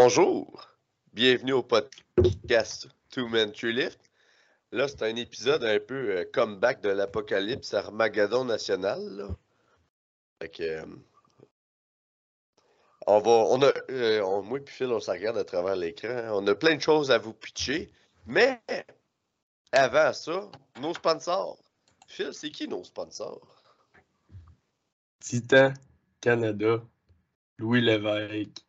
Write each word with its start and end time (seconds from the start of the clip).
Bonjour, 0.00 0.68
bienvenue 1.12 1.54
au 1.54 1.64
podcast 1.64 2.86
Two 3.10 3.26
Men 3.26 3.50
True 3.50 3.72
Lift. 3.72 3.98
Là, 4.70 4.86
c'est 4.86 5.02
un 5.02 5.16
épisode 5.16 5.64
un 5.64 5.80
peu 5.80 6.18
euh, 6.18 6.24
comeback 6.32 6.80
de 6.82 6.90
l'apocalypse 6.90 7.74
Armageddon 7.74 8.44
national. 8.44 9.34
Euh, 10.60 10.86
on 13.08 13.18
va, 13.18 13.30
on 13.30 13.60
a, 13.60 13.72
euh, 13.90 14.42
moi 14.42 14.60
et 14.60 14.70
Phil, 14.70 14.86
on 14.86 15.00
s'en 15.00 15.14
regarde 15.14 15.36
à 15.36 15.42
travers 15.42 15.74
l'écran. 15.74 16.30
On 16.32 16.46
a 16.46 16.54
plein 16.54 16.76
de 16.76 16.80
choses 16.80 17.10
à 17.10 17.18
vous 17.18 17.32
pitcher, 17.32 17.90
mais 18.24 18.62
avant 19.72 20.12
ça, 20.12 20.48
nos 20.80 20.94
sponsors. 20.94 21.58
Phil, 22.06 22.32
c'est 22.32 22.52
qui 22.52 22.68
nos 22.68 22.84
sponsors? 22.84 23.64
Titan, 25.18 25.72
Canada, 26.20 26.80
Louis 27.58 27.80
Lévesque. 27.80 28.67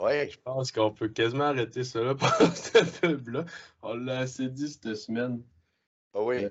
Ouais, 0.00 0.28
Je 0.30 0.38
pense 0.40 0.72
qu'on 0.72 0.90
peut 0.90 1.08
quasiment 1.08 1.44
arrêter 1.44 1.84
ça 1.84 2.02
là 2.02 2.14
pour 2.14 2.28
cette 2.54 3.00
pub-là. 3.00 3.44
On 3.82 3.94
l'a 3.94 4.20
assez 4.20 4.48
dit 4.48 4.68
cette 4.68 4.96
semaine. 4.96 5.42
ah 6.14 6.22
oui. 6.22 6.46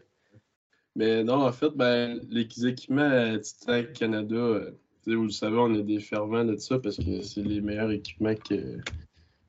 Mais 0.95 1.23
non, 1.23 1.45
en 1.45 1.51
fait, 1.51 1.71
ben, 1.71 2.19
les 2.29 2.47
équipements 2.67 3.01
euh, 3.01 3.39
Titan 3.39 3.81
Canada, 3.93 4.35
euh, 4.35 4.71
vous 5.07 5.23
le 5.23 5.29
savez, 5.31 5.57
on 5.57 5.73
est 5.73 5.83
des 5.83 5.99
fervents 5.99 6.45
de 6.45 6.55
ça 6.57 6.77
parce 6.79 6.97
que 6.97 7.21
c'est 7.21 7.41
les 7.41 7.61
meilleurs 7.61 7.91
équipements 7.91 8.35
qu'il 8.35 8.81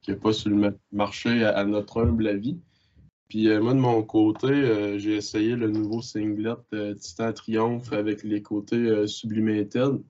n'y 0.08 0.14
a 0.14 0.16
pas 0.16 0.32
sur 0.32 0.50
le 0.50 0.56
ma- 0.56 0.72
marché 0.90 1.44
à, 1.44 1.64
notre 1.64 2.00
humble 2.02 2.28
avis. 2.28 2.58
Puis 3.28 3.48
euh, 3.48 3.60
moi, 3.60 3.74
de 3.74 3.78
mon 3.78 4.02
côté, 4.02 4.48
euh, 4.48 4.98
j'ai 4.98 5.16
essayé 5.16 5.54
le 5.54 5.70
nouveau 5.70 6.00
singlet 6.02 6.54
euh, 6.72 6.94
Titan 6.94 7.32
Triomphe 7.32 7.92
avec 7.92 8.22
les 8.22 8.42
côtés 8.42 8.76
euh, 8.76 9.06
Sublimated. 9.06 10.02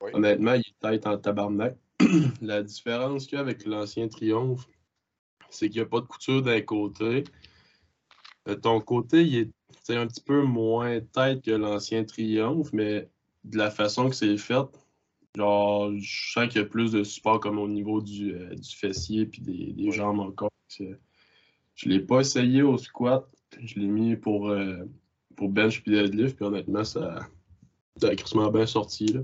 Oui. 0.00 0.10
Honnêtement, 0.14 0.54
il 0.54 0.60
est 0.60 0.78
tête 0.80 1.06
en 1.06 1.18
tabarnak. 1.18 1.76
La 2.42 2.62
différence 2.62 3.26
qu'il 3.26 3.34
y 3.34 3.38
a 3.38 3.40
avec 3.40 3.64
l'ancien 3.66 4.08
Triomphe, 4.08 4.68
c'est 5.50 5.68
qu'il 5.68 5.80
n'y 5.80 5.86
a 5.86 5.88
pas 5.88 6.00
de 6.00 6.06
couture 6.06 6.42
d'un 6.42 6.60
côté. 6.60 7.24
Euh, 8.48 8.56
ton 8.56 8.80
côté, 8.80 9.22
il 9.24 9.36
est 9.36 9.50
c'est 9.82 9.96
un 9.96 10.06
petit 10.06 10.20
peu 10.20 10.42
moins 10.42 11.00
tête 11.00 11.42
que 11.42 11.50
l'ancien 11.50 12.04
Triomphe, 12.04 12.72
mais 12.74 13.08
de 13.44 13.56
la 13.56 13.70
façon 13.70 14.10
que 14.10 14.16
c'est 14.16 14.36
fait, 14.36 14.66
genre, 15.34 15.90
je 15.96 16.32
sens 16.32 16.48
qu'il 16.48 16.60
y 16.60 16.64
a 16.64 16.66
plus 16.66 16.92
de 16.92 17.04
support 17.04 17.40
comme 17.40 17.58
au 17.58 17.68
niveau 17.68 18.02
du, 18.02 18.34
euh, 18.34 18.54
du 18.54 18.76
fessier 18.76 19.24
puis 19.24 19.40
des, 19.40 19.72
des 19.72 19.90
jambes 19.90 20.20
encore. 20.20 20.50
Je 20.78 21.88
l'ai 21.88 22.00
pas 22.00 22.20
essayé 22.20 22.62
au 22.62 22.76
squat, 22.76 23.26
je 23.62 23.78
l'ai 23.78 23.86
mis 23.86 24.16
pour, 24.16 24.50
euh, 24.50 24.84
pour 25.36 25.48
bench 25.48 25.82
puis 25.82 25.92
deadlift, 25.92 26.36
puis 26.36 26.44
honnêtement, 26.44 26.84
ça, 26.84 27.26
ça 27.96 28.08
a 28.10 28.50
bien 28.50 28.66
sorti. 28.66 29.06
Là. 29.06 29.20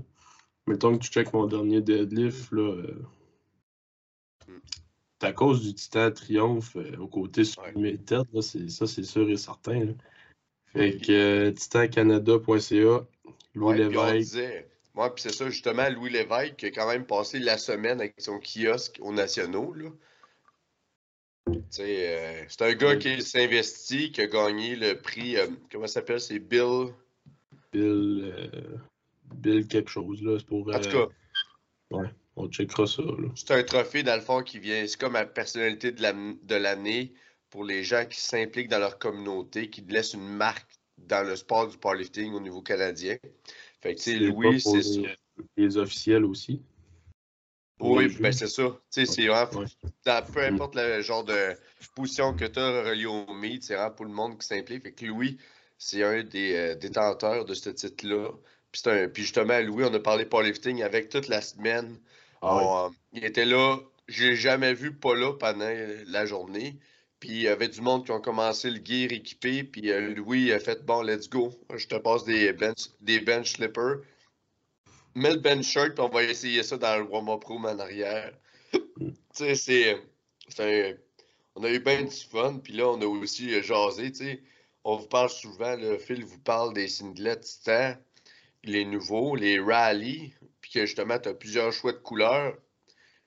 Mettons 0.67 0.97
que 0.97 1.03
tu 1.03 1.11
checkes 1.11 1.33
mon 1.33 1.45
dernier 1.45 1.81
deadlift, 1.81 2.51
là, 2.51 2.61
euh, 2.73 3.05
c'est 5.21 5.27
à 5.27 5.33
cause 5.33 5.61
du 5.63 5.73
Titan 5.73 6.11
Triomphe 6.11 6.75
euh, 6.75 6.97
au 6.97 7.07
côté 7.07 7.43
sur 7.45 7.61
Ouais. 7.63 7.73
mes 7.75 7.97
têtes, 7.97 8.27
là, 8.33 8.41
c'est, 8.41 8.69
ça 8.69 8.85
c'est 8.87 9.03
sûr 9.03 9.29
et 9.29 9.37
certain. 9.37 9.85
là. 9.85 9.93
Fait 10.73 10.97
que 10.97 11.11
euh, 11.11 11.51
titancanada.ca, 11.51 13.05
Louis 13.53 13.65
Ouais, 13.67 13.77
Lévesque, 13.77 14.35
ouais, 14.35 15.09
puis 15.11 15.21
c'est 15.21 15.33
ça, 15.33 15.49
justement, 15.49 15.87
Louis 15.89 16.09
Lévesque 16.09 16.55
qui 16.57 16.65
a 16.65 16.71
quand 16.71 16.87
même 16.89 17.05
passé 17.05 17.39
la 17.39 17.57
semaine 17.57 17.99
avec 18.01 18.15
son 18.17 18.39
kiosque 18.39 18.97
aux 19.01 19.13
Nationaux. 19.13 19.73
Là. 19.73 19.89
Euh, 21.79 22.43
c'est 22.49 22.61
un 22.63 22.73
gars 22.73 22.95
qui 22.95 23.21
s'investit, 23.21 24.11
qui 24.11 24.21
a 24.21 24.27
gagné 24.27 24.75
le 24.75 24.99
prix, 24.99 25.35
comment 25.71 25.85
ça 25.87 25.95
s'appelle, 25.95 26.19
c'est 26.19 26.39
Bill. 26.39 26.87
Bill, 27.71 28.33
Bill 29.33 29.67
quelque 29.67 29.89
chose, 29.89 30.21
là, 30.21 30.37
c'est 30.39 30.45
pour... 30.45 30.67
En 30.73 30.79
tout 30.79 30.89
euh, 30.89 31.07
cas, 31.91 32.11
on 32.35 32.49
checkera 32.49 32.85
ça, 32.85 33.03
c'est 33.35 33.51
un 33.51 33.63
trophée, 33.63 34.03
dans 34.03 34.15
le 34.15 34.21
fond, 34.21 34.43
qui 34.43 34.59
vient, 34.59 34.85
c'est 34.87 34.99
comme 34.99 35.13
la 35.13 35.25
personnalité 35.25 35.91
de 35.91 36.01
la- 36.01 36.13
de 36.13 36.55
l'année 36.55 37.13
pour 37.49 37.63
les 37.63 37.83
gens 37.83 38.05
qui 38.05 38.19
s'impliquent 38.19 38.69
dans 38.69 38.79
leur 38.79 38.99
communauté, 38.99 39.69
qui 39.69 39.81
laissent 39.81 40.13
une 40.13 40.27
marque 40.27 40.69
dans 40.97 41.25
le 41.25 41.35
sport 41.35 41.67
du 41.67 41.77
powerlifting 41.77 42.33
au 42.33 42.39
niveau 42.39 42.61
canadien. 42.61 43.17
Fait 43.81 43.95
que, 43.95 43.99
tu 43.99 44.03
sais, 44.03 44.11
C'est 44.17 44.19
Louis, 44.19 44.59
c'est 44.59 44.81
ça. 44.81 45.01
les, 45.55 45.77
officiels 45.77 46.25
aussi? 46.25 46.61
Oui, 47.79 48.07
ben 48.19 48.31
c'est 48.31 48.47
ça. 48.47 48.69
Tu 48.91 49.05
sais, 49.05 49.05
c'est 49.05 49.27
vraiment, 49.27 49.61
Ouais. 49.61 49.65
dans 50.05 50.25
peu 50.31 50.43
importe 50.43 50.75
le 50.75 51.01
genre 51.01 51.23
de 51.23 51.55
position 51.93 52.33
que 52.33 52.45
tu 52.45 52.59
as 52.59 52.83
relié 52.83 53.05
au 53.05 53.33
meet, 53.33 53.63
c'est 53.63 53.75
vraiment 53.75 53.91
pour 53.91 54.05
le 54.05 54.11
monde 54.11 54.39
qui 54.39 54.47
s'implique. 54.47 54.83
Fait 54.83 54.93
que 54.93 55.05
Louis, 55.05 55.37
c'est 55.77 56.03
un 56.03 56.23
des 56.23 56.55
euh, 56.55 56.75
détenteurs 56.75 57.45
de 57.45 57.53
ce 57.53 57.69
titre-là. 57.69 58.31
Puis, 58.75 58.81
c'est 58.83 58.91
un- 59.03 59.07
puis 59.07 59.23
justement, 59.23 59.57
Louis, 59.61 59.85
on 59.85 59.93
a 59.93 59.99
parlé 60.01 60.25
powerlifting 60.25 60.83
avec 60.83 61.07
toute 61.07 61.29
la 61.29 61.39
semaine. 61.39 61.97
Ah. 62.41 62.55
On, 62.57 62.85
euh, 62.87 62.89
il 63.13 63.23
était 63.23 63.45
là. 63.45 63.77
Je 64.09 64.25
l'ai 64.25 64.35
jamais 64.35 64.73
vu 64.73 64.91
pas 64.93 65.15
là 65.15 65.31
pendant 65.31 65.63
euh, 65.65 66.03
la 66.07 66.25
journée. 66.25 66.75
Puis 67.21 67.29
il 67.29 67.41
y 67.43 67.47
avait 67.47 67.69
du 67.69 67.79
monde 67.79 68.03
qui 68.03 68.11
ont 68.11 68.19
commencé 68.19 68.69
le 68.69 68.81
gear 68.83 69.13
équipé. 69.13 69.63
Puis 69.63 69.89
euh, 69.91 70.13
Louis 70.13 70.51
a 70.51 70.59
fait 70.59 70.85
bon, 70.85 71.01
let's 71.03 71.29
go. 71.29 71.53
Je 71.73 71.87
te 71.87 71.95
passe 71.95 72.25
des 72.25 72.51
bench, 72.51 72.89
des 72.99 73.21
bench 73.21 73.53
slippers. 73.53 73.99
Mets 75.15 75.31
le 75.35 75.39
bench 75.39 75.63
shirt, 75.67 75.93
puis 75.95 76.03
on 76.03 76.09
va 76.09 76.23
essayer 76.23 76.61
ça 76.61 76.75
dans 76.75 76.97
le 76.97 77.03
warm-up 77.05 77.45
room 77.45 77.63
en 77.65 77.79
arrière. 77.79 78.33
tu 78.73 79.13
sais, 79.31 79.55
c'est. 79.55 79.91
un- 80.59 80.93
On 81.55 81.63
a 81.63 81.69
eu 81.69 81.79
bien 81.79 82.03
du 82.03 82.11
fun. 82.29 82.59
Puis 82.61 82.73
là, 82.73 82.89
on 82.89 82.99
a 83.01 83.05
aussi 83.05 83.49
jasé. 83.63 84.11
Tu 84.11 84.17
sais, 84.25 84.43
on 84.83 84.97
vous 84.97 85.07
parle 85.07 85.29
souvent, 85.29 85.77
le 85.77 85.97
Phil 85.97 86.25
vous 86.25 86.39
parle 86.39 86.73
des 86.73 86.89
singlets 86.89 87.39
Titan, 87.39 87.93
les 88.65 88.85
nouveaux, 88.85 89.35
les 89.35 89.59
rallyes. 89.59 90.33
Puis 90.61 90.71
que 90.71 90.85
justement, 90.85 91.19
tu 91.19 91.29
as 91.29 91.33
plusieurs 91.33 91.71
choix 91.71 91.91
de 91.93 91.97
couleurs. 91.97 92.57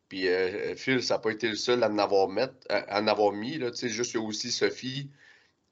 Puis 0.08 0.28
euh, 0.28 0.74
Phil, 0.74 1.02
ça 1.02 1.14
n'a 1.14 1.20
pas 1.20 1.30
été 1.30 1.48
le 1.48 1.56
seul 1.56 1.82
à 1.82 1.88
en 1.90 1.98
avoir, 1.98 2.28
mettre, 2.28 2.54
à 2.70 3.00
en 3.00 3.06
avoir 3.06 3.32
mis. 3.32 3.58
Là, 3.58 3.70
tu 3.70 3.76
sais, 3.76 3.88
juste 3.88 4.12
il 4.14 4.16
y 4.16 4.20
a 4.20 4.22
aussi 4.26 4.50
Sophie 4.50 5.10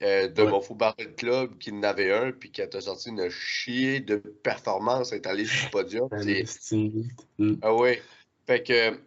euh, 0.03 0.29
de 0.29 0.43
Ouais. 0.43 0.51
mon 0.51 0.61
Barrel 0.75 1.15
Club 1.15 1.57
qui 1.59 1.73
en 1.73 1.83
avait 1.83 2.13
un, 2.13 2.33
puis 2.33 2.51
qui 2.51 2.61
a 2.63 2.81
sorti 2.81 3.09
une 3.09 3.31
chier 3.31 4.01
de 4.01 4.17
performance, 4.17 5.13
est 5.13 5.27
allée 5.27 5.47
sur 5.47 5.67
le 5.67 5.71
podium. 5.71 6.09
Mm. 7.39 7.55
Ah 7.63 7.75
ouais. 7.75 8.03
Fait 8.47 8.63
que 8.63 9.01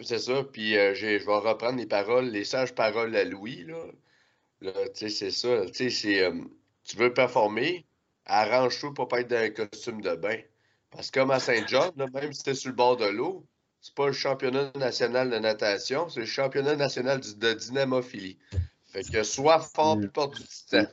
c'est 0.00 0.18
ça. 0.20 0.44
Puis 0.44 0.76
euh, 0.76 0.94
je 0.94 1.06
vais 1.06 1.18
reprendre 1.24 1.78
les 1.78 1.86
paroles, 1.86 2.26
les 2.30 2.44
sages 2.44 2.74
paroles 2.74 3.14
à 3.16 3.24
Louis. 3.24 3.64
Là, 3.64 3.76
Là, 4.62 4.72
tu 4.88 4.94
sais, 4.94 5.08
c'est 5.10 5.30
ça. 5.30 5.64
C'est. 5.72 6.22
euh, 6.22 6.32
tu 6.84 6.96
veux 6.96 7.12
performer, 7.12 7.85
arrange-toi 8.26 8.92
pour 8.94 9.08
pas 9.08 9.20
être 9.20 9.28
dans 9.28 9.36
un 9.36 9.50
costume 9.50 10.00
de 10.02 10.14
bain. 10.14 10.38
Parce 10.90 11.10
que 11.10 11.20
comme 11.20 11.30
à 11.30 11.40
Saint-John, 11.40 11.92
même 12.12 12.32
si 12.32 12.42
t'es 12.42 12.54
sur 12.54 12.70
le 12.70 12.76
bord 12.76 12.96
de 12.96 13.06
l'eau, 13.06 13.46
c'est 13.80 13.94
pas 13.94 14.06
le 14.06 14.12
championnat 14.12 14.72
national 14.76 15.30
de 15.30 15.38
natation, 15.38 16.08
c'est 16.08 16.20
le 16.20 16.26
championnat 16.26 16.76
national 16.76 17.20
de 17.20 17.52
dynamophilie. 17.52 18.38
Fait 18.92 19.02
que 19.04 19.22
sois 19.22 19.60
fort 19.60 19.98
puis 19.98 20.08
porte 20.08 20.36
du 20.36 20.44
titan. 20.44 20.86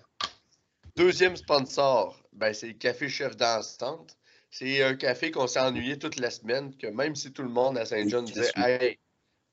Deuxième 0.96 1.36
sponsor, 1.36 2.22
ben, 2.34 2.54
c'est 2.54 2.68
le 2.68 2.74
Café 2.74 3.10
Chef 3.10 3.36
d'Enstante. 3.36 4.16
C'est 4.52 4.84
un 4.84 4.96
café 4.96 5.32
qu'on 5.32 5.48
s'est 5.48 5.60
ennuyé 5.60 5.98
toute 5.98 6.20
la 6.20 6.30
semaine, 6.30 6.76
que 6.78 6.86
même 6.86 7.16
si 7.16 7.32
tout 7.32 7.42
le 7.42 7.50
monde 7.50 7.78
à 7.78 7.86
Saint-John 7.86 8.26
disait 8.26 8.52
Hey, 8.56 9.00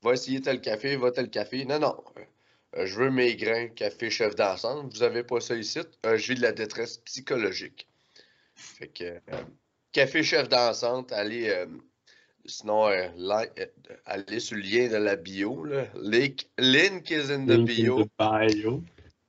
va 0.03 0.13
essayer 0.13 0.41
tel 0.41 0.61
café, 0.61 0.95
va 0.95 1.11
tel 1.11 1.31
café. 1.31 1.65
Non, 1.65 1.79
non. 1.79 2.03
Euh, 2.77 2.85
je 2.85 2.95
veux 2.95 3.11
mes 3.11 3.35
grains, 3.35 3.67
café 3.69 4.09
chef 4.09 4.35
d'ensemble. 4.35 4.91
Vous 4.91 5.03
avez 5.03 5.23
pas 5.23 5.39
ça 5.41 5.55
ici. 5.55 5.79
Euh, 6.05 6.17
je 6.17 6.33
vis 6.33 6.37
de 6.37 6.41
la 6.41 6.51
détresse 6.51 6.97
psychologique. 6.97 7.87
Fait 8.55 8.87
que 8.87 9.03
euh, 9.03 9.19
café 9.91 10.23
chef 10.23 10.49
d'ensemble, 10.49 11.13
allez 11.13 11.65
sinon 12.45 12.87
euh, 12.87 13.07
like- 13.17 13.51
euh, 13.59 13.67
allez 14.05 14.39
sur 14.39 14.57
le 14.57 14.63
lien 14.63 14.87
de 14.89 14.97
la 14.97 15.15
bio. 15.15 15.63
Là. 15.63 15.85
Link, 15.95 16.47
link 16.57 17.09
is 17.11 17.31
in 17.31 17.45
the 17.45 17.51
Link 17.51 17.67
bio. 17.67 18.05
bio. 18.17 18.83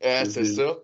Ah, 0.04 0.24
c'est 0.24 0.44
ça. 0.44 0.78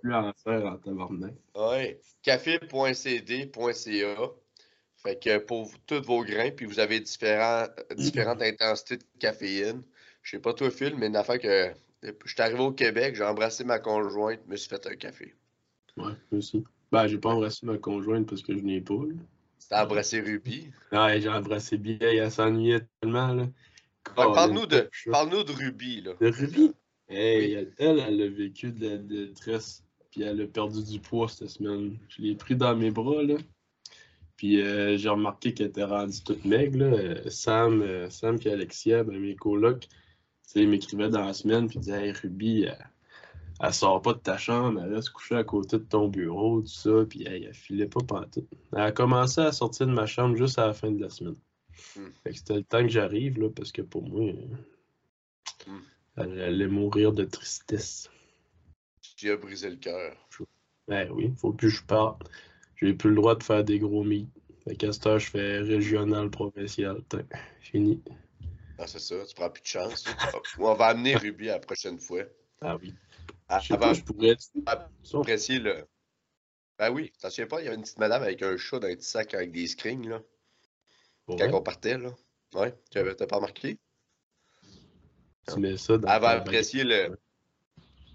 Oui. 1.55 1.97
Café.cd.ca. 2.23 4.31
Fait 4.97 5.23
que 5.23 5.39
pour 5.39 5.71
tous 5.87 6.03
vos 6.03 6.25
grains, 6.25 6.51
puis 6.51 6.67
vous 6.67 6.81
avez 6.81 6.99
différents, 7.01 7.67
différentes 7.97 8.43
intensités 8.53 8.97
de 8.99 9.05
caféine. 9.19 9.83
Je 10.23 10.33
sais 10.33 10.41
pas 10.41 10.53
toi, 10.55 10.71
Phil, 10.71 10.95
mais 10.97 11.07
une 11.07 11.17
affaire 11.17 11.39
que. 11.39 11.73
Je 12.03 12.13
suis 12.27 12.41
arrivé 12.41 12.61
au 12.61 12.73
Québec, 12.73 13.17
j'ai 13.17 13.25
embrassé 13.25 13.65
ma 13.65 13.79
conjointe, 13.79 14.47
me 14.47 14.57
suis 14.57 14.69
fait 14.69 14.87
un 14.87 14.95
café. 14.95 15.35
Ouais, 15.97 16.05
moi 16.05 16.39
aussi. 16.39 16.65
Ben, 16.93 17.07
j'ai 17.07 17.19
pas 17.19 17.31
embrassé 17.31 17.67
ma 17.67 17.77
conjointe 17.77 18.29
parce 18.29 18.43
que 18.43 18.57
je 18.57 18.63
n'ai 18.63 18.81
pas. 18.81 18.95
C'était 19.59 19.75
embrassé 19.77 20.21
Ruby. 20.21 20.71
Ouais, 20.93 21.21
j'ai 21.21 21.29
embrassé 21.29 21.77
bien, 21.77 21.99
elle 22.01 22.31
s'ennuyait 22.31 22.87
tellement, 23.01 23.35
là. 23.35 23.43
Ouais, 24.17 24.33
Parle-nous 24.35 24.63
le 24.63 24.67
de, 24.67 24.91
parle 25.11 25.31
de 25.31 25.53
Ruby, 25.53 26.01
là. 26.03 26.13
De 26.21 26.29
Ruby? 26.29 26.73
Hey, 27.09 27.57
Oui. 27.57 27.69
elle, 27.79 27.99
elle, 27.99 28.23
a 28.23 28.29
vécu 28.29 28.71
de 28.71 28.89
la 28.89 28.97
détresse, 28.97 29.85
puis 30.11 30.23
elle 30.23 30.41
a 30.41 30.47
perdu 30.47 30.83
du 30.83 31.01
poids 31.01 31.29
cette 31.29 31.51
semaine. 31.51 31.99
Je 32.09 32.23
l'ai 32.23 32.35
pris 32.35 32.55
dans 32.55 32.75
mes 32.77 32.91
bras, 32.91 33.23
là. 33.23 33.37
Puis 34.37 34.63
euh, 34.63 34.97
j'ai 34.97 35.09
remarqué 35.09 35.53
qu'elle 35.53 35.67
était 35.67 35.85
rendue 35.85 36.23
toute 36.23 36.45
maigre, 36.45 36.79
là. 36.79 36.87
Euh, 36.87 37.29
Sam, 37.29 37.83
euh, 37.83 38.09
Sam 38.09 38.39
et 38.45 38.51
Alexia, 38.51 39.03
ben, 39.05 39.19
mes 39.19 39.35
colocs, 39.35 39.89
sais, 40.53 40.63
ils 40.63 40.69
m'écrivaient 40.69 41.09
dans 41.09 41.25
la 41.25 41.35
semaine, 41.35 41.69
puis 41.69 41.79
ils 41.79 41.83
disaient 41.83 42.09
Hey, 42.09 42.13
Ruby, 42.13 42.63
elle, 42.63 42.91
elle 43.61 43.75
sort 43.75 44.03
pas 44.03 44.15
de 44.15 44.19
ta 44.19 44.39
chambre, 44.39 44.81
elle 44.83 44.95
reste 44.95 45.11
couchée 45.11 45.37
à 45.37 45.45
côté 45.45 45.79
de 45.79 45.85
ton 45.85 46.09
bureau, 46.09 46.61
tout 46.61 46.69
ça, 46.69 47.05
puis 47.09 47.27
hey, 47.27 47.45
elle 47.45 47.55
filait 47.55 47.87
pas 47.87 48.01
pantoute. 48.01 48.49
Elle 48.73 48.81
a 48.81 48.93
commencé 48.93 49.41
à 49.41 49.53
sortir 49.53 49.87
de 49.87 49.93
ma 49.93 50.07
chambre 50.07 50.37
juste 50.37 50.59
à 50.59 50.67
la 50.67 50.75
fin 50.75 50.91
de 50.91 51.01
la 51.01 51.11
semaine. 51.11 51.37
Hmm. 51.97 52.09
Fait 52.25 52.33
que 52.33 52.39
c'était 52.39 52.55
le 52.55 52.65
temps 52.65 52.83
que 52.83 52.89
j'arrive, 52.89 53.39
là, 53.39 53.49
parce 53.51 53.73
que 53.73 53.83
pour 53.83 54.03
moi, 54.03 54.23
euh, 54.23 54.57
Hmm. 55.67 55.81
Elle 56.17 56.41
allait 56.41 56.69
mourir 56.69 57.13
de 57.13 57.25
tristesse. 57.25 58.11
Tu 59.17 59.31
as 59.31 59.37
brisé 59.37 59.71
le 59.71 59.77
cœur. 59.77 60.17
Ben 60.87 61.11
oui, 61.13 61.33
faut 61.37 61.53
plus 61.53 61.69
que 61.69 61.75
je 61.75 61.85
parte. 61.85 62.31
J'ai 62.77 62.95
plus 62.95 63.11
le 63.11 63.17
droit 63.17 63.35
de 63.35 63.43
faire 63.43 63.65
des 63.65 63.79
gros 63.79 64.05
meets. 64.05 64.29
Fait 64.65 64.77
qu'à 64.77 64.93
cette 64.93 65.07
heure, 65.07 65.19
je 65.19 65.31
fais 65.31 65.59
régional, 65.59 66.31
provincial. 66.31 67.03
Fini. 67.61 68.01
Ah, 68.79 68.87
c'est 68.87 69.01
ça, 69.01 69.17
tu 69.27 69.35
prends 69.35 69.51
plus 69.51 69.63
de 69.63 69.67
chance. 69.67 70.05
On 70.59 70.75
va 70.75 70.87
amener 70.87 71.17
Ruby 71.17 71.47
la 71.47 71.59
prochaine 71.59 71.99
fois. 71.99 72.23
Ah 72.61 72.77
oui. 72.77 72.95
Ah, 73.49 73.59
Je 73.61 73.75
Avant 73.75 73.89
pas, 73.89 73.95
je 73.95 74.03
pourrais. 74.03 74.37
apprécier 75.21 75.59
le. 75.59 75.87
Ben 76.79 76.91
oui, 76.93 77.13
t'en 77.21 77.29
souviens 77.29 77.47
pas, 77.47 77.61
il 77.61 77.65
y 77.65 77.67
avait 77.67 77.77
une 77.77 77.83
petite 77.83 77.99
madame 77.99 78.23
avec 78.23 78.41
un 78.43 78.57
chat 78.57 78.79
dans 78.79 78.87
un 78.87 78.95
petit 78.95 79.09
sac 79.09 79.35
avec 79.35 79.51
des 79.51 79.67
screens, 79.67 80.09
là, 80.09 80.23
quand 81.27 81.53
on 81.53 81.61
partait, 81.63 81.99
là. 81.99 82.15
Ouais, 82.55 82.73
tu 82.91 82.99
avais- 82.99 83.15
t'as 83.15 83.27
pas 83.27 83.37
remarqué? 83.37 83.79
tu 85.53 85.59
mets 85.59 85.77
ça 85.77 85.99
dans 85.99 86.09
Elle 86.09 86.21
va 86.21 86.31
apprécier 86.31 86.85
le. 86.85 87.19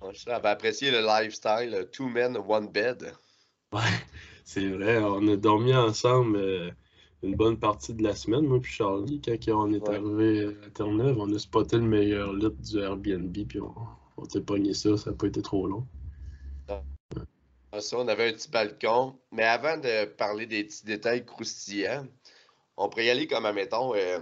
Ouais, 0.01 0.13
elle 0.27 0.41
va 0.41 0.49
apprécier 0.51 0.91
le 0.91 1.01
lifestyle, 1.01 1.73
euh, 1.73 1.83
two 1.85 2.07
men, 2.07 2.37
one 2.37 2.67
bed. 2.69 3.13
Ouais, 3.73 3.81
c'est 4.45 4.67
vrai. 4.69 4.97
On 4.99 5.27
a 5.27 5.35
dormi 5.35 5.73
ensemble 5.73 6.37
euh, 6.37 6.71
une 7.23 7.35
bonne 7.35 7.57
partie 7.57 7.93
de 7.93 8.03
la 8.03 8.15
semaine, 8.15 8.45
moi 8.45 8.59
puis 8.59 8.71
Charlie. 8.71 9.21
Quand 9.21 9.65
on 9.65 9.73
est 9.73 9.87
Ouais. 9.87 9.95
arrivé 9.95 10.57
à 10.65 10.69
Terre-Neuve, 10.69 11.17
on 11.19 11.33
a 11.33 11.39
spoté 11.39 11.77
le 11.77 11.83
meilleur 11.83 12.33
lit 12.33 12.51
du 12.51 12.79
Airbnb, 12.79 13.35
puis 13.47 13.59
on, 13.61 13.73
on 14.17 14.25
s'est 14.25 14.41
pogné 14.41 14.73
ça. 14.73 14.97
Ça 14.97 15.11
n'a 15.11 15.15
pas 15.17 15.27
été 15.27 15.41
trop 15.41 15.67
long. 15.67 15.87
Ça, 17.79 17.97
on 17.97 18.07
avait 18.07 18.29
un 18.29 18.33
petit 18.33 18.49
balcon. 18.49 19.17
Mais 19.31 19.43
avant 19.43 19.77
de 19.77 20.05
parler 20.05 20.45
des 20.45 20.63
petits 20.65 20.85
détails 20.85 21.25
croustillants, 21.25 22.05
on 22.77 22.87
pourrait 22.89 23.05
y 23.05 23.09
aller 23.09 23.25
comme, 23.25 23.45
admettons, 23.45 23.95
euh, 23.95 24.19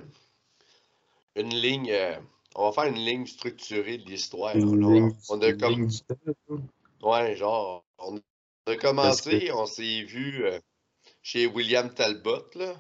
une 1.36 1.54
ligne. 1.54 1.90
euh, 1.92 2.16
on 2.56 2.70
va 2.70 2.72
faire 2.84 2.92
une 2.94 3.00
ligne 3.04 3.26
structurée 3.26 3.98
de 3.98 4.06
l'histoire. 4.10 4.56
On 4.56 5.42
a 5.42 5.54
comme-. 5.54 5.90
Ouais, 7.02 7.36
genre, 7.36 7.84
on 7.98 8.20
a 8.68 8.76
commencé, 8.76 9.52
on 9.54 9.66
s'est 9.66 10.04
vu 10.04 10.46
euh, 10.46 10.60
chez 11.22 11.48
William 11.48 11.94
Talbot, 11.94 12.46
là. 12.56 12.76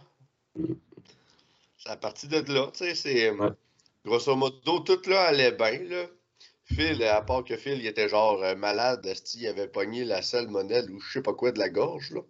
C'est 1.78 1.90
à 1.90 1.98
partir 1.98 2.30
de 2.30 2.54
là, 2.54 2.70
tu 2.72 2.80
sais, 2.80 2.96
c'est... 2.96 3.32
Ouais. 3.32 3.50
Grosso 4.06 4.36
modo, 4.36 4.80
tout 4.80 5.02
là 5.10 5.26
allait 5.26 5.52
bien, 5.52 5.84
là. 5.84 6.06
Phil, 6.66 7.04
à 7.04 7.22
part 7.22 7.44
que 7.44 7.56
Phil, 7.58 7.80
il 7.80 7.86
était 7.88 8.10
genre 8.10 8.42
euh, 8.44 8.56
malade, 8.56 9.06
il 9.36 9.48
avait 9.48 9.68
pogné 9.68 10.06
la 10.06 10.22
salmonelle 10.22 10.90
ou 10.90 11.00
je 11.00 11.14
sais 11.14 11.22
pas 11.22 11.34
quoi 11.34 11.52
de 11.52 11.60
la 11.60 11.70
gorge, 11.70 12.12
là? 12.12 12.22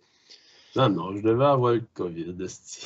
Non, 0.75 0.89
non, 0.89 1.15
je 1.15 1.21
devais 1.21 1.45
avoir 1.45 1.73
le 1.73 1.83
COVID, 1.93 2.35
esti. 2.43 2.81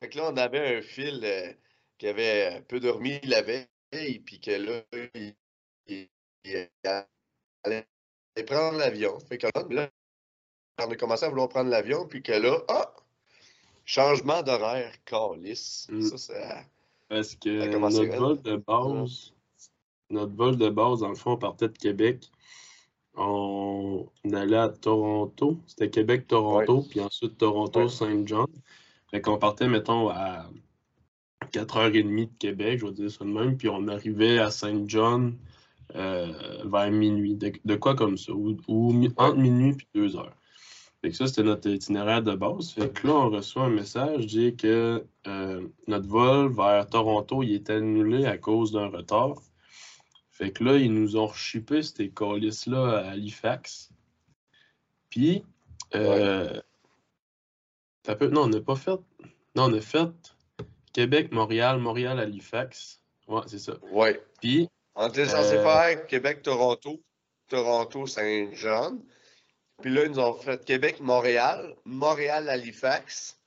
Fait 0.00 0.08
que 0.10 0.18
là, 0.18 0.30
on 0.30 0.36
avait 0.36 0.78
un 0.78 0.82
Phil 0.82 1.20
euh, 1.24 1.52
qui 1.98 2.06
avait 2.08 2.56
un 2.56 2.60
peu 2.62 2.80
dormi 2.80 3.20
la 3.22 3.42
veille, 3.42 4.18
puis 4.24 4.40
que 4.40 4.50
là, 4.50 4.82
il, 5.14 5.34
il- 5.86 6.08
il 6.44 6.68
allait 7.64 7.86
prendre 8.46 8.78
l'avion. 8.78 9.18
Fait 9.20 9.38
que 9.38 9.46
là, 9.70 9.90
on 10.78 10.90
a 10.90 10.96
commencé 10.96 11.24
à 11.24 11.28
vouloir 11.28 11.48
prendre 11.48 11.70
l'avion, 11.70 12.06
puis 12.06 12.22
que 12.22 12.32
là, 12.32 12.58
ah! 12.68 12.92
Changement 13.84 14.42
d'horaire, 14.42 14.92
calice. 15.04 15.86
Mm. 15.90 16.02
Ça, 16.02 16.18
ça. 16.18 16.64
Parce 17.08 17.30
Ça 17.30 17.36
que 17.36 17.76
notre 17.76 18.16
vol 18.16 18.42
de 18.42 18.56
base, 18.56 19.32
notre 20.10 20.34
vol 20.34 20.56
de 20.56 20.68
base, 20.68 21.00
dans 21.00 21.08
le 21.08 21.14
fond, 21.14 21.32
on 21.32 21.36
partait 21.36 21.68
de 21.68 21.78
Québec. 21.78 22.28
On 23.14 24.08
allait 24.32 24.56
à 24.56 24.68
Toronto. 24.68 25.58
C'était 25.66 25.88
Québec-Toronto, 25.88 26.84
puis 26.90 27.00
ensuite 27.00 27.32
Ouais. 27.32 27.38
Toronto-Saint-John. 27.38 28.46
Fait 29.10 29.20
qu'on 29.20 29.38
partait, 29.38 29.68
mettons, 29.68 30.10
à 30.10 30.50
4h30 31.52 32.26
de 32.26 32.38
Québec, 32.38 32.80
je 32.80 32.86
vais 32.86 32.92
dire 32.92 33.10
ça 33.10 33.24
de 33.24 33.30
même, 33.30 33.56
puis 33.56 33.68
on 33.68 33.88
arrivait 33.88 34.38
à 34.38 34.50
Saint-John 34.50 35.38
euh, 35.94 36.62
vers 36.64 36.90
minuit. 36.90 37.36
De, 37.36 37.52
de 37.64 37.76
quoi 37.76 37.94
comme 37.94 38.18
ça, 38.18 38.32
ou, 38.32 38.56
entre 39.16 39.36
minuit 39.36 39.76
et 39.94 39.98
2 39.98 40.16
heures. 40.16 40.36
Fait 41.02 41.10
que 41.10 41.16
ça, 41.16 41.26
c'était 41.26 41.42
notre 41.42 41.68
itinéraire 41.68 42.22
de 42.22 42.34
base. 42.34 42.70
Fait 42.70 42.90
que 42.92 43.06
là, 43.06 43.14
on 43.14 43.30
reçoit 43.30 43.64
un 43.64 43.70
message 43.70 44.26
dit 44.26 44.56
que 44.56 45.04
euh, 45.26 45.68
notre 45.86 46.08
vol 46.08 46.52
vers 46.52 46.88
Toronto, 46.88 47.42
il 47.42 47.54
est 47.54 47.70
annulé 47.70 48.26
à 48.26 48.38
cause 48.38 48.72
d'un 48.72 48.88
retard. 48.88 49.36
Fait 50.30 50.50
que 50.50 50.64
là, 50.64 50.76
ils 50.76 50.92
nous 50.92 51.16
ont 51.16 51.26
rechippé 51.26 51.82
ces 51.82 52.10
colis-là 52.10 52.98
à 52.98 53.10
Halifax. 53.10 53.90
Puis, 55.08 55.44
euh, 55.94 56.60
non, 58.30 58.42
on 58.42 58.48
n'a 58.48 58.60
pas 58.60 58.76
fait. 58.76 59.00
Non, 59.54 59.64
on 59.64 59.72
a 59.72 59.80
fait 59.80 60.10
Québec, 60.92 61.32
Montréal, 61.32 61.78
Montréal, 61.78 62.18
Halifax. 62.18 63.00
Ouais, 63.28 63.42
c'est 63.46 63.58
ça. 63.58 63.74
Ouais. 63.92 64.22
Puis, 64.40 64.68
On 64.94 65.08
était 65.08 65.26
censé 65.26 65.56
Euh, 65.56 65.62
faire 65.62 66.06
Québec-Toronto, 66.06 67.02
Toronto-Saint-Jean. 67.48 68.98
Puis 69.82 69.92
là, 69.92 70.04
ils 70.04 70.10
nous 70.10 70.18
ont 70.18 70.34
fait 70.34 70.64
Québec-Montréal, 70.64 71.74
Montréal-Halifax. 71.84 73.38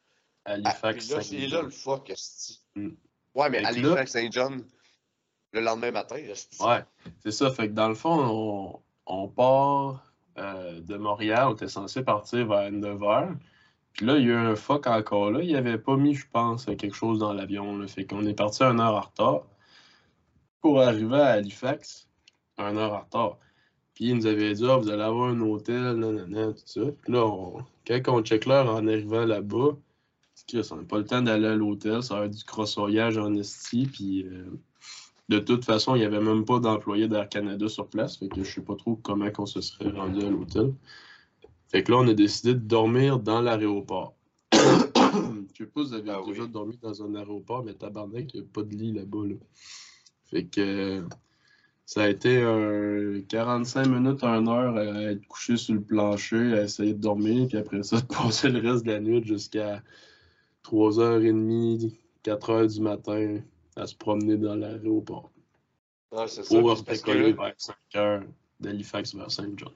Ah, 0.46 0.54
Halifax, 0.54 1.06
puis 1.08 1.16
là, 1.16 1.22
c'est 1.22 1.48
là 1.48 1.62
le 1.62 1.70
fuck. 1.70 2.14
Mm. 2.76 2.90
Ouais, 3.36 3.50
mais 3.50 3.66
Halifax-Saint-John, 3.66 4.64
le 5.54 5.62
lendemain 5.62 5.92
matin. 5.92 6.18
Ouais, 6.60 6.84
c'est 7.24 7.32
ça. 7.32 7.50
Fait 7.52 7.68
que 7.68 7.74
dans 7.74 7.90
le 7.90 7.96
fond, 7.96 8.20
on, 8.20 8.80
on 9.06 9.28
part 9.28 10.04
euh, 10.38 10.80
de 10.82 10.96
Montréal. 10.96 11.48
On 11.50 11.54
était 11.54 11.68
censé 11.68 12.04
partir 12.04 12.48
vers 12.48 12.72
9h. 12.72 13.36
Puis 13.94 14.06
là, 14.06 14.18
il 14.18 14.26
y 14.26 14.32
a 14.32 14.34
eu 14.34 14.36
un 14.36 14.56
fuck 14.56 14.88
encore 14.88 15.32
là. 15.32 15.42
Il 15.42 15.56
avait 15.56 15.78
pas 15.78 15.98
mis, 15.98 16.14
je 16.14 16.28
pense, 16.32 16.66
quelque 16.66 16.94
chose 16.96 17.20
dans 17.20 17.34
l'avion. 17.34 17.78
là. 17.78 17.88
Fait 17.88 18.06
qu'on 18.06 18.26
est 18.26 18.34
parti 18.34 18.64
une 18.64 18.80
heure 18.80 18.96
en 18.96 19.02
retard 19.02 19.44
pour 20.62 20.82
arriver 20.82 21.20
à 21.20 21.32
Halifax, 21.32 22.08
une 22.58 22.78
heure 22.78 22.94
en 22.94 23.00
retard. 23.00 23.38
Puis 24.00 24.08
il 24.12 24.16
nous 24.16 24.28
avait 24.28 24.54
dit, 24.54 24.64
ah, 24.66 24.78
vous 24.78 24.90
allez 24.90 25.02
avoir 25.02 25.28
un 25.28 25.42
hôtel, 25.42 25.96
nanana, 25.96 26.54
tout 26.54 26.62
ça. 26.66 26.80
Puis 27.02 27.12
là, 27.12 27.26
on- 27.26 27.58
quand 27.86 28.00
on 28.08 28.22
check 28.24 28.46
l'heure 28.46 28.74
en 28.74 28.88
arrivant 28.88 29.26
là-bas, 29.26 29.76
on 30.54 30.76
n'a 30.78 30.84
pas 30.84 30.98
le 31.00 31.04
temps 31.04 31.22
d'aller 31.22 31.48
à 31.48 31.56
l'hôtel, 31.56 32.02
ça 32.02 32.18
va 32.18 32.26
être 32.28 32.34
du 32.38 32.46
crossoyage 32.46 33.18
en 33.18 33.36
esti. 33.36 33.90
Puis 33.92 34.24
euh, 34.24 34.46
de 35.28 35.40
toute 35.40 35.66
façon, 35.66 35.96
il 35.96 36.00
n'y 36.00 36.06
avait 36.06 36.22
même 36.22 36.46
pas 36.46 36.60
d'employé 36.60 37.10
d'Air 37.10 37.28
Canada 37.28 37.68
sur 37.68 37.88
place. 37.88 38.16
Fait 38.16 38.30
que 38.30 38.42
je 38.42 38.50
sais 38.50 38.62
pas 38.62 38.78
trop 38.78 38.96
comment 39.04 39.28
on 39.38 39.46
se 39.46 39.60
serait 39.60 39.90
rendu 39.90 40.26
à 40.26 40.30
l'hôtel. 40.30 40.74
Fait 41.68 41.84
que 41.84 41.92
là, 41.92 41.98
on 41.98 42.08
a 42.08 42.14
décidé 42.14 42.54
de 42.54 42.60
dormir 42.60 43.20
dans 43.20 43.42
l'aéroport. 43.42 44.14
Je 44.54 45.66
sais 45.66 45.66
pas 45.66 45.84
si 45.84 45.90
vous 45.90 45.94
avez 45.94 46.12
Ah 46.12 46.22
déjà 46.26 46.44
oui. 46.44 46.50
dormi 46.50 46.80
dans 46.82 47.04
un 47.04 47.16
aéroport, 47.16 47.66
mais 47.66 47.74
tabarnak, 47.74 48.34
il 48.34 48.40
n'y 48.40 48.46
a 48.46 48.50
pas 48.54 48.64
de 48.64 48.74
lit 48.74 48.94
là-bas. 48.94 49.26
là. 49.28 49.36
Fait 50.28 50.46
que 50.46 51.04
ça 51.90 52.04
a 52.04 52.08
été 52.08 52.44
un 52.44 53.20
45 53.28 53.88
minutes, 53.88 54.24
1 54.24 54.48
heure 54.48 54.78
à 54.78 55.12
être 55.12 55.26
couché 55.26 55.58
sur 55.58 55.74
le 55.74 55.82
plancher, 55.82 56.54
à 56.54 56.62
essayer 56.62 56.94
de 56.94 57.00
dormir, 57.00 57.48
puis 57.48 57.58
après 57.58 57.82
ça, 57.82 58.00
de 58.00 58.06
passer 58.16 58.50
le 58.50 58.60
reste 58.60 58.86
de 58.86 58.92
la 58.92 59.00
nuit 59.00 59.24
jusqu'à 59.26 59.82
3h30, 60.66 61.92
4h 62.24 62.76
du 62.76 62.82
matin 62.82 63.40
à 63.76 63.88
se 63.88 63.96
promener 63.96 64.38
dans 64.38 64.54
l'aéroport. 64.54 65.32
C'est 66.28 66.44
ça. 66.44 66.60
Pour 66.60 66.84
parce 66.84 67.02
que 67.02 67.12
vers 67.12 67.56
5h 67.56 68.24
d'Halifax 68.60 69.16
vers 69.16 69.32
Saint-John. 69.32 69.74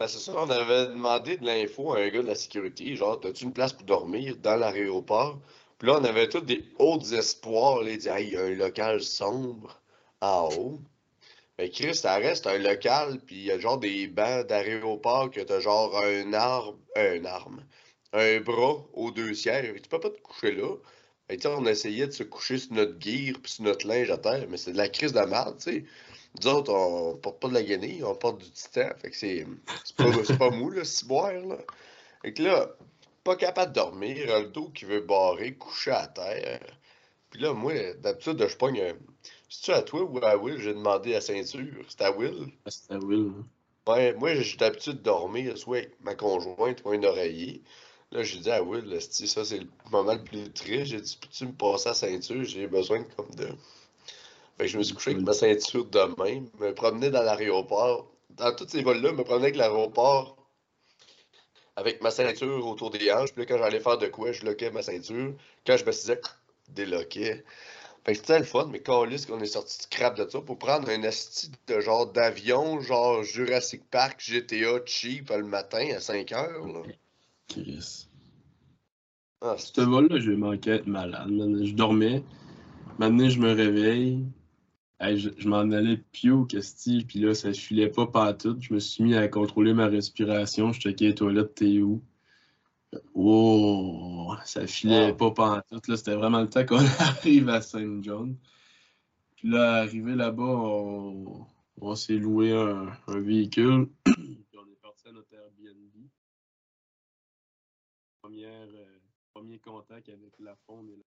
ben, 0.00 0.08
c'est 0.08 0.18
ça, 0.18 0.32
on 0.36 0.50
avait 0.50 0.88
demandé 0.88 1.36
de 1.36 1.46
l'info 1.46 1.92
à 1.92 2.00
un 2.00 2.08
gars 2.08 2.22
de 2.22 2.26
la 2.26 2.34
sécurité, 2.34 2.96
genre, 2.96 3.20
as-tu 3.24 3.44
une 3.44 3.52
place 3.52 3.72
pour 3.72 3.86
dormir 3.86 4.38
dans 4.38 4.56
l'aéroport? 4.56 5.38
Puis 5.78 5.86
là, 5.86 6.00
on 6.00 6.04
avait 6.04 6.28
tous 6.28 6.40
des 6.40 6.64
hauts 6.80 6.98
espoirs, 6.98 7.82
là, 7.82 7.92
il 7.92 7.98
dit, 7.98 8.08
il 8.22 8.30
y 8.30 8.36
a 8.36 8.42
un 8.42 8.54
local 8.56 9.00
sombre 9.00 9.80
en 10.20 10.48
haut. 10.48 10.80
Mais 11.62 11.70
Chris, 11.70 11.94
ça 11.94 12.16
reste 12.16 12.48
un 12.48 12.58
local, 12.58 13.20
puis 13.24 13.36
il 13.36 13.44
y 13.44 13.52
a 13.52 13.58
genre 13.60 13.78
des 13.78 14.08
bancs 14.08 14.48
d'aéroport 14.48 15.30
que 15.30 15.38
t'as 15.38 15.60
genre 15.60 15.96
un 15.96 16.32
arbre, 16.32 16.76
un 16.96 17.24
arme, 17.24 17.64
un 18.12 18.40
bras 18.40 18.84
aux 18.94 19.12
deux 19.12 19.32
sièges. 19.32 19.72
Tu 19.80 19.88
peux 19.88 20.00
pas 20.00 20.10
te 20.10 20.20
coucher 20.22 20.56
là. 20.56 20.74
Sais, 21.30 21.46
on 21.46 21.64
essayait 21.64 22.08
de 22.08 22.10
se 22.10 22.24
coucher 22.24 22.58
sur 22.58 22.72
notre 22.72 23.00
gear 23.00 23.36
puis 23.40 23.52
sur 23.52 23.62
notre 23.62 23.86
linge 23.86 24.10
à 24.10 24.18
terre, 24.18 24.44
mais 24.48 24.56
c'est 24.56 24.72
de 24.72 24.76
la 24.76 24.88
crise 24.88 25.12
de 25.12 25.20
merde, 25.20 25.56
tu 25.58 25.70
sais. 25.70 25.84
Nous 26.40 26.48
autres, 26.48 26.72
on 26.72 27.14
porte 27.14 27.38
pas 27.38 27.46
de 27.46 27.54
la 27.54 27.62
guenille, 27.62 28.02
on 28.02 28.16
porte 28.16 28.42
du 28.42 28.50
titan. 28.50 28.88
Fait 29.00 29.10
que 29.10 29.16
c'est 29.16 29.46
pas, 29.96 30.36
pas 30.36 30.50
mou, 30.50 30.68
là, 30.68 30.84
si 30.84 31.06
boire, 31.06 31.32
là. 31.32 31.58
Fait 32.22 32.32
que 32.32 32.42
là, 32.42 32.70
pas 33.22 33.36
capable 33.36 33.70
de 33.70 33.76
dormir, 33.76 34.40
le 34.40 34.46
dos 34.46 34.70
qui 34.70 34.84
veut 34.84 35.02
barrer, 35.02 35.54
couché 35.54 35.92
à 35.92 36.08
terre. 36.08 36.76
Puis 37.30 37.40
là, 37.40 37.54
moi, 37.54 37.72
d'habitude, 38.00 38.44
je 38.48 38.56
pogne. 38.56 38.96
C'est-tu 39.52 39.72
à 39.72 39.82
toi 39.82 40.02
ou 40.02 40.18
à 40.24 40.34
Will? 40.38 40.58
J'ai 40.58 40.72
demandé 40.72 41.12
la 41.12 41.20
ceinture. 41.20 41.84
C'est 41.86 42.00
à 42.00 42.10
Will? 42.10 42.46
Ah, 42.64 42.70
C'était 42.70 42.96
Will. 42.96 43.32
hein. 43.38 43.46
Ouais, 43.86 44.14
moi, 44.14 44.34
j'ai 44.34 44.56
d'habitude 44.56 44.94
de 44.98 45.02
dormir 45.02 45.58
soit 45.58 45.78
avec 45.78 46.00
ma 46.00 46.14
conjointe 46.14 46.80
ou 46.86 46.90
un 46.92 47.02
oreiller. 47.02 47.60
Là, 48.12 48.22
j'ai 48.22 48.38
dit 48.38 48.50
à 48.50 48.62
Will, 48.62 48.98
ça, 49.00 49.44
c'est 49.44 49.58
le 49.58 49.68
moment 49.90 50.14
le 50.14 50.24
plus 50.24 50.50
triste. 50.52 50.86
J'ai 50.86 51.00
dit, 51.02 51.18
peux-tu 51.20 51.46
me 51.46 51.52
passer 51.52 51.90
la 51.90 51.94
ceinture? 51.94 52.44
J'ai 52.44 52.66
besoin 52.66 53.00
de 53.00 53.04
comme 53.14 53.30
de. 53.34 53.46
Fait 54.56 54.64
que 54.64 54.66
je 54.68 54.78
me 54.78 54.82
suis 54.82 54.94
couché 54.94 55.10
avec 55.10 55.22
ma 55.22 55.34
ceinture 55.34 55.84
de 55.84 56.22
même, 56.22 56.48
me 56.58 56.72
promener 56.74 57.10
dans 57.10 57.22
l'aéroport. 57.22 58.10
Dans 58.30 58.54
tous 58.54 58.68
ces 58.68 58.82
vols-là, 58.82 59.12
me 59.12 59.22
promener 59.22 59.46
avec 59.46 59.56
l'aéroport 59.56 60.36
avec 61.76 62.02
ma 62.02 62.10
ceinture 62.10 62.66
autour 62.66 62.90
des 62.90 63.10
hanches. 63.12 63.32
Puis 63.32 63.42
là, 63.42 63.46
quand 63.46 63.58
j'allais 63.58 63.80
faire 63.80 63.98
de 63.98 64.06
quoi, 64.06 64.32
je 64.32 64.44
loquais 64.46 64.70
ma 64.70 64.82
ceinture. 64.82 65.34
Quand 65.66 65.76
je 65.76 65.84
me 65.84 65.90
disais, 65.90 66.20
déloquait. 66.68 67.44
Fait 68.04 68.12
que 68.14 68.18
c'était 68.18 68.38
le 68.38 68.44
fun, 68.44 68.68
mais 68.70 68.80
Calis 68.80 69.26
qu'on 69.26 69.38
est 69.40 69.46
sorti 69.46 69.78
de 69.78 69.94
crap 69.94 70.16
de 70.16 70.28
ça 70.28 70.40
pour 70.40 70.58
prendre 70.58 70.88
un 70.88 71.02
esti 71.02 71.52
de 71.68 71.80
genre 71.80 72.10
d'avion, 72.10 72.80
genre 72.80 73.22
Jurassic 73.22 73.82
Park, 73.90 74.20
GTA 74.20 74.80
cheap 74.84 75.30
le 75.30 75.44
matin 75.44 75.86
à 75.94 76.00
5 76.00 76.32
heures. 76.32 76.66
Là. 76.66 76.82
Chris. 77.48 78.08
Ah, 79.40 79.56
Ce 79.56 79.80
vol-là, 79.80 80.18
je 80.18 80.32
manquais 80.32 80.76
être 80.76 80.86
malade. 80.86 81.28
Je 81.28 81.74
dormais. 81.74 82.24
Maintenant, 82.98 83.28
je 83.28 83.38
me 83.38 83.52
réveille. 83.52 84.24
Hey, 85.00 85.18
je 85.18 85.30
je 85.36 85.48
m'en 85.48 85.70
allais 85.70 86.00
pio, 86.12 86.44
Casti, 86.44 87.04
puis 87.04 87.20
là, 87.20 87.34
ça 87.34 87.52
filait 87.52 87.88
pas 87.88 88.06
partout. 88.06 88.56
Je 88.60 88.74
me 88.74 88.78
suis 88.78 89.02
mis 89.04 89.14
à 89.14 89.26
contrôler 89.28 89.74
ma 89.74 89.86
respiration. 89.86 90.72
Je 90.72 90.80
checkais 90.80 91.06
les 91.06 91.14
toilettes, 91.14 91.54
t'es 91.54 91.78
où? 91.78 92.02
Oh, 93.14 94.34
ça 94.44 94.66
filait 94.66 95.10
Ah. 95.10 95.14
pas 95.14 95.30
pantoute. 95.30 95.88
Là, 95.88 95.96
c'était 95.96 96.14
vraiment 96.14 96.40
le 96.40 96.48
temps 96.48 96.64
qu'on 96.66 96.76
arrive 97.00 97.48
à 97.48 97.62
Saint 97.62 98.02
John. 98.02 98.36
Puis 99.36 99.48
là, 99.48 99.76
arrivé 99.82 100.14
là-bas, 100.14 100.42
on, 100.42 101.46
on 101.80 101.94
s'est 101.94 102.14
loué 102.18 102.52
un, 102.52 102.92
un 103.08 103.20
véhicule. 103.20 103.88
puis 104.04 104.58
on 104.58 104.66
est 104.70 104.80
parti 104.82 105.08
à 105.08 105.12
notre 105.12 105.32
Airbnb. 105.34 106.06
Première, 108.22 108.68
euh, 108.68 108.98
premier 109.34 109.58
contact 109.58 110.08
avec 110.08 110.38
la 110.38 110.54
faune 110.66 110.88
et 110.90 110.96
la 110.96 111.02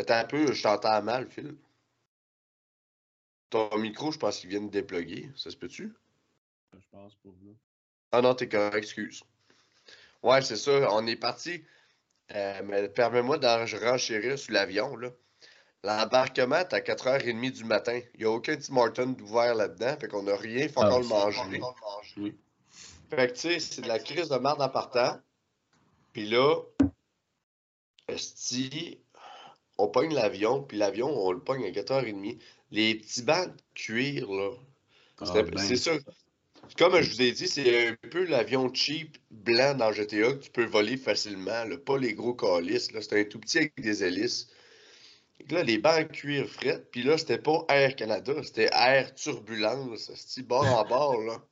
Attends 0.00 0.14
un 0.14 0.24
peu, 0.24 0.52
je 0.52 0.62
t'entends 0.62 1.02
mal, 1.02 1.26
Phil. 1.30 1.56
Ton 3.50 3.78
micro, 3.78 4.12
je 4.12 4.18
pense 4.18 4.38
qu'il 4.40 4.50
vient 4.50 4.60
de 4.60 4.68
déploguer. 4.70 5.30
Ça 5.36 5.50
se 5.50 5.56
peut-tu? 5.56 5.94
je 6.74 6.86
pense 6.90 7.14
pour 7.16 7.32
vous. 7.32 7.56
Ah 8.12 8.20
non, 8.20 8.34
t'es 8.34 8.48
correct, 8.48 8.76
excuse. 8.76 9.22
Ouais, 10.26 10.42
c'est 10.42 10.56
ça, 10.56 10.72
on 10.92 11.06
est 11.06 11.14
parti. 11.14 11.62
Euh, 12.34 12.60
mais 12.64 12.88
permets-moi 12.88 13.38
d'en 13.38 13.64
renchérir 13.64 14.36
sur 14.36 14.52
l'avion, 14.52 14.96
là. 14.96 15.10
L'embarquement 15.84 16.56
est 16.56 16.72
à 16.72 16.80
4h30 16.80 17.52
du 17.52 17.62
matin. 17.62 18.00
Il 18.14 18.20
n'y 18.20 18.24
a 18.26 18.30
aucun 18.30 18.56
Tim 18.56 18.76
Hortons 18.76 19.10
d'ouvert 19.10 19.54
là-dedans, 19.54 19.96
fait 20.00 20.08
qu'on 20.08 20.24
n'a 20.24 20.34
rien, 20.34 20.68
faut 20.68 20.80
Ah, 20.80 20.86
encore 20.86 21.00
le 21.00 21.06
manger. 21.06 21.60
Fait 23.08 23.28
que, 23.28 23.34
tu 23.34 23.38
sais, 23.38 23.60
c'est 23.60 23.82
de 23.82 23.86
la 23.88 24.00
crise 24.00 24.28
de 24.28 24.36
merde 24.38 24.60
en 24.60 24.68
partant. 24.68 25.16
Puis 26.12 26.28
là, 26.28 26.56
esti, 28.08 28.98
on 29.78 29.86
pogne 29.86 30.12
l'avion, 30.12 30.60
puis 30.60 30.76
l'avion, 30.76 31.08
on 31.08 31.30
le 31.30 31.40
pogne 31.40 31.64
à 31.64 31.70
4h30. 31.70 32.42
Les 32.72 32.96
petits 32.96 33.22
bancs 33.22 33.46
de 33.46 33.62
cuir, 33.74 34.28
là, 34.32 34.50
Ah, 35.20 35.42
ben, 35.42 35.56
c'est 35.58 35.76
ça. 35.76 35.92
Comme 36.78 37.00
je 37.00 37.10
vous 37.10 37.22
ai 37.22 37.32
dit, 37.32 37.48
c'est 37.48 37.88
un 37.88 37.94
peu 38.10 38.24
l'avion 38.24 38.72
cheap 38.72 39.18
blanc 39.30 39.74
dans 39.74 39.92
GTA 39.92 40.32
que 40.32 40.38
tu 40.38 40.50
peux 40.50 40.64
voler 40.64 40.96
facilement, 40.96 41.64
là, 41.64 41.76
pas 41.78 41.98
les 41.98 42.14
gros 42.14 42.34
calices. 42.34 42.92
là. 42.92 43.00
C'est 43.02 43.20
un 43.20 43.24
tout 43.24 43.38
petit 43.40 43.58
avec 43.58 43.80
des 43.80 44.04
hélices. 44.04 44.48
Là, 45.50 45.62
les 45.62 45.78
bancs 45.78 46.00
en 46.00 46.04
cuir 46.04 46.48
fret, 46.48 46.82
puis 46.90 47.02
là, 47.02 47.16
c'était 47.18 47.38
pas 47.38 47.64
Air 47.68 47.94
Canada, 47.94 48.32
c'était 48.42 48.68
Air 48.72 49.14
Turbulence, 49.14 50.10
c'est 50.14 50.46
bord 50.46 50.66
en 50.66 50.84
bord, 50.84 51.20
là. 51.22 51.42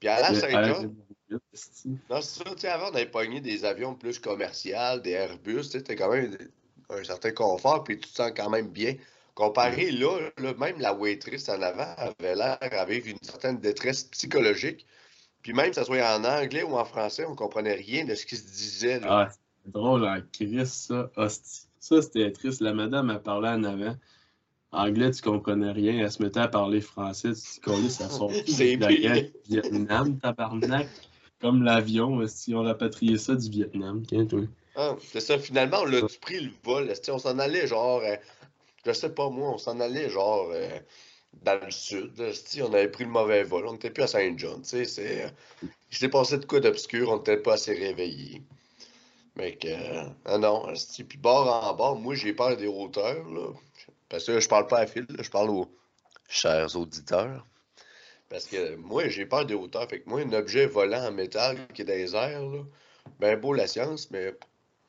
Puis 0.00 0.08
à 0.08 0.20
la 0.20 0.32
le 0.32 0.40
Saint-John, 0.40 0.94
air- 1.30 1.38
esti. 1.52 1.98
non, 2.08 2.20
c'est 2.22 2.44
ça, 2.44 2.54
tu 2.54 2.60
sais, 2.60 2.68
avant, 2.68 2.90
on 2.90 2.94
avait 2.94 3.10
pogné 3.10 3.40
des 3.40 3.64
avions 3.64 3.94
plus 3.94 4.18
commerciaux, 4.18 4.98
des 5.02 5.12
Airbus, 5.12 5.62
tu 5.70 5.80
sais, 5.80 5.96
quand 5.96 6.10
même 6.10 6.36
un 6.88 7.04
certain 7.04 7.32
confort, 7.32 7.84
puis 7.84 7.98
tu 7.98 8.08
te 8.08 8.14
sens 8.14 8.32
quand 8.34 8.50
même 8.50 8.68
bien. 8.68 8.94
Comparé 9.36 9.90
là, 9.90 10.18
là, 10.38 10.54
même 10.54 10.80
la 10.80 10.94
waitress 10.94 11.50
en 11.50 11.60
avant 11.60 11.94
avait 11.98 12.34
l'air 12.34 12.58
avec 12.72 13.06
une 13.06 13.18
certaine 13.20 13.60
détresse 13.60 14.04
psychologique. 14.04 14.86
Puis 15.42 15.52
même, 15.52 15.68
que 15.68 15.74
ça 15.74 15.84
soit 15.84 16.02
en 16.16 16.24
anglais 16.24 16.62
ou 16.62 16.74
en 16.74 16.86
français, 16.86 17.26
on 17.28 17.34
comprenait 17.34 17.74
rien 17.74 18.06
de 18.06 18.14
ce 18.14 18.24
qui 18.24 18.34
se 18.34 18.50
disait. 18.50 18.98
Là. 18.98 19.06
Ah, 19.10 19.28
c'est 19.30 19.70
drôle 19.70 20.06
en 20.06 20.20
Chris, 20.32 20.66
ça. 20.66 21.10
Hostie. 21.16 21.66
Ça, 21.80 22.00
c'était 22.00 22.32
triste. 22.32 22.62
La 22.62 22.72
madame 22.72 23.10
a 23.10 23.18
parlé 23.18 23.50
en 23.50 23.62
avant. 23.64 23.94
Anglais, 24.72 25.10
tu 25.10 25.20
comprenais 25.20 25.70
rien. 25.70 25.98
Elle 25.98 26.10
se 26.10 26.22
mettait 26.22 26.40
à 26.40 26.48
parler 26.48 26.80
français. 26.80 27.34
Tu 27.34 27.60
te 27.60 27.64
collais, 27.64 27.90
ça 27.90 28.08
sort 28.08 28.32
tout 28.46 28.50
C'est 28.50 28.76
la 28.76 28.90
guerre 28.90 29.24
Vietnam, 29.46 30.18
tabarnak. 30.18 30.88
Comme 31.42 31.62
l'avion, 31.62 32.26
si 32.26 32.54
on 32.54 32.62
rapatriait 32.62 33.18
ça 33.18 33.34
du 33.34 33.50
Vietnam. 33.50 34.02
Tiens, 34.06 34.24
toi. 34.24 34.40
Ah, 34.76 34.96
c'est 35.02 35.20
ça, 35.20 35.38
finalement, 35.38 35.80
on 35.82 35.84
l'a 35.84 36.00
pris 36.22 36.40
le 36.40 36.52
vol. 36.64 36.90
On 37.10 37.18
s'en 37.18 37.38
allait 37.38 37.66
genre, 37.66 38.00
euh, 38.00 38.16
je 38.86 38.92
sais 38.92 39.10
pas 39.10 39.28
moi, 39.30 39.50
on 39.50 39.58
s'en 39.58 39.80
allait 39.80 40.08
genre 40.08 40.48
euh, 40.52 40.78
dans 41.42 41.58
le 41.64 41.70
sud. 41.70 42.16
là, 42.18 42.30
On 42.62 42.72
avait 42.72 42.90
pris 42.90 43.04
le 43.04 43.10
mauvais 43.10 43.42
vol. 43.42 43.66
On 43.66 43.72
n'était 43.72 43.90
plus 43.90 44.04
à 44.04 44.06
Saint-John. 44.06 44.62
euh, 44.74 45.28
Il 45.92 45.98
s'est 45.98 46.08
passé 46.08 46.38
de 46.38 46.44
quoi 46.46 46.60
d'obscur, 46.60 47.10
on 47.10 47.16
n'était 47.18 47.36
pas 47.38 47.54
assez 47.54 47.74
réveillés. 47.74 48.42
Mais 49.36 49.56
que, 49.56 49.68
euh, 49.68 50.08
ah 50.24 50.38
non, 50.38 50.72
puis 51.08 51.18
bord 51.18 51.64
en 51.64 51.74
bord, 51.74 51.96
moi 51.96 52.14
j'ai 52.14 52.32
peur 52.32 52.56
des 52.56 52.68
hauteurs. 52.68 53.28
Là, 53.28 53.52
parce 54.08 54.24
que 54.24 54.40
je 54.40 54.48
parle 54.48 54.66
pas 54.66 54.78
à 54.78 54.84
là, 54.86 54.92
je 55.20 55.30
parle 55.30 55.50
aux 55.50 55.66
chers 56.28 56.74
auditeurs. 56.76 57.44
Parce 58.28 58.46
que 58.46 58.74
moi, 58.76 59.08
j'ai 59.08 59.26
peur 59.26 59.46
des 59.46 59.54
hauteurs. 59.54 59.88
Fait 59.88 60.00
que 60.00 60.08
moi, 60.08 60.20
un 60.20 60.32
objet 60.32 60.66
volant 60.66 61.04
en 61.06 61.12
métal 61.12 61.58
qui 61.74 61.82
est 61.82 61.84
dans 61.84 61.92
les 61.92 62.14
airs, 62.14 62.42
là, 62.42 62.62
ben 63.20 63.38
beau 63.38 63.52
la 63.52 63.66
science, 63.66 64.10
mais 64.10 64.34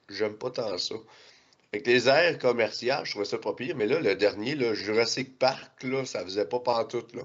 j'aime 0.10 0.38
pas 0.38 0.50
tant 0.50 0.78
ça. 0.78 0.96
Fait 1.72 1.82
que 1.82 1.90
les 1.90 2.08
airs 2.08 2.38
commerciaux, 2.40 3.04
je 3.04 3.12
trouvais 3.12 3.26
ça 3.26 3.38
pas 3.38 3.54
pire, 3.54 3.76
mais 3.76 3.88
là, 3.88 4.00
le 4.00 4.16
dernier, 4.16 4.56
là, 4.56 4.74
Jurassic 4.74 5.38
Park, 5.38 5.84
là, 5.84 6.06
ça 6.06 6.24
faisait 6.24 6.46
pas 6.46 6.60
pantoute, 6.60 7.14
là. 7.14 7.24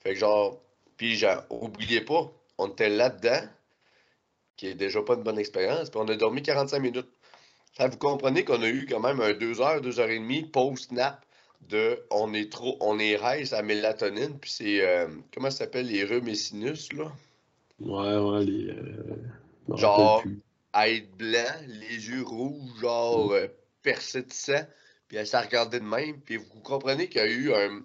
Fait 0.00 0.14
que 0.14 0.18
genre, 0.20 0.60
puis 0.96 1.16
genre, 1.16 1.44
oubliez 1.50 2.00
pas, 2.00 2.32
on 2.58 2.68
était 2.68 2.88
là-dedans, 2.88 3.42
qui 4.56 4.68
est 4.68 4.74
déjà 4.74 5.02
pas 5.02 5.14
une 5.14 5.22
bonne 5.22 5.38
expérience, 5.38 5.90
puis 5.90 6.00
on 6.02 6.08
a 6.08 6.16
dormi 6.16 6.42
45 6.42 6.78
minutes. 6.78 7.08
Ça, 7.76 7.88
vous 7.88 7.98
comprenez 7.98 8.44
qu'on 8.44 8.62
a 8.62 8.68
eu 8.68 8.86
quand 8.88 9.00
même 9.00 9.20
un 9.20 9.34
2 9.34 9.60
heures, 9.60 9.82
2 9.82 10.00
heures 10.00 10.08
et 10.08 10.18
demie 10.18 10.44
post-nap 10.44 11.22
de 11.68 12.02
on 12.10 12.32
est 12.32 12.50
trop, 12.50 12.78
on 12.80 12.98
est 12.98 13.18
high 13.22 13.52
à 13.52 13.62
mélatonine, 13.62 14.38
puis 14.38 14.50
c'est, 14.50 14.80
euh, 14.80 15.08
comment 15.34 15.50
ça 15.50 15.58
s'appelle, 15.58 15.88
les 15.88 16.04
rhumes 16.04 16.28
et 16.28 16.34
sinus, 16.34 16.90
là? 16.94 17.12
Ouais, 17.80 18.16
ouais, 18.16 18.44
les. 18.44 18.70
euh, 18.70 19.76
Genre- 19.76 20.22
être 20.74 21.16
blanc, 21.16 21.54
les 21.66 22.08
yeux 22.08 22.22
rouges, 22.22 22.80
genre 22.80 23.32
euh, 23.32 23.46
percés 23.86 24.22
de 24.22 24.32
sang, 24.32 24.66
puis 25.06 25.16
elle 25.16 25.28
s'est 25.28 25.38
regardée 25.38 25.78
de 25.78 25.84
même, 25.84 26.20
puis 26.20 26.38
vous 26.38 26.60
comprenez 26.60 27.08
qu'il 27.08 27.20
y 27.20 27.24
a 27.24 27.28
eu 27.28 27.54
un- 27.54 27.84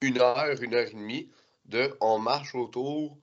une 0.00 0.18
heure, 0.18 0.62
une 0.62 0.72
heure 0.72 0.88
et 0.88 0.94
demie 0.94 1.30
de 1.66 1.94
on 2.00 2.18
marche 2.18 2.54
autour 2.54 3.18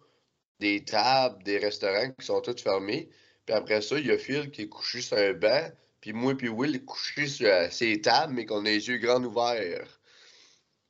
des 0.59 0.85
tables, 0.85 1.41
des 1.43 1.57
restaurants 1.57 2.11
qui 2.11 2.23
sont 2.27 2.39
tous 2.41 2.61
fermés, 2.61 3.09
puis 3.47 3.55
après 3.55 3.81
ça, 3.81 3.97
il 3.97 4.05
y 4.05 4.11
a 4.11 4.19
Phil 4.19 4.51
qui 4.51 4.61
est 4.63 4.69
couché 4.69 5.01
sur 5.01 5.17
un 5.17 5.33
banc, 5.33 5.71
puis 5.99 6.13
moi 6.13 6.35
puis 6.35 6.47
Will 6.49 6.75
est 6.75 6.85
couché 6.85 7.25
sur 7.25 7.47
euh, 7.47 7.67
ces 7.71 7.99
tables, 8.01 8.33
mais 8.33 8.45
qu'on 8.45 8.65
a 8.65 8.69
les 8.69 8.87
yeux 8.87 8.97
grands 8.97 9.23
ouverts. 9.23 9.99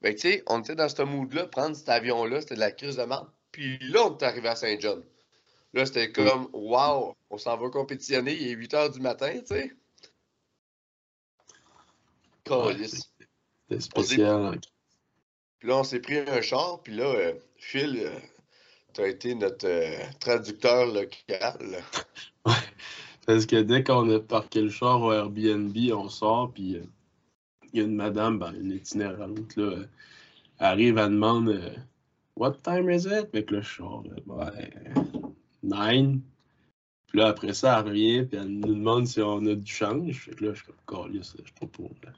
Fait 0.02 0.16
que 0.16 0.20
tu 0.20 0.32
sais, 0.32 0.44
on 0.48 0.60
était 0.60 0.76
dans 0.76 0.90
ce 0.90 1.02
mood-là, 1.04 1.46
prendre 1.48 1.78
cet 1.78 1.88
avion-là, 1.88 2.42
c'était 2.42 2.56
de 2.56 2.60
la 2.60 2.72
crise 2.74 2.98
de 2.98 3.04
merde, 3.04 3.30
puis 3.54 3.80
là, 3.80 4.08
on 4.08 4.18
est 4.18 4.24
arrivé 4.24 4.50
à 4.50 4.56
Saint-John. 4.58 5.02
Là, 5.74 5.86
c'était 5.86 6.12
comme, 6.12 6.50
wow, 6.52 7.16
on 7.30 7.38
s'en 7.38 7.56
va 7.56 7.70
compétitionner, 7.70 8.34
il 8.34 8.48
est 8.50 8.52
8 8.52 8.74
h 8.74 8.92
du 8.92 9.00
matin, 9.00 9.32
tu 9.40 9.56
sais. 9.56 9.72
Ouais. 12.50 12.76
C'était 12.88 13.82
spécial. 13.82 14.46
hein. 14.46 14.56
Puis 15.60 15.70
là, 15.70 15.78
on 15.78 15.84
s'est 15.84 16.00
pris 16.00 16.18
un 16.18 16.42
char, 16.42 16.82
puis 16.84 16.96
là, 16.96 17.06
euh, 17.06 17.34
Phil, 17.58 18.00
euh, 18.00 18.10
t'as 18.94 19.08
été 19.08 19.36
notre 19.36 19.68
euh, 19.68 19.98
traducteur 20.20 20.88
local. 20.88 21.84
Parce 23.28 23.46
que 23.46 23.62
dès 23.62 23.84
qu'on 23.84 24.10
a 24.10 24.20
parqué 24.20 24.62
le 24.62 24.70
char 24.70 25.02
au 25.02 25.14
Airbnb, 25.14 25.78
on 25.94 26.10
sort, 26.10 26.52
puis 26.52 26.78
euh, 26.78 26.84
il 27.72 27.80
y 27.80 27.84
a 27.84 27.86
une 27.86 27.96
madame, 27.96 28.40
ben, 28.40 28.54
une 28.60 28.72
itinérante, 28.72 29.56
là, 29.56 29.84
arrive, 30.58 30.98
elle 30.98 31.12
demande 31.12 31.62
What 32.36 32.56
time 32.64 32.90
is 32.90 33.06
it? 33.06 33.28
Avec 33.34 33.52
le 33.52 33.62
char, 33.62 34.04
là, 34.04 34.16
ouais, 34.26 34.72
nine. 35.62 36.22
Puis 37.08 37.20
là, 37.20 37.28
après 37.28 37.54
ça, 37.54 37.78
elle 37.80 37.86
revient, 37.90 38.24
puis 38.24 38.40
elle 38.40 38.48
nous 38.48 38.74
demande 38.74 39.06
si 39.06 39.22
on 39.22 39.46
a 39.46 39.54
du 39.54 39.72
change. 39.72 40.18
Fait 40.18 40.32
que 40.32 40.46
là, 40.46 40.54
je 40.54 40.64
suis 40.64 40.72
comme, 40.86 41.14
je 41.14 41.22
suis 41.22 41.36
pas 41.60 41.68
pour. 41.68 41.92
Là. 42.04 42.12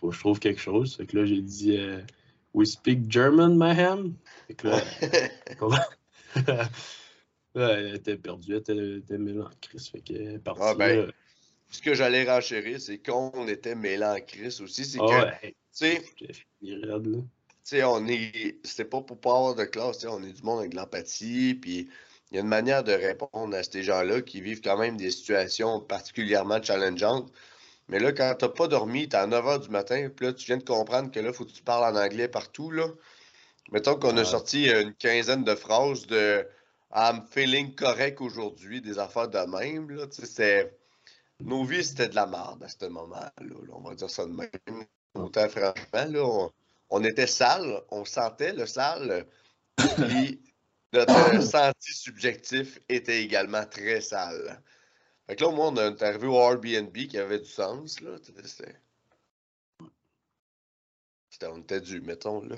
Faut 0.00 0.08
que 0.08 0.14
je 0.14 0.20
trouve 0.20 0.38
quelque 0.38 0.60
chose. 0.60 0.96
Fait 0.96 1.06
que 1.06 1.18
là, 1.18 1.26
j'ai 1.26 1.42
dit 1.42 1.76
euh, 1.76 2.00
We 2.54 2.68
speak 2.68 3.10
German, 3.10 3.54
ma'am. 3.56 4.14
Fait 4.46 4.54
que 4.54 4.68
là? 4.68 4.82
Là, 7.54 7.72
elle 7.78 7.94
était 7.96 8.16
perdue, 8.16 8.52
elle 8.52 8.58
était, 8.58 9.16
était. 9.18 9.78
Fait 9.90 10.38
partie. 10.38 10.62
Ah, 10.64 10.74
ben, 10.74 11.06
là. 11.06 11.12
Ce 11.68 11.82
que 11.82 11.94
j'allais 11.94 12.24
renchérir, 12.24 12.80
c'est 12.80 12.98
qu'on 12.98 13.46
était 13.46 13.76
crise 14.26 14.60
aussi. 14.60 14.84
C'est 14.84 14.98
Ah 15.00 15.06
que, 15.06 15.46
ouais, 15.46 15.54
tu 15.78 16.02
sais, 17.62 17.84
on 17.84 18.06
est. 18.06 18.56
C'était 18.64 18.86
pas 18.86 19.02
pour 19.02 19.20
pas 19.20 19.36
avoir 19.36 19.54
de 19.54 19.64
classe, 19.64 19.98
tu 19.98 20.02
sais, 20.02 20.08
on 20.08 20.22
est 20.22 20.32
du 20.32 20.42
monde 20.42 20.60
avec 20.60 20.72
de 20.72 20.76
l'empathie, 20.76 21.54
puis 21.54 21.88
il 22.30 22.36
y 22.36 22.38
a 22.38 22.40
une 22.40 22.48
manière 22.48 22.82
de 22.82 22.92
répondre 22.92 23.54
à 23.54 23.62
ces 23.62 23.82
gens-là 23.82 24.22
qui 24.22 24.40
vivent 24.40 24.62
quand 24.62 24.78
même 24.78 24.96
des 24.96 25.10
situations 25.10 25.80
particulièrement 25.80 26.62
challengeantes. 26.62 27.30
Mais 27.90 27.98
là, 27.98 28.12
quand 28.12 28.32
t'as 28.38 28.48
pas 28.48 28.68
dormi, 28.68 29.08
t'es 29.08 29.16
à 29.16 29.26
9 29.26 29.44
h 29.44 29.62
du 29.62 29.68
matin, 29.68 30.08
puis 30.14 30.26
là, 30.26 30.32
tu 30.32 30.46
viens 30.46 30.58
de 30.58 30.64
comprendre 30.64 31.10
que 31.10 31.18
là, 31.18 31.32
faut 31.32 31.44
que 31.44 31.50
tu 31.50 31.62
parles 31.62 31.92
en 31.94 31.98
anglais 32.00 32.28
partout, 32.28 32.70
là. 32.70 32.86
Mettons 33.72 33.96
qu'on 33.96 34.16
a 34.16 34.24
sorti 34.24 34.70
une 34.70 34.94
quinzaine 34.94 35.44
de 35.44 35.54
phrases 35.56 36.06
de 36.06 36.46
I'm 36.94 37.22
feeling 37.30 37.74
correct 37.74 38.20
aujourd'hui, 38.20 38.80
des 38.80 38.98
affaires 39.00 39.28
de 39.28 39.38
même, 39.38 39.90
là. 39.90 40.06
Tu 40.06 40.22
sais, 40.22 40.26
c'est. 40.26 40.78
nos 41.40 41.64
vies, 41.64 41.84
c'était 41.84 42.08
de 42.08 42.14
la 42.14 42.26
merde 42.26 42.62
à 42.62 42.68
ce 42.68 42.86
moment-là. 42.86 43.32
là, 43.40 43.54
on 43.72 43.80
va 43.80 43.94
dire 43.96 44.10
ça 44.10 44.24
de 44.24 44.32
même. 44.32 44.50
Autant 45.14 45.48
franchement, 45.48 46.12
là, 46.12 46.24
on, 46.24 46.52
on 46.90 47.04
était 47.04 47.26
sale, 47.26 47.82
on 47.90 48.04
sentait 48.04 48.52
le 48.52 48.66
sale. 48.66 49.26
Puis 49.76 50.40
notre 50.92 51.42
senti 51.42 51.92
subjectif 51.92 52.78
était 52.88 53.22
également 53.22 53.64
très 53.64 54.00
sale. 54.00 54.62
Fait 55.30 55.40
là, 55.42 55.46
au 55.46 55.52
moins, 55.52 55.68
on 55.68 55.76
est 55.76 56.02
arrivé 56.02 56.26
au 56.26 56.40
Airbnb 56.40 56.92
qui 56.92 57.16
avait 57.16 57.38
du 57.38 57.48
sens. 57.48 58.00
Là. 58.00 58.16
C'était. 58.42 58.74
On 61.46 61.60
était 61.60 61.80
dû, 61.80 62.00
mettons, 62.00 62.42
là. 62.42 62.56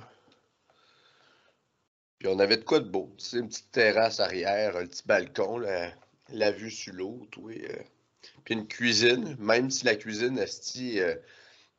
Puis 2.19 2.29
on 2.29 2.39
avait 2.39 2.57
de 2.57 2.65
quoi 2.65 2.81
de 2.81 2.89
beau. 2.89 3.15
Une 3.35 3.49
petite 3.49 3.71
terrasse 3.73 4.21
arrière, 4.21 4.79
un 4.79 4.87
petit 4.87 5.03
balcon, 5.05 5.59
la 5.59 6.51
vue 6.51 6.71
sur 6.71 6.95
l'eau, 6.95 7.29
tout. 7.31 7.51
et, 7.51 7.71
euh, 7.71 7.83
Puis 8.45 8.55
une 8.55 8.67
cuisine, 8.67 9.37
même 9.39 9.71
si 9.71 9.85
la 9.85 9.95
cuisine, 9.95 10.39
esti, 10.39 10.99
euh, 10.99 11.15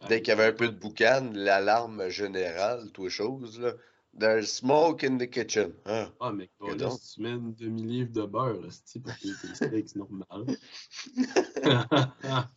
dès 0.10 0.22
qu'il 0.22 0.28
y 0.28 0.32
avait 0.34 0.46
un 0.46 0.54
peu 0.54 0.68
de 0.68 0.78
boucan, 0.78 1.32
l'alarme 1.34 2.08
générale, 2.10 2.92
tout 2.92 3.10
chose, 3.10 3.60
là. 3.60 3.74
There's 4.16 4.52
smoke 4.52 5.04
in 5.04 5.18
the 5.18 5.28
kitchen. 5.28 5.74
Hein? 5.86 6.12
Ah, 6.20 6.32
mais 6.32 6.50
Que 6.60 6.76
là, 6.76 6.92
si 6.92 7.16
tu 7.16 7.22
mets 7.22 7.32
une 7.32 7.56
demi-livre 7.56 8.12
de 8.12 8.26
beurre, 8.26 8.68
c'est 8.86 9.00
pour 9.00 9.12
que 9.18 9.22
tes 9.22 9.56
steaks 9.56 9.96
normales. 9.96 10.46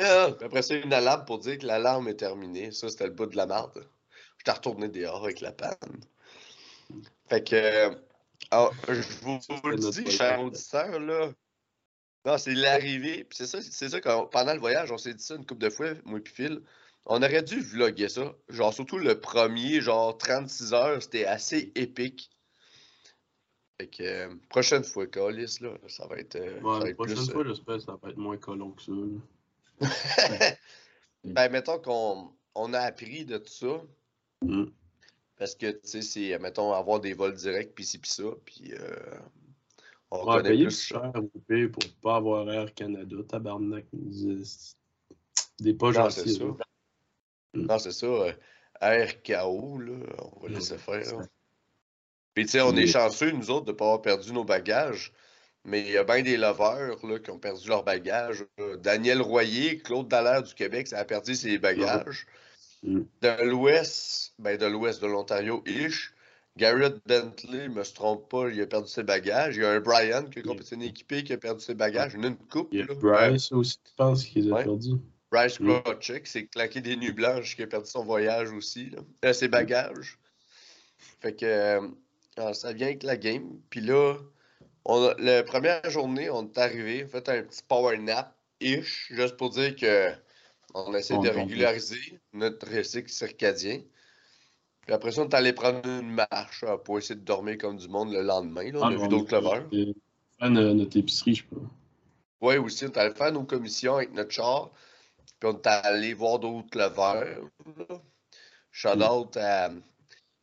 Ah, 0.00 0.26
après 0.42 0.62
ça, 0.62 0.76
une 0.76 0.92
alarme 0.92 1.24
pour 1.24 1.40
dire 1.40 1.58
que 1.58 1.66
l'alarme 1.66 2.06
est 2.06 2.14
terminée. 2.14 2.70
Ça, 2.70 2.88
c'était 2.88 3.08
le 3.08 3.12
bout 3.12 3.26
de 3.26 3.36
la 3.36 3.46
marde. 3.46 3.84
J'étais 4.38 4.52
retourné 4.52 4.88
dehors 4.88 5.24
avec 5.24 5.40
la 5.40 5.50
panne. 5.50 6.04
Fait 7.28 7.42
que. 7.42 8.00
ah, 8.52 8.70
je 8.88 9.02
vous, 9.22 9.40
le 9.68 9.90
dis, 9.90 10.08
cher 10.08 10.40
auditeur, 10.40 11.00
là. 11.00 11.32
Non, 12.24 12.38
c'est 12.38 12.54
l'arrivée. 12.54 13.24
Puis 13.24 13.38
c'est 13.38 13.46
ça, 13.46 13.60
c'est 13.60 13.88
ça 13.88 14.00
que 14.00 14.26
pendant 14.26 14.54
le 14.54 14.60
voyage, 14.60 14.92
on 14.92 14.98
s'est 14.98 15.14
dit 15.14 15.24
ça 15.24 15.34
une 15.34 15.44
couple 15.44 15.62
de 15.62 15.70
fois, 15.70 15.94
moi 16.04 16.20
et 16.24 16.28
Phil. 16.28 16.62
On 17.10 17.22
aurait 17.22 17.42
dû 17.42 17.60
vlogger 17.60 18.08
ça. 18.08 18.34
Genre, 18.48 18.72
surtout 18.72 18.98
le 18.98 19.18
premier, 19.18 19.80
genre 19.80 20.16
36 20.16 20.74
heures, 20.74 21.02
c'était 21.02 21.24
assez 21.24 21.72
épique. 21.74 22.30
Fait 23.80 23.86
que, 23.88 24.02
euh, 24.02 24.34
prochaine 24.50 24.84
fois, 24.84 25.06
Calis, 25.06 25.58
là, 25.60 25.70
ça 25.88 26.06
va 26.06 26.16
être. 26.18 26.36
euh, 26.36 26.60
ça 26.60 26.66
Ouais, 26.66 26.80
va 26.80 26.88
être 26.90 26.96
prochaine 26.96 27.16
plus, 27.16 27.30
euh, 27.30 27.32
fois, 27.32 27.44
j'espère 27.44 27.76
que 27.76 27.82
ça 27.82 27.98
va 28.02 28.10
être 28.10 28.16
moins 28.18 28.36
colon 28.36 28.72
que 28.72 28.82
ça. 28.82 28.92
ben, 31.24 31.50
mettons 31.50 31.78
qu'on 31.78 32.32
on 32.54 32.74
a 32.74 32.80
appris 32.80 33.24
de 33.24 33.38
tout 33.38 33.52
ça. 33.52 33.82
Mm. 34.42 34.64
Parce 35.36 35.54
que, 35.54 35.70
tu 35.70 35.78
sais, 35.84 36.02
c'est, 36.02 36.38
mettons, 36.40 36.72
avoir 36.72 37.00
des 37.00 37.14
vols 37.14 37.34
directs, 37.34 37.74
pis 37.74 37.84
ci, 37.84 37.98
pis 37.98 38.10
ça, 38.10 38.24
puis 38.44 38.74
on 40.10 40.26
Ouais, 40.26 40.36
connaît 40.38 40.50
payer 40.50 40.64
plus 40.64 40.80
cher 40.80 41.12
au 41.14 41.38
pire 41.48 41.70
pour 41.70 41.82
pas 42.02 42.16
avoir 42.16 42.50
Air 42.50 42.74
Canada, 42.74 43.16
tabarnak. 43.28 43.86
Des- 43.92 44.42
Des 45.60 45.72
Non, 45.72 46.10
c'est 46.10 46.28
ça. 46.28 46.44
Mm. 47.54 47.66
Non, 47.66 47.78
c'est 47.78 47.92
ça. 47.92 48.06
euh, 48.06 48.32
RKO, 48.80 49.78
là, 49.78 49.92
on 50.36 50.40
va 50.40 50.48
laisser 50.48 50.78
faire. 50.78 51.02
Puis, 52.34 52.44
tu 52.46 52.52
sais, 52.52 52.60
on 52.60 52.76
est 52.76 52.86
chanceux, 52.86 53.30
nous 53.32 53.50
autres, 53.50 53.66
de 53.66 53.72
ne 53.72 53.76
pas 53.76 53.84
avoir 53.86 54.02
perdu 54.02 54.32
nos 54.32 54.44
bagages. 54.44 55.12
Mais 55.64 55.80
il 55.80 55.90
y 55.90 55.96
a 55.96 56.04
bien 56.04 56.22
des 56.22 56.36
lovers 56.36 57.04
là, 57.04 57.18
qui 57.18 57.30
ont 57.30 57.38
perdu 57.38 57.68
leurs 57.68 57.82
bagages. 57.82 58.44
Daniel 58.80 59.20
Royer, 59.20 59.78
Claude 59.78 60.06
Dallaire 60.08 60.42
du 60.42 60.54
Québec, 60.54 60.86
ça 60.86 60.98
a 60.98 61.04
perdu 61.04 61.34
ses 61.34 61.58
bagages. 61.58 62.26
Mm. 62.84 63.00
De 63.22 63.44
l'ouest, 63.44 64.34
ben 64.38 64.56
de 64.56 64.66
l'ouest 64.66 65.02
de 65.02 65.08
l'Ontario, 65.08 65.62
ish. 65.66 66.14
Garrett 66.56 66.96
Bentley, 67.06 67.64
je 67.66 67.70
me 67.70 67.84
se 67.84 67.92
trompe 67.94 68.28
pas, 68.30 68.48
il 68.48 68.60
a 68.60 68.66
perdu 68.66 68.88
ses 68.88 69.02
bagages. 69.02 69.56
Il 69.56 69.62
y 69.62 69.64
a 69.64 69.70
un 69.72 69.80
Brian 69.80 70.24
qui 70.24 70.38
a 70.40 70.42
compétitionné 70.42 70.86
équipé 70.86 71.22
qui 71.24 71.32
a 71.32 71.38
perdu 71.38 71.60
ses 71.64 71.74
bagages. 71.74 72.12
Il 72.14 72.18
y 72.18 72.20
en 72.20 72.24
a 72.24 72.26
une 72.28 72.36
coupe. 72.36 72.68
Il 72.72 72.78
y 72.78 72.82
a 72.82 72.86
là. 72.86 72.94
Bryce 72.94 73.52
aussi, 73.52 73.78
tu 73.84 73.92
penses 73.96 74.24
qu'il 74.24 74.52
a 74.52 74.56
Ouais. 74.56 74.64
perdu? 74.64 74.92
Bryce 75.30 75.60
Mm. 75.60 75.80
Krawczyk 75.82 76.26
s'est 76.26 76.46
claqué 76.46 76.80
des 76.80 76.96
nuits 76.96 77.12
blanches 77.12 77.54
qui 77.56 77.62
a 77.62 77.66
perdu 77.66 77.88
son 77.90 78.04
voyage 78.04 78.50
aussi, 78.52 78.90
là. 78.90 79.00
Euh, 79.24 79.32
ses 79.32 79.48
bagages. 79.48 80.18
Fait 81.20 81.34
que 81.34 81.44
euh, 81.44 81.88
alors, 82.36 82.54
ça 82.54 82.72
vient 82.72 82.86
avec 82.86 83.02
la 83.02 83.16
game. 83.16 83.58
Puis 83.70 83.80
là, 83.80 84.14
on 84.84 85.02
a- 85.04 85.14
la 85.18 85.42
première 85.42 85.88
journée, 85.90 86.30
on 86.30 86.44
est 86.44 86.58
arrivé, 86.58 87.04
on 87.04 87.08
fait 87.08 87.28
un 87.28 87.42
petit 87.42 87.62
power 87.66 87.98
nap-ish, 87.98 89.08
juste 89.12 89.36
pour 89.36 89.50
dire 89.50 89.76
que 89.76 90.10
on 90.74 90.94
essaie 90.94 91.14
de 91.18 91.28
régulariser 91.28 92.18
notre 92.32 92.82
cycle 92.84 93.10
circadien. 93.10 93.80
Puis 94.86 94.94
après 94.94 95.12
ça, 95.12 95.22
on 95.22 95.28
est 95.28 95.34
allé 95.34 95.52
prendre 95.52 95.86
une 95.86 96.10
marche 96.10 96.62
là, 96.62 96.78
pour 96.78 96.98
essayer 96.98 97.16
de 97.16 97.24
dormir 97.24 97.58
comme 97.58 97.76
du 97.76 97.88
monde 97.88 98.12
le 98.12 98.22
lendemain. 98.22 98.70
là. 98.72 98.78
On 98.78 98.82
Ah, 98.82 98.88
a 98.88 98.96
vu 98.96 99.08
d'autres 99.08 99.34
lovers. 99.34 99.66
euh, 99.74 99.92
Fan 100.38 100.54
de 100.54 100.72
notre 100.72 100.96
épicerie, 100.96 101.34
je 101.34 101.44
pense. 101.44 101.68
Oui, 102.40 102.56
aussi, 102.58 102.84
on 102.84 102.88
est 102.88 102.96
allé 102.98 103.14
faire 103.14 103.32
nos 103.32 103.42
commissions 103.44 103.96
avec 103.96 104.12
notre 104.14 104.30
char. 104.30 104.70
Puis 105.38 105.50
on 105.50 105.56
est 105.56 105.66
allé 105.66 106.14
voir 106.14 106.38
d'autres 106.38 106.76
leveurs. 106.78 107.26
Shout 108.70 108.96
Mm. 108.96 109.02
out 109.02 109.36
à, 109.36 109.70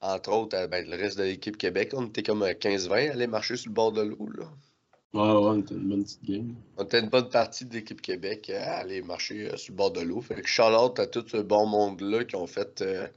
entre 0.02 0.32
autres, 0.32 0.58
à, 0.58 0.68
ben, 0.68 0.88
le 0.90 0.96
reste 0.98 1.18
de 1.18 1.24
l'équipe 1.24 1.58
Québec. 1.58 1.92
On 1.94 2.06
était 2.08 2.24
comme 2.24 2.44
à 2.44 2.54
15-20, 2.54 3.12
aller 3.12 3.28
marcher 3.28 3.56
sur 3.58 3.70
le 3.70 3.74
bord 3.74 3.92
de 3.92 4.02
l'eau. 4.02 4.30
là. 4.38 4.46
Ouais, 5.14 5.32
ouais, 5.32 5.62
c'était 5.62 5.76
une 5.76 5.88
bonne 5.90 6.04
petite 6.04 6.24
game. 6.26 6.56
On 6.78 6.84
était 6.84 7.00
une 7.00 7.10
bonne 7.10 7.30
partie 7.30 7.66
de 7.66 7.74
l'équipe 7.74 8.02
Québec 8.02 8.50
à 8.50 8.80
aller 8.80 9.02
marcher 9.02 9.50
euh, 9.52 9.56
sur 9.58 9.72
le 9.72 9.78
bord 9.78 9.92
de 9.92 10.02
l'eau. 10.02 10.20
Fait 10.22 10.42
que 10.42 10.48
shout 10.48 10.64
out 10.64 11.00
à 11.00 11.08
tout 11.08 11.26
ce 11.28 11.38
bon 11.38 11.66
monde-là 11.68 12.26
qui 12.26 12.36
ont 12.36 12.48
fait 12.48 12.82
euh, 12.82 13.08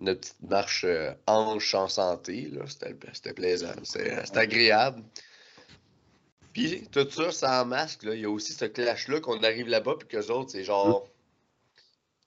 notre 0.00 0.20
petite 0.20 0.42
marche 0.50 0.84
euh, 0.84 1.12
hanche 1.26 1.74
en 1.74 1.88
santé. 1.88 2.48
là. 2.52 2.64
C'était 2.66 2.94
c'était 3.14 3.32
plaisant. 3.32 3.72
C'était 3.84 4.24
c'était 4.26 4.38
agréable. 4.40 5.02
Puis 6.54 6.86
tout 6.92 7.10
ça, 7.10 7.32
sans 7.32 7.66
masque, 7.66 8.04
là, 8.04 8.14
il 8.14 8.20
y 8.20 8.24
a 8.24 8.30
aussi 8.30 8.52
ce 8.52 8.64
clash-là 8.64 9.20
qu'on 9.20 9.42
arrive 9.42 9.66
là-bas, 9.66 9.96
puis 9.98 10.08
qu'eux 10.08 10.30
autres, 10.30 10.52
c'est 10.52 10.62
genre. 10.62 11.10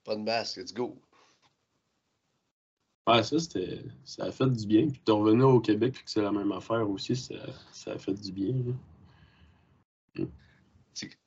Pas 0.03 0.15
de 0.15 0.21
masque, 0.21 0.57
let's 0.57 0.73
go. 0.73 1.01
Ouais, 3.07 3.23
ça, 3.23 3.39
c'était. 3.39 3.79
Ça 4.03 4.25
a 4.25 4.31
fait 4.31 4.49
du 4.49 4.67
bien. 4.67 4.89
Puis 4.89 5.01
de 5.05 5.11
revenir 5.13 5.47
au 5.47 5.61
Québec, 5.61 5.93
puis 5.93 6.03
que 6.03 6.11
c'est 6.11 6.21
la 6.21 6.33
même 6.33 6.51
affaire 6.51 6.87
aussi, 6.89 7.15
ça, 7.15 7.35
ça 7.71 7.93
a 7.93 7.97
fait 7.97 8.13
du 8.13 8.33
bien. 8.33 8.53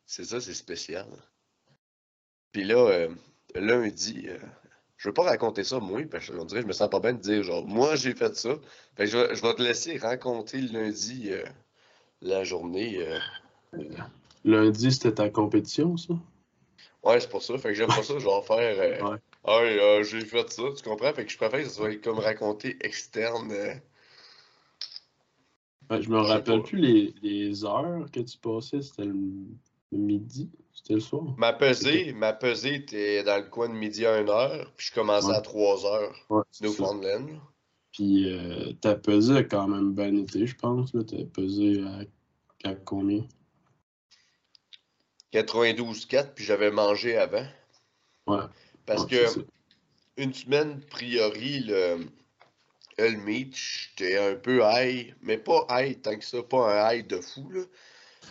C'est 0.04 0.24
ça, 0.24 0.40
c'est 0.40 0.54
spécial. 0.54 1.06
Puis 2.52 2.64
là, 2.64 2.76
euh, 2.76 3.14
lundi, 3.54 4.24
euh, 4.26 4.38
je 4.96 5.08
veux 5.08 5.14
pas 5.14 5.22
raconter 5.22 5.64
ça, 5.64 5.78
moi, 5.78 6.02
parce 6.10 6.28
qu'on 6.28 6.44
dirait 6.44 6.60
que 6.60 6.64
je 6.64 6.68
me 6.68 6.72
sens 6.72 6.90
pas 6.90 7.00
bien 7.00 7.14
de 7.14 7.20
dire, 7.20 7.44
genre, 7.44 7.64
moi, 7.64 7.96
j'ai 7.96 8.14
fait 8.14 8.36
ça. 8.36 8.56
Fait 8.96 9.04
que 9.04 9.10
je 9.10 9.16
vais, 9.16 9.34
je 9.34 9.40
vais 9.40 9.54
te 9.54 9.62
laisser 9.62 9.96
raconter 9.96 10.60
lundi 10.60 11.30
euh, 11.30 11.44
la 12.22 12.44
journée. 12.44 12.98
euh. 12.98 13.18
Lundi, 14.44 14.92
c'était 14.92 15.12
ta 15.14 15.28
compétition, 15.30 15.96
ça? 15.96 16.14
Ouais, 17.02 17.20
c'est 17.20 17.28
pour 17.30 17.42
ça. 17.42 17.56
Fait 17.58 17.68
que 17.68 17.74
j'aime 17.74 17.88
pas 17.88 18.02
ça, 18.02 18.18
je 18.18 18.24
vais 18.26 18.42
faire. 18.42 19.02
euh, 19.04 19.10
Ouais. 19.10 19.18
Ah, 19.44 19.58
euh, 19.60 20.02
j'ai 20.02 20.20
fait 20.20 20.50
ça, 20.50 20.62
tu 20.76 20.82
comprends? 20.82 21.12
Fait 21.14 21.24
que 21.24 21.32
je 21.32 21.36
préfère 21.38 21.60
que 21.60 21.68
ça 21.68 21.74
soit 21.74 21.94
comme 22.02 22.18
raconté 22.18 22.76
externe. 22.80 23.50
euh. 23.52 23.74
Ouais, 25.90 26.02
je 26.02 26.10
me 26.10 26.18
rappelle 26.20 26.60
pas. 26.60 26.66
plus 26.68 26.78
les, 26.78 27.14
les 27.22 27.64
heures 27.64 28.06
que 28.12 28.20
tu 28.20 28.38
passais. 28.38 28.82
C'était 28.82 29.04
le, 29.06 29.14
le 29.92 29.98
midi? 29.98 30.50
C'était 30.74 30.94
le 30.94 31.00
soir? 31.00 31.24
Ma 31.36 31.52
pesée, 31.52 32.12
ma 32.12 32.32
pesée 32.32 32.74
était 32.76 33.22
dans 33.24 33.36
le 33.42 33.48
coin 33.48 33.68
de 33.68 33.74
midi 33.74 34.06
à 34.06 34.22
1h, 34.22 34.66
puis 34.76 34.88
je 34.88 34.94
commençais 34.94 35.28
Ouais. 35.28 35.34
à 35.36 35.40
3h, 35.40 36.12
Ouais. 36.28 36.42
Newfoundland. 36.60 37.28
Puis 38.00 38.32
euh, 38.32 38.72
ta 38.80 38.94
pesée 38.94 39.36
a 39.36 39.44
quand 39.44 39.68
même 39.68 39.92
bien 39.92 40.16
été, 40.16 40.46
je 40.46 40.56
pense. 40.56 40.94
là. 40.94 41.02
T'as 41.06 41.22
pesé 41.34 41.82
à, 42.64 42.70
à 42.70 42.74
combien? 42.74 43.26
92,4, 45.34 46.32
puis 46.32 46.42
j'avais 46.42 46.70
mangé 46.70 47.18
avant. 47.18 47.44
Ouais. 48.26 48.38
Parce 48.86 49.02
ouais, 49.04 49.10
que 49.10 49.44
une 50.16 50.32
semaine, 50.32 50.80
priori, 50.88 51.60
le, 51.60 52.06
le 52.96 53.16
meat, 53.18 53.54
j'étais 53.54 54.16
un 54.16 54.34
peu 54.34 54.62
high, 54.64 55.14
mais 55.20 55.36
pas 55.36 55.66
high 55.68 56.00
tant 56.00 56.16
que 56.16 56.24
ça, 56.24 56.42
pas 56.42 56.88
un 56.88 56.94
high 56.94 57.06
de 57.06 57.20
fou, 57.20 57.50
là. 57.50 57.64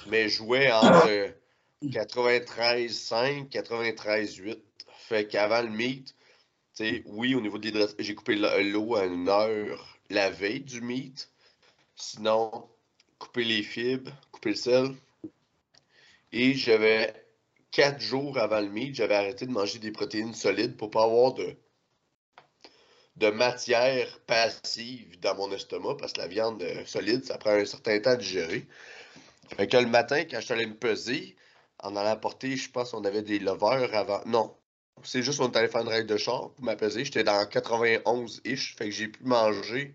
Mais 0.08 0.30
je 0.30 0.38
jouais 0.38 0.72
entre 0.72 1.32
93,5, 1.84 3.50
93,8. 3.50 4.58
Fait 5.10 5.28
qu'avant 5.28 5.62
le 5.62 5.70
meat, 5.70 6.16
oui, 7.06 7.36
au 7.36 7.42
niveau 7.42 7.58
de 7.58 7.66
l'hydratation, 7.66 7.98
j'ai 8.00 8.16
coupé 8.16 8.36
le- 8.36 8.62
l'eau 8.72 8.96
à 8.96 9.06
une 9.06 9.30
heure 9.30 10.00
la 10.10 10.30
veille 10.30 10.62
du 10.62 10.82
meat. 10.82 11.30
Sinon, 11.96 12.70
couper 13.20 13.46
les 13.46 13.64
fibres, 13.64 14.12
couper 14.32 14.52
le 14.52 14.56
sel. 14.56 14.96
Et 16.32 16.56
j'avais 16.56 17.14
quatre 17.72 18.02
jours 18.02 18.40
avant 18.40 18.62
le 18.62 18.70
meat, 18.70 18.96
j'avais 18.96 19.14
arrêté 19.16 19.46
de 19.46 19.52
manger 19.52 19.78
des 19.80 19.92
protéines 19.92 20.34
solides 20.34 20.76
pour 20.76 20.90
pas 20.90 21.04
avoir 21.04 21.34
de, 21.36 21.56
de 23.18 23.30
matière 23.30 24.20
passive 24.22 25.20
dans 25.20 25.36
mon 25.36 25.52
estomac 25.52 25.96
parce 26.00 26.14
que 26.14 26.22
la 26.22 26.28
viande 26.28 26.62
euh, 26.64 26.86
solide, 26.86 27.24
ça 27.26 27.38
prend 27.38 27.52
un 27.52 27.66
certain 27.66 28.00
temps 28.00 28.12
à 28.12 28.16
digérer. 28.16 28.68
Fait 29.58 29.68
que 29.68 29.78
le 29.78 29.88
matin, 29.88 30.26
quand 30.26 30.40
je 30.42 30.46
suis 30.46 30.54
allé 30.56 30.68
me 30.68 30.78
peser, 30.78 31.38
en 31.80 31.96
allant 31.98 32.18
porter, 32.20 32.58
je 32.58 32.72
pense 32.72 32.92
qu'on 32.92 33.06
avait 33.06 33.24
des 33.24 33.40
lovers 33.40 33.96
avant. 33.96 34.24
Non. 34.28 34.59
C'est 35.04 35.22
juste 35.24 35.40
qu'on 35.40 35.50
est 35.52 35.58
allé 35.58 35.68
faire 35.68 35.82
une 35.82 35.88
règle 35.88 36.08
de 36.08 36.18
char 36.18 36.50
pour 36.52 36.64
m'apaiser. 36.66 37.04
J'étais 37.06 37.24
dans 37.24 37.44
91-ish. 37.46 38.76
Fait 38.78 38.86
que 38.86 38.92
j'ai 38.92 39.08
pu 39.08 39.24
manger 39.24 39.94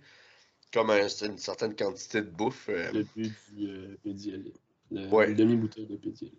comme 0.73 0.91
un- 0.91 1.07
une 1.09 1.39
certaine 1.39 1.75
quantité 1.77 2.21
de 2.23 2.31
bouffe. 2.31 2.69
euh, 2.69 2.91
Le 2.93 3.07
but 3.17 3.33
du 3.53 3.69
euh, 3.69 3.97
pédialyte. 4.03 4.57
Le- 4.91 5.09
Ouais. 5.09 5.29
Une 5.31 5.35
demi-bouteille 5.37 5.87
de 5.87 5.97
pédialyte. 5.97 6.39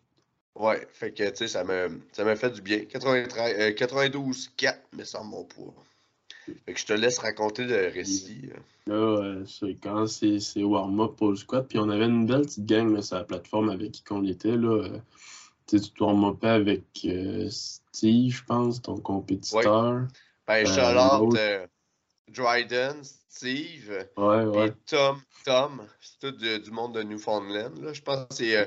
Ouais, 0.55 0.87
fait 0.93 1.11
que, 1.11 1.29
tu 1.29 1.35
sais, 1.35 1.47
ça 1.49 1.63
m'a 1.65 1.87
ça 2.13 2.23
m'a 2.23 2.35
fait 2.37 2.49
du 2.51 2.61
bien. 2.61 2.85
92-4, 2.85 4.79
mais 4.93 5.05
sans 5.05 5.23
mon 5.23 5.43
poids. 5.43 5.73
Fait 6.65 6.73
que 6.73 6.79
je 6.79 6.85
te 6.85 6.93
laisse 6.93 7.17
raconter 7.17 7.63
le 7.65 7.87
récit. 7.87 8.49
Là, 8.87 8.93
euh, 8.93 9.45
c'est 9.45 9.75
quand 9.81 10.05
c'est 10.07 10.39
c'est 10.39 10.63
warm-up 10.63 11.15
pour 11.17 11.31
le 11.31 11.35
squat, 11.35 11.67
puis 11.67 11.79
on 11.79 11.89
avait 11.89 12.05
une 12.05 12.25
belle 12.27 12.43
petite 12.43 12.65
gang 12.65 12.93
là, 12.93 13.01
sur 13.01 13.15
la 13.17 13.23
plateforme 13.23 13.69
avec 13.69 13.91
qui 13.93 14.03
qu'on 14.03 14.23
était. 14.25 14.55
Là. 14.55 14.83
euh, 14.83 14.99
tu 15.67 15.79
sais, 15.79 15.89
tu 15.93 16.03
warm-upais 16.03 16.47
avec 16.47 16.83
euh, 17.05 17.49
Steve, 17.95 18.33
je 18.35 18.43
pense, 18.43 18.81
ton 18.81 18.97
compétiteur. 18.97 20.07
Ben, 20.47 20.65
Euh, 20.65 20.65
Charlotte, 20.65 21.35
euh, 21.37 21.65
Dryden, 22.29 23.01
Steve, 23.29 24.07
Ouais, 24.17 24.43
ouais. 24.45 24.71
puis 24.71 24.81
Tom, 24.87 25.17
Tom, 25.45 25.81
c'est 26.01 26.31
tout 26.31 26.37
de- 26.37 26.57
du 26.57 26.71
monde 26.71 26.95
de 26.95 27.03
Newfoundland, 27.03 27.77
là. 27.81 27.93
Je 27.93 28.01
pense 28.01 28.25
que 28.27 28.33
c'est 28.35 28.57
euh, 28.57 28.65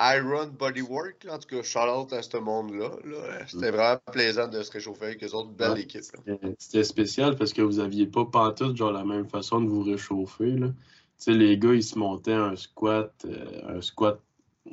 Iron 0.00 0.46
Bodywork, 0.58 1.24
là. 1.24 1.34
En 1.34 1.38
tout 1.38 1.48
cas, 1.56 1.62
Charlotte 1.62 2.12
à 2.12 2.22
ce 2.22 2.36
monde-là, 2.36 2.90
là. 3.04 3.46
C'était 3.46 3.70
vraiment 3.70 4.00
plaisant 4.12 4.48
de 4.48 4.62
se 4.62 4.70
réchauffer 4.70 5.04
avec 5.06 5.24
eux 5.24 5.34
autres. 5.34 5.50
Belle 5.50 5.72
Ouais, 5.72 5.82
équipe. 5.82 6.02
C'était- 6.02 6.54
C'était 6.58 6.84
spécial 6.84 7.36
parce 7.36 7.52
que 7.52 7.62
vous 7.62 7.78
aviez 7.78 8.06
pas 8.06 8.24
pantoute 8.24 8.76
genre 8.76 8.92
la 8.92 9.04
même 9.04 9.28
façon 9.28 9.60
de 9.60 9.68
vous 9.68 9.82
réchauffer. 9.82 10.52
Là. 10.52 10.68
Tu 10.68 10.74
sais, 11.18 11.32
les 11.32 11.56
gars, 11.58 11.72
ils 11.74 11.84
se 11.84 11.98
montaient 11.98 12.32
un 12.32 12.56
squat, 12.56 13.12
euh, 13.26 13.76
un 13.76 13.80
squat 13.80 14.18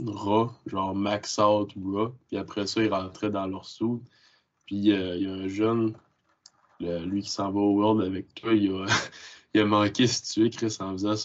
ras, 0.05 0.49
genre 0.65 0.95
max 0.95 1.39
out 1.39 1.73
raw, 1.83 2.13
puis 2.27 2.37
après 2.37 2.67
ça, 2.67 2.83
ils 2.83 2.93
rentraient 2.93 3.31
dans 3.31 3.47
leur 3.47 3.65
soude. 3.65 4.01
Puis 4.65 4.91
euh, 4.91 5.15
il 5.15 5.23
y 5.23 5.27
a 5.27 5.33
un 5.33 5.47
jeune, 5.47 5.95
lui 6.79 7.21
qui 7.21 7.29
s'en 7.29 7.51
va 7.51 7.59
au 7.59 7.73
World 7.73 8.01
avec 8.01 8.33
toi, 8.35 8.53
il 8.53 8.71
a, 8.71 8.85
il 9.53 9.61
a 9.61 9.65
manqué 9.65 10.07
si 10.07 10.23
tu 10.23 10.45
es, 10.45 10.49
Chris, 10.49 10.77
en 10.79 10.91
faisant 10.93 11.15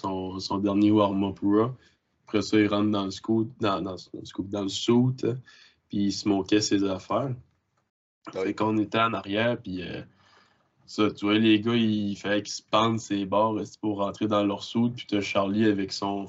son, 0.41 0.59
dernier 0.59 0.91
warm-up 0.91 1.39
raw. 1.43 1.71
Après 2.27 2.43
ça, 2.43 2.59
il 2.59 2.67
rentre 2.69 2.91
dans 2.91 3.05
le 3.05 3.11
scoot, 3.11 3.51
dans, 3.61 3.83
dans, 3.83 3.97
le 4.63 4.69
suit, 4.69 4.95
puis 5.89 5.99
il 5.99 6.13
se 6.13 6.29
moquait 6.29 6.63
ses 6.63 6.85
affaires. 6.85 7.35
Fait 8.33 8.55
qu'on 8.55 8.79
était 8.79 8.99
en 8.99 9.13
arrière, 9.13 9.61
puis 9.61 9.83
euh, 9.83 10.01
ça, 10.87 11.11
tu 11.11 11.27
vois, 11.27 11.35
les 11.35 11.61
gars, 11.61 11.75
il 11.75 12.17
fallait 12.17 12.43
qu'ils 12.43 12.55
se 12.55 12.63
pendent 12.63 12.99
ses 12.99 13.27
barres 13.27 13.55
pour 13.83 13.99
rentrer 13.99 14.27
dans 14.27 14.45
leur 14.45 14.65
soude, 14.65 14.95
puis 14.95 15.07
t'as 15.07 15.21
Charlie 15.21 15.67
avec 15.67 15.93
son, 15.93 16.27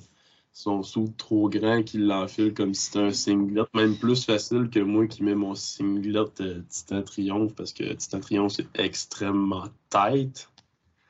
son 0.55 0.83
soude 0.83 1.17
trop 1.17 1.49
grand 1.49 1.83
qui 1.83 1.97
l'enfile 1.97 2.53
comme 2.53 2.73
si 2.73 2.85
c'était 2.85 2.99
un 2.99 3.11
singlet, 3.11 3.63
même 3.73 3.97
plus 3.97 4.23
facile 4.23 4.69
que 4.71 4.79
moi 4.79 5.05
qui 5.05 5.21
mets 5.21 5.35
mon 5.35 5.53
singlet 5.53 6.23
euh, 6.39 6.61
Titan 6.69 7.03
Triomphe, 7.03 7.53
parce 7.55 7.73
que 7.73 7.83
Titan 7.93 8.21
Triomphe, 8.21 8.53
c'est 8.53 8.79
extrêmement 8.79 9.65
tight. 9.89 10.49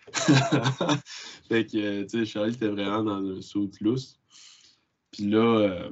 fait 1.47 1.67
que, 1.67 1.77
euh, 1.77 2.03
tu 2.05 2.19
sais, 2.19 2.25
Charlie 2.25 2.55
était 2.55 2.69
vraiment 2.69 3.03
dans 3.03 3.37
un 3.37 3.41
soude 3.41 3.75
lousse. 3.81 4.19
Puis 5.11 5.25
là, 5.25 5.59
euh, 5.59 5.89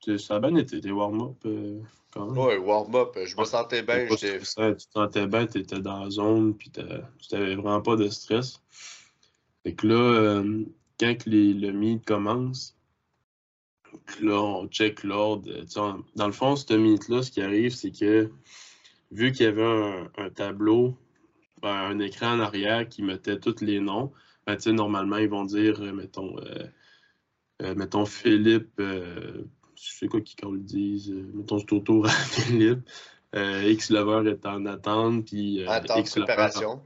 tu 0.00 0.18
ça 0.18 0.34
a 0.34 0.40
bien 0.40 0.56
été, 0.56 0.80
tes 0.80 0.90
warm-up 0.90 1.36
euh, 1.46 1.80
quand 2.12 2.26
même. 2.26 2.44
Ouais, 2.44 2.58
warm-up, 2.58 3.16
je 3.24 3.36
me 3.36 3.44
sentais 3.44 3.82
bien. 3.82 4.08
Tu 4.08 4.16
te 4.16 4.76
sentais 4.92 5.28
bien, 5.28 5.46
tu 5.46 5.58
étais 5.58 5.78
dans 5.80 6.02
la 6.02 6.10
zone, 6.10 6.54
puis 6.54 6.70
tu 6.70 6.80
n'avais 7.32 7.54
vraiment 7.54 7.82
pas 7.82 7.94
de 7.94 8.08
stress. 8.08 8.60
Fait 9.62 9.74
que 9.74 9.86
là, 9.86 9.94
euh, 9.94 10.64
quand 10.98 11.24
les, 11.26 11.54
le 11.54 11.72
meet 11.72 12.04
commence, 12.04 12.75
on 14.22 14.66
check 14.68 15.04
on- 15.04 15.42
Dans 16.16 16.26
le 16.26 16.32
fond, 16.32 16.56
ce 16.56 16.74
meet-là, 16.74 17.22
ce 17.22 17.30
qui 17.30 17.42
arrive, 17.42 17.74
c'est 17.74 17.90
que 17.90 18.30
vu 19.10 19.32
qu'il 19.32 19.46
y 19.46 19.48
avait 19.48 19.64
un, 19.64 20.10
un 20.18 20.30
tableau, 20.30 20.96
ben, 21.62 21.74
un 21.74 21.98
écran 22.00 22.34
en 22.34 22.40
arrière 22.40 22.88
qui 22.88 23.02
mettait 23.02 23.38
tous 23.38 23.60
les 23.60 23.80
noms, 23.80 24.12
ben, 24.46 24.56
tu 24.56 24.62
sais, 24.62 24.72
normalement, 24.72 25.16
ils 25.16 25.28
vont 25.28 25.44
dire, 25.44 25.80
euh, 25.80 25.92
mettons, 25.92 26.36
euh, 26.38 26.66
euh, 27.62 27.74
mettons 27.74 28.04
Philippe, 28.06 28.72
euh, 28.80 29.44
je 29.74 29.90
sais 29.92 30.08
quoi 30.08 30.20
qu'ils 30.20 30.36
le 30.48 30.58
disent, 30.60 31.10
mettons 31.34 31.58
c'est 31.58 31.72
autour 31.72 32.06
à 32.06 32.10
Philippe. 32.10 32.80
X 33.34 33.90
Lover 33.90 34.30
est 34.30 34.46
en 34.46 34.64
attente, 34.64 35.26
puis 35.26 35.60
X 36.00 36.14
préparation. 36.26 36.82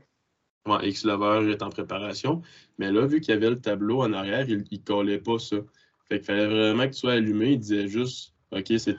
Ouais, 0.66 0.88
X 0.88 1.04
Lover 1.04 1.52
est 1.52 1.62
en 1.62 1.70
préparation. 1.70 2.42
Mais 2.78 2.90
là, 2.90 3.06
vu 3.06 3.20
qu'il 3.20 3.32
y 3.32 3.36
avait 3.36 3.50
le 3.50 3.60
tableau 3.60 4.02
en 4.02 4.12
arrière, 4.12 4.48
il 4.48 4.64
ne 4.70 4.76
collait 4.78 5.18
pas 5.20 5.38
ça. 5.38 5.56
Fait 6.10 6.18
qu'il 6.18 6.26
fallait 6.26 6.46
vraiment 6.46 6.88
que 6.88 6.92
tu 6.92 6.98
sois 6.98 7.12
allumé. 7.12 7.52
Il 7.52 7.60
disait 7.60 7.86
juste 7.86 8.34
OK, 8.50 8.72
c'est 8.76 8.96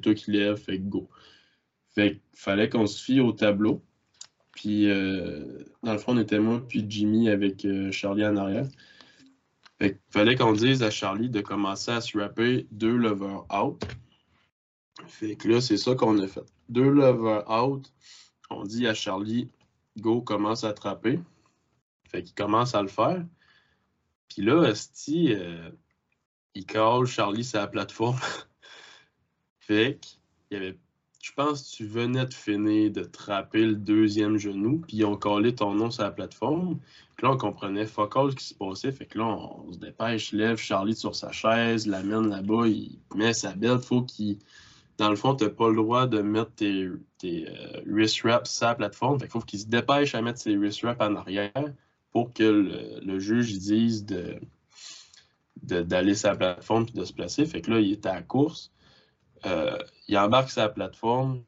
toi 0.00 0.14
qui 0.14 0.30
lèves, 0.30 0.56
fait 0.56 0.78
que 0.78 0.84
go. 0.84 1.10
Fait 1.96 2.12
qu'il 2.12 2.20
fallait 2.32 2.68
qu'on 2.68 2.86
se 2.86 3.02
fie 3.02 3.18
au 3.18 3.32
tableau. 3.32 3.82
Puis 4.52 4.88
euh, 4.88 5.64
dans 5.82 5.92
le 5.92 5.98
fond, 5.98 6.14
on 6.16 6.20
était 6.20 6.38
moi 6.38 6.62
puis 6.66 6.86
Jimmy 6.88 7.28
avec 7.28 7.64
euh, 7.64 7.90
Charlie 7.90 8.24
en 8.24 8.36
arrière. 8.36 8.68
Fait 9.80 9.94
qu'il 9.94 10.00
fallait 10.10 10.36
qu'on 10.36 10.52
dise 10.52 10.84
à 10.84 10.90
Charlie 10.90 11.28
de 11.28 11.40
commencer 11.40 11.90
à 11.90 12.00
se 12.00 12.72
deux 12.72 12.96
lovers 12.96 13.44
out. 13.52 13.82
Fait 15.08 15.34
que 15.34 15.48
là, 15.48 15.60
c'est 15.60 15.76
ça 15.76 15.96
qu'on 15.96 16.20
a 16.20 16.28
fait. 16.28 16.44
Deux 16.68 16.88
lovers 16.88 17.50
out. 17.50 17.92
On 18.48 18.62
dit 18.62 18.86
à 18.86 18.94
Charlie 18.94 19.50
Go 19.98 20.22
commence 20.22 20.62
à 20.62 20.68
attraper. 20.68 21.18
Fait 22.08 22.22
qu'il 22.22 22.34
commence 22.34 22.76
à 22.76 22.82
le 22.82 22.88
faire. 22.88 23.24
Puis 24.28 24.42
là, 24.42 24.62
Esti, 24.68 25.34
euh, 25.34 25.70
il 26.54 26.66
cale 26.66 27.06
Charlie 27.06 27.44
sur 27.44 27.60
la 27.60 27.66
plateforme. 27.66 28.18
fait 29.60 29.98
qu'il 30.00 30.18
y 30.58 30.60
avait. 30.60 30.78
Je 31.22 31.30
pense 31.32 31.62
que 31.62 31.76
tu 31.76 31.86
venais 31.86 32.26
de 32.26 32.34
finir 32.34 32.90
de 32.90 33.04
trapper 33.04 33.64
le 33.64 33.76
deuxième 33.76 34.38
genou, 34.38 34.80
puis 34.80 34.98
ils 34.98 35.04
ont 35.04 35.16
collé 35.16 35.54
ton 35.54 35.72
nom 35.72 35.88
sur 35.88 36.02
la 36.02 36.10
plateforme. 36.10 36.80
Puis 37.16 37.24
là, 37.24 37.32
on 37.32 37.36
comprenait 37.36 37.86
fuck 37.86 38.16
all 38.16 38.32
ce 38.32 38.36
qui 38.36 38.44
se 38.44 38.54
passait. 38.54 38.90
Fait 38.90 39.06
que 39.06 39.18
là, 39.18 39.26
on, 39.26 39.72
se 39.72 39.78
dépêche, 39.78 40.32
lève 40.32 40.56
Charlie 40.56 40.96
sur 40.96 41.14
sa 41.14 41.30
chaise, 41.30 41.86
l'amène 41.86 42.28
là-bas, 42.28 42.66
il 42.66 42.98
met 43.14 43.32
sa 43.34 43.52
belle. 43.54 43.78
Faut 43.78 44.02
qu'il. 44.02 44.38
Dans 44.98 45.10
le 45.10 45.16
fond, 45.16 45.34
tu 45.34 45.44
n'as 45.44 45.50
pas 45.50 45.68
le 45.68 45.76
droit 45.76 46.06
de 46.06 46.20
mettre 46.22 46.52
tes, 46.54 46.88
tes 47.18 47.48
euh, 47.48 47.80
wrist 47.86 48.22
wraps 48.22 48.50
sur 48.50 48.66
la 48.66 48.74
plateforme. 48.74 49.18
Fait 49.20 49.26
qu'il 49.26 49.32
faut 49.32 49.40
qu'il 49.40 49.60
se 49.60 49.66
dépêche 49.66 50.14
à 50.14 50.22
mettre 50.22 50.40
ses 50.40 50.56
wrist 50.56 50.82
wraps 50.82 51.00
en 51.00 51.14
arrière 51.14 51.52
pour 52.10 52.32
que 52.32 53.00
le, 53.02 53.18
juge 53.18 53.58
dise 53.58 54.04
de- 54.04 54.38
d'aller 55.56 56.14
sur 56.14 56.30
la 56.30 56.36
plateforme 56.36 56.86
et 56.88 56.98
de 56.98 57.04
se 57.04 57.12
placer. 57.12 57.46
Fait 57.46 57.60
que 57.60 57.70
là, 57.70 57.80
il 57.80 57.92
était 57.92 58.08
à 58.08 58.14
la 58.14 58.22
course. 58.22 58.72
Euh, 59.46 59.78
il 60.08 60.16
embarque 60.18 60.50
sur 60.50 60.62
la 60.62 60.68
plateforme. 60.68 61.44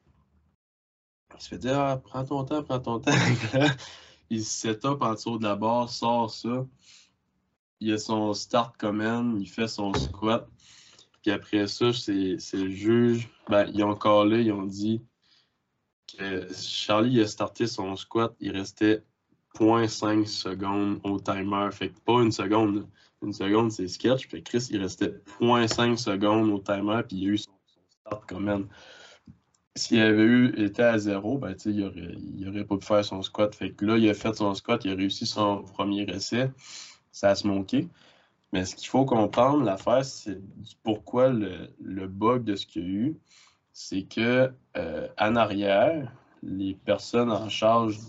Il 1.33 1.41
se 1.41 1.49
fait 1.49 1.57
dire 1.57 1.79
ah, 1.79 1.97
prends 1.97 2.25
ton 2.25 2.43
temps, 2.45 2.63
prends 2.63 2.79
ton 2.79 2.99
temps. 2.99 3.11
il 4.29 4.43
se 4.43 4.51
set 4.51 4.85
up 4.85 5.01
en 5.01 5.13
dessous 5.13 5.37
de 5.37 5.43
la 5.43 5.55
barre, 5.55 5.89
sort 5.89 6.29
ça. 6.29 6.65
Il 7.81 7.93
a 7.93 7.97
son 7.97 8.33
start 8.33 8.77
command, 8.77 9.39
il 9.39 9.49
fait 9.49 9.67
son 9.67 9.93
squat. 9.93 10.47
Puis 11.21 11.31
après 11.31 11.67
ça, 11.67 11.91
c'est, 11.91 12.37
c'est 12.39 12.57
le 12.57 12.69
juge. 12.69 13.29
Ben, 13.49 13.69
ils 13.73 13.83
ont 13.83 13.95
callé, 13.95 14.43
ils 14.43 14.53
ont 14.53 14.65
dit 14.65 15.01
que 16.17 16.47
Charlie 16.53 17.19
a 17.21 17.27
starté 17.27 17.67
son 17.67 17.95
squat, 17.95 18.33
il 18.39 18.51
restait 18.51 19.03
0.5 19.55 20.25
secondes 20.25 20.99
au 21.03 21.19
timer. 21.19 21.69
Fait 21.71 21.89
que 21.89 21.99
pas 21.99 22.21
une 22.21 22.31
seconde. 22.31 22.87
Une 23.25 23.33
seconde, 23.33 23.71
c'est 23.71 23.87
sketch. 23.87 24.27
Que 24.27 24.37
Chris, 24.37 24.67
il 24.69 24.81
restait 24.81 25.13
0.5 25.39 25.97
secondes 25.97 26.51
au 26.51 26.59
timer, 26.59 27.01
puis 27.07 27.17
il 27.17 27.27
a 27.27 27.31
eu 27.31 27.37
son, 27.39 27.51
start 28.01 28.25
command. 28.27 28.67
S'il 29.75 29.99
avait 29.99 30.23
eu 30.23 30.63
été 30.63 30.83
à 30.83 30.97
zéro, 30.99 31.39
ben, 31.39 31.55
il 31.65 31.83
aurait, 31.83 32.15
il 32.37 32.47
aurait 32.47 32.63
pas 32.63 32.77
pu 32.77 32.85
faire 32.85 33.03
son 33.03 33.23
squat. 33.23 33.53
Fait 33.55 33.71
que 33.71 33.83
là, 33.83 33.97
il 33.97 34.07
a 34.07 34.13
fait 34.13 34.35
son 34.35 34.53
squat, 34.53 34.85
il 34.85 34.91
a 34.91 34.95
réussi 34.95 35.25
son 35.25 35.63
premier 35.63 36.03
essai. 36.03 36.51
Ça 37.11 37.31
a 37.31 37.35
se 37.35 37.47
manqué. 37.47 37.89
Mais 38.53 38.63
ce 38.63 38.75
qu'il 38.75 38.87
faut 38.87 39.05
comprendre, 39.05 39.63
l'affaire, 39.63 40.05
c'est 40.05 40.39
pourquoi 40.83 41.29
le, 41.29 41.69
le 41.81 42.07
bug 42.07 42.43
de 42.43 42.55
ce 42.55 42.67
qu'il 42.67 42.83
y 42.83 42.85
a 42.85 42.87
eu, 42.87 43.17
c'est 43.73 44.03
que 44.03 44.51
euh, 44.77 45.07
en 45.19 45.35
arrière, 45.35 46.11
les 46.43 46.75
personnes 46.75 47.31
en 47.31 47.49
charge 47.49 47.99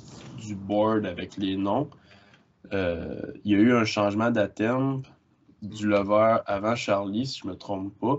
du 0.46 0.54
board 0.54 1.06
avec 1.06 1.36
les 1.38 1.56
noms, 1.56 1.88
euh, 2.72 3.20
il 3.44 3.52
y 3.52 3.54
a 3.54 3.58
eu 3.58 3.72
un 3.72 3.84
changement 3.84 4.30
d'attente 4.30 5.06
du 5.62 5.88
lever 5.88 6.38
avant 6.46 6.76
Charlie, 6.76 7.26
si 7.26 7.40
je 7.40 7.48
me 7.48 7.54
trompe 7.54 7.98
pas, 7.98 8.18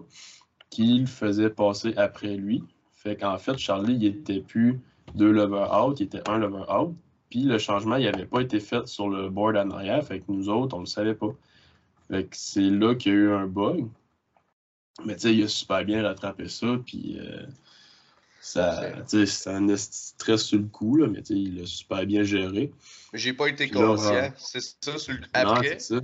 qu'il 0.69 1.07
faisait 1.07 1.49
passer 1.49 1.93
après 1.97 2.35
lui. 2.35 2.63
Fait 2.91 3.15
qu'en 3.15 3.37
fait, 3.37 3.57
Charlie, 3.57 3.95
il 3.95 4.05
était 4.05 4.41
plus 4.41 4.81
deux 5.15 5.31
levers 5.31 5.71
out, 5.73 5.99
il 5.99 6.03
était 6.03 6.27
un 6.29 6.39
lever 6.39 6.63
out. 6.71 6.95
Puis 7.29 7.43
le 7.43 7.57
changement, 7.57 7.97
il 7.97 8.09
n'avait 8.09 8.25
pas 8.25 8.41
été 8.41 8.59
fait 8.59 8.87
sur 8.87 9.09
le 9.09 9.29
board 9.29 9.57
en 9.57 9.71
arrière, 9.71 10.03
fait 10.03 10.19
que 10.19 10.31
nous 10.31 10.49
autres, 10.49 10.75
on 10.75 10.79
ne 10.79 10.85
le 10.85 10.89
savait 10.89 11.15
pas. 11.15 11.33
Fait 12.09 12.23
que 12.23 12.35
c'est 12.35 12.61
là 12.61 12.95
qu'il 12.95 13.11
y 13.11 13.15
a 13.15 13.17
eu 13.17 13.31
un 13.33 13.47
bug. 13.47 13.87
Mais 15.05 15.15
tu 15.15 15.21
sais, 15.21 15.35
il 15.35 15.43
a 15.43 15.47
super 15.47 15.85
bien 15.85 16.01
rattrapé 16.01 16.47
ça, 16.47 16.65
euh, 16.65 17.45
c'est 18.41 19.47
un 19.49 19.75
stress 19.77 20.43
sur 20.43 20.59
le 20.59 20.65
coup, 20.65 20.97
là, 20.97 21.07
mais 21.07 21.21
il 21.29 21.59
l'a 21.59 21.65
super 21.65 22.05
bien 22.05 22.23
géré. 22.23 22.71
J'ai 23.13 23.33
pas 23.33 23.47
été 23.49 23.67
Puis 23.67 23.75
conscient. 23.75 24.15
euh, 24.15 24.29
C'est 24.37 24.61
ça, 24.61 24.97
sur 24.97 25.13
le- 25.13 25.19
après. 25.33 25.79
ça. 25.79 26.01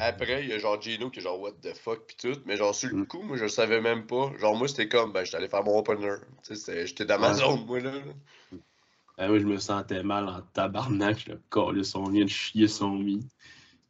Après, 0.00 0.44
il 0.44 0.48
y 0.50 0.52
a 0.52 0.58
genre 0.58 0.80
Gino 0.80 1.10
qui 1.10 1.18
est 1.18 1.22
genre 1.22 1.40
what 1.40 1.52
the 1.60 1.74
fuck 1.74 2.06
pis 2.06 2.16
tout, 2.16 2.40
mais 2.46 2.56
genre 2.56 2.72
sur 2.74 2.88
le 2.90 2.96
Mm. 2.96 3.06
coup, 3.06 3.22
moi 3.22 3.36
je 3.36 3.42
le 3.42 3.48
savais 3.48 3.80
même 3.80 4.06
pas. 4.06 4.32
Genre 4.38 4.54
moi 4.56 4.68
c'était 4.68 4.88
comme 4.88 5.12
ben 5.12 5.24
j'étais 5.24 5.38
allé 5.38 5.48
faire 5.48 5.64
mon 5.64 5.78
opener. 5.78 6.14
J'étais 6.48 7.04
dans 7.04 7.18
ma 7.18 7.34
zone 7.34 7.66
moi 7.66 7.80
là. 7.80 7.92
Ah 9.16 9.28
oui, 9.32 9.40
je 9.40 9.46
me 9.46 9.58
sentais 9.58 10.04
mal 10.04 10.28
en 10.28 10.40
tabarnak, 10.52 11.18
je 11.26 11.32
collé 11.48 11.82
son 11.82 12.08
lien 12.08 12.24
de 12.24 12.30
chier 12.30 12.68
son 12.68 12.90
mi. 12.90 13.26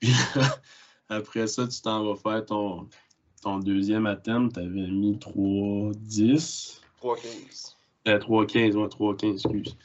Puis 0.00 0.10
là, 0.34 0.60
après 1.10 1.46
ça, 1.46 1.66
tu 1.68 1.82
t'en 1.82 2.02
vas 2.04 2.16
faire 2.16 2.46
ton, 2.46 2.88
ton 3.42 3.58
deuxième 3.58 4.06
attempt, 4.06 4.54
tu 4.54 4.60
avais 4.60 4.68
mis 4.88 5.18
3-10. 5.18 6.80
3-15. 7.02 7.74
Euh, 8.08 8.18
3-15, 8.18 8.74
ouais, 8.74 8.86
3-15, 8.86 9.32
excuse. 9.34 9.76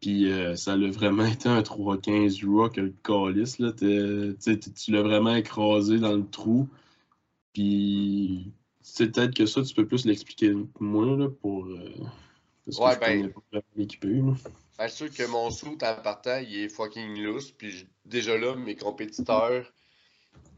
Puis 0.00 0.30
euh, 0.30 0.56
ça 0.56 0.74
a 0.74 0.76
vraiment 0.76 1.24
été 1.24 1.48
un 1.48 1.62
3-15 1.62 2.46
rock, 2.46 2.76
le 2.76 2.94
calice. 3.02 3.58
Là. 3.58 3.72
tu 3.72 4.92
l'as 4.92 5.02
vraiment 5.02 5.34
écrasé 5.34 5.98
dans 5.98 6.12
le 6.12 6.26
trou. 6.26 6.68
Puis 7.52 8.52
c'est 8.82 9.12
peut-être 9.12 9.34
que 9.34 9.46
ça, 9.46 9.62
tu 9.62 9.74
peux 9.74 9.86
plus 9.86 10.04
l'expliquer 10.04 10.52
moins 10.78 11.16
là, 11.16 11.28
pour. 11.28 11.66
Euh, 11.66 11.90
parce 12.64 12.78
ouais, 12.78 12.98
ben. 12.98 13.32
Pas 13.50 13.60
équipé, 13.78 14.20
ben, 14.78 14.88
sûr 14.88 15.10
que 15.10 15.26
mon 15.26 15.50
sou, 15.50 15.78
en 15.82 15.94
partant, 16.02 16.38
il 16.38 16.64
est 16.64 16.68
fucking 16.68 17.22
loose. 17.22 17.50
Puis 17.50 17.86
déjà 18.04 18.36
là, 18.36 18.54
mes 18.54 18.76
compétiteurs, 18.76 19.64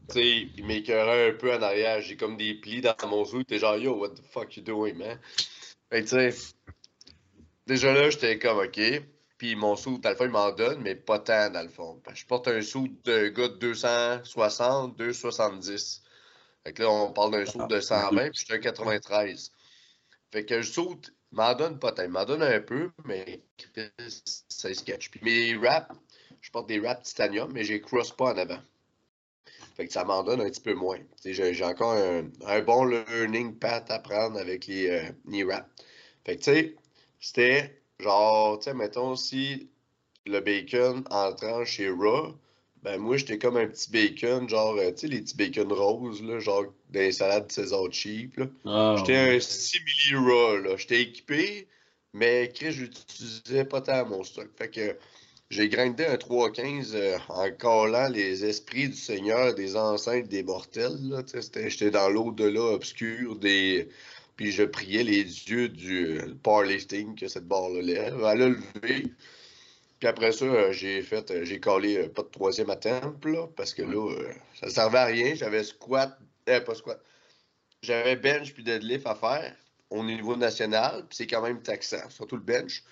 tu 0.09 0.15
sais, 0.15 0.47
ils 0.57 0.65
m'écœuraient 0.65 1.29
un 1.29 1.33
peu 1.33 1.53
en 1.53 1.61
arrière. 1.61 2.01
J'ai 2.01 2.17
comme 2.17 2.35
des 2.35 2.53
plis 2.55 2.81
dans 2.81 2.95
mon 3.07 3.23
sou. 3.23 3.43
T'es 3.43 3.59
genre, 3.59 3.77
yo, 3.77 3.95
what 3.95 4.09
the 4.09 4.21
fuck 4.29 4.57
you 4.57 4.63
doing, 4.63 4.95
man? 4.95 5.17
Tu 5.91 6.07
sais, 6.07 6.33
déjà 7.65 7.93
là, 7.93 8.09
j'étais 8.09 8.37
comme, 8.37 8.59
ok. 8.59 8.79
Puis 9.37 9.55
mon 9.55 9.75
sou, 9.75 9.97
dans 9.99 10.09
le 10.09 10.15
fond, 10.15 10.25
il 10.25 10.31
m'en 10.31 10.51
donne, 10.51 10.81
mais 10.81 10.95
pas 10.95 11.17
tant, 11.19 11.49
dans 11.49 11.63
le 11.63 11.69
fond. 11.69 12.01
Je 12.13 12.25
porte 12.25 12.47
un 12.49 12.61
sou 12.61 12.89
de 13.05 13.29
gars 13.29 13.47
de 13.47 13.55
260, 13.55 14.97
270. 14.97 16.03
Fait 16.63 16.73
que 16.73 16.83
là, 16.83 16.89
on 16.89 17.13
parle 17.13 17.31
d'un 17.31 17.45
saut 17.45 17.65
de 17.65 17.79
120, 17.79 18.31
puis 18.31 18.39
je 18.39 18.45
suis 18.45 18.53
un 18.53 18.59
93. 18.59 19.51
Fait 20.31 20.45
que 20.45 20.61
je 20.61 20.71
saute, 20.71 21.13
m'en 21.31 21.55
donne 21.55 21.79
pas 21.79 21.93
tant. 21.93 22.03
Il 22.03 22.09
m'en 22.09 22.25
donne 22.25 22.43
un 22.43 22.59
peu, 22.59 22.91
mais 23.05 23.41
ça 24.49 24.73
sketch. 24.73 25.09
Puis 25.09 25.21
mes 25.23 25.55
wraps, 25.55 25.95
je 26.41 26.51
porte 26.51 26.67
des 26.67 26.79
wraps 26.79 27.09
titanium, 27.09 27.51
mais 27.53 27.63
j'ai 27.63 27.81
cross 27.81 28.11
pas 28.11 28.33
en 28.33 28.37
avant. 28.37 28.59
Fait 29.79 29.87
que 29.87 29.93
ça 29.93 30.03
m'en 30.03 30.23
donne 30.23 30.41
un 30.41 30.49
petit 30.49 30.59
peu 30.59 30.73
moins. 30.73 30.99
J'ai 31.23 31.63
encore 31.63 31.93
un, 31.93 32.61
bon 32.63 32.83
learning 32.83 33.55
path 33.55 33.89
à 33.89 33.99
prendre 33.99 34.37
avec 34.37 34.67
les, 34.67 34.89
euh, 34.89 35.03
les 35.25 35.45
wraps. 35.45 35.69
Fait 36.25 36.35
que 36.35 36.41
tu 36.41 36.51
sais, 36.51 36.75
c'était 37.21 37.81
genre, 37.97 38.59
tu 38.59 38.65
sais, 38.65 38.73
mettons 38.73 39.15
si 39.15 39.69
le 40.25 40.41
bacon 40.41 41.05
entrant 41.09 41.63
chez 41.63 41.89
Raw, 41.89 42.35
ben 42.83 42.97
moi, 42.97 43.15
j'étais 43.15 43.37
comme 43.37 43.55
un 43.55 43.67
petit 43.67 43.89
bacon, 43.89 44.49
genre, 44.49 44.75
euh, 44.75 44.91
tu 44.91 44.97
sais, 44.97 45.07
les 45.07 45.21
petits 45.21 45.37
bacon 45.37 45.71
roses, 45.71 46.21
là, 46.23 46.39
genre 46.39 46.65
des 46.89 47.13
salades 47.13 47.49
César 47.49 47.89
cheap, 47.89 48.35
là. 48.35 48.47
Ah, 48.65 48.95
j'étais 48.97 49.15
un 49.15 49.39
simili 49.39 50.15
raw, 50.15 50.57
là. 50.57 50.75
J'étais 50.75 51.03
équipé, 51.03 51.69
mais 52.11 52.51
Chris, 52.53 52.73
j'utilisais 52.73 53.63
pas 53.63 53.79
tant 53.79 54.05
mon 54.05 54.25
stock. 54.25 54.49
Fait 54.57 54.69
que 54.69 54.97
j'ai 55.49 55.67
grindé 55.67 56.05
un 56.05 56.15
3-15 56.15 56.91
euh, 56.93 57.17
en 57.29 57.49
collant 57.51 58.07
les 58.09 58.45
esprits 58.45 58.89
du 58.89 58.95
Seigneur, 58.95 59.55
des 59.55 59.75
ancêtres, 59.75 60.29
des 60.29 60.43
mortels. 60.43 60.95
J'étais 61.55 61.89
dans 61.89 62.09
l'au-delà 62.09 62.61
obscur 62.61 63.35
des... 63.35 63.89
Puis 64.35 64.51
je 64.51 64.63
priais 64.63 65.03
les 65.03 65.23
dieux 65.23 65.67
du 65.67 66.19
euh, 66.19 66.35
powerlifting 66.43 67.15
que 67.15 67.27
cette 67.27 67.47
barre-là 67.47 67.81
lève. 67.81 68.17
Elle 68.19 68.41
a 68.43 68.49
levé. 68.49 69.11
Puis 69.97 70.07
après 70.07 70.31
ça, 70.31 70.45
euh, 70.45 70.71
j'ai 70.71 71.01
fait, 71.01 71.43
j'ai 71.43 71.59
collé 71.59 72.07
pas 72.09 72.21
de 72.21 72.29
troisième 72.29 72.69
à 72.69 72.75
temple, 72.75 73.31
là, 73.31 73.47
parce 73.55 73.73
que 73.73 73.81
là, 73.81 74.15
ça 74.59 74.67
ne 74.67 74.71
servait 74.71 74.99
à 74.99 75.05
rien. 75.05 75.33
J'avais 75.33 75.63
squat, 75.63 76.15
pas 76.45 76.75
squat. 76.75 77.03
J'avais 77.81 78.15
bench 78.15 78.53
puis 78.53 78.63
deadlift 78.63 79.07
à 79.07 79.15
faire 79.15 79.55
au 79.89 80.03
niveau 80.03 80.35
national, 80.35 81.07
puis 81.07 81.17
c'est 81.17 81.27
quand 81.27 81.41
même 81.41 81.61
taxant, 81.63 82.07
surtout 82.09 82.35
le 82.35 82.43
bench. 82.43 82.83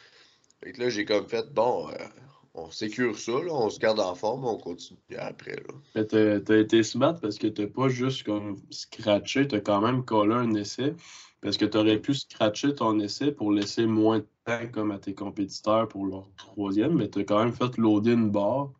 Fait 0.63 0.71
que 0.71 0.81
là, 0.81 0.89
j'ai 0.89 1.05
comme 1.05 1.29
fait, 1.29 1.45
bon, 1.53 1.89
on 2.57 2.71
sécure 2.71 3.17
ça, 3.17 3.31
là, 3.31 3.51
on 3.51 3.69
se 3.69 3.79
garde 3.79 3.99
en 3.99 4.15
forme, 4.15 4.45
on 4.45 4.57
continue 4.57 4.99
après. 5.17 5.55
Là. 5.95 6.03
T'as 6.03 6.53
as 6.53 6.57
été 6.57 6.83
smart 6.83 7.19
parce 7.19 7.37
que 7.37 7.47
t'as 7.47 7.67
pas 7.67 7.87
juste 7.87 8.23
comme 8.23 8.57
scratché, 8.71 9.47
t'as 9.47 9.59
quand 9.59 9.81
même 9.81 10.03
collé 10.03 10.33
un 10.33 10.53
essai. 10.55 10.95
Parce 11.41 11.57
que 11.57 11.65
tu 11.65 11.77
aurais 11.77 11.99
pu 11.99 12.15
scratcher 12.15 12.73
ton 12.73 12.99
essai 12.99 13.31
pour 13.31 13.51
laisser 13.51 13.85
moins 13.85 14.19
de 14.19 14.27
temps 14.43 14.67
comme 14.71 14.91
à 14.91 14.97
tes 14.97 15.13
compétiteurs 15.13 15.87
pour 15.87 16.05
leur 16.05 16.27
troisième, 16.35 16.95
mais 16.95 17.09
tu 17.09 17.19
as 17.19 17.23
quand 17.25 17.43
même 17.43 17.53
fait 17.53 17.77
loader 17.77 18.13
une 18.13 18.31
barre, 18.31 18.71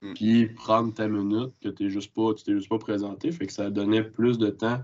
mm. 0.00 0.14
puis 0.14 0.46
prendre 0.46 0.94
ta 0.94 1.08
minute 1.08 1.52
que 1.60 1.68
tu 1.68 1.90
juste 1.90 2.14
pas, 2.14 2.32
tu 2.34 2.44
t'es 2.44 2.54
juste 2.54 2.70
pas 2.70 2.78
présenté. 2.78 3.30
Fait 3.32 3.46
que 3.46 3.52
ça 3.52 3.68
donnait 3.70 4.02
plus 4.02 4.38
de 4.38 4.48
temps 4.48 4.80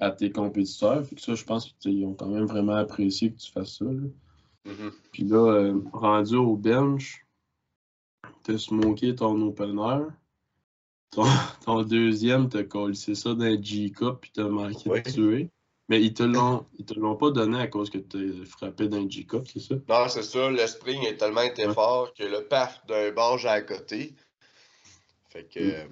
à 0.00 0.10
tes 0.10 0.32
compétiteurs. 0.32 1.04
Fait 1.04 1.16
que 1.16 1.20
ça, 1.20 1.34
je 1.34 1.44
pense 1.44 1.74
qu'ils 1.80 2.04
ont 2.06 2.14
quand 2.14 2.28
même 2.28 2.46
vraiment 2.46 2.76
apprécié 2.76 3.30
que 3.30 3.38
tu 3.38 3.52
fasses 3.52 3.76
ça. 3.78 3.84
Mm-hmm. 3.84 4.92
Puis 5.12 5.24
là, 5.24 5.52
euh, 5.52 5.80
rendu 5.92 6.36
au 6.36 6.56
bench, 6.56 7.26
tu 8.42 8.54
as 8.54 8.58
smoké 8.58 9.14
ton 9.14 9.40
opener. 9.42 10.06
Ton, 11.10 11.24
ton 11.64 11.82
deuxième, 11.82 12.48
tu 12.48 12.58
as 12.58 12.64
collé 12.64 12.94
ça 12.94 13.34
d'un 13.34 13.60
G-Cup, 13.60 14.18
puis 14.20 14.30
tu 14.34 14.40
as 14.40 14.48
manqué 14.48 14.88
de 14.88 15.10
tuer. 15.10 15.50
Mais 15.88 16.00
ils 16.00 16.14
te 16.14 16.22
l'ont, 16.22 16.64
te 16.86 16.94
l'ont 16.94 17.16
pas 17.16 17.30
donné 17.30 17.58
à 17.58 17.66
cause 17.66 17.90
que 17.90 17.98
tu 17.98 18.46
frappé 18.46 18.88
d'un 18.88 19.08
G-Cup, 19.08 19.46
c'est 19.52 19.60
ça? 19.60 19.74
Non, 19.88 20.08
c'est 20.08 20.22
ça. 20.22 20.48
Le 20.48 20.66
spring 20.66 21.04
est 21.04 21.16
tellement 21.16 21.42
été 21.42 21.68
fort 21.68 22.14
que 22.14 22.22
le 22.22 22.44
paf 22.44 22.86
d'un 22.86 23.36
j'ai 23.36 23.48
à 23.48 23.60
côté. 23.60 24.14
Fait 25.28 25.44
que 25.44 25.60
mm. 25.60 25.88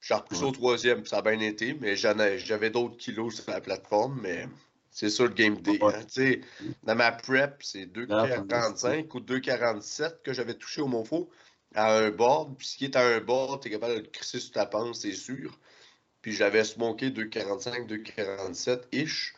j'ai 0.00 0.14
repoussé 0.14 0.44
au 0.44 0.50
troisième, 0.50 1.06
ça 1.06 1.18
a 1.18 1.22
bien 1.22 1.40
été, 1.40 1.74
mais 1.74 1.96
j'avais 1.96 2.70
d'autres 2.70 2.96
kilos 2.96 3.36
sur 3.36 3.50
la 3.50 3.60
plateforme, 3.60 4.20
mais 4.22 4.48
c'est 4.90 5.08
ça 5.08 5.22
le 5.22 5.30
game 5.30 5.60
day. 5.62 5.78
Hein. 5.80 6.72
Dans 6.82 6.94
ma 6.94 7.12
prep, 7.12 7.62
c'est 7.62 7.86
2,45 7.86 9.08
ou 9.14 9.20
2,47 9.20 10.22
que 10.22 10.34
j'avais 10.34 10.54
touché 10.54 10.82
au 10.82 10.88
Monfo 10.88 11.30
à 11.74 11.96
un 11.96 12.10
board. 12.10 12.56
Puis 12.56 12.66
ce 12.68 12.76
qui 12.76 12.84
est 12.84 12.96
à 12.96 13.06
un 13.06 13.20
board, 13.20 13.62
tu 13.62 13.68
es 13.68 13.70
capable 13.70 13.96
de 13.96 14.00
le 14.00 14.06
crisser 14.06 14.40
sur 14.40 14.52
ta 14.52 14.66
panse, 14.66 15.00
c'est 15.00 15.12
sûr. 15.12 15.58
Puis 16.20 16.32
j'avais 16.32 16.64
smoké 16.64 17.10
2,45, 17.10 17.86
2,47-ish. 17.88 19.34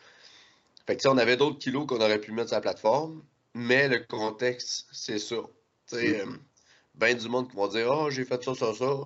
Fait 0.86 0.96
que 0.96 1.08
on 1.08 1.16
avait 1.16 1.36
d'autres 1.36 1.58
kilos 1.58 1.86
qu'on 1.86 2.00
aurait 2.00 2.20
pu 2.20 2.32
mettre 2.32 2.48
sur 2.48 2.56
la 2.56 2.60
plateforme, 2.60 3.22
mais 3.54 3.88
le 3.88 4.00
contexte, 4.00 4.86
c'est 4.92 5.18
ça. 5.18 5.36
Tu 5.88 5.96
sais, 5.96 6.24
mm. 6.24 6.38
ben 6.94 7.16
du 7.16 7.28
monde 7.28 7.48
qui 7.48 7.56
vont 7.56 7.68
dire 7.68 7.88
Oh, 7.90 8.10
j'ai 8.10 8.24
fait 8.24 8.42
ça, 8.42 8.54
ça, 8.54 8.74
ça. 8.74 9.00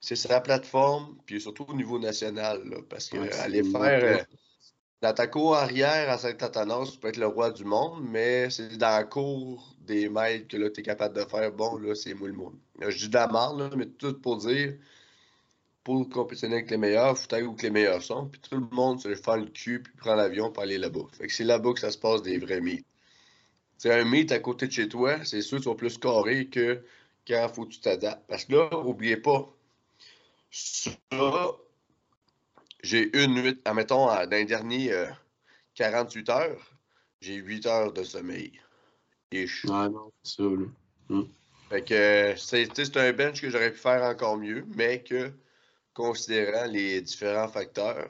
C'est 0.00 0.14
sur 0.14 0.30
la 0.30 0.40
plateforme, 0.40 1.16
puis 1.26 1.40
surtout 1.40 1.64
au 1.68 1.74
niveau 1.74 1.98
national, 1.98 2.62
parce 2.88 3.08
que 3.08 3.16
aller 3.40 3.64
faire 3.64 4.26
euh, 5.02 5.54
arrière 5.54 6.10
à 6.10 6.18
Saint-Athanas, 6.18 6.90
tu 6.92 6.98
peux 6.98 7.08
être 7.08 7.16
le 7.16 7.26
roi 7.26 7.50
du 7.50 7.64
monde, 7.64 8.06
mais 8.08 8.48
c'est 8.50 8.76
dans 8.76 8.90
la 8.90 9.04
cour 9.04 9.75
des 9.86 10.08
maîtres 10.08 10.48
que 10.48 10.56
là, 10.56 10.70
tu 10.70 10.80
es 10.80 10.82
capable 10.82 11.16
de 11.16 11.24
faire 11.24 11.52
bon, 11.52 11.78
là, 11.78 11.94
c'est 11.94 12.14
moi 12.14 12.28
le 12.28 12.34
monde. 12.34 12.56
Je 12.80 12.96
dis 12.96 13.08
de 13.08 13.14
la 13.14 13.28
marre, 13.28 13.54
mais 13.76 13.86
tout 13.86 14.20
pour 14.20 14.36
dire 14.38 14.74
pour 15.86 16.08
compétitionner 16.08 16.56
avec 16.56 16.70
les 16.72 16.78
meilleurs, 16.78 17.16
faut 17.16 17.32
aller 17.32 17.46
où 17.46 17.56
les 17.62 17.70
meilleurs 17.70 18.02
sont, 18.02 18.26
puis 18.26 18.40
tout 18.40 18.56
le 18.56 18.66
monde 18.72 19.00
se 19.00 19.14
fait 19.14 19.36
le 19.36 19.46
cul, 19.46 19.84
puis 19.84 19.92
prend 19.96 20.16
l'avion 20.16 20.50
pour 20.50 20.64
aller 20.64 20.78
là-bas. 20.78 21.06
Fait 21.12 21.28
que 21.28 21.32
c'est 21.32 21.44
là-bas 21.44 21.74
que 21.74 21.78
ça 21.78 21.92
se 21.92 21.98
passe 21.98 22.22
des 22.22 22.38
vrais 22.38 22.60
meets. 22.60 22.84
C'est 23.78 23.92
un 23.92 24.04
meet 24.04 24.32
à 24.32 24.40
côté 24.40 24.66
de 24.66 24.72
chez 24.72 24.88
toi, 24.88 25.24
c'est 25.24 25.42
sûr 25.42 25.58
que 25.58 25.62
tu 25.62 25.68
vas 25.68 25.76
plus 25.76 25.96
carré 25.96 26.48
que 26.48 26.82
quand 27.24 27.48
faut 27.54 27.66
que 27.66 27.74
tu 27.74 27.80
t'adaptes. 27.80 28.26
Parce 28.26 28.46
que 28.46 28.54
là, 28.54 28.68
n'oubliez 28.72 29.16
pas, 29.16 29.48
ça, 30.50 30.90
j'ai 32.82 33.16
une 33.22 33.34
nuit, 33.34 33.60
admettons, 33.64 34.06
dans 34.06 34.28
les 34.28 34.44
derniers 34.44 34.92
48 35.76 36.28
heures, 36.30 36.72
j'ai 37.20 37.34
8 37.34 37.66
heures 37.66 37.92
de 37.92 38.02
sommeil. 38.02 38.60
Ah 39.68 39.88
non, 39.88 40.12
c'est 40.22 40.36
ça, 40.36 40.42
là. 40.42 40.66
Hum. 41.10 41.28
Fait 41.68 41.82
que 41.82 42.34
c'est 42.36 42.96
un 42.96 43.12
bench 43.12 43.40
que 43.40 43.50
j'aurais 43.50 43.72
pu 43.72 43.78
faire 43.78 44.02
encore 44.04 44.36
mieux, 44.36 44.64
mais 44.76 45.02
que 45.02 45.32
considérant 45.94 46.66
les 46.66 47.00
différents 47.00 47.48
facteurs, 47.48 48.08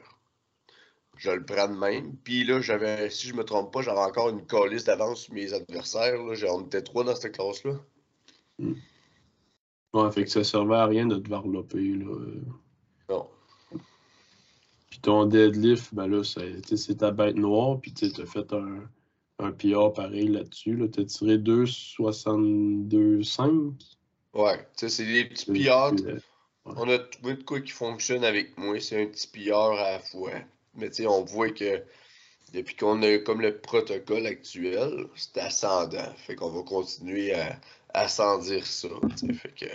je 1.17 1.31
le 1.31 1.43
prends 1.43 1.67
de 1.67 1.77
même. 1.77 2.15
Puis 2.17 2.43
là, 2.43 2.61
j'avais, 2.61 3.09
si 3.09 3.27
je 3.27 3.33
me 3.33 3.43
trompe 3.43 3.73
pas, 3.73 3.81
j'avais 3.81 3.99
encore 3.99 4.29
une 4.29 4.45
calice 4.45 4.83
d'avance 4.83 5.21
sur 5.21 5.33
mes 5.33 5.53
adversaires. 5.53 6.21
Là. 6.21 6.35
On 6.53 6.65
était 6.65 6.83
trois 6.83 7.03
dans 7.03 7.15
cette 7.15 7.35
classe-là. 7.35 7.79
Hmm. 8.59 8.73
Ouais, 9.93 10.11
fait 10.11 10.25
que 10.25 10.29
ça 10.29 10.43
servait 10.43 10.75
à 10.75 10.85
rien 10.85 11.07
de 11.07 11.17
te 11.17 11.27
varloper. 11.27 11.95
Là. 11.95 12.15
Non. 13.09 13.27
Puis 14.91 14.99
ton 15.01 15.25
deadlift, 15.25 15.95
ben 15.95 16.07
là, 16.07 16.23
c'est 16.23 16.97
ta 16.97 17.09
bête 17.09 17.35
noire, 17.35 17.79
puis 17.81 17.93
tu 17.93 18.05
as 18.05 18.25
fait 18.25 18.53
un, 18.53 18.83
un 19.39 19.51
PR 19.51 19.93
pareil 19.93 20.29
là-dessus. 20.29 20.75
Là. 20.75 20.87
Tu 20.87 21.01
as 21.01 21.05
tiré 21.05 21.37
2,62,5. 21.37 23.73
Ouais, 24.33 24.57
tu 24.57 24.63
sais, 24.75 24.89
c'est 24.89 25.05
des 25.05 25.25
petits 25.25 25.51
PR. 25.51 25.91
On 26.65 26.89
a 26.89 26.97
trouvé 26.99 27.35
de 27.35 27.43
quoi 27.43 27.61
qui 27.61 27.71
fonctionne 27.71 28.25
avec 28.25 28.57
moi. 28.57 28.79
C'est 28.79 28.99
un 29.01 29.05
petit 29.07 29.27
pilleur 29.27 29.73
à 29.73 29.91
la 29.93 29.99
fois. 29.99 30.33
Mais 30.75 30.89
tu 30.89 30.95
sais, 30.95 31.07
on 31.07 31.23
voit 31.23 31.51
que 31.51 31.81
depuis 32.53 32.75
qu'on 32.75 33.01
a 33.03 33.17
comme 33.19 33.41
le 33.41 33.57
protocole 33.57 34.25
actuel, 34.25 35.07
c'est 35.15 35.37
ascendant. 35.39 36.13
Fait 36.17 36.35
qu'on 36.35 36.49
va 36.49 36.63
continuer 36.63 37.33
à 37.33 37.57
ascendir 37.93 38.65
ça. 38.65 38.89
Fait 39.41 39.53
que, 39.53 39.67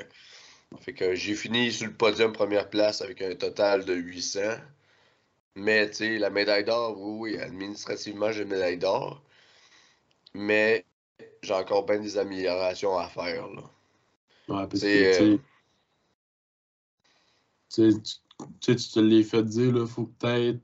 fait 0.80 0.92
que 0.92 1.14
j'ai 1.14 1.34
fini 1.34 1.72
sur 1.72 1.86
le 1.86 1.94
podium 1.94 2.32
première 2.32 2.68
place 2.68 3.00
avec 3.00 3.22
un 3.22 3.34
total 3.34 3.84
de 3.84 3.94
800. 3.94 4.40
Mais 5.54 5.88
tu 5.90 5.96
sais, 5.96 6.18
la 6.18 6.30
médaille 6.30 6.64
d'or, 6.64 7.00
oui, 7.00 7.38
administrativement, 7.38 8.32
j'ai 8.32 8.42
une 8.42 8.48
médaille 8.48 8.78
d'or. 8.78 9.22
Mais 10.34 10.86
j'ai 11.42 11.54
encore 11.54 11.84
bien 11.84 11.98
des 11.98 12.18
améliorations 12.18 12.96
à 12.96 13.08
faire. 13.08 13.48
Là. 13.48 13.62
Ouais, 14.48 14.66
parce 14.66 14.80
que, 14.80 15.38
tu 18.60 18.76
te 18.76 19.00
l'es 19.00 19.22
fait 19.22 19.42
dire, 19.44 19.76
il 19.76 19.86
faut 19.86 20.06
que 20.06 20.52
tu 20.52 20.60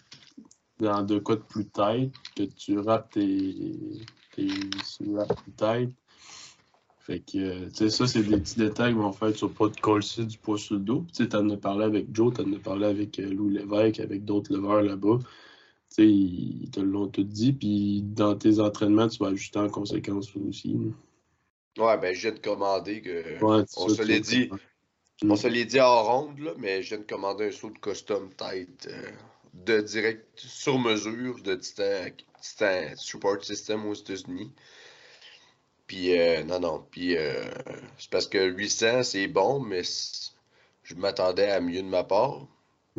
dans 0.81 1.03
de 1.03 1.19
quoi 1.19 1.37
de 1.37 1.43
plus 1.43 1.67
tête, 1.67 2.13
que 2.37 2.45
tu 2.45 2.79
rates 2.79 3.11
tes, 3.11 4.01
tes 4.37 4.47
plus 4.47 5.53
tête. 5.57 5.91
Fait 7.01 7.21
que, 7.21 7.69
tu 7.71 7.75
sais, 7.75 7.91
ça, 7.91 8.07
c'est 8.07 8.23
des 8.23 8.37
petits 8.39 8.59
détails 8.59 8.93
qui 8.93 8.99
vont 8.99 9.13
faire 9.13 9.35
sur 9.35 9.51
pas 9.51 9.69
de 9.69 9.81
coller 9.81 10.27
du 10.27 10.37
poids 10.37 10.59
sur 10.59 10.75
le 10.75 10.83
dos. 10.83 11.05
Tu 11.09 11.23
sais, 11.23 11.29
t'en 11.31 11.49
as 11.49 11.57
parlé 11.57 11.85
avec 11.85 12.15
Joe, 12.15 12.35
t'en 12.35 12.53
as 12.53 12.59
parlé 12.59 12.85
avec 12.85 13.19
euh, 13.19 13.31
Louis 13.31 13.55
Lévesque, 13.55 14.01
avec 14.01 14.27
d'autres 14.27 14.53
leveurs 14.53 14.83
là-bas. 14.83 15.19
Ils 15.97 16.71
te 16.71 16.81
l'ont 16.81 17.09
tout 17.09 17.25
dit, 17.25 17.53
puis 17.53 18.03
dans 18.03 18.37
tes 18.37 18.61
entraînements, 18.61 19.09
tu 19.09 19.19
vas 19.19 19.31
ajuster 19.31 19.59
en 19.59 19.69
conséquence 19.69 20.29
aussi. 20.37 20.77
Ouais, 21.79 21.97
ben, 21.99 22.15
je 22.15 22.21
viens 22.23 22.33
de 22.33 22.39
commander 22.39 23.01
que. 23.01 23.43
on 23.43 23.89
se 23.89 24.03
l'est 24.03 24.21
dit. 24.21 24.51
On 25.25 25.35
se 25.35 25.49
l'est 25.49 25.65
dit 25.65 25.81
en 25.81 26.03
ronde, 26.03 26.39
là, 26.39 26.53
mais 26.59 26.83
je 26.83 26.91
viens 26.91 26.99
de 26.99 27.09
commander 27.09 27.49
un 27.49 27.51
saut 27.51 27.71
de 27.71 27.79
custom 27.79 28.31
tête 28.35 28.89
euh, 28.89 29.11
de 29.53 29.81
direct 29.81 30.29
sur 30.37 30.79
mesure 30.79 31.43
de 31.43 31.57
Titan, 31.57 32.07
Titan 32.41 32.95
Support 32.97 33.45
System 33.45 33.85
aux 33.87 33.95
États-Unis. 33.95 34.53
Puis, 35.89 36.17
euh, 36.17 36.45
non, 36.45 36.61
non. 36.61 36.87
Puis, 36.91 37.17
euh, 37.17 37.51
c'est 37.99 38.11
parce 38.11 38.29
que 38.29 38.47
800, 38.49 39.03
c'est 39.03 39.27
bon, 39.27 39.59
mais 39.59 39.83
je 40.85 40.95
m'attendais 40.95 41.51
à 41.51 41.61
mieux 41.61 41.83
de 41.83 41.89
ma 41.89 42.05
part. 42.05 42.47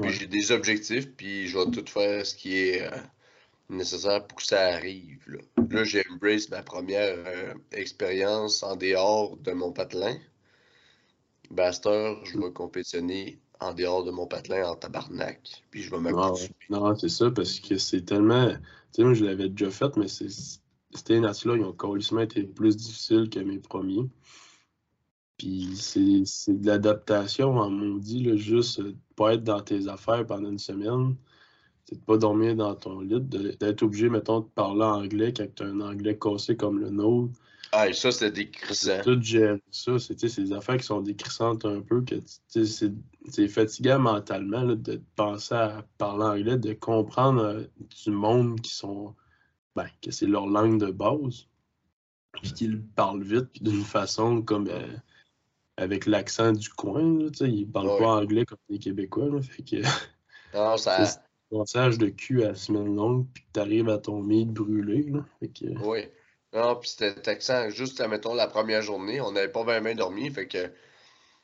Puis, 0.01 0.11
j'ai 0.11 0.27
des 0.27 0.51
objectifs, 0.51 1.11
puis 1.15 1.47
je 1.47 1.57
vais 1.57 1.71
tout 1.71 1.85
faire 1.85 2.25
ce 2.25 2.35
qui 2.35 2.57
est 2.57 2.81
euh, 2.81 2.97
nécessaire 3.69 4.25
pour 4.25 4.37
que 4.37 4.45
ça 4.45 4.73
arrive. 4.73 5.19
Là, 5.27 5.39
là 5.69 5.83
j'ai 5.83 6.03
embrace 6.09 6.49
ma 6.49 6.63
première 6.63 7.55
expérience 7.71 8.63
en 8.63 8.75
dehors 8.75 9.37
de 9.37 9.51
mon 9.51 9.71
patelin. 9.71 10.17
Baster, 11.51 12.15
je 12.25 12.37
vais 12.37 12.51
compétitionner 12.51 13.39
en 13.59 13.73
dehors 13.73 14.03
de 14.03 14.11
mon 14.11 14.27
patelin 14.27 14.69
en 14.69 14.75
tabarnak. 14.75 15.41
Puis, 15.71 15.81
je 15.81 15.91
vais 15.91 15.99
m'accoutumer. 15.99 16.49
Non, 16.69 16.95
c'est 16.95 17.09
ça, 17.09 17.29
parce 17.31 17.59
que 17.59 17.77
c'est 17.77 18.05
tellement. 18.05 18.49
Tu 18.49 18.57
sais, 18.93 19.03
moi, 19.03 19.13
je 19.13 19.25
l'avais 19.25 19.49
déjà 19.49 19.69
fait, 19.69 19.95
mais 19.97 20.07
c'est 20.07 20.29
ces 20.93 21.19
nations-là, 21.19 21.57
ils 21.57 21.63
ont 21.63 21.73
carrément 21.73 22.21
été 22.21 22.43
plus 22.43 22.75
difficiles 22.75 23.29
que 23.29 23.39
mes 23.39 23.59
premiers. 23.59 24.09
Puis 25.37 25.69
c'est 25.75 26.59
de 26.59 26.67
l'adaptation 26.67 27.69
maudit, 27.69 28.23
là, 28.23 28.35
juste 28.35 28.79
euh, 28.79 28.93
pas 29.19 29.33
être 29.33 29.43
dans 29.43 29.61
tes 29.61 29.89
affaires 29.89 30.25
pendant 30.25 30.49
une 30.49 30.59
semaine. 30.59 31.15
C'est 31.85 31.95
de 31.95 32.05
pas 32.05 32.17
dormir 32.17 32.55
dans 32.55 32.75
ton 32.75 33.01
lit, 33.01 33.19
d'être 33.19 33.83
obligé, 33.83 34.09
mettons, 34.09 34.39
de 34.41 34.45
parler 34.45 34.85
anglais 34.85 35.33
quand 35.33 35.47
tu 35.53 35.63
as 35.63 35.65
un 35.65 35.81
anglais 35.81 36.17
cassé 36.17 36.55
comme 36.55 36.79
le 36.79 36.89
nôtre. 36.89 37.33
Ah, 37.71 37.91
ça, 37.91 38.11
c'est 38.11 38.31
décrissant. 38.31 39.01
Tout 39.03 39.21
gérer 39.21 39.61
ça, 39.71 39.99
c'est 39.99 40.15
des 40.23 40.53
affaires 40.53 40.77
qui 40.77 40.85
sont 40.85 41.01
décrissantes 41.01 41.65
un 41.65 41.81
peu, 41.81 42.01
que 42.01 42.15
c'est 42.47 43.47
fatigant 43.47 43.99
mentalement 43.99 44.65
de 44.65 45.01
penser 45.15 45.55
à 45.55 45.85
parler 45.97 46.23
anglais, 46.41 46.57
de 46.57 46.73
comprendre 46.73 47.41
euh, 47.41 47.63
du 48.05 48.11
monde 48.11 48.61
qui 48.61 48.73
sont 48.73 49.15
ben, 49.75 49.87
que 50.01 50.11
c'est 50.11 50.27
leur 50.27 50.47
langue 50.47 50.79
de 50.79 50.91
base, 50.91 51.47
puis 52.31 52.53
qu'ils 52.53 52.81
parlent 52.81 53.23
vite, 53.23 53.49
puis 53.51 53.61
d'une 53.61 53.83
façon 53.83 54.41
comme 54.41 54.67
euh, 54.67 54.87
avec 55.79 56.05
l'accent 56.05 56.51
du 56.51 56.69
coin. 56.69 57.19
Là, 57.19 57.29
ils 57.41 57.69
parlent 57.69 57.97
pas 57.97 58.09
anglais 58.09 58.45
comme 58.45 58.57
les 58.69 58.79
Québécois. 58.79 59.29
Là, 59.29 59.41
fait 59.41 59.63
que, 59.63 59.77
non, 60.53 60.77
ça. 60.77 61.05
Ton 61.49 61.63
de 61.63 62.09
cul 62.09 62.43
à 62.43 62.49
la 62.49 62.55
semaine 62.55 62.95
longue, 62.95 63.25
puis 63.33 63.43
que 63.43 63.51
t'arrives 63.53 63.89
à 63.89 63.97
ton 63.97 64.21
meat 64.21 64.49
brûlé. 64.49 65.09
Là, 65.09 65.25
fait 65.39 65.47
que... 65.47 65.65
Oui. 65.83 66.01
Non, 66.53 66.75
puis 66.75 66.89
c'était 66.89 67.29
accent 67.29 67.69
juste, 67.69 68.05
mettons, 68.07 68.35
la 68.35 68.47
première 68.47 68.81
journée, 68.81 69.19
on 69.21 69.31
n'avait 69.31 69.51
pas 69.51 69.63
vraiment 69.63 69.93
dormi, 69.95 70.29
fait 70.29 70.47
que 70.47 70.71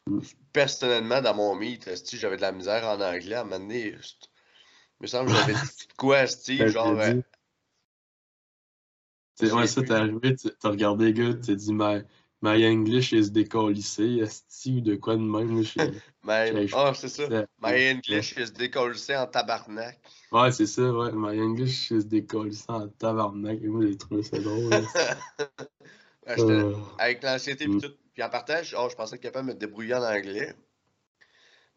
mm. 0.07 0.19
personnellement, 0.51 1.21
dans 1.21 1.35
mon 1.35 1.55
meet, 1.55 1.89
j'avais 2.13 2.37
de 2.37 2.41
la 2.41 2.51
misère 2.51 2.85
en 2.87 3.01
anglais 3.01 3.35
à 3.35 3.41
un 3.41 3.43
moment 3.45 3.59
donné. 3.59 3.87
Il 3.87 3.97
me 5.01 5.07
semble 5.07 5.29
que 5.29 5.37
j'avais 5.37 5.53
dit 5.53 5.87
quoi, 5.97 6.27
Steve, 6.27 6.67
genre, 6.69 6.95
c'est 9.35 9.51
ouais, 9.51 9.67
ça, 9.67 9.81
t'es 9.81 9.91
arrivé, 9.91 10.35
t'as 10.35 10.69
regardé 10.69 11.11
les 11.11 11.13
gars, 11.13 11.33
t'as 11.33 11.55
dit 11.55 11.73
my, 11.73 12.03
my 12.45 12.63
English 12.63 13.11
is 13.11 13.31
décollissé, 13.31 14.17
est-ce 14.21 14.45
de 14.69 14.95
quoi 14.95 15.15
de 15.15 15.21
même? 15.21 15.63
oh, 16.73 16.91
c'est 16.93 17.07
ça. 17.07 17.27
My 17.61 17.91
English 17.91 18.35
is 18.37 18.51
décollissé 18.51 19.15
en 19.15 19.25
tabarnak. 19.25 19.99
Ouais, 20.31 20.51
c'est 20.51 20.67
ça, 20.67 20.83
ouais. 20.91 21.11
My 21.13 21.39
English 21.39 21.91
is 21.91 22.05
décollissé 22.05 22.65
en 22.67 22.87
tabarnak. 22.87 23.59
Et 23.63 23.67
moi, 23.67 23.85
j'ai 23.85 23.97
trouvé 23.97 24.23
ça 24.23 24.37
drôle. 24.39 24.71
euh... 26.39 26.73
Avec 26.99 27.23
l'anxiété 27.23 27.63
et 27.63 27.67
mm. 27.67 27.81
tout. 27.81 27.93
Puis 28.13 28.23
en 28.23 28.29
partage, 28.29 28.75
oh, 28.77 28.87
je 28.89 28.95
pensais 28.95 29.15
être 29.15 29.21
capable 29.21 29.49
de 29.49 29.53
me 29.53 29.59
débrouiller 29.59 29.95
en 29.95 30.03
anglais. 30.03 30.53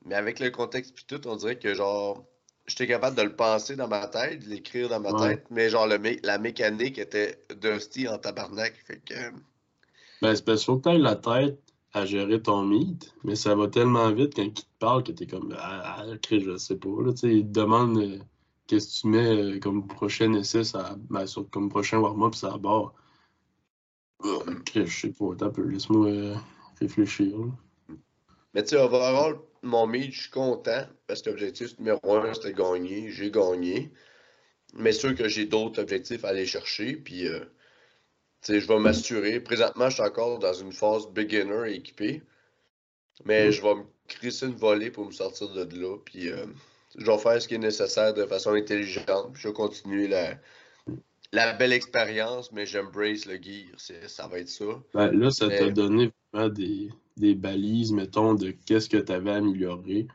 Mais 0.04 0.14
avec 0.14 0.38
le 0.38 0.50
contexte 0.50 0.94
puis 0.94 1.04
tout, 1.07 1.26
on 1.26 1.37
dirait 1.37 1.59
que 1.59 1.74
genre 1.74 2.24
j'étais 2.66 2.87
capable 2.87 3.16
de 3.16 3.22
le 3.22 3.35
penser 3.35 3.74
dans 3.74 3.88
ma 3.88 4.07
tête, 4.07 4.44
de 4.44 4.48
l'écrire 4.50 4.88
dans 4.88 5.00
ma 5.00 5.12
tête, 5.28 5.46
mais 5.50 5.70
genre 5.70 5.87
le 5.87 5.98
la 6.22 6.38
mécanique 6.38 6.98
était 6.98 7.42
dusty 7.57 8.07
en 8.07 8.18
tabarnak. 8.18 8.74
Fait 8.87 9.02
que. 9.04 9.14
Ben, 10.20 10.35
c'est 10.35 10.44
parce 10.44 10.64
que 10.64 10.72
tu 10.72 10.98
la 10.98 11.16
tête 11.16 11.61
à 11.92 12.04
gérer 12.04 12.42
ton 12.42 12.64
meet, 12.64 13.14
mais 13.24 13.37
ça 13.37 13.54
va 13.54 13.68
tellement 13.68 14.11
vite 14.12 14.35
quand 14.35 14.42
il 14.42 14.52
te 14.52 14.62
parle 14.78 15.02
que 15.04 15.12
t'es 15.12 15.26
comme 15.26 15.54
ah, 15.59 15.98
ah 16.00 16.04
je 16.31 16.57
sais 16.57 16.76
pas. 16.76 16.88
Là, 16.88 17.12
il 17.22 17.46
te 17.46 17.61
demande 17.61 17.98
euh, 17.98 18.18
qu'est-ce 18.66 18.96
que 18.96 19.00
tu 19.00 19.07
mets 19.09 19.57
euh, 19.57 19.59
comme 19.61 19.87
prochain 19.87 20.33
essai, 20.35 20.64
ça, 20.64 20.96
ben, 21.09 21.24
comme 21.50 21.68
prochain 21.68 21.98
warm-up, 21.98 22.35
ça 22.35 22.57
barre. 22.59 22.94
je 24.74 24.87
sais 24.87 25.11
pas, 25.11 25.46
un 25.46 25.50
peu, 25.50 25.62
laisse-moi 25.68 26.09
euh, 26.09 26.35
réfléchir. 26.81 27.37
Mais 28.54 28.62
tu 28.64 28.70
sais, 28.70 28.76
overall, 28.76 29.38
mon 29.62 29.87
meet, 29.87 30.12
je 30.12 30.22
suis 30.22 30.31
content 30.31 30.85
parce 31.07 31.22
que 31.22 31.31
l'objectif 31.31 31.78
numéro 31.78 32.16
un, 32.16 32.35
c'était 32.35 32.52
gagner. 32.52 33.11
J'ai 33.11 33.31
gagné. 33.31 33.92
Mais 34.74 34.92
sûr 34.92 35.14
que 35.14 35.28
j'ai 35.28 35.46
d'autres 35.46 35.81
objectifs 35.81 36.24
à 36.24 36.28
aller 36.28 36.46
chercher. 36.46 36.96
Puis, 36.96 37.26
je 38.46 38.66
vais 38.66 38.79
m'assurer. 38.79 39.40
Présentement, 39.40 39.88
je 39.88 39.94
suis 39.94 40.03
encore 40.03 40.38
dans 40.38 40.53
une 40.53 40.72
phase 40.72 41.09
beginner 41.09 41.74
équipé. 41.74 42.22
Mais 43.24 43.48
mm. 43.48 43.51
je 43.51 43.62
vais 43.62 43.74
me 43.74 43.83
crisser 44.07 44.46
une 44.46 44.57
volée 44.57 44.90
pour 44.90 45.07
me 45.07 45.11
sortir 45.11 45.48
de 45.53 45.81
là. 45.81 45.96
Puis, 46.05 46.29
euh, 46.29 46.46
je 46.96 47.05
vais 47.05 47.18
faire 47.18 47.40
ce 47.40 47.48
qui 47.48 47.55
est 47.55 47.59
nécessaire 47.59 48.14
de 48.14 48.24
façon 48.27 48.53
intelligente. 48.53 49.33
Puis, 49.33 49.42
je 49.42 49.48
vais 49.48 49.55
continuer 49.55 50.09
la, 50.09 50.35
la 51.33 51.53
belle 51.53 51.72
expérience, 51.72 52.53
mais 52.53 52.66
j'embrace 52.66 53.27
le 53.27 53.35
gear. 53.35 53.74
Ça 54.07 54.29
va 54.29 54.38
être 54.38 54.48
ça. 54.48 54.64
Ben, 54.94 55.11
là, 55.12 55.31
ça 55.31 55.48
t'a 55.48 55.70
donné 55.70 56.11
vraiment 56.33 56.48
des, 56.48 56.90
des 57.16 57.35
balises, 57.35 57.92
mettons, 57.92 58.35
de 58.35 58.53
qu'est-ce 58.66 58.88
que 58.88 58.96
tu 58.96 59.12
avais 59.12 59.33
amélioré. 59.33 60.07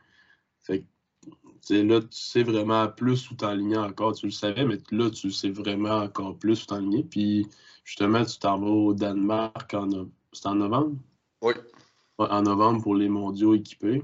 Là, 1.70 2.00
tu 2.00 2.08
sais 2.10 2.42
vraiment 2.42 2.88
plus 2.88 3.30
où 3.30 3.34
t'enligner 3.34 3.78
encore. 3.78 4.14
Tu 4.14 4.26
le 4.26 4.32
savais, 4.32 4.64
mais 4.64 4.78
là, 4.90 5.10
tu 5.10 5.30
sais 5.30 5.50
vraiment 5.50 5.98
encore 5.98 6.36
plus 6.36 6.62
où 6.62 6.66
t'enligner. 6.66 7.02
Puis, 7.02 7.46
justement, 7.84 8.24
tu 8.24 8.38
t'en 8.38 8.58
vas 8.58 8.66
au 8.66 8.94
Danemark 8.94 9.72
en, 9.74 9.88
en 10.44 10.54
novembre? 10.54 10.96
Oui. 11.42 11.54
en 12.18 12.42
novembre 12.42 12.82
pour 12.82 12.94
les 12.94 13.08
mondiaux 13.08 13.54
équipés. 13.54 14.02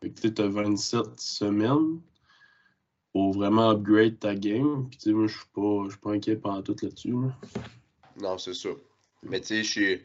Tu 0.00 0.32
as 0.42 0.48
27 0.48 1.20
semaines 1.20 2.00
pour 3.12 3.32
vraiment 3.32 3.70
upgrade 3.70 4.18
ta 4.18 4.34
game. 4.34 4.88
Puis, 4.88 4.98
tu 4.98 5.10
sais, 5.10 5.12
moi, 5.12 5.26
je 5.26 5.36
suis 5.36 5.48
pas, 5.54 5.88
pas 6.02 6.12
inquiet 6.12 6.36
pendant 6.36 6.62
tout 6.62 6.76
là-dessus. 6.82 7.14
Non, 8.20 8.38
c'est 8.38 8.54
ça. 8.54 8.70
Mais, 9.22 9.40
tu 9.40 9.64
sais, 9.64 10.02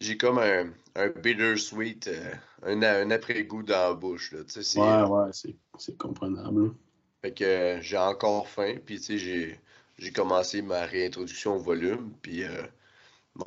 j'ai 0.00 0.16
comme 0.16 0.38
un, 0.38 0.72
un 0.94 1.08
bittersweet, 1.08 2.08
euh, 2.08 2.34
un, 2.62 2.82
un 2.82 3.10
après-goût 3.10 3.62
dans 3.62 3.88
la 3.90 3.94
bouche. 3.94 4.32
Là, 4.32 4.40
ouais, 4.40 5.08
ouais, 5.08 5.30
c'est 5.78 5.96
comprenable. 5.96 6.74
Fait 7.22 7.32
que 7.32 7.44
euh, 7.44 7.82
j'ai 7.82 7.96
encore 7.96 8.48
faim, 8.48 8.76
puis 8.84 9.00
tu 9.00 9.18
sais, 9.18 9.58
j'ai 9.98 10.12
commencé 10.12 10.62
ma 10.62 10.82
réintroduction 10.82 11.56
au 11.56 11.58
volume, 11.58 12.12
puis 12.22 12.44
euh, 12.44 12.62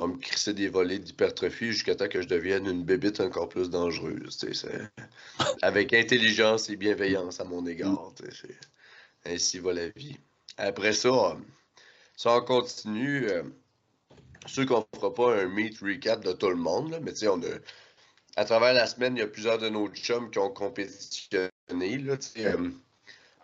on 0.00 0.08
me 0.08 0.16
crissait 0.18 0.54
des 0.54 0.68
volets 0.68 0.98
d'hypertrophie 0.98 1.72
jusqu'à 1.72 1.94
temps 1.94 2.08
que 2.08 2.20
je 2.20 2.28
devienne 2.28 2.66
une 2.66 2.84
bébite 2.84 3.20
encore 3.20 3.48
plus 3.48 3.70
dangereuse. 3.70 4.44
Avec 5.62 5.92
intelligence 5.94 6.68
et 6.68 6.76
bienveillance 6.76 7.40
à 7.40 7.44
mon 7.44 7.66
égard. 7.66 8.12
Ainsi 9.24 9.58
va 9.58 9.72
la 9.72 9.88
vie. 9.90 10.18
Après 10.58 10.92
ça, 10.92 11.38
ça 12.16 12.36
on 12.36 12.42
continue 12.42 13.26
sûr 14.48 14.66
qu'on 14.66 14.78
ne 14.78 14.98
fera 14.98 15.12
pas 15.12 15.34
un 15.36 15.46
meet 15.46 15.78
recap 15.80 16.24
de 16.24 16.32
tout 16.32 16.48
le 16.48 16.56
monde, 16.56 16.98
mais 17.02 17.12
tu 17.12 17.18
sais, 17.18 17.28
on 17.28 17.40
a. 17.42 17.58
À 18.36 18.44
travers 18.46 18.72
la 18.72 18.86
semaine, 18.86 19.16
il 19.16 19.20
y 19.20 19.22
a 19.22 19.26
plusieurs 19.26 19.58
de 19.58 19.68
nos 19.68 19.88
chums 19.88 20.30
qui 20.30 20.38
ont 20.38 20.50
compétitionné. 20.50 21.50
Là, 21.70 22.16
euh, 22.38 22.70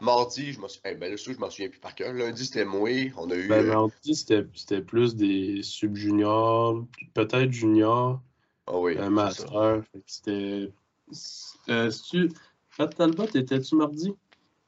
mardi, 0.01 0.53
je 0.53 0.61
me 0.61 0.69
suis. 0.69 0.81
Eh 0.87 0.95
ben, 0.95 1.11
là, 1.11 1.17
je 1.17 1.39
m'en 1.39 1.51
souviens 1.51 1.69
plus 1.69 1.79
par 1.79 1.95
cœur. 1.95 2.15
Lundi, 2.15 2.47
c'était 2.47 2.65
moi. 2.65 2.89
On 3.19 3.31
a 3.31 3.35
eu. 3.35 3.49
Ben, 3.49 3.67
euh, 3.67 3.75
mardi, 3.75 4.15
c'était 4.15 4.81
plus 4.81 5.15
des 5.15 5.63
sub-juniors, 5.63 6.85
peut-être 7.13 7.53
juniors. 7.53 8.21
Ah 8.67 8.79
oui. 8.79 8.97
Un 8.99 9.11
master. 9.11 9.83
C'était. 10.07 10.71
Euh, 11.69 11.91
tu... 12.11 12.31
Talbot, 12.97 13.27
étais-tu 13.35 13.75
mardi? 13.75 14.15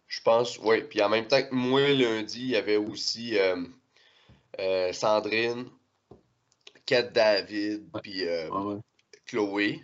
Je 0.06 0.20
pense, 0.22 0.58
oui. 0.64 0.82
Puis 0.82 1.00
en 1.02 1.08
même 1.08 1.28
temps 1.28 1.42
que 1.42 1.54
moi, 1.54 1.88
lundi, 1.92 2.40
il 2.40 2.50
y 2.50 2.56
avait 2.56 2.76
aussi 2.76 3.38
euh, 3.38 4.92
Sandrine, 4.92 5.66
David, 7.12 7.88
puis 8.02 8.26
euh, 8.26 8.48
Chloé. 9.26 9.80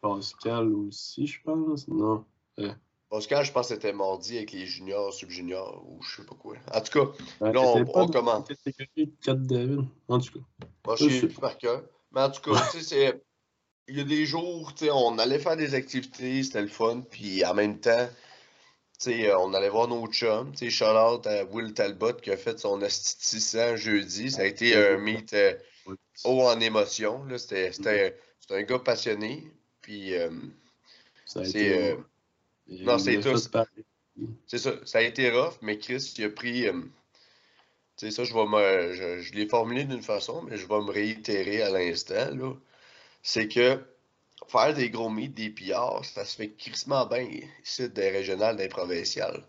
Pascal 0.00 0.72
aussi, 0.74 1.26
je 1.26 1.42
pense. 1.42 1.88
Non. 1.88 2.24
Euh, 2.58 2.72
Oscar, 3.10 3.44
je 3.44 3.52
pense 3.52 3.68
que 3.68 3.74
c'était 3.74 3.92
mardi 3.92 4.36
avec 4.36 4.52
les 4.52 4.66
juniors, 4.66 5.12
sub-juniors 5.12 5.84
ou 5.86 6.00
je 6.02 6.16
sais 6.16 6.26
pas 6.26 6.36
quoi. 6.36 6.56
En 6.72 6.80
tout 6.80 7.06
cas, 7.06 7.50
là, 7.52 7.60
on, 7.60 7.84
on 7.94 8.06
commence. 8.08 8.48
4 9.22 9.42
David. 9.42 9.84
En 10.08 10.18
tout 10.20 10.32
cas. 10.32 10.66
Moi, 10.86 10.96
Je 10.96 11.08
suis 11.08 11.28
par 11.28 11.58
cœur. 11.58 11.82
Mais 12.12 12.22
en 12.22 12.30
tout 12.30 12.40
cas, 12.42 12.60
tu 12.72 12.80
sais. 12.80 13.20
Il 13.88 13.96
y 13.96 14.00
a 14.00 14.04
des 14.04 14.24
jours, 14.24 14.72
tu 14.74 14.84
sais, 14.84 14.90
on 14.92 15.18
allait 15.18 15.40
faire 15.40 15.56
des 15.56 15.74
activités, 15.74 16.44
c'était 16.44 16.62
le 16.62 16.68
fun, 16.68 17.00
puis 17.10 17.44
en 17.44 17.54
même 17.54 17.80
temps, 17.80 18.08
tu 19.00 19.10
sais, 19.10 19.34
on 19.34 19.52
allait 19.52 19.68
voir 19.68 19.88
nos 19.88 20.06
chums. 20.06 20.52
Tu 20.52 20.58
sais, 20.58 20.70
shout 20.70 20.96
out 20.96 21.26
à 21.26 21.44
Will 21.46 21.74
Talbot 21.74 22.12
qui 22.12 22.30
a 22.30 22.36
fait 22.36 22.60
son 22.60 22.82
astitissant 22.82 23.74
jeudi. 23.74 24.30
Ça 24.30 24.42
a 24.42 24.44
été 24.44 24.76
un 24.76 24.98
meet 24.98 25.32
euh, 25.32 25.54
haut 26.24 26.42
en 26.42 26.60
émotion. 26.60 27.24
C'était, 27.38 27.72
c'était 27.72 28.14
un 28.50 28.62
gars 28.62 28.78
passionné. 28.78 29.44
Puis, 29.80 30.14
euh, 30.14 30.30
Ça 31.24 31.40
a 31.40 31.44
c'est, 31.44 31.50
été. 31.50 31.92
euh, 31.92 31.96
non, 32.68 32.98
c'est 32.98 33.20
tout. 33.20 33.36
c'est 34.46 34.58
ça. 34.58 34.72
Ça 34.84 34.98
a 34.98 35.02
été 35.02 35.30
rough, 35.30 35.54
mais 35.62 35.78
Chris, 35.78 36.14
il 36.18 36.24
a 36.24 36.30
pris. 36.30 36.66
euh, 36.68 36.82
tu 37.96 38.06
sais, 38.06 38.10
ça, 38.12 38.24
je 38.24 38.34
vais 38.34 38.46
me. 38.46 38.92
Je, 38.94 39.20
je 39.20 39.32
l'ai 39.34 39.46
formulé 39.46 39.84
d'une 39.84 40.02
façon, 40.02 40.42
mais 40.42 40.56
je 40.56 40.66
vais 40.66 40.80
me 40.80 40.90
réitérer 40.90 41.62
à 41.62 41.70
l'instant, 41.70 42.34
là. 42.34 42.54
C'est 43.22 43.48
que 43.48 43.80
faire 44.48 44.74
des 44.74 44.90
gros 44.90 45.10
meets, 45.10 45.28
des 45.34 45.50
pillards, 45.50 46.04
ça 46.04 46.24
se 46.24 46.36
fait 46.36 46.50
crissement 46.52 47.06
bien 47.06 47.28
ici, 47.64 47.88
des 47.90 48.10
régionales, 48.10 48.56
des 48.56 48.68
provinciales. 48.68 49.44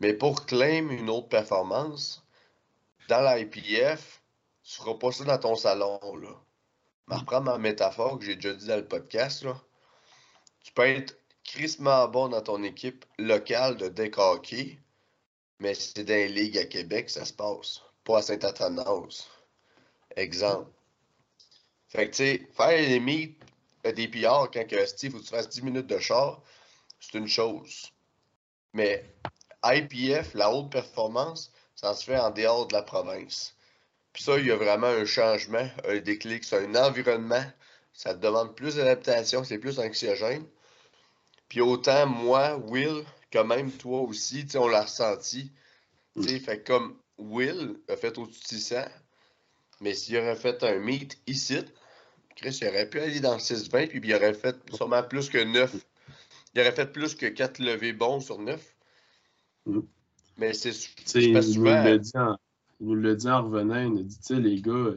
Mais 0.00 0.14
pour 0.14 0.46
claim 0.46 0.90
une 0.90 1.10
autre 1.10 1.28
performance, 1.28 2.24
dans 3.08 3.20
l'IPF, 3.22 4.21
tu 4.72 4.78
feras 4.78 4.94
pas 4.94 5.12
ça 5.12 5.24
dans 5.24 5.38
ton 5.38 5.54
salon, 5.54 6.00
là. 6.16 6.30
Je 7.06 7.12
vais 7.12 7.20
reprendre 7.20 7.44
ma 7.44 7.58
métaphore 7.58 8.18
que 8.18 8.24
j'ai 8.24 8.36
déjà 8.36 8.54
dit 8.54 8.66
dans 8.66 8.76
le 8.76 8.88
podcast, 8.88 9.42
là. 9.42 9.60
Tu 10.64 10.72
peux 10.72 10.86
être 10.86 11.18
crissement 11.44 12.08
bon 12.08 12.28
dans 12.28 12.40
ton 12.40 12.62
équipe 12.62 13.04
locale 13.18 13.76
de 13.76 13.88
deck 13.88 14.16
hockey, 14.16 14.78
mais 15.58 15.74
c'est 15.74 16.04
dans 16.04 16.14
les 16.14 16.28
ligues 16.28 16.56
à 16.56 16.64
Québec 16.64 17.10
ça 17.10 17.26
se 17.26 17.34
passe, 17.34 17.82
pas 18.04 18.18
à 18.18 18.22
Saint-Athanas. 18.22 19.28
Exemple. 20.16 20.70
Fait 21.88 22.06
que, 22.08 22.16
tu 22.16 22.24
sais, 22.24 22.48
faire 22.52 22.70
les 22.70 23.36
euh, 23.84 23.92
des 23.92 24.08
pillards 24.08 24.50
quand 24.50 24.66
que, 24.66 24.86
Steve, 24.86 25.12
faut 25.12 25.18
que 25.18 25.24
tu 25.24 25.28
fasses 25.28 25.50
10 25.50 25.62
minutes 25.62 25.86
de 25.86 25.98
char, 25.98 26.40
c'est 26.98 27.18
une 27.18 27.28
chose. 27.28 27.92
Mais 28.72 29.04
IPF, 29.62 30.32
la 30.32 30.50
haute 30.50 30.72
performance, 30.72 31.52
ça 31.74 31.94
se 31.94 32.04
fait 32.04 32.18
en 32.18 32.30
dehors 32.30 32.66
de 32.68 32.72
la 32.72 32.82
province. 32.82 33.54
Puis 34.12 34.22
ça, 34.22 34.38
il 34.38 34.46
y 34.46 34.50
a 34.50 34.56
vraiment 34.56 34.88
un 34.88 35.04
changement, 35.04 35.68
un 35.88 35.98
déclic, 35.98 36.44
c'est 36.44 36.64
un 36.64 36.74
environnement, 36.74 37.44
ça 37.92 38.14
te 38.14 38.20
demande 38.20 38.54
plus 38.54 38.76
d'adaptation, 38.76 39.44
c'est 39.44 39.58
plus 39.58 39.78
anxiogène. 39.78 40.44
Puis 41.48 41.60
autant 41.60 42.06
moi, 42.06 42.56
Will, 42.56 43.04
que 43.30 43.38
même 43.38 43.70
toi 43.72 44.00
aussi, 44.00 44.46
on 44.54 44.68
l'a 44.68 44.82
ressenti. 44.82 45.50
Tu 46.14 46.28
sais, 46.28 46.38
fait 46.40 46.60
que 46.60 46.72
comme 46.72 46.96
Will 47.18 47.78
a 47.88 47.96
fait 47.96 48.16
au-dessus 48.18 48.40
de 48.40 48.46
600, 48.46 48.76
mais 49.80 49.94
s'il 49.94 50.16
aurait 50.18 50.36
fait 50.36 50.62
un 50.62 50.78
meet 50.78 51.18
ici, 51.26 51.58
Chris, 52.36 52.58
il 52.60 52.68
aurait 52.68 52.88
pu 52.88 53.00
aller 53.00 53.20
dans 53.20 53.34
le 53.34 53.40
6-20, 53.40 53.88
puis 53.88 54.00
il 54.02 54.14
aurait 54.14 54.34
fait 54.34 54.56
sûrement 54.72 55.02
plus 55.02 55.28
que 55.28 55.42
9. 55.42 55.74
Il 56.54 56.60
aurait 56.60 56.72
fait 56.72 56.90
plus 56.90 57.14
que 57.14 57.26
4 57.26 57.58
levées 57.60 57.92
bons 57.92 58.20
sur 58.20 58.38
9. 58.38 58.74
Mm. 59.66 59.80
Mais 60.36 60.52
c'est 60.54 60.70
il 61.14 61.42
souvent. 61.42 61.82
l'a 61.82 61.98
dit 61.98 62.12
en, 62.14 62.36
il 62.82 62.88
nous 62.88 62.94
l'a 62.96 63.14
dit 63.14 63.28
en 63.28 63.44
revenant, 63.44 63.80
il 63.80 63.90
nous 63.90 64.02
dit, 64.02 64.18
tu 64.18 64.34
sais, 64.34 64.40
les 64.40 64.60
gars, 64.60 64.90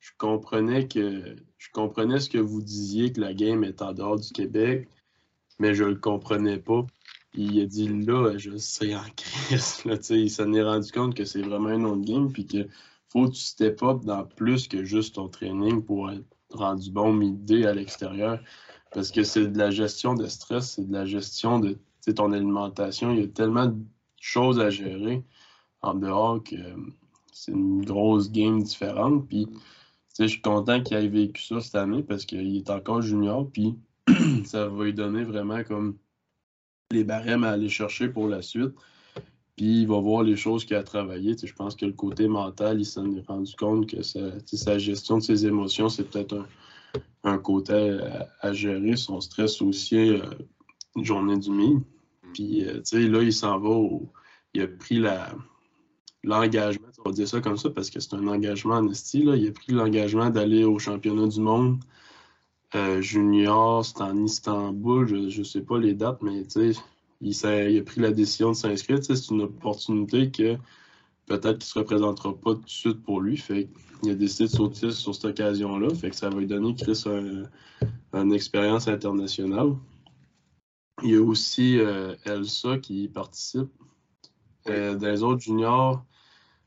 je 0.00 0.10
comprenais 0.18 0.88
que 0.88 1.36
je 1.58 1.68
comprenais 1.72 2.18
ce 2.18 2.28
que 2.28 2.38
vous 2.38 2.60
disiez 2.60 3.12
que 3.12 3.20
la 3.20 3.34
game 3.34 3.62
est 3.62 3.82
en 3.82 3.92
dehors 3.92 4.18
du 4.18 4.30
Québec, 4.30 4.88
mais 5.60 5.74
je 5.74 5.84
le 5.84 5.94
comprenais 5.94 6.58
pas. 6.58 6.84
Il 7.34 7.60
a 7.60 7.66
dit 7.66 7.88
là, 7.88 8.36
je 8.36 8.56
sais 8.56 8.96
en 8.96 9.04
crise. 9.16 9.84
Là, 9.84 9.96
il 10.10 10.30
s'en 10.30 10.52
est 10.52 10.62
rendu 10.62 10.90
compte 10.90 11.14
que 11.14 11.24
c'est 11.24 11.42
vraiment 11.42 11.68
un 11.68 11.84
autre 11.84 12.02
game, 12.02 12.32
puis 12.32 12.46
que 12.46 12.66
faut 13.08 13.26
que 13.26 13.34
tu 13.34 13.40
step 13.40 13.80
up 13.84 14.00
dans 14.04 14.24
plus 14.24 14.66
que 14.66 14.82
juste 14.82 15.14
ton 15.14 15.28
training 15.28 15.84
pour 15.84 16.10
être 16.10 16.24
rendu 16.50 16.90
bon 16.90 17.12
midi 17.12 17.64
à 17.64 17.74
l'extérieur. 17.74 18.40
Parce 18.92 19.12
que 19.12 19.22
c'est 19.22 19.46
de 19.46 19.58
la 19.58 19.70
gestion 19.70 20.14
de 20.14 20.26
stress, 20.26 20.72
c'est 20.72 20.88
de 20.88 20.92
la 20.92 21.06
gestion 21.06 21.60
de 21.60 21.78
ton 22.16 22.32
alimentation. 22.32 23.12
Il 23.12 23.20
y 23.20 23.22
a 23.22 23.28
tellement 23.28 23.66
de 23.66 23.78
choses 24.20 24.58
à 24.58 24.70
gérer 24.70 25.22
en 25.82 25.94
dehors 25.94 26.42
que 26.42 26.56
c'est 27.32 27.52
une 27.52 27.84
grosse 27.84 28.30
game 28.30 28.62
différente. 28.62 29.26
Puis, 29.28 29.48
je 30.18 30.26
suis 30.26 30.40
content 30.40 30.82
qu'il 30.82 30.96
ait 30.96 31.08
vécu 31.08 31.42
ça 31.42 31.60
cette 31.60 31.74
année 31.74 32.02
parce 32.02 32.24
qu'il 32.26 32.56
est 32.56 32.70
encore 32.70 33.02
junior. 33.02 33.48
Puis, 33.50 33.76
ça 34.44 34.68
va 34.68 34.84
lui 34.84 34.94
donner 34.94 35.24
vraiment 35.24 35.62
comme 35.64 35.96
les 36.90 37.04
barèmes 37.04 37.44
à 37.44 37.50
aller 37.50 37.68
chercher 37.68 38.08
pour 38.08 38.28
la 38.28 38.42
suite. 38.42 38.74
Puis, 39.56 39.82
il 39.82 39.88
va 39.88 40.00
voir 40.00 40.22
les 40.22 40.36
choses 40.36 40.64
qu'il 40.64 40.76
a 40.76 40.84
sais, 40.84 41.46
je 41.46 41.54
pense 41.54 41.76
que 41.76 41.86
le 41.86 41.92
côté 41.92 42.28
mental, 42.28 42.80
il 42.80 42.86
s'en 42.86 43.10
est 43.12 43.26
rendu 43.26 43.54
compte 43.56 43.88
que 43.88 44.02
sa, 44.02 44.78
gestion 44.78 45.18
de 45.18 45.22
ses 45.22 45.46
émotions, 45.46 45.88
c'est 45.88 46.04
peut-être 46.04 46.34
un, 46.34 46.46
un 47.24 47.38
côté 47.38 47.98
à, 48.40 48.52
gérer. 48.52 48.96
Son 48.96 49.20
stress 49.20 49.60
aussi, 49.60 49.96
euh, 49.96 50.22
une 50.96 51.04
journée 51.04 51.38
du 51.38 51.50
midi. 51.50 51.82
Puis, 52.32 52.64
euh, 52.64 52.80
là, 52.92 53.22
il 53.22 53.32
s'en 53.32 53.58
va 53.58 53.68
au. 53.68 54.12
Il 54.54 54.62
a 54.62 54.66
pris 54.66 54.98
la, 54.98 55.32
l'engagement, 56.24 56.79
on 57.04 57.08
va 57.10 57.14
dire 57.14 57.28
ça 57.28 57.40
comme 57.40 57.56
ça 57.56 57.70
parce 57.70 57.90
que 57.90 58.00
c'est 58.00 58.14
un 58.14 58.26
engagement 58.28 58.80
en. 58.82 59.34
Il 59.36 59.48
a 59.48 59.52
pris 59.52 59.72
l'engagement 59.72 60.30
d'aller 60.30 60.64
au 60.64 60.78
championnat 60.78 61.26
du 61.26 61.40
monde 61.40 61.78
euh, 62.74 63.00
junior, 63.00 63.84
c'est 63.84 64.00
en 64.00 64.16
Istanbul, 64.24 65.08
je 65.08 65.38
ne 65.38 65.44
sais 65.44 65.62
pas 65.62 65.78
les 65.78 65.94
dates, 65.94 66.22
mais 66.22 66.42
il, 66.56 66.72
il 67.20 67.78
a 67.78 67.82
pris 67.82 68.00
la 68.00 68.12
décision 68.12 68.50
de 68.50 68.56
s'inscrire. 68.56 68.98
C'est 69.02 69.28
une 69.30 69.42
opportunité 69.42 70.30
que 70.30 70.56
peut-être 71.26 71.58
qu'il 71.58 71.66
ne 71.68 71.72
se 71.74 71.78
représentera 71.78 72.34
pas 72.34 72.54
tout 72.54 72.62
de 72.62 72.68
suite 72.68 73.02
pour 73.02 73.20
lui. 73.20 73.36
Fait 73.36 73.68
qu'il 74.02 74.12
a 74.12 74.14
décidé 74.14 74.44
de 74.44 74.54
sauter 74.54 74.90
sur 74.92 75.14
cette 75.14 75.24
occasion-là. 75.24 75.94
Fait 75.94 76.10
que 76.10 76.16
ça 76.16 76.28
va 76.30 76.38
lui 76.38 76.46
donner, 76.46 76.74
Chris, 76.74 77.02
un- 77.06 77.44
une 78.12 78.32
expérience 78.32 78.88
internationale. 78.88 79.74
Il 81.02 81.10
y 81.10 81.16
a 81.16 81.22
aussi 81.22 81.78
euh, 81.78 82.14
Elsa 82.24 82.78
qui 82.78 83.08
participe. 83.08 83.68
Euh, 84.68 84.94
dans 84.94 85.08
les 85.08 85.22
autres 85.22 85.40
juniors, 85.40 86.04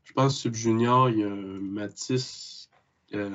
je 0.03 0.13
pense 0.13 0.37
sub-junior, 0.37 1.09
il 1.09 1.19
y 1.19 1.23
a 1.23 1.27
un 1.31 1.59
Mathis. 1.59 2.69
Euh, 3.13 3.31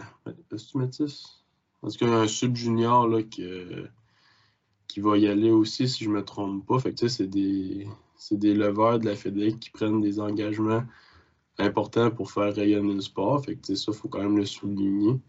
Est-ce 0.53 0.73
que 0.73 0.79
Mathis? 0.79 1.45
En 1.83 1.89
tout 1.89 1.99
cas, 1.99 2.07
il 2.07 2.13
y 2.13 2.15
a 2.15 2.19
un 2.21 2.29
sub-junior 2.29 3.07
là, 3.09 3.23
que- 3.23 3.89
qui 4.89 5.01
va 5.01 5.17
y 5.19 5.29
aller 5.29 5.51
aussi, 5.51 5.89
si 5.89 6.05
je 6.05 6.09
ne 6.11 6.15
me 6.17 6.25
trompe 6.25 6.67
pas. 6.67 6.79
Fait 6.79 6.91
que 6.93 6.97
tu 6.97 7.09
sais, 7.09 7.17
c'est 7.19 7.27
des, 7.27 7.87
c'est 8.17 8.39
des 8.39 8.55
leveurs 8.55 8.99
de 8.99 9.05
la 9.07 9.15
FEDEC 9.15 9.61
qui 9.61 9.71
prennent 9.71 10.01
des 10.01 10.19
engagements 10.21 10.83
importants 11.59 12.11
pour 12.11 12.31
faire 12.31 12.55
rayonner 12.55 12.95
le 12.95 13.01
sport. 13.01 13.45
Fait 13.45 13.55
que 13.57 13.61
tu 13.67 13.77
sais, 13.77 13.85
ça, 13.85 13.93
il 13.93 13.99
faut 13.99 14.09
quand 14.09 14.23
même 14.23 14.37
le 14.39 14.47
souligner. 14.47 15.21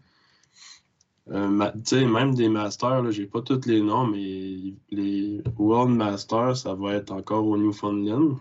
Euh, 1.28 1.48
ma- 1.48 1.72
tu 1.72 2.04
même 2.06 2.34
des 2.34 2.48
masters, 2.48 3.10
j'ai 3.12 3.26
pas 3.26 3.42
tous 3.42 3.66
les 3.66 3.80
noms, 3.82 4.06
mais 4.06 4.74
les 4.90 5.42
World 5.58 5.94
Masters, 5.94 6.56
ça 6.56 6.74
va 6.74 6.94
être 6.94 7.12
encore 7.12 7.46
au 7.46 7.56
Newfoundland, 7.56 8.36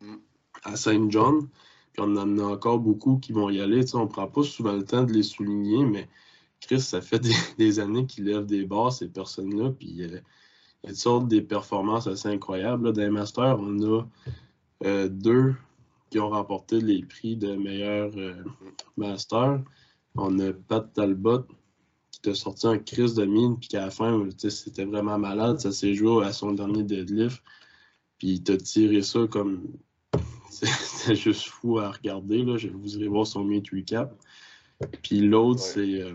Mm. 0.00 0.16
à 0.62 0.76
Saint 0.76 1.10
John. 1.10 1.48
Puis 1.92 2.02
on 2.02 2.16
en 2.16 2.38
a 2.38 2.42
encore 2.42 2.78
beaucoup 2.78 3.18
qui 3.18 3.32
vont 3.32 3.50
y 3.50 3.60
aller. 3.60 3.84
On 3.94 4.06
prend 4.06 4.28
pas 4.28 4.42
souvent 4.42 4.72
le 4.72 4.84
temps 4.84 5.04
de 5.04 5.12
les 5.12 5.22
souligner, 5.22 5.84
mais 5.84 6.08
Chris, 6.60 6.80
ça 6.80 7.00
fait 7.00 7.20
des, 7.58 7.80
années 7.80 8.06
qu'ils 8.06 8.24
lèvent 8.24 8.46
des 8.46 8.64
barres, 8.64 8.92
ces 8.92 9.08
personnes-là. 9.08 9.70
Puis 9.70 10.02
euh, 10.02 10.20
elles 10.82 10.96
sortent 10.96 11.28
des 11.28 11.42
performances 11.42 12.06
assez 12.06 12.28
incroyables. 12.28 12.92
Dans 12.92 13.00
les 13.00 13.10
masters, 13.10 13.58
on 13.58 13.82
a 13.82 14.06
euh, 14.84 15.08
deux 15.08 15.54
qui 16.10 16.18
ont 16.18 16.30
remporté 16.30 16.80
les 16.80 17.02
prix 17.02 17.36
de 17.36 17.54
meilleur 17.54 18.10
euh, 18.16 18.34
master. 18.96 19.62
On 20.16 20.38
a 20.40 20.52
Pat 20.52 20.92
Talbot 20.92 21.44
qui 22.10 22.20
t'a 22.20 22.34
sorti 22.34 22.66
un 22.66 22.78
crise 22.78 23.14
de 23.14 23.24
mine, 23.24 23.56
puis 23.58 23.68
qu'à 23.68 23.84
la 23.84 23.90
fin, 23.90 24.28
c'était 24.36 24.84
vraiment 24.84 25.18
malade. 25.18 25.60
Ça 25.60 25.70
s'est 25.70 25.94
joué 25.94 26.24
à 26.24 26.32
son 26.32 26.52
dernier 26.52 26.82
deadlift. 26.82 27.42
Puis 28.18 28.28
il 28.28 28.42
t'a 28.42 28.56
tiré 28.56 29.02
ça 29.02 29.26
comme. 29.28 29.62
C'était 30.50 31.14
juste 31.16 31.46
fou 31.48 31.78
à 31.78 31.90
regarder. 31.90 32.42
Là. 32.44 32.56
Je 32.58 32.68
vous 32.68 32.96
irez 32.96 33.08
voir 33.08 33.26
son 33.26 33.44
meet 33.44 33.68
recap. 33.70 34.12
Puis 35.02 35.20
l'autre, 35.20 35.60
Ouais. 35.60 35.66
c'est 35.96 36.02
euh, 36.02 36.14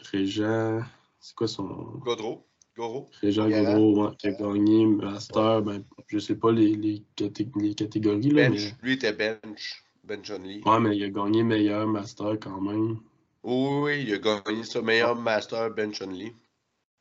Régent. 0.00 0.80
C'est 1.20 1.34
quoi 1.34 1.48
son. 1.48 1.66
Godreau. 2.04 2.46
Goro. 2.76 3.08
Régent. 3.20 3.48
Godreau, 3.48 4.06
ouais, 4.08 4.16
qui 4.16 4.28
a 4.28 4.32
gagné 4.32 4.86
Master. 4.86 5.62
Ben, 5.62 5.82
je 6.06 6.18
sais 6.18 6.34
pas 6.36 6.50
les, 6.52 6.74
les, 6.76 7.02
caté- 7.16 7.50
les 7.60 7.74
catégories, 7.74 8.30
là, 8.30 8.48
Bench. 8.48 8.74
Lui 8.82 8.92
était 8.94 9.12
bench. 9.12 9.84
Bench 10.04 10.30
only. 10.30 10.62
mais. 10.64 10.70
Ouais, 10.70 10.80
mais 10.80 10.96
il 10.96 11.04
a 11.04 11.08
gagné 11.10 11.42
meilleur 11.42 11.86
Master 11.86 12.38
quand 12.40 12.60
même. 12.60 12.98
Oui, 13.42 13.68
oui, 13.82 14.04
il 14.06 14.14
a 14.14 14.18
gagné 14.18 14.64
son 14.64 14.82
meilleur 14.82 15.16
master 15.16 15.70
bench 15.70 16.02
only. 16.02 16.32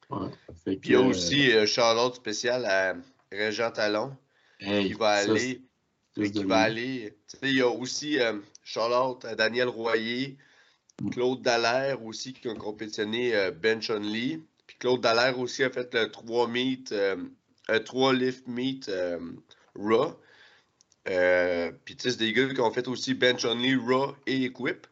Ouais. 0.10 0.30
Fait 0.64 0.76
Puis 0.78 0.92
il 0.92 0.94
y 0.94 0.96
a 0.96 1.02
aussi 1.02 1.52
euh, 1.52 1.66
Charlotte 1.66 2.16
spécial 2.16 2.66
à 2.66 2.96
Régent 3.32 3.72
Talon. 3.72 4.16
hey, 4.60 4.88
qui 4.88 4.94
va 4.94 5.24
ça, 5.24 5.32
aller. 5.32 5.62
Qui 6.24 6.44
va 6.44 6.60
aller. 6.60 7.14
Il 7.44 7.54
y 7.54 7.62
a 7.62 7.70
aussi 7.70 8.20
euh, 8.20 8.34
Charlotte, 8.64 9.24
euh, 9.26 9.36
Daniel 9.36 9.68
Royer, 9.68 10.38
Mm. 11.02 11.10
Claude 11.12 11.42
Dallaire 11.42 12.04
aussi 12.04 12.34
qui 12.34 12.48
ont 12.48 12.56
compétitionné 12.56 13.36
euh, 13.36 13.52
bench 13.52 13.90
only. 13.90 14.44
Puis 14.68 14.78
Claude 14.78 15.02
Dallaire 15.02 15.40
aussi 15.40 15.64
a 15.64 15.70
fait 15.70 15.94
le 15.94 16.12
3 16.12 16.48
meet 16.48 16.92
euh, 16.92 17.16
3 17.86 18.14
lift 18.14 18.48
meet 18.48 18.92
raw. 19.76 20.20
Puis 21.06 21.96
tu 21.96 22.04
sais, 22.04 22.12
c'est 22.12 22.18
des 22.18 22.34
gars 22.34 22.54
qui 22.54 22.62
ont 22.62 22.72
fait 22.72 22.88
aussi 22.88 23.14
bench 23.14 23.46
only, 23.46 23.76
raw 23.76 24.16
et 24.28 24.46
equip. 24.46 24.88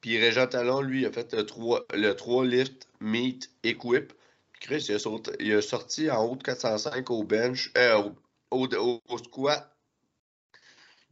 Puis 0.00 0.18
Régent 0.18 0.46
Talon, 0.46 0.82
lui, 0.82 1.06
a 1.06 1.12
fait 1.12 1.32
le 1.34 1.44
3, 1.44 1.86
le 1.94 2.12
3 2.12 2.44
lift 2.44 2.88
meet 3.00 3.50
equip. 3.64 4.12
Chris, 4.60 4.86
il 4.88 4.94
a, 4.94 5.20
il 5.40 5.52
a, 5.54 5.62
sorti 5.62 6.10
en 6.10 6.24
haut 6.24 6.36
de 6.36 6.42
405 6.42 7.10
au 7.10 7.24
bench, 7.24 7.70
euh, 7.76 8.10
au, 8.50 8.66
au, 8.66 9.18
squat. 9.18 9.75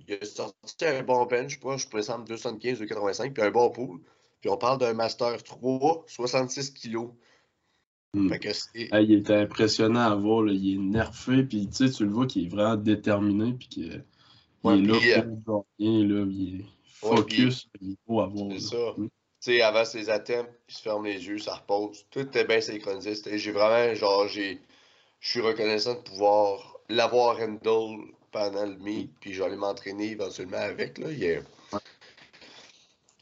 Il 0.08 0.18
a 0.20 0.24
sorti 0.24 0.84
un 0.84 1.02
bon 1.02 1.24
bench, 1.26 1.58
je, 1.60 1.76
je 1.78 1.88
présente 1.88 2.26
275, 2.26 2.78
285, 2.80 3.32
puis 3.32 3.42
un 3.42 3.50
bon 3.50 3.70
pool. 3.70 4.00
Puis 4.40 4.50
on 4.50 4.56
parle 4.56 4.78
d'un 4.78 4.92
Master 4.92 5.42
3, 5.42 6.04
66 6.06 6.72
kilos. 6.74 7.10
Hmm. 8.12 8.32
il 8.74 9.12
était 9.12 9.34
impressionnant 9.34 10.12
à 10.12 10.14
voir, 10.14 10.42
là. 10.42 10.52
il 10.52 10.74
est 10.74 10.78
nerfé, 10.78 11.42
puis 11.42 11.68
tu 11.68 12.04
le 12.04 12.10
vois 12.10 12.26
qu'il 12.26 12.44
est 12.44 12.48
vraiment 12.48 12.76
déterminé, 12.76 13.54
puis 13.54 13.66
qu'il 13.66 13.92
est 13.92 14.04
là 14.64 15.22
pour 15.44 15.66
gagner, 15.80 16.04
là, 16.04 16.24
il 16.30 16.60
est 16.60 16.64
focus, 16.86 17.68
il 17.80 17.96
faut 18.06 18.20
avoir. 18.20 18.52
C'est 18.52 18.60
ça. 18.60 18.94
Hmm 18.96 19.08
tu 19.44 19.52
sais, 19.52 19.60
avant 19.60 19.84
ses 19.84 20.08
attempts, 20.08 20.48
il 20.70 20.74
se 20.74 20.80
ferme 20.80 21.04
les 21.04 21.26
yeux, 21.26 21.36
ça 21.36 21.56
repose. 21.56 22.06
Tout 22.10 22.20
était 22.20 22.46
bien 22.46 22.62
synchronisé. 22.62 23.14
J'ai 23.36 23.52
vraiment, 23.52 23.94
genre, 23.94 24.26
j'ai. 24.26 24.58
Je 25.20 25.30
suis 25.32 25.42
reconnaissant 25.42 25.96
de 25.96 26.00
pouvoir 26.00 26.78
l'avoir 26.88 27.38
handle 27.40 28.06
pendant 28.34 28.66
le 28.66 28.76
meet, 28.76 29.10
puis 29.20 29.32
j'allais 29.32 29.56
m'entraîner 29.56 30.10
éventuellement 30.10 30.58
avec, 30.58 30.98
là. 30.98 31.08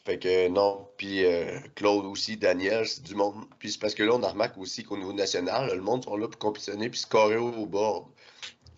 Fait 0.05 0.19
que 0.19 0.49
non, 0.49 0.89
puis 0.97 1.25
euh, 1.25 1.61
Claude 1.77 2.05
aussi, 2.07 2.37
Daniel, 2.37 2.89
c'est 2.89 3.05
du 3.05 3.15
monde. 3.15 3.45
Puis 3.61 3.71
c'est 3.71 3.81
parce 3.81 3.95
que 3.95 4.03
là, 4.03 4.15
on 4.15 4.23
a 4.25 4.31
remarqué 4.31 4.59
aussi 4.59 4.83
qu'au 4.83 4.97
niveau 4.97 5.13
national, 5.13 5.73
le 5.73 5.81
monde 5.81 6.03
sont 6.03 6.17
là 6.17 6.27
pour 6.27 6.41
compétitionner 6.41 6.91
puis 6.91 6.99
scorer 6.99 7.37
au 7.37 7.67
board. 7.67 8.07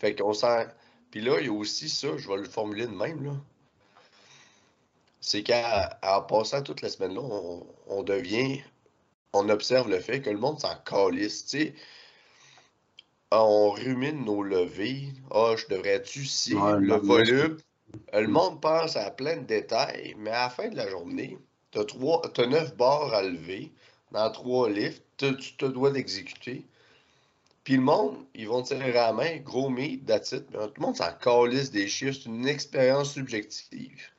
Fait 0.01 0.15
qu'on 0.15 0.35
sent. 0.35 0.67
Puis 1.11 1.23
là, 1.23 1.41
il 1.41 1.47
y 1.47 1.49
a 1.49 1.53
aussi 1.53 1.89
ça, 1.89 2.09
je 2.19 2.29
vais 2.29 2.37
le 2.37 2.45
formuler 2.45 2.87
de 2.87 2.93
même, 2.93 3.25
là 3.25 3.33
c'est 5.25 5.43
qu'en 5.43 6.23
passant 6.29 6.63
toute 6.63 6.83
la 6.83 6.91
semaine-là, 6.91 7.23
on, 7.87 8.03
devient, 8.03 8.61
on 9.33 9.49
observe 9.49 9.89
le 9.89 9.99
fait 9.99 10.21
que 10.21 10.29
le 10.29 10.37
monde 10.37 10.61
s'en 10.61 10.77
calisse, 10.85 11.47
tu 11.47 11.59
sais. 11.59 11.75
On 13.31 13.71
rumine 13.71 14.25
nos 14.25 14.43
levées. 14.43 15.09
Ah, 15.31 15.55
je 15.57 15.67
devrais-tu 15.75 16.25
si 16.25 16.55
le 16.55 16.97
volume? 16.97 17.59
Le 18.13 18.27
monde 18.27 18.61
pense 18.61 18.97
à 18.97 19.11
plein 19.11 19.37
de 19.37 19.47
détails, 19.47 20.15
mais 20.19 20.31
à 20.31 20.45
la 20.45 20.51
fin 20.51 20.69
de 20.69 20.77
la 20.77 20.89
journée, 20.89 21.39
tu 21.71 21.79
as, 21.79 22.47
neuf 22.47 22.77
barres 22.77 23.15
à 23.15 23.23
lever 23.23 23.73
dans 24.13 24.31
trois 24.31 24.69
lifts, 24.69 25.03
tu 25.17 25.57
te 25.57 25.67
dois 25.67 25.91
d'exécuter. 25.91 26.65
Puis 27.65 27.77
le 27.77 27.83
monde, 27.83 28.17
ils 28.35 28.47
vont 28.47 28.63
tirer 28.63 28.91
à 28.91 29.07
la 29.07 29.13
main, 29.13 29.37
gros 29.39 29.71
meat, 29.71 30.05
that's 30.05 30.31
Tout 30.31 30.45
le 30.53 30.81
monde 30.81 30.97
s'en 30.97 31.13
calisse 31.15 31.71
des 31.71 31.89
chiffres, 31.89 32.19
c'est 32.23 32.29
une 32.29 32.47
expérience 32.47 33.15
subjective. 33.15 34.11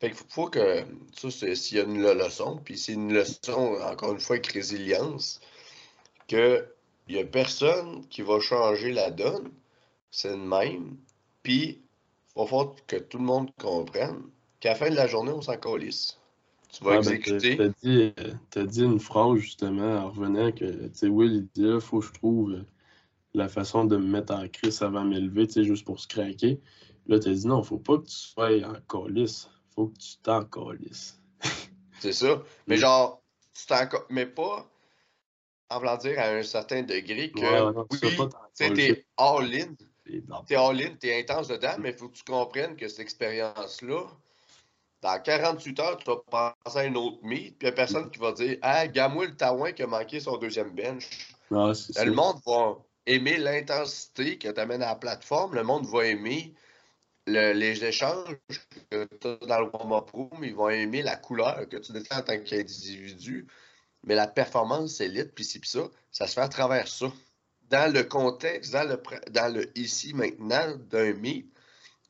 Fait 0.00 0.10
qu'il 0.10 0.26
faut, 0.28 0.48
que, 0.48 0.84
ça, 1.16 1.30
c'est 1.30 1.56
s'il 1.56 1.78
y 1.78 1.80
a 1.80 1.84
une 1.84 2.00
leçon, 2.00 2.60
puis 2.64 2.78
c'est 2.78 2.92
une 2.92 3.12
leçon, 3.12 3.76
encore 3.82 4.12
une 4.12 4.20
fois, 4.20 4.36
avec 4.36 4.46
résilience, 4.46 5.40
qu'il 7.08 7.16
n'y 7.16 7.22
a 7.22 7.26
personne 7.26 8.06
qui 8.08 8.22
va 8.22 8.38
changer 8.38 8.92
la 8.92 9.10
donne, 9.10 9.50
c'est 10.10 10.30
le 10.30 10.36
même, 10.36 10.96
puis 11.42 11.82
il 12.36 12.46
faut 12.46 12.76
que 12.86 12.96
tout 12.96 13.18
le 13.18 13.24
monde 13.24 13.50
comprenne 13.58 14.22
qu'à 14.60 14.70
la 14.70 14.74
fin 14.74 14.90
de 14.90 14.94
la 14.94 15.06
journée, 15.06 15.32
on 15.32 15.42
s'en 15.42 15.56
calisse. 15.56 16.18
Tu 16.70 16.84
vas 16.84 17.00
ben, 17.00 17.12
exécuter. 17.12 17.56
Tu 17.80 18.58
as, 18.58 18.66
dit 18.66 18.82
une 18.82 19.00
phrase, 19.00 19.38
justement, 19.38 19.96
en 19.96 20.10
revenant, 20.10 20.52
que, 20.52 20.64
tu 20.64 20.90
sais, 20.92 21.08
Will, 21.08 21.32
il 21.32 21.46
dit, 21.54 21.68
il 21.68 21.80
faut 21.80 22.00
que 22.00 22.06
je 22.06 22.12
trouve 22.12 22.64
la 23.34 23.48
façon 23.48 23.84
de 23.84 23.96
me 23.96 24.06
mettre 24.06 24.34
en 24.34 24.46
crise 24.48 24.82
avant 24.82 25.04
de 25.04 25.10
m'élever, 25.10 25.46
tu 25.46 25.54
sais, 25.54 25.64
juste 25.64 25.86
pour 25.86 25.98
se 25.98 26.06
craquer. 26.06 26.60
Là, 27.06 27.18
tu 27.18 27.30
as 27.30 27.32
dit, 27.32 27.46
non, 27.46 27.62
faut 27.62 27.78
pas 27.78 27.96
que 27.96 28.04
tu 28.04 28.14
sois 28.14 28.50
en 28.64 28.74
calice 28.86 29.48
faut 29.78 29.86
que 29.86 29.98
tu 29.98 30.16
t'en 30.24 30.44
calisses. 30.44 31.20
c'est 32.00 32.12
ça. 32.12 32.42
Mais 32.66 32.76
genre, 32.76 33.22
tu 33.54 33.64
t'en 33.66 33.86
mais 34.10 34.26
pas 34.26 34.68
en 35.70 35.78
voulant 35.78 35.96
dire 35.96 36.18
à 36.18 36.28
un 36.28 36.42
certain 36.42 36.82
degré 36.82 37.30
que 37.30 37.40
oui, 37.90 38.74
t'es 38.74 39.04
all-in. 39.16 39.74
T'es 40.46 40.56
all-in, 40.56 40.94
t'es 40.98 41.20
intense 41.20 41.48
dedans, 41.48 41.76
mais 41.78 41.90
il 41.90 41.96
faut 41.96 42.08
que 42.08 42.16
tu 42.16 42.24
comprennes 42.24 42.76
que 42.76 42.88
cette 42.88 43.00
expérience-là, 43.00 44.04
dans 45.02 45.20
48 45.20 45.80
heures, 45.80 45.96
tu 45.98 46.06
vas 46.06 46.52
passer 46.64 46.78
à 46.78 46.84
une 46.84 46.96
autre 46.96 47.18
meet, 47.22 47.58
puis 47.58 47.58
il 47.60 47.64
n'y 47.64 47.68
a 47.68 47.72
personne 47.72 48.10
qui 48.10 48.18
va 48.18 48.32
dire 48.32 48.56
Ah, 48.62 48.86
gamme 48.88 49.20
le 49.20 49.36
Taouin 49.36 49.72
qui 49.72 49.82
a 49.82 49.86
manqué 49.86 50.20
son 50.20 50.38
deuxième 50.38 50.70
bench. 50.70 51.34
le 51.50 52.12
monde 52.12 52.40
va 52.46 52.78
aimer 53.06 53.36
l'intensité 53.36 54.38
que 54.38 54.48
tu 54.48 54.60
amènes 54.60 54.82
à 54.82 54.88
la 54.88 54.96
plateforme, 54.96 55.54
le 55.54 55.62
monde 55.62 55.86
va 55.86 56.06
aimer 56.06 56.54
les 57.26 57.84
échanges 57.84 58.38
que 58.90 59.04
tu 59.04 59.28
as 59.28 59.46
dans 59.46 59.60
le 59.60 59.70
warm-up 59.70 60.10
room, 60.10 60.42
ils 60.42 60.54
vont 60.54 60.70
aimer 60.70 61.02
la 61.02 61.16
couleur 61.16 61.68
que 61.68 61.76
tu 61.76 61.92
détiens 61.92 62.18
en 62.18 62.22
tant 62.22 62.38
qu'individu, 62.38 63.46
mais 64.04 64.14
la 64.14 64.26
performance 64.26 65.00
élite, 65.00 65.34
puis 65.34 65.44
c'est 65.44 65.64
ça, 65.64 65.88
ça 66.12 66.26
se 66.26 66.34
fait 66.34 66.40
à 66.40 66.48
travers 66.48 66.88
ça. 66.88 67.12
Dans 67.70 67.92
le 67.92 68.02
contexte, 68.02 68.72
dans 68.72 68.88
le, 68.88 69.02
dans 69.30 69.52
le 69.52 69.70
ici, 69.78 70.14
maintenant, 70.14 70.76
d'un 70.90 71.12
meet, 71.12 71.46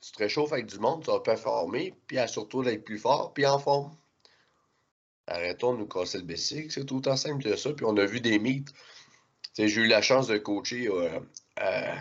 tu 0.00 0.12
te 0.12 0.18
réchauffes 0.18 0.52
avec 0.52 0.66
du 0.66 0.78
monde, 0.78 1.04
tu 1.04 1.10
vas 1.10 1.20
performer, 1.20 1.94
puis 2.06 2.18
surtout 2.28 2.62
d'être 2.62 2.84
plus 2.84 2.98
fort, 2.98 3.32
puis 3.34 3.46
en 3.46 3.58
forme. 3.58 3.96
Arrêtons 5.26 5.74
de 5.74 5.80
nous 5.80 5.86
casser 5.86 6.18
le 6.18 6.24
bessic, 6.24 6.72
c'est 6.72 6.86
tout 6.86 7.06
en 7.08 7.16
simple 7.16 7.42
que 7.42 7.56
ça. 7.56 7.72
Puis 7.72 7.84
on 7.84 7.96
a 7.96 8.06
vu 8.06 8.20
des 8.20 8.38
mythes. 8.38 8.72
J'ai 9.58 9.66
eu 9.66 9.86
la 9.86 10.00
chance 10.00 10.28
de 10.28 10.38
coacher 10.38 10.88
euh, 10.88 11.20
euh, 11.60 11.94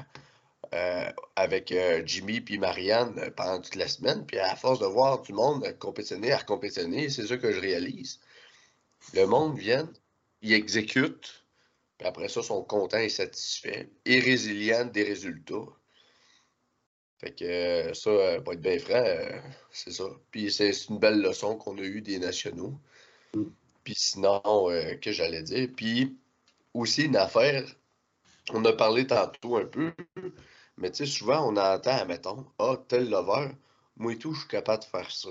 euh, 0.74 1.12
avec 1.36 1.74
Jimmy 2.06 2.40
puis 2.40 2.58
Marianne 2.58 3.32
pendant 3.36 3.60
toute 3.60 3.76
la 3.76 3.88
semaine. 3.88 4.26
Puis 4.26 4.40
à 4.40 4.56
force 4.56 4.80
de 4.80 4.86
voir 4.86 5.22
du 5.24 5.34
monde 5.34 5.78
compétitionner, 5.80 6.32
à 6.32 6.42
compétitionner, 6.42 7.10
c'est 7.10 7.28
ça 7.28 7.38
que 7.38 7.52
je 7.52 7.60
réalise. 7.60 8.20
Le 9.14 9.26
monde 9.26 9.58
vient, 9.58 9.92
il 10.42 10.54
exécute, 10.54 11.46
puis 11.98 12.08
après 12.08 12.30
ça, 12.30 12.44
sont 12.44 12.64
contents 12.64 12.98
et 12.98 13.10
satisfaits, 13.10 13.88
et 14.06 14.20
résilients 14.20 14.86
des 14.86 15.04
résultats. 15.04 15.66
Fait 17.20 17.34
que 17.34 17.94
ça, 17.94 18.42
pour 18.42 18.54
être 18.54 18.62
bien 18.62 18.78
franc, 18.78 19.04
c'est 19.72 19.92
ça. 19.92 20.06
Puis 20.30 20.52
c'est 20.52 20.72
une 20.90 21.00
belle 21.00 21.20
leçon 21.20 21.58
qu'on 21.58 21.78
a 21.78 21.82
eue 21.82 22.02
des 22.02 22.20
nationaux. 22.20 22.80
Mm. 23.34 23.46
Puis 23.84 23.96
sinon, 23.96 24.42
que 25.02 25.12
j'allais 25.12 25.42
dire. 25.44 25.70
Puis 25.76 26.16
aussi 26.74 27.06
une 27.06 27.16
affaire, 27.16 27.66
on 28.52 28.64
a 28.66 28.74
parlé 28.74 29.08
tantôt 29.08 29.58
un 29.58 29.66
peu, 29.66 29.94
mais 30.78 30.92
tu 30.92 30.98
sais, 30.98 31.06
souvent, 31.06 31.52
on 31.52 31.58
entend, 31.58 32.06
mettons, 32.06 32.46
ah, 32.60 32.78
tel 32.88 33.10
lover, 33.10 33.50
moi 33.98 34.14
et 34.14 34.18
tout, 34.18 34.34
je 34.34 34.42
suis 34.42 34.50
capable 34.50 34.84
de 34.84 34.90
faire 34.90 35.12
ça. 35.12 35.30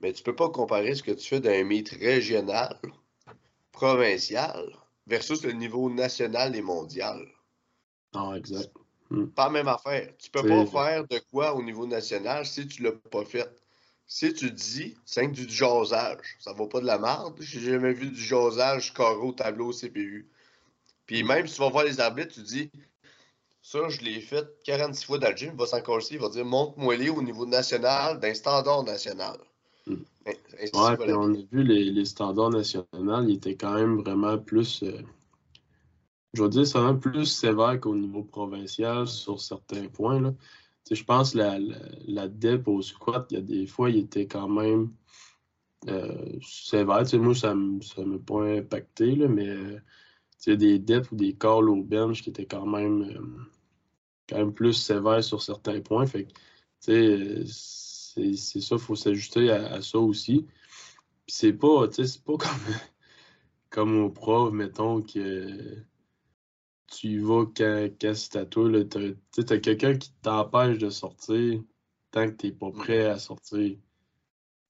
Mais 0.00 0.12
tu 0.12 0.22
peux 0.22 0.36
pas 0.36 0.48
comparer 0.48 0.94
ce 0.94 1.02
que 1.02 1.10
tu 1.10 1.26
fais 1.28 1.40
d'un 1.40 1.64
meet 1.64 1.90
régional, 1.90 2.78
provincial, 3.72 4.64
versus 5.06 5.42
le 5.42 5.52
niveau 5.52 5.90
national 5.90 6.54
et 6.54 6.62
mondial. 6.62 7.26
Ah, 8.14 8.34
exact. 8.36 8.72
Hmm. 9.10 9.26
Pas 9.26 9.44
la 9.44 9.50
même 9.50 9.68
affaire. 9.68 10.12
Tu 10.18 10.30
peux 10.30 10.46
pas 10.46 10.66
faire 10.66 11.06
de 11.06 11.18
quoi 11.30 11.54
au 11.54 11.62
niveau 11.62 11.86
national 11.86 12.44
si 12.44 12.66
tu 12.66 12.82
l'as 12.82 12.92
pas 12.92 13.24
fait. 13.24 13.48
Si 14.06 14.32
tu 14.32 14.50
dis, 14.50 14.96
c'est 15.04 15.26
du 15.28 15.48
jasage, 15.48 16.36
ça 16.38 16.52
vaut 16.52 16.66
pas 16.66 16.80
de 16.80 16.86
la 16.86 16.98
merde. 16.98 17.36
J'ai 17.40 17.60
jamais 17.60 17.92
vu 17.92 18.10
du 18.10 18.20
jasage 18.20 18.94
carré 18.94 19.16
au 19.16 19.32
tableau 19.32 19.70
CPU. 19.72 20.30
Puis 21.04 21.22
même 21.24 21.46
si 21.46 21.54
tu 21.54 21.60
vas 21.60 21.68
voir 21.68 21.84
les 21.84 22.00
arbitres, 22.00 22.34
tu 22.34 22.42
dis, 22.42 22.70
ça, 23.62 23.88
je 23.88 24.00
l'ai 24.00 24.20
fait 24.20 24.46
46 24.64 25.04
fois 25.04 25.18
dans 25.18 25.30
le 25.30 25.36
gym. 25.36 25.50
Il 25.52 25.58
va 25.58 25.66
s'en 25.66 25.82
il 26.10 26.18
va 26.18 26.28
dire 26.30 26.44
montre-moi 26.44 26.96
les 26.96 27.10
au 27.10 27.22
niveau 27.22 27.44
national, 27.44 28.18
d'un 28.18 28.32
standard 28.32 28.82
national. 28.82 29.38
Ben, 30.24 30.34
ouais, 30.74 30.96
puis 30.96 31.12
on 31.12 31.34
a 31.34 31.38
vu 31.52 31.62
les, 31.62 31.84
les, 31.90 32.04
standards 32.04 32.50
nationaux, 32.50 33.22
ils 33.22 33.36
étaient 33.36 33.56
quand 33.56 33.74
même 33.74 33.98
vraiment 33.98 34.38
plus. 34.38 34.82
Euh, 34.82 35.00
je 36.34 36.42
veux 36.42 36.48
dire, 36.48 36.66
c'est 36.66 36.78
vraiment 36.78 36.98
plus 36.98 37.26
sévère 37.26 37.80
qu'au 37.80 37.94
niveau 37.94 38.22
provincial 38.22 39.06
sur 39.06 39.40
certains 39.40 39.88
points. 39.88 40.20
Là. 40.20 40.34
je 40.90 41.02
pense 41.04 41.32
que 41.32 41.38
la, 41.38 41.58
la, 42.06 42.28
DEP 42.28 42.68
au 42.68 42.82
squat, 42.82 43.26
il 43.30 43.34
y 43.34 43.38
a 43.38 43.42
des 43.42 43.66
fois, 43.66 43.90
il 43.90 43.96
était 43.98 44.26
quand 44.26 44.48
même 44.48 44.90
euh, 45.88 46.38
sévère. 46.42 47.04
moi, 47.14 47.34
ça 47.34 47.54
ne 47.54 48.04
m'a 48.04 48.18
pas 48.18 48.44
impacté, 48.44 49.14
là, 49.14 49.28
mais 49.28 49.48
euh, 49.48 49.80
des 50.46 50.78
DEP 50.78 51.12
ou 51.12 51.16
des 51.16 51.34
calls 51.34 51.68
au 51.68 51.82
bench 51.82 52.22
qui 52.22 52.30
étaient 52.30 52.46
quand 52.46 52.66
même 52.66 53.02
euh, 53.02 53.46
quand 54.28 54.38
même 54.38 54.52
plus 54.52 54.74
sévère 54.74 55.22
sur 55.22 55.42
certains 55.42 55.80
points. 55.80 56.06
Fait 56.06 56.24
que, 56.24 57.44
c'est 58.36 58.60
ça, 58.60 58.76
il 58.76 58.80
faut 58.80 58.96
s'ajuster 58.96 59.50
à, 59.50 59.82
ça 59.82 59.98
aussi. 59.98 60.46
c'est 61.26 61.52
pas, 61.52 61.86
c'est 61.92 62.24
pas 62.24 62.36
comme, 62.38 62.74
comme 63.70 63.98
au 64.02 64.10
prof, 64.10 64.52
mettons, 64.52 65.02
que 65.02 65.84
tu 66.88 67.08
y 67.08 67.18
vas 67.18 67.46
quand, 67.56 67.88
quand 68.00 68.14
c'est 68.14 68.36
à 68.36 68.46
toi. 68.46 68.70
Tu 68.84 69.16
as, 69.38 69.58
quelqu'un 69.58 69.96
qui 69.96 70.12
t'empêche 70.22 70.78
de 70.78 70.90
sortir 70.90 71.62
tant 72.10 72.26
que 72.28 72.34
tu 72.36 72.46
n'es 72.46 72.52
pas 72.52 72.70
prêt 72.70 73.06
à 73.06 73.18
sortir. 73.18 73.76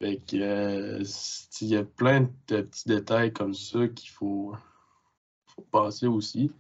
Fait 0.01 0.19
que, 0.19 0.37
euh, 0.37 1.05
il 1.61 1.69
y 1.69 1.77
a 1.77 1.85
plein 1.85 2.31
de 2.49 2.63
petits 2.63 2.89
détails 2.89 3.33
comme 3.33 3.55
ça 3.55 3.89
qu'il 3.89 4.11
faut, 4.11 4.55
faut 5.47 5.63
passer 5.73 6.07
aussi. 6.07 6.53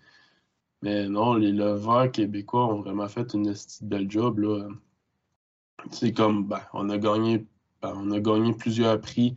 Mais 0.83 1.09
non, 1.09 1.35
les 1.35 1.53
leveurs 1.53 2.11
québécois 2.11 2.67
ont 2.67 2.81
vraiment 2.81 3.09
fait 3.09 3.33
une 3.35 3.55
belle 3.83 4.11
job. 4.11 4.39
Là. 4.41 4.69
C'est 5.91 6.13
comme, 6.13 6.47
ben, 6.47 6.61
on 6.73 6.91
a 6.91 6.99
gagné, 6.99 7.47
ben, 7.83 7.95
on 7.97 8.11
a 8.11 8.21
gagné 8.21 8.53
plusieurs 8.53 9.01
prix 9.01 9.37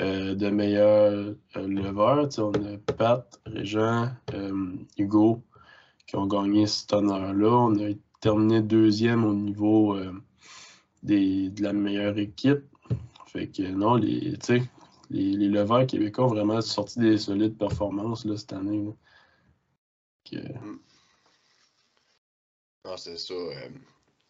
euh, 0.00 0.34
de 0.34 0.48
meilleurs 0.48 1.34
euh, 1.56 1.68
leveurs. 1.68 2.28
on 2.38 2.52
a 2.52 2.78
Pat, 2.78 3.40
Régent, 3.46 4.10
euh, 4.32 4.76
Hugo 4.96 5.42
qui 6.06 6.16
ont 6.16 6.26
gagné 6.26 6.66
cet 6.66 6.92
honneur-là. 6.92 7.50
On 7.50 7.78
a 7.78 7.92
terminé 8.20 8.62
deuxième 8.62 9.24
au 9.24 9.34
niveau 9.34 9.96
des, 11.02 11.50
de 11.50 11.62
la 11.62 11.72
meilleure 11.72 12.18
équipe. 12.18 12.64
Fait 13.26 13.48
que 13.48 13.62
non, 13.62 13.94
les, 13.94 14.36
les, 15.10 15.32
les 15.36 15.48
leveurs 15.48 15.86
québécois 15.86 16.26
ont 16.26 16.28
vraiment 16.28 16.60
sorti 16.60 17.00
des 17.00 17.18
solides 17.18 17.56
performances 17.58 18.24
là, 18.24 18.36
cette 18.36 18.52
année. 18.52 18.94
Mm. 20.32 20.78
Non, 22.84 22.96
c'est 22.96 23.18
ça. 23.18 23.34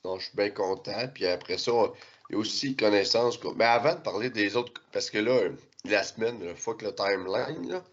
Non, 0.05 0.19
je 0.19 0.25
suis 0.27 0.37
bien 0.37 0.51
content. 0.51 1.09
Puis 1.15 1.27
après 1.27 1.59
ça, 1.59 1.71
il 2.29 2.33
y 2.33 2.37
a 2.37 2.39
aussi 2.39 2.75
connaissance. 2.75 3.39
Mais 3.57 3.65
avant 3.65 3.95
de 3.95 4.01
parler 4.01 4.31
des 4.31 4.57
autres, 4.57 4.73
parce 4.93 5.11
que 5.11 5.19
là, 5.19 5.49
la 5.85 6.03
semaine, 6.03 6.57
fuck 6.57 6.83
le 6.83 6.95
timeline, 6.95 7.69
là, 7.69 7.85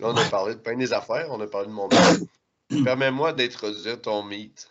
là 0.00 0.08
on 0.08 0.16
a 0.16 0.24
parlé 0.30 0.54
de 0.54 0.60
plein 0.60 0.76
des 0.76 0.92
affaires, 0.92 1.26
on 1.30 1.40
a 1.40 1.46
parlé 1.46 1.68
de 1.68 1.72
mon 1.72 1.88
meet. 1.88 2.28
Permets-moi 2.84 3.32
d'introduire 3.34 4.00
ton 4.00 4.22
meet. 4.22 4.68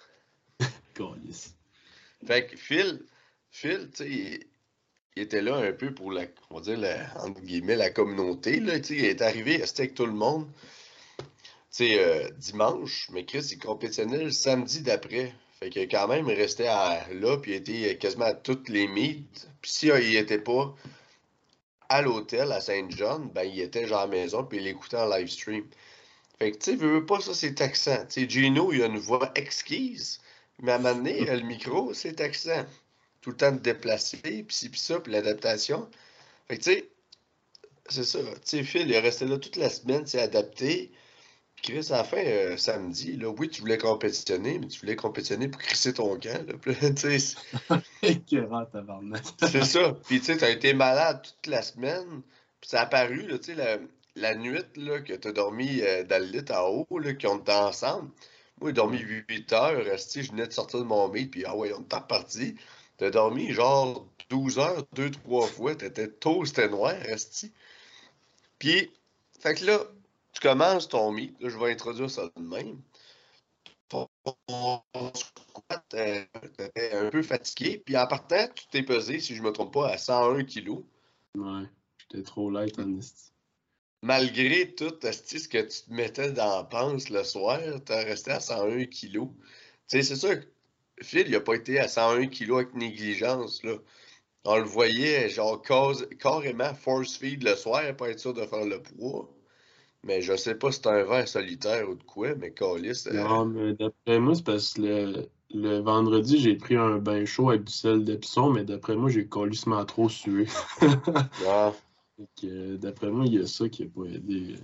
fait 2.25 2.47
que 2.47 2.57
Phil, 2.57 3.05
Phil, 3.51 3.89
tu 3.91 4.03
sais, 4.03 4.09
il, 4.09 5.21
était 5.21 5.41
là 5.41 5.57
un 5.57 5.73
peu 5.73 5.93
pour 5.93 6.11
la, 6.11 6.23
on 6.49 6.55
va 6.55 6.61
dire, 6.61 6.79
la, 6.79 7.23
entre 7.23 7.41
guillemets, 7.41 7.75
la 7.75 7.91
communauté. 7.91 8.59
Là, 8.59 8.77
il 8.77 9.05
est 9.05 9.21
arrivé, 9.21 9.55
il 9.55 9.61
avec 9.61 9.93
tout 9.93 10.05
le 10.05 10.13
monde. 10.13 10.47
Tu 11.19 11.25
sais, 11.69 11.99
euh, 11.99 12.29
dimanche, 12.37 13.07
mais 13.11 13.25
Chris, 13.25 13.49
il 13.51 13.59
compétitionnait 13.59 14.23
le 14.23 14.31
samedi 14.31 14.81
d'après. 14.81 15.33
Fait 15.63 15.69
que 15.69 15.79
quand 15.81 16.07
même, 16.07 16.27
il 16.27 16.33
restait 16.33 16.65
là, 16.65 17.37
puis 17.37 17.51
il 17.51 17.55
était 17.55 17.97
quasiment 17.97 18.25
à 18.25 18.33
toutes 18.33 18.67
les 18.67 18.87
meets. 18.87 19.47
Puis 19.61 19.71
s'il 19.71 19.93
n'était 19.93 20.39
pas 20.39 20.73
à 21.87 22.01
l'hôtel 22.01 22.51
à 22.51 22.61
Saint-John, 22.61 23.29
ben 23.29 23.43
il 23.43 23.59
était 23.59 23.87
genre 23.87 23.99
à 23.99 24.05
la 24.05 24.11
maison, 24.11 24.43
puis 24.43 24.57
il 24.57 24.67
écoutait 24.67 24.97
en 24.97 25.07
live 25.07 25.27
stream. 25.27 25.65
Fait 26.39 26.51
que 26.51 26.57
tu 26.57 26.71
sais, 26.71 26.75
veux 26.75 27.05
pas 27.05 27.19
ça, 27.19 27.35
c'est 27.35 27.53
taxant. 27.53 28.05
Tu 28.07 28.21
sais, 28.21 28.29
Gino, 28.29 28.73
il 28.73 28.81
a 28.81 28.87
une 28.87 28.97
voix 28.97 29.31
exquise, 29.35 30.19
mais 30.59 30.71
à 30.71 30.75
un 30.75 30.79
moment 30.79 30.95
donné, 30.95 31.25
le 31.25 31.41
micro, 31.41 31.93
c'est 31.93 32.13
taxant. 32.13 32.65
Tout 33.21 33.31
le 33.31 33.37
temps 33.37 33.51
de 33.51 33.59
déplacer, 33.59 34.17
puis 34.17 34.43
puis 34.43 34.79
ça, 34.79 34.99
puis 34.99 35.11
l'adaptation. 35.11 35.87
Fait 36.47 36.57
que 36.57 36.63
tu 36.63 36.71
sais, 36.71 36.89
c'est 37.89 38.03
ça. 38.03 38.19
Tu 38.19 38.39
sais, 38.45 38.63
Phil, 38.63 38.83
il 38.87 38.93
est 38.93 38.99
resté 38.99 39.25
là 39.25 39.37
toute 39.37 39.57
la 39.57 39.69
semaine, 39.69 40.07
c'est 40.07 40.21
adapté. 40.21 40.91
Chris, 41.61 41.87
à 41.91 41.97
la 41.97 42.03
fin, 42.03 42.17
euh, 42.17 42.57
samedi, 42.57 43.17
là, 43.17 43.29
oui, 43.29 43.47
tu 43.47 43.61
voulais 43.61 43.77
compétitionner, 43.77 44.57
mais 44.57 44.67
tu 44.67 44.79
voulais 44.79 44.95
compétitionner 44.95 45.47
pour 45.47 45.61
crisser 45.61 45.93
ton 45.93 46.17
camp. 46.17 46.45
c'est 49.51 49.63
ça. 49.63 49.93
Puis, 50.07 50.19
tu 50.19 50.25
sais, 50.25 50.37
tu 50.37 50.43
as 50.43 50.49
été 50.49 50.73
malade 50.73 51.21
toute 51.21 51.47
la 51.47 51.61
semaine. 51.61 52.21
Puis, 52.59 52.69
ça 52.69 52.81
a 52.81 52.83
apparu, 52.83 53.27
tu 53.27 53.43
sais, 53.43 53.55
la, 53.55 53.77
la, 54.15 54.35
nuit 54.35 54.65
là, 54.75 55.01
que 55.01 55.13
tu 55.13 55.27
as 55.27 55.31
dormi 55.31 55.81
euh, 55.81 56.03
dans 56.03 56.19
le 56.21 56.29
lit 56.29 56.51
en 56.51 56.67
haut, 56.67 56.97
là, 56.97 57.13
qu'on 57.13 57.37
était 57.37 57.53
ensemble. 57.53 58.09
Moi, 58.59 58.71
j'ai 58.71 58.73
dormi 58.73 58.99
8 58.99 59.53
heures. 59.53 59.83
Je 59.83 60.31
venais 60.31 60.47
de 60.47 60.53
sortir 60.53 60.79
de 60.79 60.85
mon 60.85 61.09
meet, 61.09 61.29
puis 61.29 61.43
ah 61.45 61.55
ouais, 61.55 61.73
on 61.73 61.81
est 61.81 61.95
reparti. 61.95 62.55
Tu 62.97 63.05
as 63.05 63.11
dormi 63.11 63.53
genre 63.53 64.07
12 64.29 64.57
heures, 64.57 64.83
2-3 64.95 65.47
fois. 65.47 65.75
Tu 65.75 65.85
étais 65.85 66.07
tôt, 66.07 66.43
c'était 66.45 66.69
noir, 66.69 66.95
resté. 67.03 67.51
Puis, 68.57 68.91
fait 69.39 69.55
que 69.55 69.65
là, 69.65 69.79
tu 70.31 70.39
commences 70.41 70.87
ton 70.87 71.11
meet, 71.11 71.35
je 71.41 71.57
vais 71.57 71.71
introduire 71.71 72.09
ça 72.09 72.29
de 72.35 72.41
même. 72.41 72.81
Ton 73.89 74.07
squat, 75.13 75.85
euh, 75.93 76.23
t'étais 76.57 76.93
un 76.93 77.09
peu 77.09 77.21
fatigué, 77.21 77.81
puis 77.85 77.97
en 77.97 78.07
partant, 78.07 78.47
tu 78.55 78.65
t'es 78.67 78.83
pesé, 78.83 79.19
si 79.19 79.35
je 79.35 79.41
me 79.41 79.51
trompe 79.51 79.73
pas, 79.73 79.89
à 79.89 79.97
101 79.97 80.43
kg. 80.45 80.83
Ouais, 81.35 81.67
j'étais 81.97 82.23
trop 82.23 82.49
light 82.49 82.79
en 82.79 82.97
esti. 82.97 83.31
Malgré 84.03 84.73
tout 84.73 84.93
ce 85.01 85.47
que 85.47 85.61
tu 85.61 85.83
te 85.83 85.93
mettais 85.93 86.31
dans 86.31 86.57
la 86.57 86.63
panse 86.63 87.09
le 87.09 87.23
soir, 87.23 87.59
tu 87.85 87.91
as 87.91 88.03
resté 88.03 88.31
à 88.31 88.39
101 88.39 88.85
kg. 88.85 88.87
Tu 88.87 89.29
sais, 89.87 90.03
c'est 90.03 90.15
sûr 90.15 90.39
que 90.39 90.45
Phil, 91.03 91.27
il 91.27 91.31
n'a 91.31 91.41
pas 91.41 91.55
été 91.55 91.79
à 91.79 91.87
101 91.87 92.27
kg 92.27 92.53
avec 92.53 92.73
négligence, 92.73 93.63
là. 93.63 93.75
On 94.43 94.57
le 94.57 94.63
voyait, 94.63 95.29
genre, 95.29 95.61
carrément 95.61 96.73
force 96.73 97.15
feed 97.17 97.43
le 97.43 97.55
soir, 97.55 97.95
pas 97.95 98.09
être 98.09 98.19
sûr 98.19 98.33
de 98.33 98.43
faire 98.45 98.65
le 98.65 98.81
poids. 98.81 99.29
Mais 100.03 100.21
je 100.21 100.35
sais 100.35 100.55
pas 100.55 100.71
si 100.71 100.79
c'est 100.81 100.89
un 100.89 101.03
verre 101.03 101.27
solitaire 101.27 101.87
ou 101.89 101.95
de 101.95 102.03
quoi, 102.03 102.33
mais 102.35 102.51
Calis. 102.51 103.03
Euh, 103.07 103.23
non, 103.23 103.45
mais 103.45 103.73
d'après 103.73 104.19
moi, 104.19 104.33
c'est 104.33 104.43
parce 104.43 104.73
que 104.73 104.81
le, 104.81 105.29
le 105.53 105.77
vendredi, 105.79 106.39
j'ai 106.39 106.55
pris 106.55 106.75
un 106.75 106.97
bain 106.97 107.25
chaud 107.25 107.49
avec 107.49 107.65
du 107.65 107.71
sel 107.71 108.03
d'Epsom, 108.03 108.53
mais 108.53 108.63
d'après 108.63 108.95
moi, 108.95 109.09
j'ai 109.09 109.27
colissement 109.27 109.83
trop 109.85 110.09
sué. 110.09 110.47
ah. 111.47 111.73
D'après 112.43 113.09
moi, 113.09 113.25
il 113.25 113.33
y 113.33 113.39
a 113.39 113.47
ça 113.47 113.69
qui 113.69 113.83
n'a 113.83 113.89
pas 113.89 114.05
aidé. 114.05 114.55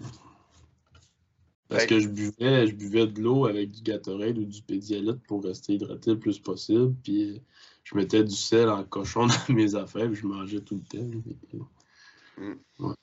Parce 1.70 1.86
que 1.86 2.00
je 2.00 2.08
buvais, 2.08 2.68
je 2.68 2.74
buvais 2.74 3.08
de 3.08 3.22
l'eau 3.22 3.46
avec 3.46 3.72
du 3.72 3.82
Gatorade 3.82 4.38
ou 4.38 4.46
du 4.46 4.62
Pédialyte 4.62 5.22
pour 5.28 5.44
rester 5.44 5.74
hydraté 5.74 6.12
le 6.12 6.20
plus 6.20 6.40
possible. 6.40 6.96
Puis 7.04 7.42
je 7.84 7.96
mettais 7.96 8.24
du 8.24 8.36
sel 8.36 8.70
en 8.70 8.84
cochon 8.84 9.28
dans 9.48 9.54
mes 9.54 9.76
affaires, 9.76 10.08
puis 10.08 10.16
je 10.16 10.28
mangeais 10.28 10.62
tout 10.62 10.76
le 10.76 10.98
temps. 10.98 11.64
Mm. 12.38 12.54
Ouais. 12.80 12.94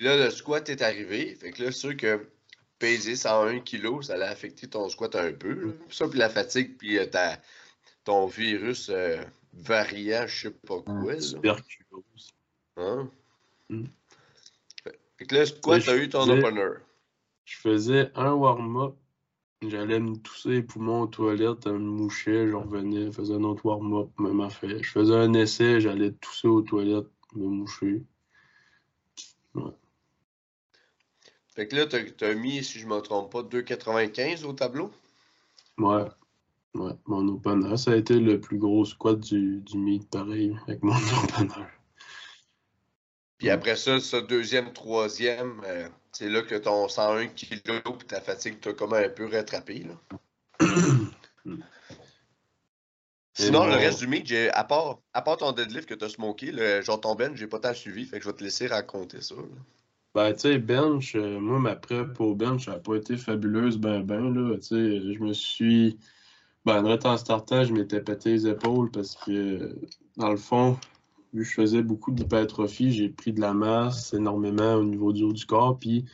Puis 0.00 0.08
là, 0.08 0.16
le 0.16 0.30
squat 0.30 0.66
est 0.70 0.80
arrivé. 0.80 1.34
Fait 1.34 1.50
que 1.50 1.62
là, 1.62 1.70
c'est 1.70 1.78
sûr 1.78 1.94
que 1.94 2.26
peser 2.78 3.16
101 3.16 3.60
kg, 3.60 4.00
ça 4.00 4.14
allait 4.14 4.24
affecter 4.24 4.66
ton 4.66 4.88
squat 4.88 5.14
un 5.14 5.30
peu. 5.30 5.76
Ça, 5.90 6.08
puis 6.08 6.18
la 6.18 6.30
fatigue, 6.30 6.78
puis 6.78 6.98
euh, 6.98 7.04
ton 8.04 8.24
virus 8.24 8.88
euh, 8.88 9.18
variant, 9.52 10.26
je 10.26 10.48
sais 10.48 10.50
pas 10.52 10.80
quoi. 10.80 11.16
Tuberculose. 11.16 12.32
Hein? 12.78 13.10
Mm. 13.68 13.84
Fait 15.18 15.26
que 15.26 15.34
là, 15.34 15.44
squat, 15.44 15.82
t'as 15.84 15.98
eu 15.98 16.08
ton 16.08 16.26
opener. 16.30 16.78
Je 17.44 17.58
faisais 17.58 18.10
un 18.14 18.32
warm-up. 18.32 18.94
J'allais 19.68 20.00
me 20.00 20.16
tousser 20.16 20.48
les 20.48 20.62
poumons 20.62 21.02
aux 21.02 21.08
toilettes, 21.08 21.66
me 21.66 21.76
mouchais, 21.76 22.48
je 22.48 22.54
revenais, 22.54 23.04
je 23.04 23.10
faisais 23.10 23.34
un 23.34 23.44
autre 23.44 23.66
warm-up, 23.66 24.08
même 24.18 24.40
affaire. 24.40 24.82
Je 24.82 24.90
faisais 24.92 25.14
un 25.14 25.34
essai, 25.34 25.78
j'allais 25.78 26.12
tousser 26.12 26.48
aux 26.48 26.62
toilettes, 26.62 27.10
me 27.34 27.44
moucher. 27.44 28.02
Ouais. 29.54 29.72
Fait 31.54 31.66
que 31.66 31.76
là, 31.76 31.86
tu 31.86 32.24
as, 32.24 32.34
mis, 32.34 32.62
si 32.62 32.78
je 32.78 32.86
ne 32.86 32.94
me 32.94 33.00
trompe 33.00 33.32
pas, 33.32 33.42
2,95 33.42 34.44
au 34.44 34.52
tableau? 34.52 34.90
Ouais. 35.78 36.04
Ouais, 36.74 36.92
mon 37.06 37.26
opener, 37.26 37.76
ça 37.76 37.90
a 37.90 37.96
été 37.96 38.14
le 38.20 38.40
plus 38.40 38.58
gros 38.58 38.84
squat 38.84 39.18
du, 39.18 39.60
du 39.60 39.76
meet, 39.76 40.08
pareil, 40.08 40.56
avec 40.68 40.84
mon 40.84 40.94
opener. 41.24 41.66
Puis 43.38 43.50
après 43.50 43.74
ça, 43.74 43.98
ce 43.98 44.16
deuxième, 44.16 44.72
troisième, 44.72 45.62
euh, 45.64 45.88
c'est 46.12 46.28
là 46.28 46.42
que 46.42 46.54
ton 46.54 46.88
101 46.88 47.26
kg 47.28 47.82
et 47.86 48.06
ta 48.06 48.20
fatigue 48.20 48.60
t'a 48.60 48.72
comme 48.72 48.92
un 48.92 49.08
peu 49.08 49.26
rattrapé. 49.26 49.84
Là. 49.84 49.94
Sinon, 53.34 53.66
le 53.66 53.74
reste 53.74 54.00
du 54.00 54.06
meet, 54.06 54.30
à 54.52 54.64
part, 54.64 55.00
à 55.14 55.22
part 55.22 55.38
ton 55.38 55.52
deadlift 55.52 55.88
que 55.88 55.94
tu 55.94 56.04
as 56.04 56.10
smoké, 56.10 56.52
le, 56.52 56.82
genre 56.82 57.00
ton 57.00 57.14
bench, 57.14 57.36
j'ai 57.36 57.46
pas 57.46 57.58
tant 57.58 57.72
suivi, 57.72 58.04
fait 58.04 58.18
que 58.18 58.24
je 58.24 58.28
vais 58.28 58.36
te 58.36 58.44
laisser 58.44 58.66
raconter 58.66 59.22
ça. 59.22 59.34
Ben, 60.14 60.32
tu 60.32 60.40
sais, 60.40 60.58
bench, 60.58 61.14
euh, 61.14 61.38
moi, 61.38 61.60
ma 61.60 61.76
prep 61.76 62.20
au 62.20 62.34
bench, 62.34 62.68
n'a 62.68 62.78
pas 62.78 62.96
été 62.96 63.16
fabuleuse, 63.16 63.78
ben, 63.78 64.02
ben, 64.02 64.34
là. 64.34 64.56
Tu 64.56 64.62
sais, 64.62 65.12
je 65.14 65.20
me 65.20 65.32
suis. 65.32 65.98
Ben, 66.64 66.84
en 66.84 67.16
startant, 67.16 67.64
je 67.64 67.72
m'étais 67.72 68.00
pété 68.00 68.32
les 68.32 68.46
épaules 68.48 68.90
parce 68.90 69.16
que, 69.16 69.76
dans 70.16 70.30
le 70.30 70.36
fond, 70.36 70.76
vu 71.32 71.42
que 71.42 71.48
je 71.48 71.54
faisais 71.54 71.82
beaucoup 71.82 72.10
d'hypertrophie, 72.10 72.92
j'ai 72.92 73.08
pris 73.08 73.32
de 73.32 73.40
la 73.40 73.54
masse 73.54 74.12
énormément 74.12 74.74
au 74.74 74.84
niveau 74.84 75.12
du 75.12 75.22
haut 75.22 75.32
du 75.32 75.46
corps, 75.46 75.78
puis 75.78 76.04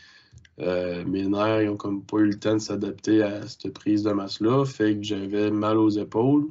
euh, 0.61 1.05
mes 1.07 1.26
nerfs, 1.26 1.62
ils 1.62 1.68
ont 1.68 1.76
comme 1.76 2.05
pas 2.05 2.18
eu 2.18 2.26
le 2.26 2.38
temps 2.38 2.55
de 2.55 2.61
s'adapter 2.61 3.22
à 3.22 3.47
cette 3.49 3.72
prise 3.72 4.03
de 4.03 4.12
masse-là, 4.12 4.64
fait 4.64 4.97
que 4.97 5.03
j'avais 5.03 5.51
mal 5.51 5.78
aux 5.78 5.90
épaules, 5.90 6.49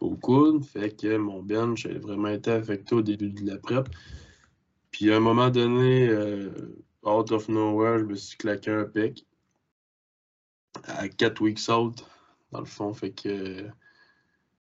au 0.00 0.14
coude, 0.16 0.64
fait 0.64 0.96
que 0.96 1.16
mon 1.16 1.42
bench 1.42 1.86
a 1.86 1.98
vraiment 1.98 2.28
été 2.28 2.52
affecté 2.52 2.94
au 2.94 3.02
début 3.02 3.30
de 3.30 3.46
la 3.46 3.58
prep. 3.58 3.88
Puis 5.00 5.10
à 5.10 5.16
un 5.16 5.20
moment 5.20 5.48
donné, 5.48 6.08
euh, 6.08 6.50
out 7.04 7.32
of 7.32 7.48
nowhere, 7.48 8.00
je 8.00 8.04
me 8.04 8.14
suis 8.16 8.36
claqué 8.36 8.70
un 8.70 8.84
pic 8.84 9.26
à 10.84 11.08
4 11.08 11.40
weeks 11.40 11.70
out, 11.70 12.04
dans 12.52 12.60
le 12.60 12.66
fond. 12.66 12.92
Fait 12.92 13.10
que 13.10 13.64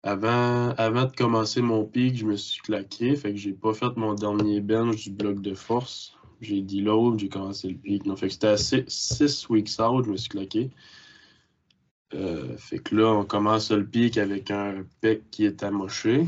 avant, 0.03 0.76
avant 0.78 1.05
de 1.05 1.11
commencer 1.15 1.63
mon 1.63 1.86
pic, 1.86 2.17
je 2.17 2.26
me 2.28 2.36
suis 2.36 2.61
claqué. 2.61 3.15
Fait 3.15 3.32
que 3.32 3.38
j'ai 3.38 3.53
pas 3.53 3.74
fait 3.74 3.97
mon 3.97 4.13
dernier 4.13 4.61
bench 4.61 5.05
du 5.05 5.09
bloc 5.09 5.41
de 5.41 5.55
force. 5.55 6.15
J'ai 6.39 6.61
dit 6.61 6.82
l'autre, 6.82 7.17
j'ai 7.17 7.30
commencé 7.30 7.69
le 7.69 7.78
pic. 7.80 8.05
Non, 8.05 8.15
fait 8.15 8.28
que 8.28 8.34
c'était 8.34 8.47
à 8.49 8.57
6 8.57 9.49
weeks 9.49 9.80
out, 9.80 10.05
je 10.05 10.11
me 10.11 10.17
suis 10.17 10.30
claqué. 10.30 10.69
Euh, 12.13 12.55
fait 12.57 12.78
que 12.78 12.95
là, 12.95 13.07
on 13.07 13.26
commence 13.26 13.72
le 13.72 13.88
pic 13.88 14.19
avec 14.19 14.51
un 14.51 14.86
pic 15.01 15.32
qui 15.32 15.45
est 15.45 15.63
amoché. 15.63 16.28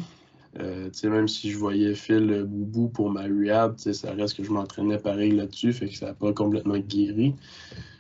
Euh, 0.60 0.89
même 1.06 1.28
si 1.28 1.49
je 1.49 1.58
voyais 1.58 1.95
Phil 1.95 2.43
Boubou 2.43 2.88
pour 2.89 3.10
ma 3.10 3.24
rehab, 3.24 3.78
ça 3.78 4.14
reste 4.14 4.38
que 4.38 4.43
je 4.43 4.51
m'entraînais 4.51 4.99
pareil 4.99 5.32
là-dessus, 5.32 5.74
fait 5.74 5.88
que 5.88 5.95
ça 5.95 6.08
n'a 6.08 6.14
pas 6.14 6.32
complètement 6.32 6.78
guéri. 6.78 7.36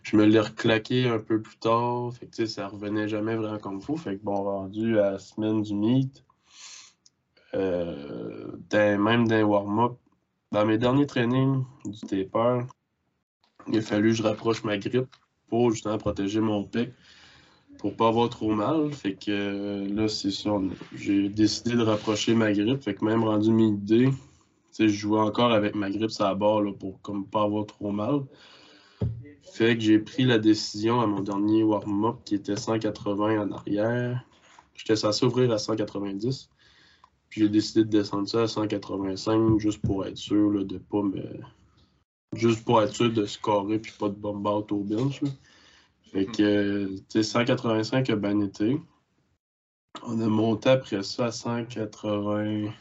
je 0.03 0.17
me 0.17 0.25
l'ai 0.25 0.39
reclaqué 0.39 1.07
un 1.07 1.19
peu 1.19 1.41
plus 1.41 1.57
tard. 1.57 2.13
Fait 2.13 2.27
que, 2.27 2.45
ça 2.45 2.67
revenait 2.67 3.07
jamais 3.07 3.35
vraiment 3.35 3.57
comme 3.57 3.77
il 3.79 3.83
faut. 3.83 3.95
Fait 3.95 4.17
que 4.17 4.23
bon, 4.23 4.43
rendu 4.43 4.99
à 4.99 5.11
la 5.11 5.19
semaine 5.19 5.63
du 5.63 5.73
meet, 5.73 6.23
euh, 7.55 8.51
même 8.71 9.27
d'un 9.27 9.43
warm-up, 9.43 9.93
dans 10.51 10.65
mes 10.65 10.77
derniers 10.77 11.07
trainings 11.07 11.63
du 11.85 11.99
taper, 12.01 12.65
il 13.67 13.77
a 13.77 13.81
fallu 13.81 14.09
que 14.09 14.17
je 14.17 14.23
rapproche 14.23 14.63
ma 14.63 14.77
grippe 14.77 15.15
pour 15.47 15.71
justement 15.71 15.97
protéger 15.97 16.39
mon 16.39 16.63
pic 16.63 16.89
pour 17.83 17.97
pas 17.97 18.07
avoir 18.07 18.29
trop 18.29 18.55
mal. 18.55 18.93
Fait 18.93 19.13
que 19.13 19.29
euh, 19.29 19.93
là, 19.93 20.07
c'est 20.07 20.31
ça. 20.31 20.51
J'ai 20.95 21.27
décidé 21.27 21.75
de 21.75 21.81
rapprocher 21.81 22.33
ma 22.33 22.53
grippe. 22.53 22.81
Fait 22.81 22.95
que 22.95 23.03
même 23.03 23.25
rendu 23.25 23.51
midi, 23.51 24.07
je 24.79 24.87
jouais 24.87 25.19
encore 25.19 25.51
avec 25.51 25.75
ma 25.75 25.89
grippe 25.89 26.11
à 26.19 26.29
la 26.29 26.35
barre 26.35 26.61
là, 26.61 26.71
pour 26.71 27.01
comme 27.01 27.25
pas 27.25 27.43
avoir 27.43 27.65
trop 27.65 27.91
mal. 27.91 28.21
Fait 29.41 29.75
que 29.75 29.83
j'ai 29.83 29.99
pris 29.99 30.23
la 30.23 30.37
décision 30.37 31.01
à 31.01 31.07
mon 31.07 31.19
dernier 31.19 31.63
warm-up 31.63 32.19
qui 32.23 32.35
était 32.35 32.55
180 32.55 33.49
en 33.49 33.51
arrière. 33.51 34.23
J'étais 34.75 34.95
censé 34.95 35.25
ouvrir 35.25 35.51
à 35.51 35.57
190. 35.57 36.49
Puis 37.27 37.41
j'ai 37.41 37.49
décidé 37.49 37.83
de 37.83 37.89
descendre 37.89 38.29
ça 38.29 38.43
à 38.43 38.47
185 38.47 39.59
juste 39.59 39.81
pour 39.81 40.05
être 40.05 40.15
sûr 40.15 40.51
là, 40.51 40.63
de 40.63 40.77
pas 40.77 41.01
me. 41.01 41.21
Juste 42.33 42.63
pour 42.63 42.81
être 42.81 42.95
sûr 42.95 43.11
de 43.11 43.25
scorer 43.25 43.77
puis 43.77 43.91
pas 43.99 44.07
de 44.07 44.15
bomb 44.15 44.47
out 44.47 44.71
au 44.71 44.79
bench. 44.85 45.21
Fait 46.13 46.25
que, 46.27 46.95
tu 47.09 47.09
sais, 47.09 47.23
185 47.23 48.09
a 48.11 48.15
bien 48.15 48.39
été. 48.41 48.79
On 50.03 50.21
a 50.21 50.27
monté 50.27 50.69
après 50.69 51.01
ça 51.01 51.25
à 51.25 51.31
180. 51.31 52.71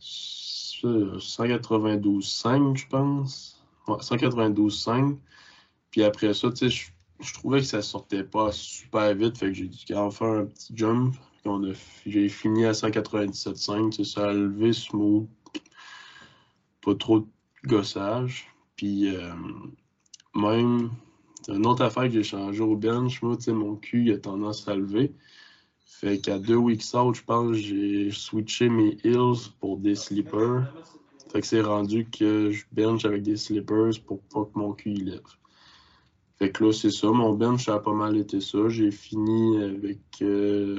192,5, 0.00 2.76
je 2.76 2.86
pense. 2.88 3.62
Ouais, 3.86 3.96
192,5. 3.96 5.18
Puis 5.90 6.02
après 6.02 6.32
ça, 6.32 6.50
tu 6.50 6.70
sais, 6.70 6.90
je, 7.20 7.34
trouvais 7.34 7.58
que 7.58 7.66
ça 7.66 7.82
sortait 7.82 8.24
pas 8.24 8.50
super 8.50 9.14
vite. 9.14 9.36
Fait 9.36 9.48
que 9.48 9.52
j'ai 9.52 9.68
dit 9.68 9.84
qu'on 9.86 10.08
va 10.08 10.10
faire 10.10 10.28
un 10.28 10.46
petit 10.46 10.72
jump. 10.74 11.14
J'ai 12.06 12.30
fini 12.30 12.64
à 12.64 12.72
197,5. 12.72 14.02
Ça 14.04 14.30
a 14.30 14.32
levé 14.32 14.72
smooth. 14.72 15.28
Pas 16.80 16.94
trop 16.94 17.20
de 17.20 17.26
gossage. 17.66 18.46
Puis 18.76 19.14
euh, 19.14 19.34
même 20.34 20.90
c'est 21.44 21.52
une 21.52 21.66
autre 21.66 21.82
affaire 21.82 22.04
que 22.04 22.10
j'ai 22.10 22.22
changé 22.22 22.60
au 22.60 22.76
bench. 22.76 23.20
Moi, 23.22 23.36
mon 23.48 23.76
cul 23.76 24.04
il 24.06 24.12
a 24.12 24.18
tendance 24.18 24.68
à 24.68 24.74
lever. 24.74 25.12
Fait 25.84 26.20
qu'à 26.20 26.38
deux 26.38 26.56
weeks 26.56 26.94
out, 26.94 27.14
je 27.14 27.22
pense, 27.24 27.56
j'ai 27.56 28.10
switché 28.10 28.68
mes 28.68 28.96
heels 29.04 29.50
pour 29.60 29.78
des 29.78 29.94
slippers. 29.94 30.72
Fait 31.32 31.40
que 31.40 31.46
c'est 31.46 31.60
rendu 31.60 32.08
que 32.08 32.50
je 32.50 32.64
bench 32.72 33.04
avec 33.04 33.22
des 33.22 33.36
slippers 33.36 33.92
pour 34.06 34.20
pas 34.22 34.44
que 34.44 34.58
mon 34.58 34.72
cul 34.72 34.94
lève. 34.94 35.20
Fait 36.38 36.50
que 36.50 36.64
là, 36.64 36.72
c'est 36.72 36.90
ça. 36.90 37.08
Mon 37.08 37.32
bench 37.32 37.68
a 37.68 37.78
pas 37.78 37.92
mal 37.92 38.16
été 38.16 38.40
ça. 38.40 38.68
J'ai 38.68 38.90
fini 38.90 39.62
avec. 39.62 40.00
Euh, 40.22 40.78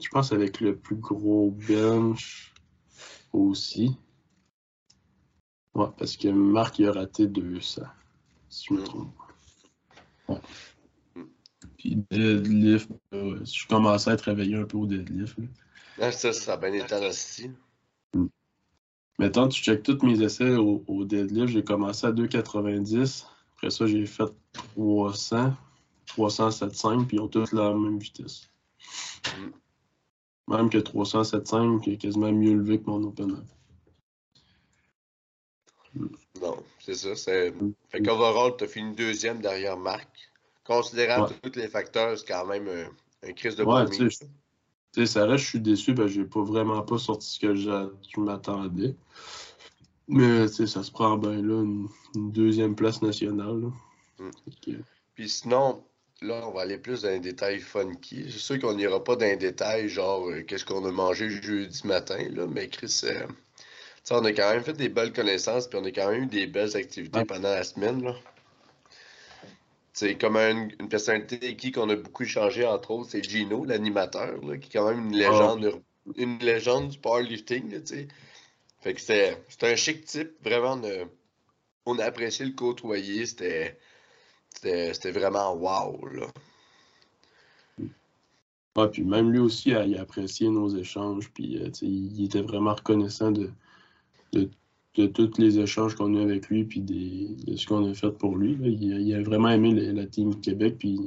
je 0.00 0.08
pense 0.08 0.32
avec 0.32 0.60
le 0.60 0.76
plus 0.76 0.96
gros 0.96 1.50
bench 1.68 2.54
aussi. 3.32 3.96
Ouais, 5.74 5.88
parce 5.96 6.16
que 6.16 6.28
Marc 6.28 6.78
il 6.78 6.88
a 6.88 6.92
raté 6.92 7.26
200 7.26 7.82
si 8.58 8.66
je 8.68 8.74
me 8.74 8.82
trompe. 8.82 9.14
Ouais. 10.28 10.40
Puis 11.78 11.96
deadlift, 12.10 12.90
je 13.12 13.66
commençais 13.68 14.10
à 14.10 14.14
être 14.14 14.22
réveillé 14.22 14.56
un 14.56 14.64
peu 14.64 14.78
au 14.78 14.86
deadlift. 14.86 15.38
Ah, 16.00 16.12
ça, 16.12 16.32
ça 16.32 16.54
a 16.54 16.56
bien 16.56 16.72
été 16.72 16.94
aussi. 16.94 17.50
Mm. 18.14 18.26
Maintenant, 19.18 19.48
tu 19.48 19.62
checkes 19.62 19.84
tous 19.84 20.04
mes 20.04 20.20
essais 20.22 20.56
au, 20.56 21.04
deadlift. 21.04 21.52
J'ai 21.52 21.64
commencé 21.64 22.06
à 22.06 22.12
2,90. 22.12 23.26
Après 23.56 23.70
ça, 23.70 23.86
j'ai 23.86 24.06
fait 24.06 24.30
300, 24.52 25.54
307,5, 26.06 27.06
puis 27.06 27.16
ils 27.16 27.20
ont 27.20 27.28
tous 27.28 27.52
la 27.52 27.72
même 27.72 27.98
vitesse. 27.98 28.50
Mm. 29.38 30.52
Même 30.52 30.70
que 30.70 30.78
307,5, 30.78 31.80
qui 31.80 31.92
est 31.92 31.96
quasiment 31.96 32.32
mieux 32.32 32.54
levé 32.54 32.80
que 32.80 32.90
mon 32.90 33.02
open 33.04 33.32
up. 33.32 33.44
Non, 36.42 36.56
c'est 36.80 36.94
ça. 36.94 37.16
C'est... 37.16 37.52
Fait 37.90 38.02
qu'overall, 38.02 38.56
tu 38.56 38.64
as 38.64 38.68
fini 38.68 38.94
deuxième 38.94 39.40
derrière 39.40 39.76
Marc. 39.76 40.08
Considérant 40.64 41.26
tous 41.42 41.56
les 41.56 41.68
facteurs, 41.68 42.18
c'est 42.18 42.28
quand 42.28 42.44
même 42.46 42.68
un, 43.22 43.32
crise 43.32 43.56
de 43.56 43.64
ouais, 43.64 43.86
tu 43.88 44.10
sais, 44.92 45.06
ça 45.06 45.26
reste, 45.26 45.44
je 45.44 45.48
suis 45.48 45.60
déçu, 45.60 45.92
ben, 45.92 46.06
j'ai 46.06 46.24
pas 46.24 46.42
vraiment 46.42 46.82
pas 46.82 46.98
sorti 46.98 47.28
ce 47.28 47.38
que 47.38 47.54
je 47.54 48.20
m'attendais. 48.20 48.94
Mais 50.08 50.46
tu 50.48 50.54
sais, 50.54 50.66
ça 50.66 50.82
se 50.82 50.90
prend 50.90 51.16
bien 51.18 51.42
là, 51.42 51.62
une, 51.62 51.88
deuxième 52.14 52.74
place 52.74 53.02
nationale. 53.02 53.70
Hmm. 54.18 54.30
Puis 55.14 55.28
sinon, 55.28 55.84
là, 56.22 56.42
on 56.46 56.52
va 56.52 56.62
aller 56.62 56.78
plus 56.78 57.02
dans 57.02 57.10
les 57.10 57.20
détails 57.20 57.60
funky. 57.60 58.24
C'est 58.30 58.38
sûr 58.38 58.58
qu'on 58.58 58.74
n'ira 58.74 59.04
pas 59.04 59.16
dans 59.16 59.26
les 59.26 59.36
détails, 59.36 59.88
genre 59.88 60.28
euh, 60.28 60.42
qu'est-ce 60.42 60.64
qu'on 60.64 60.84
a 60.86 60.90
mangé 60.90 61.28
jeudi 61.28 61.86
matin, 61.86 62.18
là, 62.30 62.46
mais 62.46 62.68
Chris, 62.68 63.02
euh, 63.04 63.26
on 64.10 64.24
a 64.24 64.32
quand 64.32 64.50
même 64.50 64.62
fait 64.62 64.72
des 64.72 64.88
belles 64.88 65.12
connaissances, 65.12 65.66
puis 65.66 65.78
on 65.80 65.84
a 65.84 65.90
quand 65.90 66.10
même 66.10 66.24
eu 66.24 66.26
des 66.26 66.46
belles 66.46 66.76
activités 66.76 67.24
pendant 67.24 67.50
la 67.50 67.64
semaine. 67.64 68.02
Là. 68.02 68.14
C'est 69.92 70.16
comme 70.16 70.36
une, 70.36 70.88
personnalité 70.88 71.56
qui 71.56 71.72
qu'on 71.72 71.88
a 71.90 71.96
beaucoup 71.96 72.22
échangé, 72.22 72.64
entre 72.64 72.92
autres, 72.92 73.10
c'est 73.10 73.22
Gino, 73.22 73.64
l'animateur, 73.64 74.40
qui 74.40 74.48
est 74.48 74.72
quand 74.72 74.88
même 74.88 75.08
une 75.08 75.14
ah, 75.16 75.18
légende, 75.18 75.82
une 76.16 76.38
légende 76.38 76.90
du 76.90 76.98
powerlifting. 76.98 77.70
Là, 77.72 77.80
fait 78.80 78.94
que 78.94 79.00
c'était 79.00 79.36
un 79.62 79.76
chic 79.76 80.04
type, 80.04 80.30
vraiment. 80.42 80.80
on 81.84 81.98
a 81.98 82.04
apprécié 82.04 82.46
le 82.46 82.52
côtoyer, 82.52 83.26
c'était 83.26 83.76
vraiment 85.10 85.54
wow. 85.54 86.06
Là. 86.06 86.26
Ah, 88.76 88.86
puis 88.86 89.02
même 89.02 89.32
lui 89.32 89.40
aussi, 89.40 89.70
il 89.70 89.98
a 89.98 90.02
apprécié 90.02 90.48
nos 90.48 90.68
échanges, 90.68 91.28
puis 91.34 91.58
euh, 91.58 91.70
il 91.82 92.26
était 92.26 92.42
vraiment 92.42 92.76
reconnaissant 92.76 93.32
de, 93.32 93.50
de, 94.32 95.06
tous 95.06 95.38
les 95.38 95.58
échanges 95.58 95.94
qu'on 95.94 96.16
a 96.16 96.22
avec 96.22 96.48
lui, 96.48 96.64
puis 96.64 96.80
de 96.80 97.56
ce 97.56 97.66
qu'on 97.66 97.90
a 97.90 97.94
fait 97.94 98.10
pour 98.10 98.36
lui. 98.36 98.58
Il, 98.60 99.14
a 99.14 99.22
vraiment 99.22 99.50
aimé 99.50 99.72
la, 99.72 100.06
team 100.06 100.40
Québec, 100.40 100.76
puis 100.78 100.98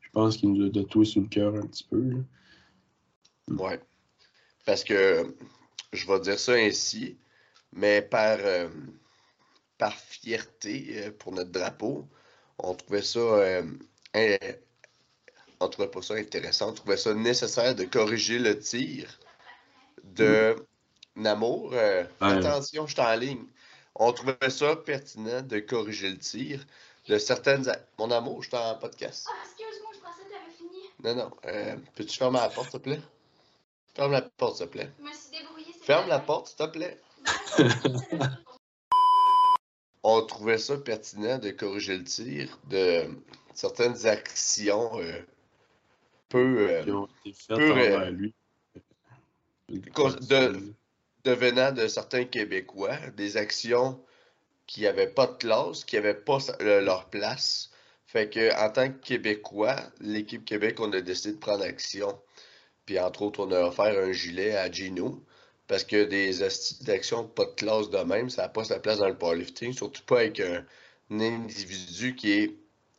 je 0.00 0.08
pense 0.10 0.38
qu'il 0.38 0.52
nous 0.52 0.66
a 0.66 0.70
tatoué 0.70 1.04
sur 1.04 1.20
le 1.20 1.28
cœur 1.28 1.54
un 1.54 1.66
petit 1.66 1.84
peu. 1.84 1.98
Oui. 1.98 3.56
Ouais. 3.58 3.80
Parce 4.64 4.82
que 4.82 5.34
je 5.92 6.06
vais 6.06 6.20
dire 6.20 6.38
ça 6.38 6.54
ainsi, 6.54 7.16
mais 7.72 8.02
par, 8.02 8.38
euh, 8.40 8.68
par 9.78 9.94
fierté 9.94 10.86
euh, 11.06 11.10
pour 11.18 11.32
notre 11.32 11.50
drapeau, 11.50 12.08
on 12.58 12.74
trouvait 12.74 13.02
ça. 13.02 13.20
Euh, 13.20 13.62
on 15.60 15.68
trouvait 15.68 15.88
pas 15.90 16.02
ça 16.02 16.14
intéressant, 16.14 16.70
on 16.70 16.74
trouvait 16.74 16.96
ça 16.96 17.14
nécessaire 17.14 17.74
de 17.74 17.84
corriger 17.84 18.38
le 18.38 18.58
tir 18.58 19.18
de 20.04 20.56
Namour, 21.16 21.70
euh, 21.72 22.04
attention, 22.20 22.86
je 22.86 22.92
suis 22.92 23.00
en 23.00 23.16
ligne. 23.16 23.46
On 23.94 24.12
trouvait 24.12 24.36
ça 24.50 24.76
pertinent 24.76 25.40
de 25.40 25.58
corriger 25.60 26.10
le 26.10 26.18
tir 26.18 26.64
de 27.08 27.18
certaines. 27.18 27.72
Mon 27.98 28.10
amour, 28.10 28.42
je 28.42 28.48
suis 28.48 28.56
en 28.56 28.74
podcast. 28.76 29.26
Ah, 29.30 29.32
excuse-moi, 29.44 29.92
je 29.94 30.00
pensais 30.00 30.24
que 30.24 30.30
t'avais 30.30 30.52
fini. 30.56 30.82
Non, 31.02 31.14
non. 31.14 31.30
Euh, 31.46 31.76
peux-tu 31.94 32.18
fermer 32.18 32.38
la 32.38 32.50
porte, 32.50 32.70
s'il 32.70 32.80
te 32.80 32.84
plaît? 32.84 33.00
Ferme 33.94 34.12
la 34.12 34.22
porte, 34.22 34.56
s'il 34.56 34.66
te 34.66 34.72
plaît. 34.72 34.90
Je 34.98 35.04
me 35.04 35.12
suis 35.12 35.30
débrouillée. 35.30 35.72
Ferme 35.82 36.08
la 36.08 36.18
porte, 36.18 36.48
s'il 36.48 36.56
te 36.56 36.66
plaît. 36.66 37.00
On 40.02 40.22
trouvait 40.24 40.58
ça 40.58 40.76
pertinent 40.76 41.38
de 41.38 41.50
corriger 41.50 41.96
le 41.96 42.04
tir 42.04 42.58
de 42.68 43.08
certaines 43.54 44.06
actions 44.06 45.00
euh, 45.00 45.20
peu. 46.28 46.68
Euh, 46.70 47.06
peu 47.48 48.10
lui. 48.10 48.34
De, 49.68 50.74
devenant 51.26 51.72
de 51.72 51.88
certains 51.88 52.24
Québécois, 52.24 52.96
des 53.16 53.36
actions 53.36 54.00
qui 54.66 54.82
n'avaient 54.82 55.08
pas 55.08 55.26
de 55.26 55.34
classe, 55.34 55.84
qui 55.84 55.96
n'avaient 55.96 56.14
pas 56.14 56.38
leur 56.60 57.10
place. 57.10 57.70
Fait 58.06 58.30
que 58.30 58.54
en 58.64 58.70
tant 58.70 58.88
que 58.90 58.98
Québécois, 58.98 59.76
l'équipe 60.00 60.44
Québec, 60.44 60.78
on 60.78 60.92
a 60.92 61.00
décidé 61.00 61.34
de 61.34 61.38
prendre 61.38 61.64
action. 61.64 62.16
Puis 62.86 63.00
entre 63.00 63.22
autres, 63.22 63.44
on 63.44 63.50
a 63.50 63.60
offert 63.60 63.98
un 63.98 64.12
gilet 64.12 64.56
à 64.56 64.70
Gino. 64.70 65.22
Parce 65.66 65.82
que 65.82 66.04
des 66.04 66.44
actions 66.88 67.26
pas 67.26 67.44
de 67.44 67.54
classe 67.56 67.90
de 67.90 67.98
même, 67.98 68.30
ça 68.30 68.42
n'a 68.42 68.48
pas 68.48 68.62
sa 68.62 68.78
place 68.78 68.98
dans 68.98 69.08
le 69.08 69.18
powerlifting, 69.18 69.72
surtout 69.72 70.04
pas 70.04 70.20
avec 70.20 70.38
un, 70.38 70.64
individu 71.10 72.14
qui 72.14 72.32
est 72.32 72.54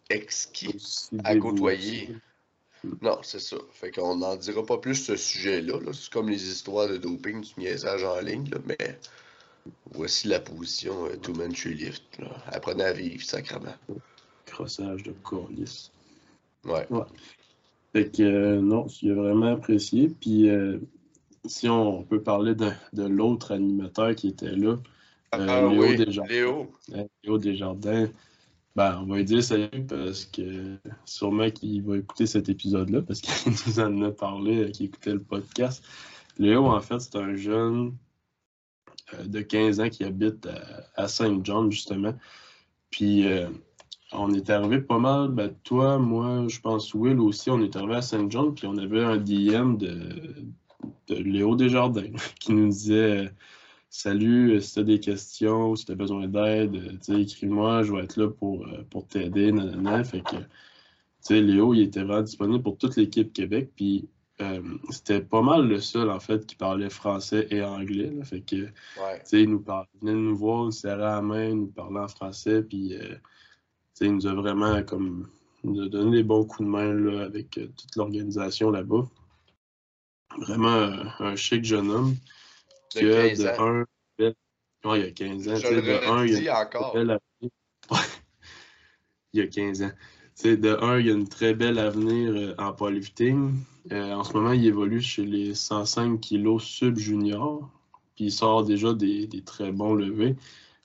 exquis 0.09 1.09
à 1.23 1.37
côtoyer. 1.37 2.09
Non, 3.01 3.19
c'est 3.23 3.39
ça. 3.39 3.57
Fait 3.71 3.91
qu'on 3.91 4.17
n'en 4.17 4.35
dira 4.35 4.65
pas 4.65 4.77
plus 4.77 4.95
ce 4.95 5.15
sujet-là. 5.15 5.79
c'est 5.93 6.11
comme 6.11 6.29
les 6.29 6.47
histoires 6.47 6.87
de 6.87 6.97
doping, 6.97 7.41
du 7.41 7.51
niaisage 7.57 8.03
en 8.03 8.19
ligne, 8.19 8.49
mais 8.65 8.99
voici 9.91 10.27
la 10.27 10.39
position 10.39 11.05
euh, 11.05 11.17
Two 11.17 11.33
Man 11.33 11.51
Lift. 11.51 12.03
Apprenez 12.47 12.83
à 12.83 12.93
vivre, 12.93 13.23
sacrement. 13.23 13.75
Crossage 14.45 15.03
de 15.03 15.11
cornice. 15.23 15.91
Ouais. 16.65 16.85
ouais. 16.89 17.03
Fait 17.93 18.11
que 18.11 18.23
euh, 18.23 18.61
non, 18.61 18.87
j'ai 18.87 19.13
vraiment 19.13 19.53
apprécié. 19.53 20.09
Puis 20.09 20.49
euh, 20.49 20.79
si 21.45 21.69
on 21.69 22.03
peut 22.03 22.21
parler 22.21 22.55
de, 22.55 22.71
l'autre 23.07 23.53
animateur 23.53 24.13
qui 24.15 24.29
était 24.29 24.55
là, 24.55 24.75
ah 25.31 25.61
Léo 25.61 25.81
oui, 25.81 25.97
Desjardins. 25.97 26.33
Léo. 26.33 26.71
Euh, 26.93 27.03
Léo 27.23 27.37
Desjardins. 27.37 28.07
Ben, 28.77 28.99
on 29.01 29.07
va 29.07 29.17
lui 29.17 29.25
dire 29.25 29.43
salut 29.43 29.87
parce 29.89 30.25
que 30.25 30.77
sûrement 31.03 31.49
qu'il 31.49 31.81
va 31.81 31.97
écouter 31.97 32.27
cet 32.27 32.47
épisode-là 32.47 33.01
parce 33.01 33.21
qu'il 33.21 33.51
nous 33.67 33.79
en 33.79 34.03
a 34.03 34.11
parlé, 34.11 34.65
euh, 34.65 34.69
qu'il 34.69 34.85
écoutait 34.85 35.13
le 35.13 35.23
podcast. 35.23 35.83
Léo, 36.37 36.67
en 36.67 36.79
fait, 36.79 36.99
c'est 36.99 37.15
un 37.15 37.33
jeune 37.33 37.97
euh, 39.15 39.23
de 39.23 39.41
15 39.41 39.79
ans 39.79 39.89
qui 39.89 40.03
habite 40.03 40.45
à, 40.45 40.83
à 40.93 41.07
Saint 41.07 41.39
John, 41.43 41.71
justement. 41.71 42.13
Puis, 42.91 43.25
euh, 43.25 43.49
on 44.11 44.31
est 44.35 44.47
arrivé 44.51 44.79
pas 44.79 44.99
mal, 44.99 45.29
ben, 45.29 45.51
toi, 45.63 45.97
moi, 45.97 46.45
je 46.47 46.59
pense 46.59 46.93
Will 46.93 47.19
aussi, 47.19 47.49
on 47.49 47.61
est 47.61 47.75
arrivé 47.75 47.95
à 47.95 48.03
Saint 48.03 48.29
John, 48.29 48.53
puis 48.53 48.67
on 48.67 48.77
avait 48.77 49.03
un 49.03 49.17
DM 49.17 49.77
de, 49.77 50.45
de 51.07 51.15
Léo 51.15 51.55
Desjardins 51.55 52.13
qui 52.39 52.53
nous 52.53 52.67
disait 52.67 53.31
Salut, 53.89 54.51
euh, 54.55 54.59
si 54.59 54.73
tu 54.73 54.79
as 54.79 54.83
des 54.83 54.99
questions, 54.99 55.75
si 55.75 55.85
tu 55.85 55.91
as 55.93 55.95
besoin 55.95 56.27
d'aide, 56.27 56.75
euh, 56.75 57.17
écris-moi, 57.17 57.83
je 57.83 57.93
vais 57.93 58.03
être 58.03 58.17
là 58.17 58.29
pour, 58.29 58.65
euh, 58.67 58.83
pour 58.89 59.07
t'aider. 59.07 59.51
Fait 60.03 60.21
que, 60.21 61.33
Léo, 61.33 61.73
il 61.73 61.81
était 61.83 62.03
vraiment 62.03 62.21
disponible 62.21 62.63
pour 62.63 62.77
toute 62.77 62.95
l'équipe 62.97 63.31
Québec. 63.33 63.71
Puis, 63.75 64.07
euh, 64.41 64.61
c'était 64.89 65.21
pas 65.21 65.41
mal 65.41 65.67
le 65.67 65.79
seul, 65.79 66.09
en 66.09 66.19
fait, 66.19 66.45
qui 66.45 66.55
parlait 66.55 66.89
français 66.89 67.47
et 67.49 67.63
anglais. 67.63 68.11
là. 68.11 68.23
Fait 68.25 68.41
que, 68.41 68.55
Ouais. 69.01 69.23
il 69.31 69.49
nous 69.49 69.61
parlait, 69.61 69.87
il 69.95 70.07
venait 70.07 70.19
nous 70.19 70.35
voir, 70.37 70.63
il 70.63 70.65
nous 70.65 70.71
serrait 70.71 70.97
la 70.97 71.21
main, 71.21 71.49
il 71.49 71.55
nous 71.55 71.67
parlait 71.67 71.99
en 72.01 72.07
français. 72.07 72.61
Puis, 72.63 72.93
euh, 72.95 73.15
il 74.01 74.13
nous 74.15 74.27
a 74.27 74.33
vraiment, 74.33 74.83
comme, 74.83 75.27
nous 75.63 75.81
a 75.81 75.87
donné 75.87 76.17
des 76.17 76.23
bons 76.23 76.45
coups 76.45 76.67
de 76.67 76.71
main, 76.71 76.93
là, 76.93 77.23
avec 77.23 77.57
euh, 77.57 77.67
toute 77.75 77.95
l'organisation 77.95 78.69
là-bas. 78.69 79.07
Vraiment 80.39 80.91
un 81.19 81.35
chic 81.35 81.63
jeune 81.63 81.89
homme. 81.89 82.15
De 82.95 82.99
Que 83.01 83.27
15 83.29 83.39
de 83.39 83.47
ans. 83.47 83.67
un, 83.81 83.85
belle- 84.17 84.35
ouais, 84.85 84.99
il 84.99 85.05
y 85.05 85.07
a 85.07 85.11
15 85.11 85.47
ans. 85.49 85.55
Je 85.55 85.67
le 85.73 85.81
de 85.81 85.91
un, 86.09 86.25
il 86.25 86.43
y 86.43 86.49
a 86.49 86.59
redis 86.59 86.65
une 86.65 86.67
encore. 86.67 86.91
très 86.91 86.99
belle 86.99 87.11
avenir. 87.11 87.51
Ouais. 87.91 87.97
Il 89.33 89.39
y 89.39 89.43
a 89.43 89.47
15 89.47 89.81
ans. 89.83 89.91
De 90.43 90.83
un, 90.83 90.99
il 90.99 91.07
y 91.07 91.09
a 91.09 91.13
une 91.13 91.27
très 91.27 91.53
belle 91.53 91.79
avenir 91.79 92.31
euh, 92.33 92.55
en 92.57 92.71
powerlifting. 92.73 93.53
Euh, 93.91 94.13
en 94.13 94.23
ce 94.23 94.33
moment, 94.33 94.51
il 94.51 94.65
évolue 94.65 95.01
chez 95.01 95.25
les 95.25 95.55
105 95.55 96.19
kilos 96.19 96.63
sub-junior. 96.63 97.69
Puis 98.15 98.25
il 98.25 98.31
sort 98.31 98.63
déjà 98.63 98.93
des, 98.93 99.27
des 99.27 99.41
très 99.43 99.71
bons 99.71 99.93
levés. 99.95 100.35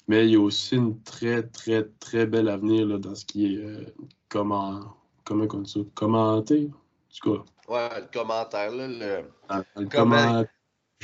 Mais 0.08 0.26
il 0.26 0.32
y 0.32 0.36
a 0.36 0.40
aussi 0.40 0.76
une 0.76 1.00
très, 1.02 1.42
très, 1.42 1.84
très 2.00 2.26
belle 2.26 2.48
avenir 2.48 2.86
là, 2.86 2.98
dans 2.98 3.14
ce 3.14 3.24
qui 3.24 3.54
est 3.54 3.58
euh, 3.58 3.84
comment, 4.28 4.80
comment 5.24 5.46
on 5.52 5.58
dit 5.60 5.70
ça? 5.72 5.80
Commenté. 5.94 6.70
En 6.72 7.14
tout 7.20 7.34
cas, 7.34 7.44
Ouais, 7.68 8.00
le 8.00 8.06
commentaire, 8.12 8.70
là, 8.72 8.88
le 8.88 9.22
dans 9.48 9.56
le 9.58 9.64
Comment- 9.88 9.88
commentage, 10.16 10.46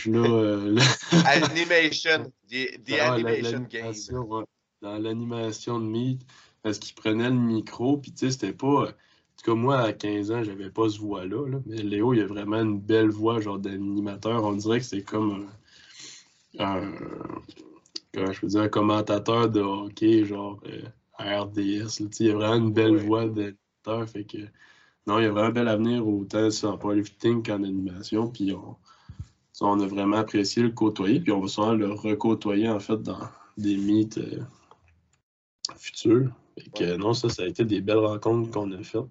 là, 0.07 0.19
euh, 0.25 0.73
là, 0.75 0.83
animation, 1.25 2.33
the, 2.49 2.83
the 2.85 3.01
Ah 3.01 3.13
animation 3.15 3.67
game. 3.69 3.93
ouais. 4.11 4.45
Dans 4.81 4.99
l'animation 4.99 5.81
de 5.81 5.85
Meet, 5.87 6.21
parce 6.63 6.79
qu'il 6.79 6.95
prenait 6.95 7.29
le 7.31 7.35
micro, 7.37 7.97
puis 7.99 8.13
tu 8.13 8.27
sais, 8.27 8.31
c'était 8.33 8.53
pas. 8.53 8.85
En 8.85 8.87
tout 8.87 9.53
cas, 9.53 9.55
moi, 9.55 9.79
à 9.79 9.93
15 9.93 10.31
ans, 10.31 10.43
j'avais 10.43 10.71
pas 10.71 10.89
ce 10.89 10.99
voix-là, 10.99 11.49
là, 11.49 11.59
mais 11.67 11.77
Léo, 11.83 12.13
il 12.15 12.21
a 12.21 12.27
vraiment 12.27 12.61
une 12.61 12.81
belle 12.81 13.09
voix, 13.11 13.41
genre 13.41 13.59
d'animateur. 13.59 14.45
On 14.45 14.53
dirait 14.53 14.79
que 14.81 14.85
c'est 14.85 15.03
comme 15.03 15.49
un. 16.59 16.65
un- 16.65 16.93
comment 18.15 18.33
je 18.33 18.41
peux 18.41 18.47
dire, 18.49 18.61
un 18.63 18.69
commentateur 18.69 19.49
de 19.49 19.61
hockey, 19.61 20.25
genre 20.25 20.61
euh, 20.67 20.83
RDS. 21.19 22.01
là, 22.01 22.09
il 22.21 22.31
a 22.31 22.35
vraiment 22.35 22.55
une 22.67 22.73
belle 22.73 22.93
Ouais. 22.97 23.05
voix 23.05 23.27
d'animateur, 23.27 24.09
fait 24.09 24.25
que. 24.25 24.39
Non, 25.07 25.19
il 25.19 25.25
y 25.25 25.27
a 25.27 25.31
vraiment 25.31 25.49
un 25.49 25.53
bel 25.53 25.69
avenir 25.69 26.07
autant 26.07 26.49
en 26.65 26.79
powerlifting 26.79 27.43
qu'en 27.45 27.63
animation, 27.65 28.29
puis 28.29 28.53
on. 28.53 28.77
Ça, 29.59 29.65
on 29.67 29.81
a 29.81 29.89
vraiment 29.89 30.19
apprécié 30.19 30.63
le 30.63 30.71
côtoyer, 30.71 31.19
puis 31.19 31.33
on 31.33 31.41
va 31.41 31.49
souvent 31.49 31.73
le 31.75 31.91
recôtoyer 31.93 32.69
en 32.69 32.79
fait 32.79 33.03
dans 33.03 33.29
des 33.57 33.77
mythes 33.77 34.19
euh, 34.19 34.45
futurs. 35.77 36.31
Fait 36.57 36.71
que, 36.71 36.97
non, 36.97 37.13
ça, 37.13 37.29
ça 37.29 37.43
a 37.43 37.47
été 37.47 37.65
des 37.65 37.81
belles 37.81 37.99
rencontres 37.99 38.53
qu'on 38.53 38.71
a 38.71 38.81
faites. 38.85 39.03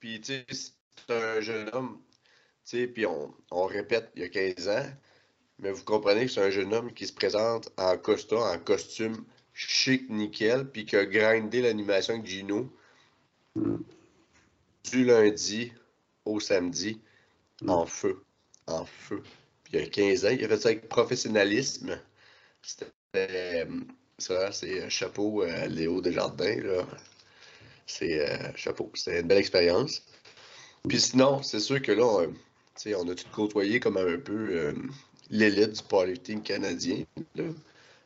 Puis, 0.00 0.20
tu 0.20 0.32
sais, 0.32 0.46
c'est 0.48 1.14
un 1.14 1.40
jeune 1.40 1.70
homme, 1.72 2.00
tu 2.64 2.78
sais, 2.78 2.86
puis 2.88 3.06
on, 3.06 3.32
on 3.52 3.66
répète, 3.66 4.10
il 4.16 4.22
y 4.22 4.24
a 4.24 4.28
15 4.28 4.68
ans, 4.68 4.86
mais 5.60 5.70
vous 5.70 5.84
comprenez 5.84 6.26
que 6.26 6.32
c'est 6.32 6.42
un 6.42 6.50
jeune 6.50 6.74
homme 6.74 6.92
qui 6.92 7.06
se 7.06 7.12
présente 7.12 7.70
en 7.76 7.96
costume, 7.98 8.38
en 8.38 8.58
costume 8.58 9.24
chic, 9.54 10.10
nickel, 10.10 10.68
puis 10.68 10.86
qui 10.86 10.96
a 10.96 11.06
grindé 11.06 11.62
l'animation 11.62 12.14
avec 12.14 12.26
Gino 12.26 12.68
Mm. 13.54 13.76
du 14.90 15.04
lundi 15.04 15.72
au 16.24 16.40
samedi 16.40 17.00
Mm. 17.62 17.70
en 17.70 17.86
feu. 17.86 18.24
En 18.66 18.84
feu. 18.86 19.22
Puis 19.64 19.74
il 19.74 19.80
y 19.80 19.82
a 19.82 19.86
15 19.88 20.24
ans, 20.24 20.30
il 20.30 20.44
a 20.44 20.48
fait 20.48 20.58
ça 20.60 20.68
avec 20.70 20.88
professionnalisme. 20.88 22.00
C'était. 22.62 22.90
euh, 23.16 23.66
ça, 24.18 24.52
c'est 24.52 24.82
euh, 24.82 24.90
chapeau 24.90 25.42
à 25.42 25.66
Léo 25.68 26.00
Desjardins. 26.02 26.84
C'est 27.86 28.20
euh, 28.20 28.52
chapeau. 28.56 28.90
C'était 28.94 29.20
une 29.20 29.26
belle 29.28 29.38
expérience. 29.38 30.02
Puis 30.88 31.00
sinon, 31.00 31.42
c'est 31.42 31.60
sûr 31.60 31.82
que 31.82 31.92
là, 31.92 32.04
on, 32.04 32.34
on 32.96 33.08
a 33.10 33.16
tout 33.16 33.28
côtoyé 33.32 33.80
comme 33.80 33.96
un 33.98 34.18
peu 34.18 34.48
euh, 34.50 34.74
l'élite 35.30 35.72
du 35.72 35.82
powerlifting 35.84 36.42
canadien. 36.42 37.04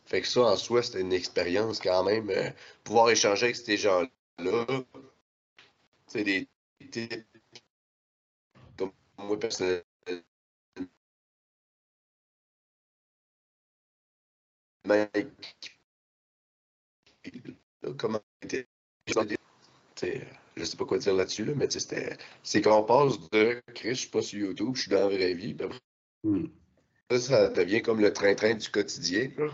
Fait 0.07 0.20
que 0.22 0.26
ça, 0.28 0.42
en 0.42 0.57
soi, 0.57 0.82
c'était 0.82 1.00
une 1.00 1.12
expérience 1.12 1.78
quand 1.80 2.05
même. 2.05 2.30
euh, 2.30 2.50
pouvoir 2.84 3.11
échanger 3.11 3.44
avec 3.46 3.57
ces 3.57 3.76
gens-là. 3.76 4.66
C'est 6.07 6.24
des 6.24 6.48
types 6.90 7.26
comme 8.76 8.92
moi 9.18 9.38
personnellement. 9.38 9.82
Comment 17.99 18.20
était 18.43 18.66
T'sais, 19.95 20.26
je 20.57 20.64
sais 20.64 20.76
pas 20.76 20.85
quoi 20.85 20.99
dire 20.99 21.14
là-dessus, 21.14 21.45
là, 21.45 21.53
mais 21.55 21.70
c'était. 21.70 22.16
C'est 22.43 22.61
qu'on 22.62 22.82
passe 22.82 23.18
de 23.30 23.62
Chris, 23.74 23.91
je 23.91 23.95
suis 23.95 24.09
pas 24.11 24.22
sur 24.22 24.41
YouTube, 24.41 24.74
je 24.74 24.82
suis 24.82 24.91
dans 24.91 25.09
la 25.09 25.14
vraie 25.14 25.35
vie. 25.35 25.55
puis 25.55 25.66
après 25.66 25.78
Mm. 26.24 26.47
ça, 27.11 27.18
ça 27.20 27.49
devient 27.51 27.82
comme 27.82 28.01
le 28.01 28.11
train-train 28.12 28.55
du 28.55 28.68
quotidien. 28.70 29.30
Là. 29.37 29.49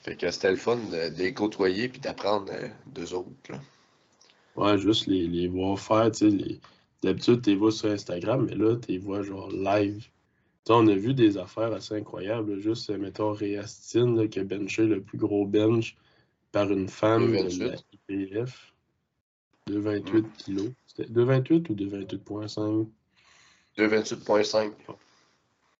Fait 0.00 0.16
que 0.16 0.30
c'était 0.30 0.50
le 0.50 0.56
fun 0.56 0.76
de, 0.76 1.10
de 1.10 1.18
les 1.18 1.34
côtoyer 1.34 1.88
puis 1.90 2.00
d'apprendre 2.00 2.50
euh, 2.50 2.68
d'eux 2.86 3.12
autres. 3.12 3.28
Là. 3.50 3.60
Ouais, 4.56 4.78
juste 4.78 5.06
les, 5.06 5.26
les 5.26 5.48
voir 5.48 5.78
faire, 5.78 6.10
tu 6.10 6.18
sais. 6.30 6.36
les- 6.36 6.60
D'habitude, 7.02 7.42
tu 7.42 7.50
les 7.50 7.56
vois 7.56 7.72
sur 7.72 7.90
Instagram, 7.90 8.46
mais 8.46 8.54
là, 8.54 8.76
tu 8.76 8.92
les 8.92 8.98
vois 8.98 9.22
genre 9.22 9.50
live. 9.50 10.06
On 10.68 10.86
a 10.86 10.94
vu 10.94 11.14
des 11.14 11.36
affaires 11.38 11.72
assez 11.72 11.94
incroyables. 11.94 12.60
Juste, 12.60 12.90
mettons, 12.90 13.32
Réastine, 13.32 14.16
là, 14.16 14.28
qui 14.28 14.38
a 14.38 14.44
benché 14.44 14.86
le 14.86 15.02
plus 15.02 15.18
gros 15.18 15.46
bench 15.46 15.96
par 16.52 16.70
une 16.70 16.88
femme 16.88 17.32
de 17.32 17.36
la 17.36 17.74
2,28. 17.76 17.82
IPF. 18.08 18.72
2,28 19.68 20.24
kilos. 20.38 20.70
C'était 20.86 21.10
2,28 21.10 21.70
ou 21.70 21.74
2,28,5? 21.74 22.88
228.5. 23.78 24.72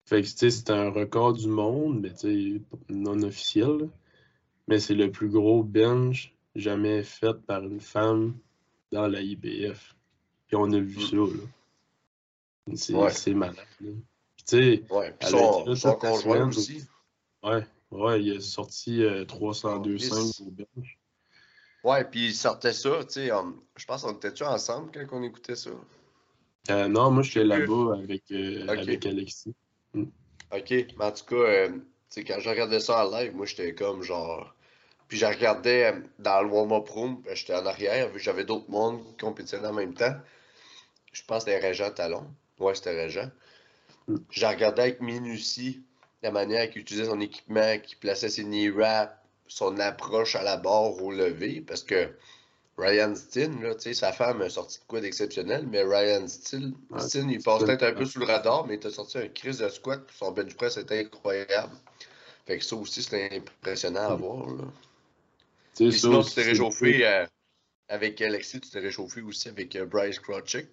Fait 0.07 0.22
que, 0.22 0.26
tu 0.26 0.33
sais, 0.33 0.51
c'était 0.51 0.72
un 0.72 0.91
record 0.91 1.35
du 1.35 1.47
monde, 1.47 2.01
mais 2.01 2.12
tu 2.12 2.62
non 2.89 3.22
officiel. 3.22 3.68
là. 3.78 3.87
Mais 4.66 4.81
c'est 4.81 4.95
le 4.95 5.11
plus 5.11 5.28
gros 5.28 5.62
bench 5.62 6.33
jamais 6.57 7.03
fait 7.03 7.35
par 7.47 7.62
une 7.64 7.81
femme 7.81 8.37
dans 8.93 9.07
la 9.07 9.20
IBF. 9.20 9.95
Puis 10.47 10.57
on 10.57 10.72
a 10.72 10.78
vu 10.81 11.01
ça, 11.01 11.16
là. 11.16 12.74
C'est 12.74 12.95
Ouais. 12.95 13.11
c'est 13.11 13.35
malade, 13.35 13.66
là. 13.81 13.91
Puis 14.41 14.45
tu 14.45 14.57
sais, 14.57 14.95
Ouais. 14.95 15.14
Son, 15.76 15.95
conjoint 15.97 16.49
aussi. 16.49 16.84
ouais, 17.43 17.66
ouais, 17.91 18.22
il 18.22 18.36
a 18.36 18.41
sorti 18.41 19.03
euh, 19.03 19.24
302,5 19.24 19.99
Yes. 19.99 20.41
au 20.41 20.51
bench. 20.51 20.99
Ouais, 21.82 22.05
puis 22.05 22.26
il 22.26 22.34
sortait 22.34 22.72
ça, 22.72 23.05
tu 23.05 23.12
sais. 23.12 23.30
um, 23.30 23.61
je 23.76 23.84
pense 23.86 24.03
qu'on 24.03 24.12
était-tu 24.12 24.45
ensemble 24.45 24.91
quand 24.93 25.18
on 25.18 25.22
écoutait 25.22 25.57
ça? 25.57 25.70
Euh, 26.70 26.88
non, 26.88 27.11
moi, 27.11 27.22
j'étais 27.22 27.45
là-bas 27.45 27.97
avec, 28.03 28.24
euh, 28.32 28.68
avec 28.68 29.07
Alexis. 29.07 29.55
Ok, 29.95 30.70
mais 30.70 31.05
en 31.05 31.12
tout 31.12 31.24
cas, 31.24 31.36
euh, 31.36 31.68
tu 31.68 31.80
sais, 32.09 32.24
quand 32.24 32.38
je 32.41 32.49
regardais 32.51 32.80
ça 32.80 33.07
en 33.07 33.11
live, 33.11 33.34
moi 33.34 33.47
j'étais 33.47 33.74
comme 33.74 34.03
genre. 34.03 34.55
Puis 35.09 35.16
je 35.16 35.26
regardais 35.26 35.95
dans 36.18 36.43
le 36.43 36.49
warm-up 36.49 36.88
room, 36.88 37.22
j'étais 37.32 37.55
en 37.55 37.66
arrière, 37.66 38.09
vu 38.09 38.14
que 38.14 38.18
j'avais 38.18 38.45
d'autres 38.45 38.68
mondes 38.70 39.03
qui 39.07 39.16
compétitionnaient 39.24 39.68
en 39.68 39.72
même 39.72 39.95
temps. 39.95 40.14
Je 41.12 41.22
pense 41.24 41.45
que 41.45 41.51
c'était 41.51 41.66
Régent 41.66 41.91
Talon. 41.93 42.26
Ouais, 42.59 42.74
c'était 42.74 42.95
Régent. 43.01 43.30
Mm. 44.11 44.16
Je 44.30 44.46
regardais 44.46 44.82
avec 44.82 45.00
minutie 45.00 45.82
la 46.22 46.30
manière 46.30 46.68
qu'il 46.70 46.82
utilisait 46.82 47.06
son 47.08 47.20
équipement, 47.20 47.78
qu'il 47.78 47.98
plaçait 47.98 48.28
ses 48.28 48.44
knee 48.44 48.68
wraps, 48.68 49.12
son 49.48 49.78
approche 49.78 50.36
à 50.36 50.42
la 50.42 50.56
barre 50.56 51.02
au 51.02 51.11
lever, 51.12 51.61
parce 51.66 51.82
que 51.82 52.11
Ryan 52.78 53.14
Steen, 53.14 53.62
là, 53.62 53.74
sa 53.78 54.12
femme 54.12 54.40
a 54.42 54.48
sorti 54.48 54.78
de 54.78 54.84
quoi 54.86 55.00
d'exceptionnel, 55.00 55.66
mais 55.66 55.82
Ryan 55.82 56.26
Steen, 56.28 56.74
Ouais, 56.90 57.00
Steen, 57.00 57.28
il 57.30 57.42
passe 57.42 57.62
peut-être 57.64 57.82
un 57.82 57.92
peu 57.92 58.04
sous 58.06 58.20
le 58.20 58.26
radar, 58.26 58.66
mais 58.66 58.74
il 58.74 58.80
t'a 58.80 58.90
sorti 58.90 59.18
un 59.18 59.28
crise 59.28 59.58
de 59.58 59.68
squat, 59.68 60.02
puis 60.06 60.16
son 60.16 60.30
bench 60.32 60.54
press 60.54 60.76
était 60.76 61.00
incroyable. 61.00 61.72
Fait 62.46 62.58
que 62.58 62.64
ça 62.64 62.76
aussi, 62.76 63.02
c'était 63.02 63.28
impressionnant 63.36 64.11
à 64.11 64.16
Mm. 64.16 64.20
voir. 64.20 64.46
Là. 64.54 64.64
Puis 65.76 65.92
sinon, 65.92 66.22
tu 66.22 66.34
t'es 66.34 66.42
réchauffé 66.42 67.06
euh, 67.06 67.26
avec 67.88 68.20
Alexis, 68.22 68.61
tu 68.61 68.70
t'es 68.70 68.80
réchauffé 68.80 69.20
aussi 69.22 69.48
avec 69.48 69.74
euh, 69.76 69.84
Bryce 69.86 70.18
Krawczyk. 70.18 70.68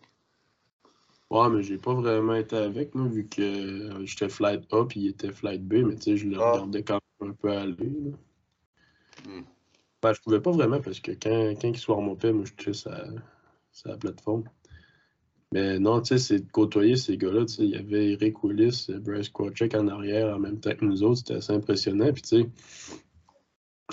Ouais, 1.29 1.49
mais 1.49 1.61
j'ai 1.61 1.77
pas 1.77 1.93
vraiment 1.93 2.35
été 2.35 2.55
avec, 2.55 2.95
moi, 2.95 3.07
vu 3.07 3.27
que 3.27 3.41
euh, 3.41 4.05
j'étais 4.05 4.29
flight 4.29 4.61
A 4.73 4.85
puis 4.85 5.01
il 5.01 5.07
était 5.09 5.31
flight 5.33 5.61
B, 5.61 5.73
mais 5.85 5.95
tu 5.95 6.03
sais, 6.03 6.17
je 6.17 6.27
le 6.27 6.37
Ah. 6.39 6.51
regardais 6.53 6.83
quand 6.83 6.99
même 7.19 7.31
un 7.31 7.33
peu 7.33 7.51
aller. 7.51 7.75
là. 7.77 8.11
Hmm. 9.27 9.43
Ben, 10.01 10.13
je 10.13 10.21
pouvais 10.21 10.39
pas 10.39 10.51
vraiment 10.51 10.79
parce 10.79 10.99
que 11.01 11.11
quand, 11.11 11.53
quand 11.59 11.67
il 11.67 11.77
se 11.77 11.91
remontait, 11.91 12.31
moi, 12.31 12.45
je 12.45 12.71
suis 12.71 12.75
sur 12.75 12.91
la 13.89 13.97
plateforme. 13.97 14.43
Mais 15.53 15.79
non, 15.79 16.01
tu 16.01 16.09
sais, 16.09 16.17
c'est 16.17 16.39
de 16.45 16.51
côtoyer 16.51 16.95
ces 16.97 17.17
gars-là. 17.17 17.45
Tu 17.45 17.53
sais, 17.55 17.63
il 17.63 17.69
y 17.71 17.75
avait 17.75 18.11
Eric 18.11 18.43
Willis, 18.43 18.87
euh, 18.89 18.99
Bryce 18.99 19.29
Krawcheck 19.29 19.75
en 19.75 19.87
arrière 19.87 20.35
en 20.35 20.39
même 20.39 20.59
temps 20.59 20.75
que 20.75 20.85
nous 20.85 21.03
autres. 21.03 21.19
C'était 21.19 21.35
assez 21.35 21.53
impressionnant. 21.53 22.11
Puis, 22.13 22.21
tu 22.21 22.29
sais, 22.43 22.49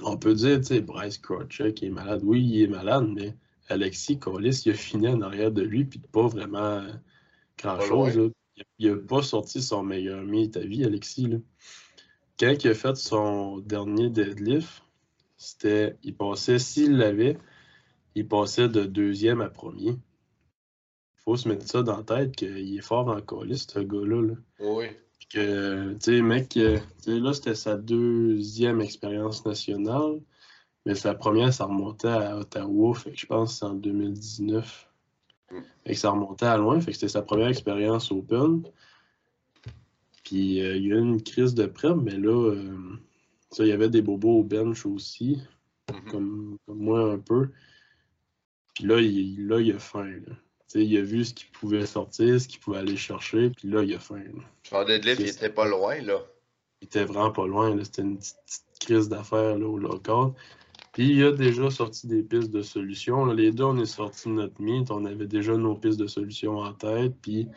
on 0.03 0.17
peut 0.17 0.35
dire, 0.35 0.59
tu 0.59 0.67
sais, 0.67 0.81
Bryce 0.81 1.19
Krawcheck 1.19 1.83
est 1.83 1.91
malade. 1.91 2.21
Oui, 2.25 2.45
il 2.45 2.63
est 2.63 2.67
malade, 2.69 3.09
mais 3.09 3.35
Alexis 3.69 4.19
Collis, 4.19 4.63
il 4.67 4.73
a 4.73 4.75
fini 4.75 5.09
en 5.09 5.21
arrière 5.23 5.51
de 5.53 5.63
lui, 5.63 5.85
puis 5.85 6.01
pas 6.13 6.27
vraiment 6.27 6.83
grand-chose. 7.59 8.31
Il 8.79 8.91
a 8.91 8.97
pas 8.97 9.23
sorti 9.23 9.63
son 9.63 9.83
meilleur 9.83 10.23
mi 10.23 10.51
ta 10.51 10.61
vie, 10.61 10.85
Alexis. 10.85 11.27
Là. 11.27 11.39
Quand 12.39 12.55
il 12.65 12.71
a 12.71 12.75
fait 12.75 12.97
son 12.97 13.59
dernier 13.59 14.11
deadlift, 14.11 14.83
c'était. 15.37 15.97
Il 16.03 16.17
passait, 16.17 16.59
s'il 16.59 16.97
l'avait, 16.97 17.39
il 18.15 18.27
passait 18.29 18.69
de 18.69 18.85
deuxième 18.85 19.41
à 19.41 19.49
premier. 19.49 19.91
Il 19.91 21.23
faut 21.25 21.37
se 21.37 21.49
mettre 21.49 21.67
ça 21.67 21.83
dans 21.83 21.97
la 21.97 22.03
tête 22.03 22.37
qu'il 22.37 22.77
est 22.77 22.83
fort 22.83 23.09
en 23.09 23.21
colis, 23.21 23.67
ce 23.69 23.81
gars-là. 23.81 24.23
là. 24.23 24.35
Oui. 24.61 24.87
Puis 25.19 25.29
que, 25.29 25.93
tu 25.95 25.99
sais, 26.01 26.23
mec, 26.23 26.57
euh, 26.57 26.79
là, 27.07 27.33
c'était 27.33 27.55
sa 27.55 27.77
deuxième 27.77 28.81
expérience 28.81 29.47
nationale, 29.47 30.21
mais 30.85 30.95
sa 30.95 31.15
première, 31.15 31.53
ça 31.53 31.65
remontait 31.65 32.09
à 32.09 32.37
Ottawa, 32.37 32.95
fait 32.95 33.13
que 33.13 33.19
je 33.19 33.27
pense 33.27 33.53
que 33.53 33.59
c'est 33.59 33.65
en 33.65 33.75
2019. 33.75 34.91
Fait 35.87 35.93
que 35.95 35.99
ça 35.99 36.11
remontait 36.11 36.47
à 36.47 36.57
loin, 36.57 36.81
fait 36.81 36.93
que 36.93 36.97
c'était 36.97 37.09
sa 37.09 37.23
première 37.23 37.49
expérience 37.49 38.11
open. 38.11 38.63
Puis 40.25 40.63
euh, 40.63 40.77
il 40.77 40.87
y 40.87 40.93
a 40.93 40.97
eu 40.97 41.01
une 41.01 41.23
crise 41.23 41.55
de 41.55 41.67
prep, 41.67 41.97
mais 41.97 42.17
là, 42.17 42.51
euh, 42.53 42.97
ça, 43.51 43.65
il 43.65 43.69
y 43.69 43.73
avait 43.73 43.91
des 43.91 44.03
bobos 44.03 44.41
au 44.41 44.43
bench 44.43 44.87
aussi, 44.87 45.41
Mhm. 45.93 46.11
comme, 46.11 46.57
comme 46.67 46.79
moi 46.79 47.13
un 47.13 47.19
peu. 47.19 47.51
Puis 48.75 48.85
là, 48.85 49.01
il, 49.01 49.47
là, 49.47 49.61
il 49.61 49.73
a 49.73 49.79
faim. 49.79 50.21
Là. 50.27 50.35
Il 50.75 50.97
a 50.97 51.03
vu 51.03 51.25
ce 51.25 51.35
qu'il 51.35 51.51
pouvait 51.51 51.87
sortir, 51.87 52.41
ce 52.41 52.49
qu'il 52.49 52.59
pouvait 52.59 52.79
aller 52.79 52.97
chercher, 52.97 53.51
puis 53.51 53.69
là, 53.69 53.83
il 53.83 53.95
a 53.95 53.99
faim. 54.01 54.17
là. 54.35 54.43
Son 54.69 54.85
deadlift, 54.85 55.21
il 55.21 55.29
était 55.29 55.51
pas 55.51 55.69
loin, 55.69 56.01
là. 56.01 56.21
Il 56.81 56.87
était 56.87 57.05
vraiment 57.05 57.31
pas 57.31 57.47
loin. 57.47 57.77
C'était 57.85 58.03
une 58.03 58.17
petite, 58.19 58.37
petite 58.47 58.79
crise 58.81 59.09
d'affaires 59.09 59.57
là, 59.59 59.67
au 59.67 59.79
local. 59.79 60.33
Puis 60.95 61.09
il 61.17 61.25
a 61.25 61.33
déjà 61.33 61.71
sorti 61.71 62.07
des 62.07 62.23
pistes 62.23 62.51
de 62.51 62.63
solutions. 62.63 63.27
Les 63.27 63.53
deux, 63.53 63.65
on 63.65 63.77
est 63.77 63.85
sorti 63.85 64.29
de 64.29 64.35
notre 64.35 64.63
mythe. 64.63 64.91
On 64.91 65.05
avait 65.05 65.27
déjà 65.27 65.57
nos 65.57 65.75
pistes 65.75 66.01
de 66.01 66.07
solutions 66.07 66.59
en 66.59 66.73
tête. 66.73 67.15
Puis 67.21 67.49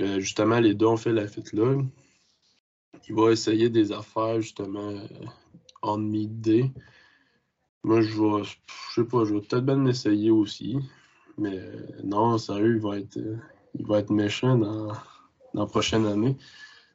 euh, 0.00 0.20
justement, 0.20 0.60
les 0.60 0.74
deux 0.74 0.86
ont 0.86 0.96
fait 0.96 1.12
la 1.12 1.26
fête 1.26 1.52
là. 1.52 1.74
Il 3.08 3.14
va 3.16 3.32
essayer 3.32 3.70
des 3.70 3.90
affaires 3.90 4.40
justement 4.40 4.90
euh, 4.90 5.06
en 5.82 5.98
mid-day. 5.98 6.70
Moi, 7.84 8.02
je 8.02 8.20
vais, 8.20 8.44
je 8.44 8.94
sais 8.94 9.08
pas, 9.08 9.24
je 9.24 9.34
vais 9.34 9.40
peut-être 9.40 9.64
bien 9.64 9.82
l'essayer 9.82 10.30
aussi. 10.30 10.78
Mais 11.38 11.58
euh, 11.58 11.86
non, 12.04 12.36
sérieux, 12.36 12.76
il 12.76 12.82
va 12.82 12.98
être, 12.98 13.16
euh, 13.16 13.36
il 13.78 13.86
va 13.86 14.00
être 14.00 14.10
méchant 14.10 14.58
dans, 14.58 14.88
dans 15.54 15.62
la 15.62 15.66
prochaine 15.66 16.04
année. 16.06 16.36
Tu 16.36 16.44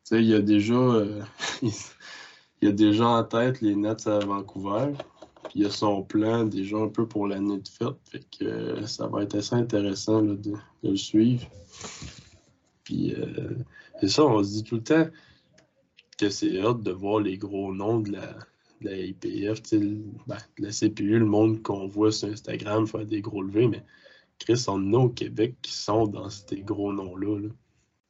sais, 0.03 0.21
il 0.21 0.27
y 0.27 0.35
a 0.35 0.41
déjà, 0.41 0.73
euh, 0.73 1.21
il 1.61 1.71
y 2.61 2.67
a 2.67 2.71
déjà 2.71 3.07
en 3.07 3.23
tête 3.23 3.61
les 3.61 3.75
Nets 3.75 4.05
à 4.05 4.19
Vancouver. 4.19 4.93
Puis 5.43 5.51
il 5.55 5.61
y 5.63 5.65
a 5.65 5.69
son 5.69 6.03
plan 6.03 6.45
déjà 6.45 6.77
un 6.77 6.87
peu 6.87 7.07
pour 7.07 7.27
l'année 7.27 7.59
de 7.59 7.67
fête. 7.67 7.95
Fait 8.09 8.25
que 8.39 8.45
euh, 8.45 8.87
ça 8.87 9.07
va 9.07 9.23
être 9.23 9.35
assez 9.35 9.55
intéressant 9.55 10.21
là, 10.21 10.35
de, 10.35 10.51
de 10.51 10.89
le 10.89 10.95
suivre. 10.95 11.47
Puis 12.83 13.13
euh, 13.13 13.55
c'est 13.99 14.09
ça, 14.09 14.25
on 14.25 14.43
se 14.43 14.51
dit 14.51 14.63
tout 14.63 14.75
le 14.75 14.83
temps 14.83 15.07
que 16.17 16.29
c'est 16.29 16.61
hâte 16.61 16.81
de 16.83 16.91
voir 16.91 17.19
les 17.19 17.37
gros 17.37 17.73
noms 17.73 17.99
de 17.99 18.11
la, 18.11 18.33
de 18.81 18.89
la 18.89 18.97
IPF, 18.97 19.61
ben, 20.27 20.37
de 20.59 20.65
la 20.65 20.71
CPU, 20.71 21.19
le 21.19 21.25
monde 21.25 21.61
qu'on 21.61 21.87
voit 21.87 22.11
sur 22.11 22.29
Instagram 22.29 22.87
faire 22.87 23.05
des 23.05 23.21
gros 23.21 23.41
levés, 23.41 23.67
mais 23.67 23.83
Chris, 24.39 24.65
on 24.67 24.93
a 24.93 24.97
au 24.97 25.09
Québec 25.09 25.55
qui 25.61 25.71
sont 25.71 26.07
dans 26.07 26.29
ces 26.29 26.61
gros 26.61 26.91
noms-là. 26.91 27.39
là. 27.39 27.49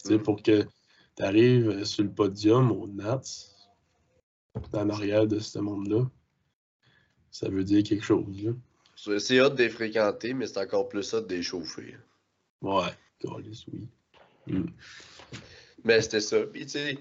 Mm. 0.09 0.19
pour 0.19 0.41
que 0.41 0.63
tu 1.15 1.23
arrives 1.23 1.83
sur 1.85 2.03
le 2.03 2.11
podium 2.11 2.71
au 2.71 2.87
Nats, 2.87 3.21
en 4.73 4.89
arrière 4.89 5.27
de 5.27 5.39
ce 5.39 5.59
monde-là, 5.59 6.09
ça 7.33 7.49
veut 7.49 7.63
dire 7.63 7.83
quelque 7.83 8.05
chose. 8.05 8.43
Là. 8.43 8.51
C'est- 8.95 9.39
hâte 9.39 9.55
de 9.55 9.63
les 9.63 9.69
fréquenter, 9.69 10.33
mais 10.33 10.45
c'est 10.45 10.59
encore 10.59 10.87
plus 10.87 11.13
hâte 11.13 11.27
de 11.27 11.35
les 11.35 11.41
chauffer. 11.43 11.97
Ouais, 12.61 12.91
câlisse, 13.19 13.65
oui. 13.73 13.87
Mm. 14.47 14.67
Mais 15.83 15.99
c'était 16.01 16.21
ça. 16.21 16.37
Puis, 16.43 16.65
tu 16.67 16.73
sais, 16.73 16.97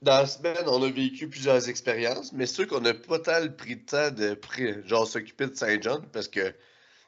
dans 0.00 0.18
la 0.18 0.26
semaine, 0.26 0.68
on 0.68 0.82
a 0.82 0.88
vécu 0.88 1.28
plusieurs 1.28 1.68
expériences, 1.68 2.32
mais 2.32 2.46
sûr 2.46 2.66
qu'on 2.68 2.80
n'a 2.80 2.94
pas 2.94 3.18
tant 3.18 3.46
pris 3.48 3.74
le 3.74 3.84
temps 3.84 4.10
de 4.12 4.38
genre 4.86 5.06
s'occuper 5.06 5.48
de 5.48 5.54
Saint-John 5.56 6.06
parce 6.12 6.28
que, 6.28 6.48
tu 6.50 6.54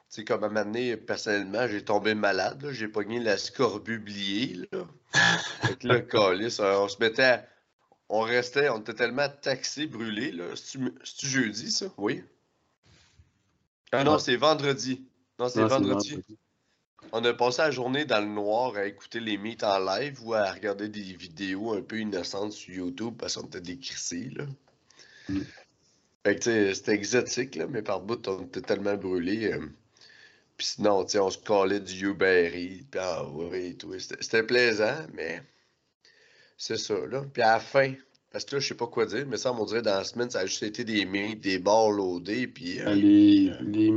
sais, 0.08 0.24
comme 0.24 0.42
à 0.42 0.48
m'amener, 0.48 0.96
personnellement, 0.96 1.68
j'ai 1.68 1.84
tombé 1.84 2.14
malade. 2.14 2.66
J'ai 2.72 2.88
pogné 2.88 3.20
la 3.20 3.38
scorbublier. 3.38 4.66
Là. 4.72 4.84
Fait 5.62 5.78
que 5.78 5.86
là, 5.86 6.00
câlisse, 6.00 6.58
on 6.58 6.88
se 6.88 6.98
mettait 6.98 7.22
à- 7.22 7.48
On 8.14 8.20
restait, 8.20 8.68
on 8.68 8.78
était 8.78 8.92
tellement 8.92 9.28
taxés, 9.40 9.86
brûlés. 9.86 10.34
C'est-tu 10.54 11.26
jeudi, 11.26 11.72
ça? 11.72 11.86
Oui. 11.96 12.22
Ah 13.90 14.04
non, 14.04 14.12
Ouais. 14.12 14.18
c'est 14.18 14.36
vendredi. 14.36 15.06
Non, 15.38 15.48
c'est 15.48 15.64
vendredi. 15.64 16.18
On 17.10 17.24
a 17.24 17.32
passé 17.32 17.62
la 17.62 17.70
journée 17.70 18.04
dans 18.04 18.20
le 18.20 18.26
noir 18.26 18.76
à 18.76 18.84
écouter 18.84 19.18
les 19.18 19.38
meets 19.38 19.64
en 19.64 19.78
live 19.78 20.18
ou 20.24 20.34
à 20.34 20.52
regarder 20.52 20.90
des 20.90 21.02
vidéos 21.14 21.72
un 21.72 21.80
peu 21.80 22.00
innocentes 22.00 22.52
sur 22.52 22.74
YouTube 22.74 23.14
parce 23.18 23.36
qu'on 23.36 23.46
était 23.46 23.62
décrissés, 23.62 24.28
là. 24.36 24.44
Mm. 25.30 25.40
Fait 26.24 26.34
que, 26.36 26.40
tu 26.40 26.50
sais, 26.50 26.74
c'était 26.74 26.92
exotique, 26.92 27.54
là, 27.54 27.66
mais 27.66 27.80
par 27.80 28.00
bout, 28.02 28.28
on 28.28 28.42
était 28.44 28.60
tellement 28.60 28.94
brûlés. 28.94 29.52
euh. 29.54 29.66
Puis 30.58 30.66
sinon, 30.66 31.04
tu 31.04 31.12
sais, 31.12 31.18
on 31.18 31.30
se 31.30 31.38
collait 31.38 31.80
du 31.80 32.08
Uberry, 32.10 32.86
puis 32.90 33.00
ah 33.02 33.24
oui, 33.26 33.74
tout. 33.76 33.98
C'était 33.98 34.42
plaisant, 34.42 34.98
mais 35.14 35.42
c'est 36.62 36.78
ça, 36.78 36.94
là. 37.10 37.24
Puis 37.32 37.42
à 37.42 37.54
la 37.54 37.58
fin, 37.58 37.92
parce 38.30 38.44
que 38.44 38.54
là, 38.54 38.60
je 38.60 38.68
sais 38.68 38.76
pas 38.76 38.86
quoi 38.86 39.04
dire, 39.04 39.26
mais 39.28 39.36
ça, 39.36 39.52
on 39.52 39.64
dirait 39.64 39.82
dans 39.82 39.96
la 39.96 40.04
semaine, 40.04 40.30
ça 40.30 40.38
a 40.38 40.46
juste 40.46 40.62
été 40.62 40.84
des 40.84 41.04
meets, 41.04 41.34
des 41.34 41.58
bars 41.58 41.90
loadés, 41.90 42.46
puis... 42.46 42.78
euh, 42.78 42.84
Ben, 42.84 42.94
les, 42.94 43.52
les, 43.62 43.92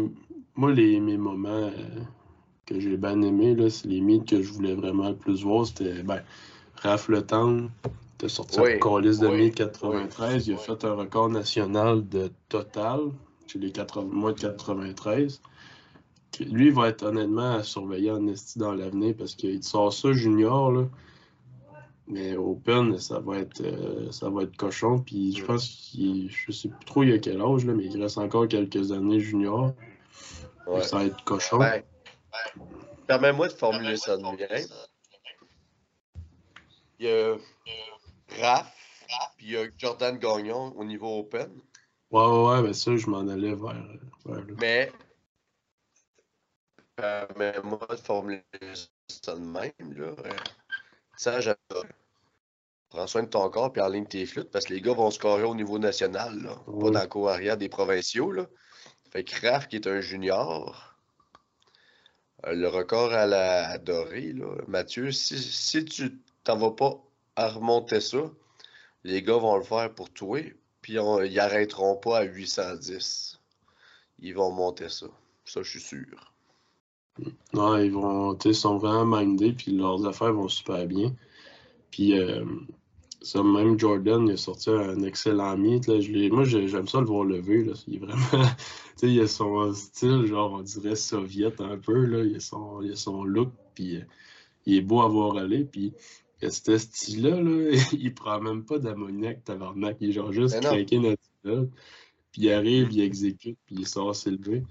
moi, 0.56 0.72
les, 0.72 1.00
mes 1.00 1.18
moments 1.18 1.68
euh, 1.68 1.72
que 2.66 2.80
j'ai 2.80 2.98
bien 2.98 3.22
aimés, 3.22 3.54
là, 3.54 3.70
c'est 3.70 3.88
les 3.88 4.02
mythes 4.02 4.28
que 4.28 4.42
je 4.42 4.52
voulais 4.52 4.74
vraiment 4.74 5.10
le 5.10 5.16
plus 5.16 5.44
voir. 5.44 5.68
C'était 5.68 6.02
ben, 6.02 6.24
Raph 6.78 7.08
Le 7.08 7.22
Temps, 7.22 7.68
t'as 8.18 8.30
sorti 8.30 8.60
Oui, 8.60 8.80
un 8.82 9.00
de 9.02 9.28
oui, 9.28 9.44
mythes 9.44 9.56
93. 9.56 10.48
il 10.48 10.56
a 10.56 10.58
fait 10.58 10.84
un 10.86 10.94
record 10.94 11.30
national 11.30 12.10
de 12.10 12.32
total 12.50 13.00
chez 13.46 13.60
les 13.60 13.72
80, 13.72 14.10
moins 14.12 14.32
de 14.34 14.40
93. 14.40 15.40
Que 16.32 16.44
Lui, 16.46 16.66
il 16.70 16.74
va 16.74 16.88
être 16.88 17.04
honnêtement 17.04 17.58
à 17.58 17.62
surveiller 17.62 18.10
en 18.10 18.26
esti 18.26 18.58
dans 18.58 18.74
l'avenir 18.74 19.14
parce 19.16 19.36
qu'il 19.36 19.64
sort 19.64 19.94
ça 19.94 20.14
junior, 20.14 20.72
là. 20.72 20.88
Mais 22.08 22.36
Open, 22.38 23.00
ça 23.00 23.20
va 23.20 23.40
être 23.40 23.62
euh, 23.62 24.12
ça 24.12 24.30
va 24.30 24.44
être 24.44 24.56
cochon. 24.58 25.00
Puis 25.00 25.36
je 25.36 25.44
pense 25.44 25.68
qu'il 25.68 26.30
je 26.32 26.52
sais 26.52 26.70
plus 26.70 26.86
trop 26.86 27.04
il 27.04 27.14
a 27.14 27.18
quel 27.18 27.42
âge, 27.42 27.66
là, 27.66 27.74
mais 27.74 27.86
il 27.86 28.02
reste 28.02 28.18
encore 28.18 28.48
quelques 28.48 28.92
années 28.92 29.20
junior. 29.20 29.74
ouais. 30.68 30.84
Ça 30.84 30.98
va 30.98 31.06
être 31.06 31.24
cochon. 31.24 31.58
Ben, 31.58 31.84
permets-moi 33.08 33.48
de 33.48 33.54
formuler 33.54 33.98
ça 33.98 34.18
de 34.18 34.22
bien. 34.36 34.48
Il 37.00 37.08
y 37.08 37.10
a 37.10 37.36
Raph, 38.40 38.74
puis 39.38 39.48
il 39.48 39.52
y 39.54 39.58
a 39.58 39.66
Jordan 39.78 40.18
Gagnon 40.18 40.74
au 40.78 40.84
niveau 40.84 41.20
open, 41.20 41.50
Ouais, 42.12 42.24
ouais, 42.26 42.48
ouais, 42.48 42.62
ben 42.62 42.74
ça, 42.74 42.96
je 42.96 43.10
m'en 43.10 43.28
allais 43.28 43.56
vers, 43.56 43.76
vers 44.26 44.46
là. 44.46 44.54
mais 44.60 44.92
permets-moi 46.96 47.86
de 47.90 47.96
formuler 47.96 48.44
ça 49.10 49.36
de 49.36 49.40
même. 49.40 49.72
Là. 49.80 50.12
Euh, 51.16 51.18
Sage, 51.18 51.48
euh, 51.48 51.84
prends 52.90 53.08
soin 53.08 53.24
de 53.24 53.30
ton 53.30 53.50
corps 53.50 53.72
puis 53.72 53.82
en 53.82 53.88
ligne 53.88 54.06
tes 54.06 54.26
flûtes 54.26 54.52
parce 54.52 54.66
que 54.66 54.74
les 54.74 54.82
gars 54.82 54.94
vont 54.94 55.12
scorer 55.12 55.44
au 55.44 55.56
niveau 55.56 55.80
national, 55.80 56.42
là, 56.42 56.56
pas 56.66 56.90
dans 56.92 57.02
le 57.02 57.08
cours 57.08 57.30
arrière 57.30 57.58
des 57.58 57.70
provinciaux. 57.70 58.32
Là. 58.32 58.46
Fait 59.12 59.24
que 59.24 59.48
Raph, 59.48 59.68
qui 59.68 59.78
est 59.78 59.88
un 59.88 60.02
junior, 60.02 60.96
euh, 62.46 62.54
le 62.54 62.68
record 62.68 63.14
à 63.14 63.26
la 63.26 63.70
à 63.70 63.78
Doré, 63.78 64.34
là, 64.34 64.56
Mathieu, 64.68 65.12
si, 65.12 65.38
si 65.40 65.86
tu 65.86 66.20
t'en 66.44 66.58
vas 66.58 66.72
pas 66.72 66.98
à 67.36 67.50
remonter 67.50 68.02
ça, 68.02 68.20
les 69.04 69.22
gars 69.22 69.38
vont 69.38 69.58
le 69.58 69.64
faire 69.64 69.94
pour 69.94 70.10
toi, 70.12 70.40
puis 70.82 71.00
on- 71.00 71.22
ils 71.22 71.40
arrêteront 71.40 71.96
pas 71.96 72.20
à 72.20 72.24
810. 72.24 73.40
Ils 74.20 74.34
vont 74.36 74.52
monter 74.52 74.90
ça. 74.90 75.08
Ça, 75.46 75.62
je 75.64 75.70
suis 75.70 75.82
sûr. 75.82 76.34
Non, 77.54 77.78
ils 77.78 77.92
vont, 77.92 78.38
sont 78.54 78.78
vraiment 78.78 79.18
mindés, 79.20 79.54
puis 79.54 79.72
leurs 79.72 80.06
affaires 80.06 80.34
vont 80.34 80.50
super 80.50 80.86
bien. 80.86 81.16
Puis, 81.92 82.20
euh, 82.20 82.44
ça, 83.22 83.42
même 83.42 83.80
Jordan, 83.80 84.28
il 84.28 84.34
a 84.34 84.38
sorti 84.38 84.70
un 84.70 85.02
excellent 85.04 85.58
meet, 85.58 85.88
là. 85.88 86.00
Je 86.00 86.30
moi, 86.30 86.44
j'ai- 86.44 86.68
j'aime 86.68 86.88
ça 86.88 87.00
le 87.00 87.06
voir 87.06 87.24
lever, 87.24 87.64
là. 87.64 87.74
Il 87.88 87.96
est 87.96 88.00
vraiment, 88.00 88.18
il 89.04 89.20
a 89.22 89.28
son 89.28 89.74
style, 89.74 90.26
genre, 90.26 90.54
on 90.54 90.62
dirait 90.62 90.96
soviète 90.96 91.62
un 91.62 91.78
peu, 91.78 92.06
là. 92.06 92.24
Il 92.24 92.36
a 92.36 92.40
son, 92.40 92.82
il 92.82 92.92
a 92.92 92.96
son 92.96 93.24
look, 93.24 93.52
puis 93.74 93.98
euh, 93.98 94.02
il 94.66 94.76
est 94.76 94.82
beau 94.82 95.02
à 95.02 95.08
voir 95.08 95.38
aller. 95.38 95.64
Puis, 95.64 95.94
ce 96.42 96.78
style-là, 96.78 97.42
là, 97.42 97.72
il 97.94 98.14
prend 98.14 98.42
même 98.42 98.66
pas 98.66 98.78
d'ammoniac, 98.78 99.44
tabarnak. 99.44 99.98
Il 100.02 100.10
est 100.10 100.14
genre 100.14 100.32
juste 100.32 100.56
craqué 100.70 101.00
naturel. 101.00 101.70
Puis 102.32 102.44
il 102.44 102.52
arrive, 102.52 102.92
il 102.92 103.02
exécute, 103.02 103.58
puis 103.66 103.76
il 103.80 103.88
sort 103.88 104.14
s'élever. 104.16 104.64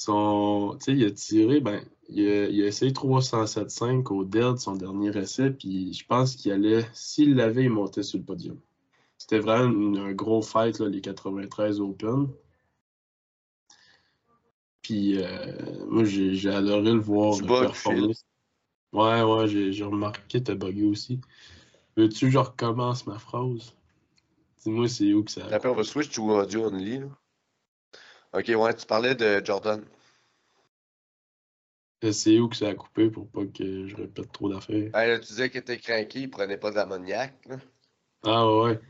Son, 0.00 0.78
il 0.88 1.04
a 1.04 1.10
tiré, 1.10 1.60
ben, 1.60 1.84
il 2.08 2.26
a, 2.26 2.48
il 2.48 2.62
a 2.62 2.66
essayé 2.68 2.90
307.5 2.90 4.10
au 4.10 4.24
dead, 4.24 4.56
son 4.56 4.74
dernier 4.74 5.14
essai, 5.14 5.50
puis 5.50 5.92
je 5.92 6.06
pense 6.06 6.36
qu'il 6.36 6.52
allait, 6.52 6.86
s'il 6.94 7.34
l'avait, 7.34 7.64
il 7.64 7.68
montait 7.70 8.02
sur 8.02 8.18
le 8.18 8.24
podium. 8.24 8.58
C'était 9.18 9.40
vraiment 9.40 9.98
un 10.00 10.12
gros 10.12 10.40
fight, 10.40 10.78
là, 10.78 10.88
les 10.88 11.02
93 11.02 11.82
Open. 11.82 12.28
Puis 14.80 15.22
euh, 15.22 15.84
moi, 15.90 16.04
j'ai 16.04 16.48
adoré 16.48 16.92
le 16.92 16.98
voir 16.98 17.36
performer. 17.36 18.14
Ouais, 18.94 19.22
ouais, 19.22 19.48
j'ai 19.48 19.84
remarqué 19.84 20.42
t'as 20.42 20.54
bugué 20.54 20.84
aussi. 20.84 21.20
Veux-tu 21.98 22.24
que 22.24 22.30
je 22.30 22.38
recommence 22.38 23.06
ma 23.06 23.18
phrase? 23.18 23.74
Dis-moi 24.62 24.88
c'est 24.88 25.12
où 25.12 25.24
que 25.24 25.30
ça. 25.30 25.46
Après, 25.52 25.68
on 25.68 25.74
va 25.74 25.84
switch 25.84 26.08
to 26.10 26.30
audio 26.30 26.68
only. 26.68 27.00
Là. 27.00 27.19
Ok, 28.32 28.48
ouais, 28.48 28.74
tu 28.74 28.86
parlais 28.86 29.14
de 29.14 29.44
Jordan. 29.44 29.84
C'est 32.12 32.38
où 32.38 32.48
que 32.48 32.56
ça 32.56 32.68
a 32.68 32.74
coupé 32.74 33.10
pour 33.10 33.28
pas 33.28 33.44
que 33.44 33.86
je 33.86 33.96
répète 33.96 34.32
trop 34.32 34.48
d'affaires? 34.48 34.90
tu 35.20 35.26
disais 35.26 35.50
qu'il 35.50 35.60
était 35.60 35.76
craqué, 35.76 36.20
il 36.20 36.30
prenait 36.30 36.56
pas 36.56 36.70
d'ammoniac. 36.70 37.34
Ah 38.22 38.50
ouais. 38.50 38.80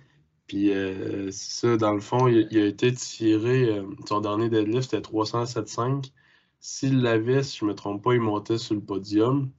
Puis 0.46 0.72
euh, 0.72 1.30
ça, 1.32 1.76
dans 1.76 1.94
le 1.94 2.00
fond, 2.00 2.28
il, 2.28 2.58
a 2.58 2.66
été 2.66 2.92
tiré, 2.92 3.64
euh, 3.70 3.84
son 4.08 4.20
dernier 4.20 4.48
deadlift 4.48 4.90
c'était 4.90 5.00
307.5. 5.00 6.12
S'il 6.60 7.02
l'avait, 7.02 7.42
si 7.42 7.58
je 7.58 7.64
me 7.64 7.74
trompe 7.74 8.02
pas, 8.04 8.14
il 8.14 8.20
montait 8.20 8.58
sur 8.58 8.74
le 8.74 8.80
podium. 8.80 9.50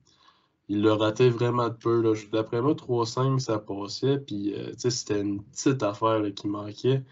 Il 0.69 0.81
le 0.81 0.93
ratait 0.93 1.29
vraiment 1.29 1.69
de 1.69 1.73
peu. 1.73 2.03
D'après 2.31 2.61
moi, 2.61 2.75
3-5, 2.75 3.39
ça 3.39 3.59
passait. 3.59 4.19
Puis, 4.19 4.53
euh, 4.55 4.73
c'était 4.77 5.21
une 5.21 5.43
petite 5.43 5.83
affaire 5.83 6.21
qui 6.35 6.47
manquait. 6.47 7.03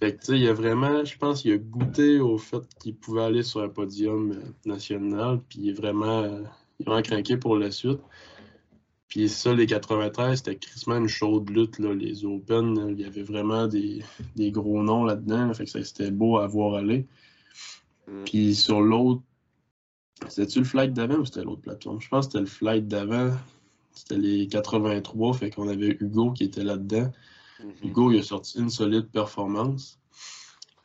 Fait 0.00 0.16
que, 0.16 0.32
il 0.32 0.48
a 0.48 0.54
vraiment, 0.54 1.04
je 1.04 1.16
pense 1.18 1.42
qu'il 1.42 1.52
a 1.52 1.58
goûté 1.58 2.20
au 2.20 2.38
fait 2.38 2.62
qu'il 2.80 2.94
pouvait 2.94 3.22
aller 3.22 3.42
sur 3.42 3.60
un 3.60 3.68
podium 3.68 4.32
euh, 4.32 4.40
national. 4.64 5.40
Puis, 5.48 5.60
il 5.62 5.68
est 5.70 5.74
vraiment, 5.74 6.22
euh, 6.22 6.42
il 6.78 6.82
est 6.82 6.86
vraiment 6.86 7.02
craqué 7.02 7.36
pour 7.36 7.56
la 7.56 7.70
suite. 7.70 8.00
Puis 9.08 9.28
ça, 9.28 9.52
les 9.52 9.66
93, 9.66 10.38
c'était 10.38 10.56
crissement 10.56 10.96
une 10.96 11.08
chaude 11.08 11.50
lutte. 11.50 11.78
Là. 11.80 11.92
Les 11.92 12.24
Open, 12.24 12.94
il 12.96 13.00
y 13.00 13.04
avait 13.04 13.24
vraiment 13.24 13.66
des, 13.66 14.02
gros 14.38 14.82
noms 14.82 15.04
là-dedans. 15.04 15.52
Fait 15.52 15.64
que 15.64 15.82
c'était 15.82 16.12
beau 16.12 16.38
à 16.38 16.46
voir 16.46 16.74
aller. 16.74 17.06
Mm. 18.06 18.24
Puis 18.24 18.54
sur 18.54 18.80
l'autre 18.80 19.22
c'était-tu 20.28 20.60
le 20.60 20.64
flight 20.64 20.92
d'avant 20.92 21.16
ou 21.16 21.24
c'était 21.24 21.42
l'autre 21.42 21.62
plateforme? 21.62 22.00
Je 22.00 22.08
pense 22.08 22.26
que 22.26 22.32
c'était 22.32 22.40
le 22.40 22.46
flight 22.46 22.86
d'avant. 22.86 23.32
C'était 23.92 24.18
les 24.18 24.46
83, 24.48 25.34
fait 25.34 25.50
qu'on 25.50 25.68
avait 25.68 25.96
Hugo 26.00 26.32
qui 26.32 26.44
était 26.44 26.62
là-dedans. 26.62 27.10
Mhm. 27.62 27.90
Hugo, 27.90 28.12
il 28.12 28.20
a 28.20 28.22
sorti 28.22 28.58
une 28.58 28.70
solide 28.70 29.10
performance. 29.10 29.98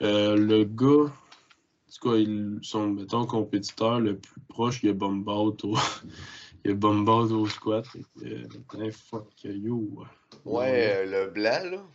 Euh, 0.01 0.35
le 0.35 0.63
gars, 0.65 1.11
en 1.11 1.91
tout 2.01 2.09
cas, 2.09 2.87
mettons, 2.87 3.25
compétiteur 3.25 3.99
le 3.99 4.17
plus 4.17 4.41
proche, 4.49 4.83
il 4.83 4.89
a 4.89 4.93
Bombout 4.93 5.57
au, 5.63 5.75
il 6.65 6.71
a 6.71 6.75
au 6.75 7.47
squat. 7.47 7.85
Euh, 8.23 8.91
fuck 8.91 9.31
you. 9.43 10.03
Ouais, 10.43 11.05
le 11.05 11.27
blanc, 11.27 11.61
là. 11.63 11.85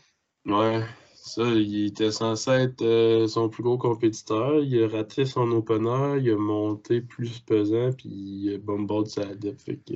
Ouais. 0.46 0.84
Ça, 1.22 1.44
il 1.44 1.86
était 1.86 2.10
censé 2.10 2.50
être 2.50 2.82
euh, 2.82 3.28
son 3.28 3.50
plus 3.50 3.62
gros 3.62 3.76
compétiteur. 3.76 4.60
Il 4.60 4.82
a 4.82 4.88
raté 4.88 5.26
son 5.26 5.52
opener, 5.52 6.18
il 6.18 6.30
a 6.30 6.36
monté 6.36 7.02
plus 7.02 7.40
pesant, 7.40 7.92
puis 7.92 8.08
il 8.08 8.54
a 8.54 8.58
bombardé 8.58 9.10
sa. 9.10 9.26
Fait 9.58 9.76
que... 9.76 9.94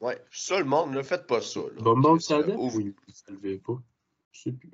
Ouais, 0.00 0.22
ça, 0.30 0.58
le 0.58 0.66
monde, 0.66 0.92
ne 0.92 1.02
faites 1.02 1.26
pas 1.26 1.40
ça. 1.40 1.62
Bombardé 1.80 2.20
sa 2.20 2.36
adepte? 2.36 2.58
Oui, 2.74 2.94
ça 3.08 3.32
levait 3.32 3.56
pas. 3.56 3.80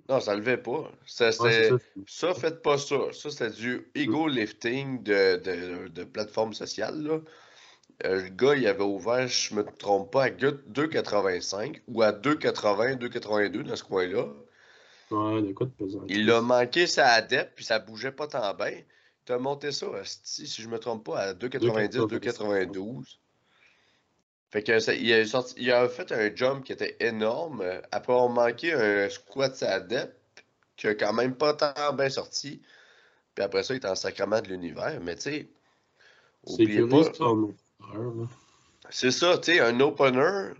Non, 0.09 0.21
ça 0.21 0.35
levait 0.35 0.57
pas. 0.57 0.91
Ça, 1.07 1.33
ça, 1.33 2.35
faites 2.35 2.63
pas 2.63 2.79
ça. 2.79 2.97
Ça, 3.13 3.31
c'était 3.31 3.51
du 3.51 3.91
ego 3.95 4.29
lifting 4.29 5.03
de, 5.03 5.37
de, 5.37 5.89
de 5.89 6.05
plateforme 6.05 6.53
sociale. 6.53 7.03
Là. 7.03 7.21
Euh, 8.05 8.25
le 8.25 8.29
gars, 8.29 8.55
il 8.57 8.67
avait 8.67 8.83
ouvert, 8.83 9.29
je 9.29 9.55
me 9.55 9.65
trompe 9.65 10.11
pas, 10.11 10.25
à 10.25 10.31
2,85 10.31 11.81
ou 11.89 12.03
à 12.03 12.13
2,80, 12.13 12.99
2,82 12.99 13.63
dans 13.63 13.77
ce 13.77 13.85
coin-là. 13.85 14.27
Il 16.09 16.31
a 16.31 16.41
manqué 16.41 16.87
sa 16.87 17.09
adepte, 17.09 17.53
puis 17.55 17.65
ça 17.65 17.79
bougeait 17.79 18.13
pas 18.13 18.27
tant 18.27 18.53
bien. 18.55 18.73
Tu 19.25 19.33
as 19.33 19.39
monté 19.39 19.73
ça, 19.73 19.87
si 20.05 20.47
je 20.47 20.69
me 20.69 20.79
trompe 20.79 21.05
pas, 21.05 21.19
à 21.21 21.35
2,90, 21.35 22.09
2,92. 22.09 23.19
Fait 24.55 24.63
que 24.63 24.71
il, 24.93 25.13
a 25.13 25.27
sorti, 25.27 25.55
il, 25.59 25.73
a 25.73 25.89
fait 25.89 26.13
un 26.13 26.33
jump 26.33 26.63
qui 26.63 26.71
était 26.71 26.97
énorme. 27.01 27.61
Après 27.91 28.13
avoir 28.13 28.29
manqué 28.29 28.73
un 28.73 29.09
squat 29.09 29.57
sa 29.57 29.81
qui 30.77 30.87
a 30.87 30.95
quand 30.95 31.13
même 31.13 31.35
pas 31.35 31.55
tant 31.55 31.93
bien 31.93 32.09
sorti. 32.09 32.63
Puis 33.35 33.45
après 33.45 33.65
ça, 33.65 33.75
il 33.75 33.79
est 33.79 33.87
en 33.87 33.97
sacrement 33.97 34.41
de 34.41 34.51
l'univers. 34.51 35.01
Mais 35.03 35.17
tu 35.17 35.23
sais, 35.23 35.49
oubliez 36.45 36.87
pas. 36.87 37.03
C'est 38.91 39.11
ça, 39.11 39.39
tu 39.39 39.55
sais, 39.55 39.61
un 39.61 39.81
opener 39.81 40.53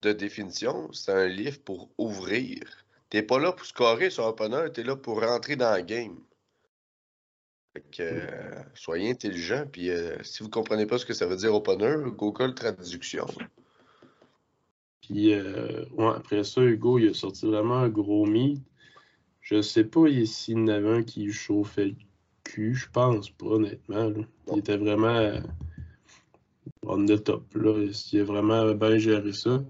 de 0.00 0.12
définition, 0.12 0.90
c'est 0.94 1.12
un 1.12 1.26
livre 1.26 1.60
pour 1.62 1.90
ouvrir. 1.98 2.62
T'es 3.10 3.22
pas 3.22 3.38
là 3.38 3.52
pour 3.52 3.66
scorer 3.66 4.08
sur 4.08 4.24
un 4.24 4.28
opener, 4.28 4.72
t'es 4.72 4.82
là 4.82 4.96
pour 4.96 5.20
rentrer 5.20 5.56
dans 5.56 5.76
le 5.76 5.82
game. 5.82 6.16
Fait 7.74 7.82
que, 7.90 8.02
euh, 8.02 8.62
soyez 8.74 9.10
intelligent, 9.10 9.64
puis 9.70 9.90
euh, 9.90 10.16
si 10.22 10.44
vous 10.44 10.48
comprenez 10.48 10.86
pas 10.86 10.96
ce 10.98 11.04
que 11.04 11.12
ça 11.12 11.26
veut 11.26 11.36
dire 11.36 11.52
opener, 11.52 11.96
Google 12.16 12.54
traduction. 12.54 13.26
Puis 15.02 15.34
euh, 15.34 15.84
après 16.14 16.44
ça, 16.44 16.62
Hugo, 16.62 16.98
il 16.98 17.08
a 17.10 17.14
sorti 17.14 17.46
vraiment 17.46 17.78
un 17.78 17.88
gros 17.88 18.26
meet. 18.26 18.62
Je 19.40 19.60
sais 19.60 19.84
pas 19.84 20.06
s'il 20.24 20.58
y 20.58 20.62
en 20.62 20.68
avait 20.68 20.98
un 20.98 21.02
qui 21.02 21.30
chauffait 21.32 21.86
le 21.86 21.96
cul, 22.44 22.74
je 22.74 22.88
pense 22.90 23.28
pas, 23.30 23.46
honnêtement. 23.46 24.12
Il 24.52 24.58
était 24.60 24.76
vraiment 24.76 25.42
on 26.86 27.06
the 27.06 27.22
top. 27.22 27.54
Là. 27.54 27.86
Il 28.12 28.20
a 28.20 28.24
vraiment 28.24 28.72
bien 28.74 28.98
géré 28.98 29.32
ça. 29.32 29.62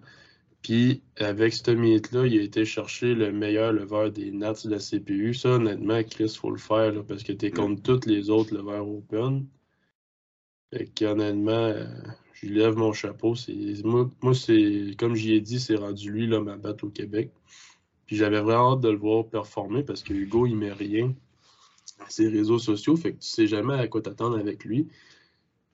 Puis 0.65 1.03
avec 1.19 1.53
ce 1.53 1.71
meet-là, 1.71 2.27
il 2.27 2.39
a 2.39 2.43
été 2.43 2.65
chercher 2.65 3.15
le 3.15 3.31
meilleur 3.33 3.71
lever 3.71 4.11
des 4.11 4.31
Nats 4.33 4.55
de 4.65 4.71
la 4.71 4.79
CPU. 4.79 5.35
Ça, 5.35 5.51
honnêtement, 5.51 6.03
Chris, 6.03 6.25
il 6.25 6.39
faut 6.39 6.51
le 6.51 6.59
faire 6.59 7.05
parce 7.05 7.23
que 7.23 7.33
tu 7.33 7.47
es 7.47 7.51
contre 7.51 7.83
tous 7.83 8.09
les 8.09 8.31
autres 8.31 8.55
levers 8.55 8.89
open. 8.89 9.47
Fait 10.73 10.87
qu'honnêtement, 10.87 11.53
euh, 11.53 11.85
je 12.33 12.47
lui 12.47 12.57
lève 12.57 12.77
mon 12.77 12.95
chapeau. 12.95 13.35
Moi, 13.85 14.11
moi 14.23 14.35
c'est 14.35 14.97
comme 14.99 15.15
j'y 15.15 15.35
ai 15.35 15.41
dit, 15.43 15.61
c'est 15.61 15.77
rendu 15.77 16.11
lui 16.11 16.27
là, 16.27 16.41
ma 16.41 16.57
batte 16.57 16.83
au 16.83 16.89
Québec. 16.89 17.31
Puis 18.07 18.17
j'avais 18.17 18.41
vraiment 18.41 18.73
hâte 18.73 18.81
de 18.81 18.89
le 18.89 18.97
voir 18.97 19.29
performer 19.29 19.83
parce 19.83 20.03
que 20.03 20.15
Hugo, 20.15 20.47
il 20.47 20.57
met 20.57 20.73
rien 20.73 21.15
à 22.01 22.09
ses 22.09 22.29
réseaux 22.29 22.59
sociaux. 22.59 22.97
Fait 22.97 23.13
que 23.13 23.19
tu 23.19 23.29
sais 23.29 23.47
jamais 23.47 23.75
à 23.75 23.87
quoi 23.87 24.01
t'attendre 24.01 24.39
avec 24.39 24.65
lui. 24.65 24.89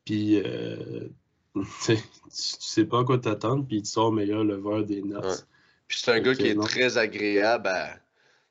Puis 0.05 0.41
euh, 0.45 1.09
tu 1.85 1.97
sais 2.31 2.85
pas 2.85 3.01
à 3.01 3.05
quoi 3.05 3.19
t'attendre, 3.19 3.67
puis 3.67 3.79
il 3.79 3.83
te 3.83 3.89
sort 3.89 4.13
meilleur 4.13 4.45
lever 4.45 4.85
des 4.85 5.03
notes. 5.03 5.47
Puis 5.89 5.99
c'est 6.03 6.13
un 6.13 6.21
gars 6.21 6.35
qui 6.35 6.47
est 6.47 6.61
très 6.61 6.99
agréable 6.99 7.67
à. 7.67 7.97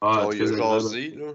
Ah, 0.01 0.29
il 0.31 0.41
a 0.41 0.45
jasé, 0.45 1.09
là. 1.15 1.33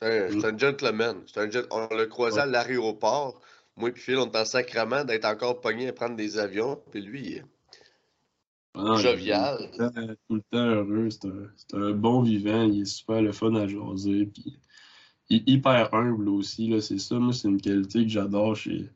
C'est 0.00 0.44
un, 0.44 0.58
gentleman. 0.58 1.18
Un 1.36 1.48
On 1.70 1.94
l'a 1.94 2.06
croisé 2.06 2.40
à 2.40 2.46
l'aéroport. 2.46 3.40
Moi 3.76 3.90
et 3.90 3.92
Phil, 3.94 4.18
on 4.18 4.30
est 4.30 4.36
en 4.36 4.44
sacrement 4.44 5.04
d'être 5.04 5.24
encore 5.24 5.60
pogné 5.60 5.88
à 5.88 5.92
prendre 5.92 6.16
des 6.16 6.36
avions. 6.38 6.80
Puis 6.90 7.00
lui, 7.00 7.22
il 7.22 7.32
est 7.34 7.44
ah 8.74 8.96
jovial. 8.96 9.70
tout, 10.28 10.34
le 10.34 10.42
temps, 10.50 10.66
heureux. 10.66 11.10
C'est 11.10 11.76
un, 11.76 11.92
bon 11.92 12.22
vivant. 12.22 12.62
Il 12.62 12.82
est 12.82 12.86
super 12.86 13.22
le 13.22 13.32
fun 13.32 13.54
à 13.54 13.68
jaser. 13.68 14.26
Puis 14.26 14.58
il 15.28 15.36
est 15.36 15.48
hyper 15.48 15.94
humble 15.94 16.28
aussi. 16.28 16.74
C'est 16.80 16.98
ça, 16.98 17.16
moi, 17.16 17.32
c'est 17.32 17.48
une 17.48 17.60
qualité 17.60 18.02
que 18.02 18.10
j'adore 18.10 18.56
chez, 18.56 18.90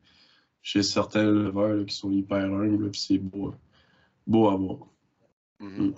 chez 0.67 0.83
certains 0.83 1.23
leveurs 1.23 1.85
qui 1.85 1.95
sont 1.95 2.11
hyper 2.11 2.43
humbles, 2.43 2.91
puis 2.91 2.99
c'est 2.99 3.17
beau, 3.19 3.55
beau 4.25 4.49
à 4.49 4.57
voir. 4.57 4.79
Mm-hmm. 5.61 5.79
Mm. 5.79 5.95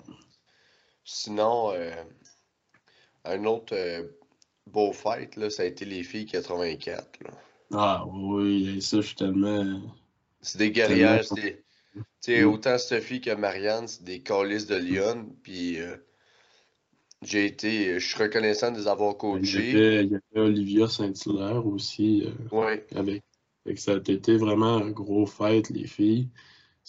Sinon, 1.02 1.72
euh, 1.72 1.90
un 3.24 3.44
autre 3.46 3.74
euh, 3.74 4.04
beau 4.68 4.92
fight, 4.92 5.34
là, 5.34 5.50
ça 5.50 5.64
a 5.64 5.66
été 5.66 5.84
les 5.84 6.04
filles 6.04 6.26
84. 6.26 7.18
Là. 7.24 7.30
Ah 7.72 8.04
oui, 8.06 8.80
ça, 8.80 8.98
je 8.98 9.08
suis 9.08 9.16
tellement. 9.16 9.82
C'est 10.40 10.58
des 10.58 10.70
guerrières, 10.70 11.24
c'est 11.24 11.64
des. 12.24 12.44
Mm. 12.44 12.46
autant 12.46 12.78
Sophie 12.78 13.20
que 13.20 13.34
Marianne, 13.34 13.88
c'est 13.88 14.04
des 14.04 14.20
calices 14.20 14.68
de 14.68 14.76
Lyon, 14.76 15.34
puis 15.42 15.80
euh, 15.80 15.96
j'ai 17.22 17.44
été. 17.44 17.98
Je 17.98 18.06
suis 18.06 18.22
reconnaissant 18.22 18.70
de 18.70 18.78
les 18.78 18.86
avoir 18.86 19.16
coachés. 19.16 19.70
Il 19.70 19.76
y 19.76 19.76
avait, 19.76 20.04
il 20.04 20.12
y 20.12 20.14
avait 20.14 20.46
Olivia 20.46 20.86
Saint-Hilaire 20.86 21.66
aussi. 21.66 22.28
oui. 22.52 22.74
Avec 22.94 23.24
ça 23.76 23.92
a 23.92 23.96
été 23.96 24.36
vraiment 24.36 24.76
un 24.76 24.90
gros 24.90 25.26
fight, 25.26 25.70
les 25.70 25.86
filles. 25.86 26.28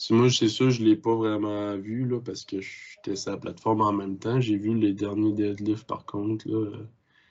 moi, 0.10 0.30
c'est 0.30 0.50
ça, 0.50 0.70
je 0.70 0.82
ne 0.82 0.88
l'ai 0.88 0.96
pas 0.96 1.16
vraiment 1.16 1.78
vu 1.78 2.08
là, 2.08 2.20
parce 2.22 2.46
que 2.46 2.62
j'étais 2.62 3.16
sur 3.16 3.32
la 3.32 3.38
plateforme 3.38 3.82
en 3.82 3.94
même 3.94 4.18
temps. 4.18 4.40
J'ai 4.40 4.58
vu 4.58 4.74
les 4.78 4.94
derniers 4.94 5.34
deadlifts 5.34 5.88
par 5.88 6.06
contre. 6.06 6.48
Là. 6.48 6.78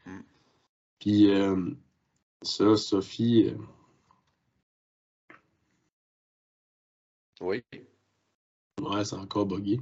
Mm. 0.06 0.20
Puis 0.98 1.30
euh, 1.30 1.70
ça, 2.42 2.76
Sophie. 2.76 3.48
Euh, 3.48 3.56
Oui. 7.40 7.64
Ouais, 8.82 9.04
c'est 9.04 9.16
encore 9.16 9.46
buggé. 9.46 9.80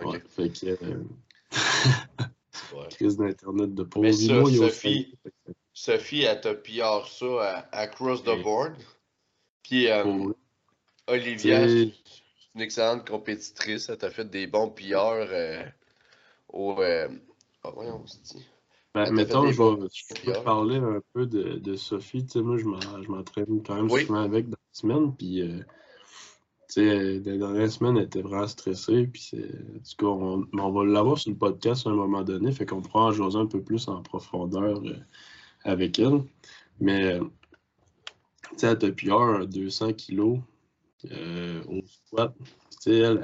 Ok. 0.00 0.12
Ouais, 0.12 0.22
fait 0.26 0.48
que. 0.48 0.84
euh, 0.84 1.04
Ouais. 2.74 2.88
crise 2.90 3.16
d'Internet 3.16 3.74
de 3.74 3.82
pauvre. 3.82 4.06
Mais 4.06 4.12
ça, 4.12 4.44
Sophie- 4.44 5.14
Sophie, 5.74 6.22
elle 6.22 6.40
t'a 6.40 6.54
PR 6.54 7.06
ça 7.08 7.66
à, 7.72 7.78
across 7.82 8.22
the 8.22 8.28
Oui. 8.28 8.42
board. 8.42 8.74
Puis 9.62 9.88
euh. 9.90 10.32
Olivia, 11.06 11.66
C'est- 11.66 11.92
une 12.54 12.60
excellente 12.60 13.08
compétitrice. 13.08 13.88
Elle 13.88 13.98
t'a 13.98 14.10
fait 14.10 14.28
des 14.28 14.46
bons 14.46 14.68
PR 14.68 14.82
euh, 14.96 15.64
au. 16.52 16.80
Euh... 16.80 17.08
ah, 17.64 17.70
voyons, 17.74 18.00
on 18.04 18.06
se 18.06 18.18
dit. 18.18 18.46
Ben, 18.94 19.10
mettons, 19.10 19.50
je 19.50 19.62
vais, 19.62 19.88
je 19.94 20.14
te 20.14 20.38
parler 20.42 20.76
un 20.76 21.00
peu 21.14 21.24
de, 21.26 21.54
de 21.58 21.76
Sophie. 21.76 22.24
Tu 22.26 22.32
sais, 22.32 22.40
moi, 22.42 22.58
je 22.58 22.64
m'en- 22.66 23.02
je 23.02 23.08
m'entraîne 23.08 23.62
quand 23.66 23.74
même 23.76 23.90
Oui. 23.90 24.04
souvent 24.04 24.20
avec 24.20 24.50
dans 24.50 24.58
la 24.58 24.78
semaine. 24.78 25.14
Puis, 25.16 25.40
euh, 25.40 25.60
tu 26.68 26.74
sais, 26.74 27.18
dans 27.20 27.30
les 27.30 27.38
dernières 27.38 27.72
semaines, 27.72 27.96
elle 27.96 28.04
était 28.04 28.20
vraiment 28.20 28.46
stressée. 28.46 29.06
Puis, 29.06 29.30
tout 29.32 29.96
cas, 29.96 30.06
on, 30.06 30.46
on 30.52 30.70
va 30.72 30.84
l'avoir 30.84 31.16
sur 31.18 31.30
le 31.30 31.38
podcast 31.38 31.86
à 31.86 31.90
un 31.90 31.94
moment 31.94 32.22
donné. 32.22 32.52
Fait 32.52 32.66
qu'on 32.66 32.82
pourra 32.82 33.04
en 33.06 33.12
jaser 33.12 33.38
un 33.38 33.46
peu 33.46 33.62
plus 33.62 33.88
en 33.88 34.02
profondeur 34.02 34.82
euh, 34.84 34.96
avec 35.64 35.98
elle. 35.98 36.24
Mais, 36.80 37.14
euh, 37.14 37.24
tu 38.58 38.66
sais, 38.66 38.76
PR 38.76 39.20
un 39.20 39.44
200 39.44 39.92
kilos 39.94 40.40
euh, 41.10 41.62
au 41.64 41.82
squat. 41.86 42.34
Tu 42.82 42.90
sais, 42.90 43.18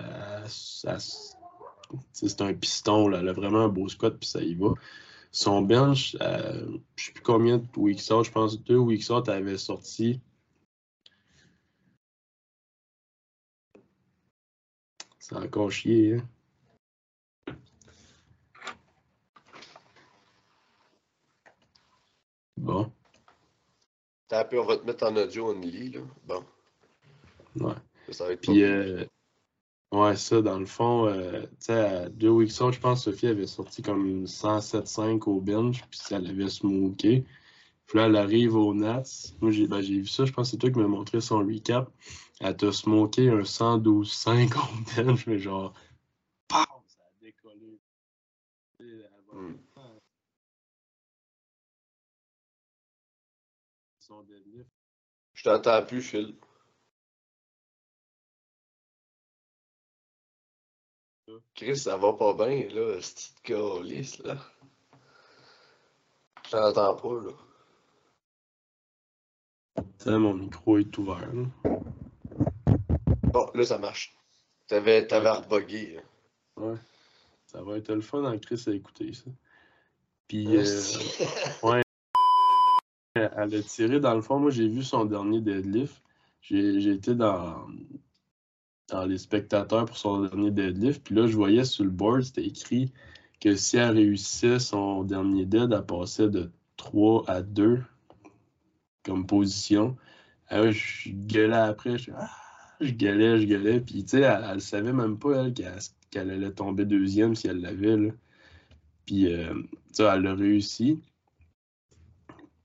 c'est 2.12 2.40
un 2.42 2.54
piston. 2.54 3.08
Là. 3.08 3.20
Elle 3.20 3.28
a 3.28 3.32
vraiment 3.32 3.64
un 3.64 3.68
beau 3.68 3.88
squat. 3.88 4.16
Puis, 4.18 4.28
ça 4.28 4.42
y 4.42 4.54
va. 4.54 4.74
Son 5.30 5.62
bench, 5.62 6.16
euh, 6.20 6.78
je 6.96 7.06
sais 7.06 7.12
plus 7.12 7.22
combien 7.22 7.58
de 7.58 7.66
weeks 7.76 8.10
out, 8.10 8.24
je 8.24 8.30
pense 8.30 8.62
deux 8.62 8.78
weeks 8.78 9.10
out, 9.10 9.28
avait 9.28 9.58
sorti. 9.58 10.20
C'est 15.18 15.36
encore 15.36 15.70
chier, 15.70 16.14
hein? 16.16 16.28
Bon, 22.68 22.92
T'as 24.28 24.46
on 24.52 24.66
va 24.66 24.76
te 24.76 24.84
mettre 24.84 25.06
en 25.06 25.16
audio 25.16 25.48
only, 25.48 25.88
là. 25.88 26.00
Bon, 26.26 26.44
ouais. 27.60 27.72
ça 28.12 28.26
va 28.26 28.32
être 28.32 28.42
Puis, 28.42 28.62
euh, 28.62 29.06
ouais, 29.90 30.16
ça, 30.16 30.42
dans 30.42 30.58
le 30.58 30.66
fond, 30.66 31.06
euh, 31.06 31.40
tu 31.44 31.48
sais, 31.60 31.72
à 31.72 32.08
deux 32.10 32.28
weeks 32.28 32.60
out, 32.60 32.74
je 32.74 32.78
pense 32.78 33.06
que 33.06 33.10
Sophie 33.10 33.28
avait 33.28 33.46
sorti 33.46 33.80
comme 33.80 34.26
107,5 34.26 35.26
au 35.28 35.40
bench, 35.40 35.80
puis 35.88 35.98
ça 35.98 36.18
l'avait 36.18 36.50
smoké. 36.50 37.24
Puis 37.86 37.98
là, 37.98 38.04
elle 38.04 38.16
arrive 38.16 38.54
au 38.54 38.74
Nats. 38.74 39.32
Moi, 39.40 39.50
j'ai 39.50 39.66
ben, 39.66 39.80
j'ai 39.80 40.00
vu 40.00 40.06
ça, 40.06 40.26
je 40.26 40.32
pense 40.32 40.48
que 40.48 40.50
c'est 40.50 40.58
toi 40.58 40.70
qui 40.70 40.78
m'as 40.78 40.88
montré 40.88 41.22
son 41.22 41.38
recap. 41.38 41.90
Elle 42.40 42.54
t'a 42.54 42.70
smoké 42.70 43.30
un 43.30 43.44
112,5 43.44 44.54
au 44.58 45.02
bench, 45.04 45.26
mais 45.26 45.38
genre, 45.38 45.72
PAM! 46.48 46.66
Ça 46.86 46.98
a 47.02 47.24
décollé. 47.24 47.80
Elle 48.78 49.08
va- 49.32 49.38
Hmm. 49.40 49.56
Je 55.34 55.42
t'entends 55.44 55.84
plus, 55.84 56.02
Phil. 56.02 56.34
Chris, 61.54 61.76
ça 61.76 61.96
va 61.96 62.12
pas 62.14 62.32
bien, 62.34 62.68
là, 62.68 63.00
cette 63.00 63.16
petite 63.16 63.40
calice, 63.42 64.18
là. 64.20 64.36
Je 66.46 66.50
t'entends 66.50 66.96
pas, 66.96 67.22
là. 67.22 67.32
Sais, 69.98 70.18
mon 70.18 70.34
micro 70.34 70.78
est 70.78 70.96
ouvert, 70.98 71.32
là. 71.32 71.44
Bon, 73.24 73.50
là, 73.54 73.64
ça 73.64 73.78
marche. 73.78 74.16
T'avais, 74.66 75.06
t'avais 75.06 75.30
rebugué. 75.30 75.94
là. 75.96 76.02
Ouais. 76.56 76.78
Ça 77.46 77.62
va 77.62 77.76
être 77.76 77.92
le 77.92 78.00
fun 78.00 78.24
en 78.24 78.38
Chris 78.38 78.62
à 78.66 78.70
écouter 78.72 79.12
ça. 79.12 79.30
Puis, 80.26 80.56
euh, 80.56 80.64
elle 83.36 83.54
a 83.54 83.62
tiré 83.62 84.00
dans 84.00 84.14
le 84.14 84.22
fond. 84.22 84.38
Moi, 84.38 84.50
j'ai 84.50 84.68
vu 84.68 84.82
son 84.82 85.04
dernier 85.04 85.40
deadlift. 85.40 86.02
J'ai 86.40 86.92
été 86.92 87.14
dans, 87.14 87.66
les 89.06 89.18
spectateurs 89.18 89.84
pour 89.84 89.96
son 89.96 90.22
dernier 90.22 90.50
deadlift. 90.50 91.02
Puis 91.04 91.14
là, 91.14 91.26
je 91.26 91.36
voyais 91.36 91.64
sur 91.64 91.84
le 91.84 91.90
board, 91.90 92.22
c'était 92.22 92.46
écrit 92.46 92.92
que 93.40 93.54
si 93.54 93.76
elle 93.76 93.96
réussissait 93.96 94.58
son 94.58 95.04
dernier 95.04 95.44
dead, 95.44 95.72
elle 95.72 95.86
passait 95.86 96.28
de 96.28 96.50
3 96.76 97.24
à 97.28 97.42
2 97.42 97.82
comme 99.04 99.26
position. 99.26 99.96
Ouais, 100.50 100.72
je 100.72 101.10
gueulais 101.10 101.54
après. 101.54 101.98
Je, 101.98 102.10
ah, 102.16 102.30
je 102.80 102.92
gueulais, 102.92 103.40
je 103.40 103.46
gueulais. 103.46 103.80
Puis, 103.80 104.04
tu 104.04 104.10
sais, 104.10 104.20
elle, 104.20 104.44
elle 104.50 104.60
savait 104.60 104.92
même 104.92 105.18
pas, 105.18 105.44
elle, 105.44 105.54
qu'elle 106.10 106.30
allait 106.30 106.52
tomber 106.52 106.84
deuxième 106.84 107.34
si 107.34 107.48
elle 107.48 107.60
l'avait. 107.60 108.12
Puis, 109.06 109.32
euh, 109.32 109.54
elle 109.98 110.26
a 110.26 110.34
réussi. 110.34 111.00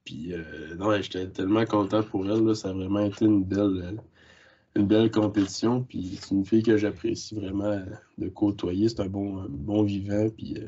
Puis, 0.05 0.33
euh, 0.33 0.75
non, 0.75 1.01
j'étais 1.01 1.27
tellement 1.29 1.65
content 1.65 2.03
pour 2.03 2.25
elle, 2.29 2.43
là. 2.43 2.55
Ça 2.55 2.69
a 2.69 2.73
vraiment 2.73 3.05
été 3.05 3.25
une 3.25 3.43
belle, 3.43 3.81
euh, 3.83 3.91
une 4.75 4.87
belle 4.87 5.11
compétition. 5.11 5.83
Puis, 5.83 6.19
c'est 6.21 6.35
une 6.35 6.45
fille 6.45 6.63
que 6.63 6.77
j'apprécie 6.77 7.35
vraiment 7.35 7.65
euh, 7.65 7.85
de 8.17 8.27
côtoyer. 8.27 8.89
C'est 8.89 8.99
un 8.99 9.07
bon, 9.07 9.39
un 9.39 9.47
bon 9.49 9.83
vivant. 9.83 10.29
Puis, 10.29 10.55
euh, 10.57 10.67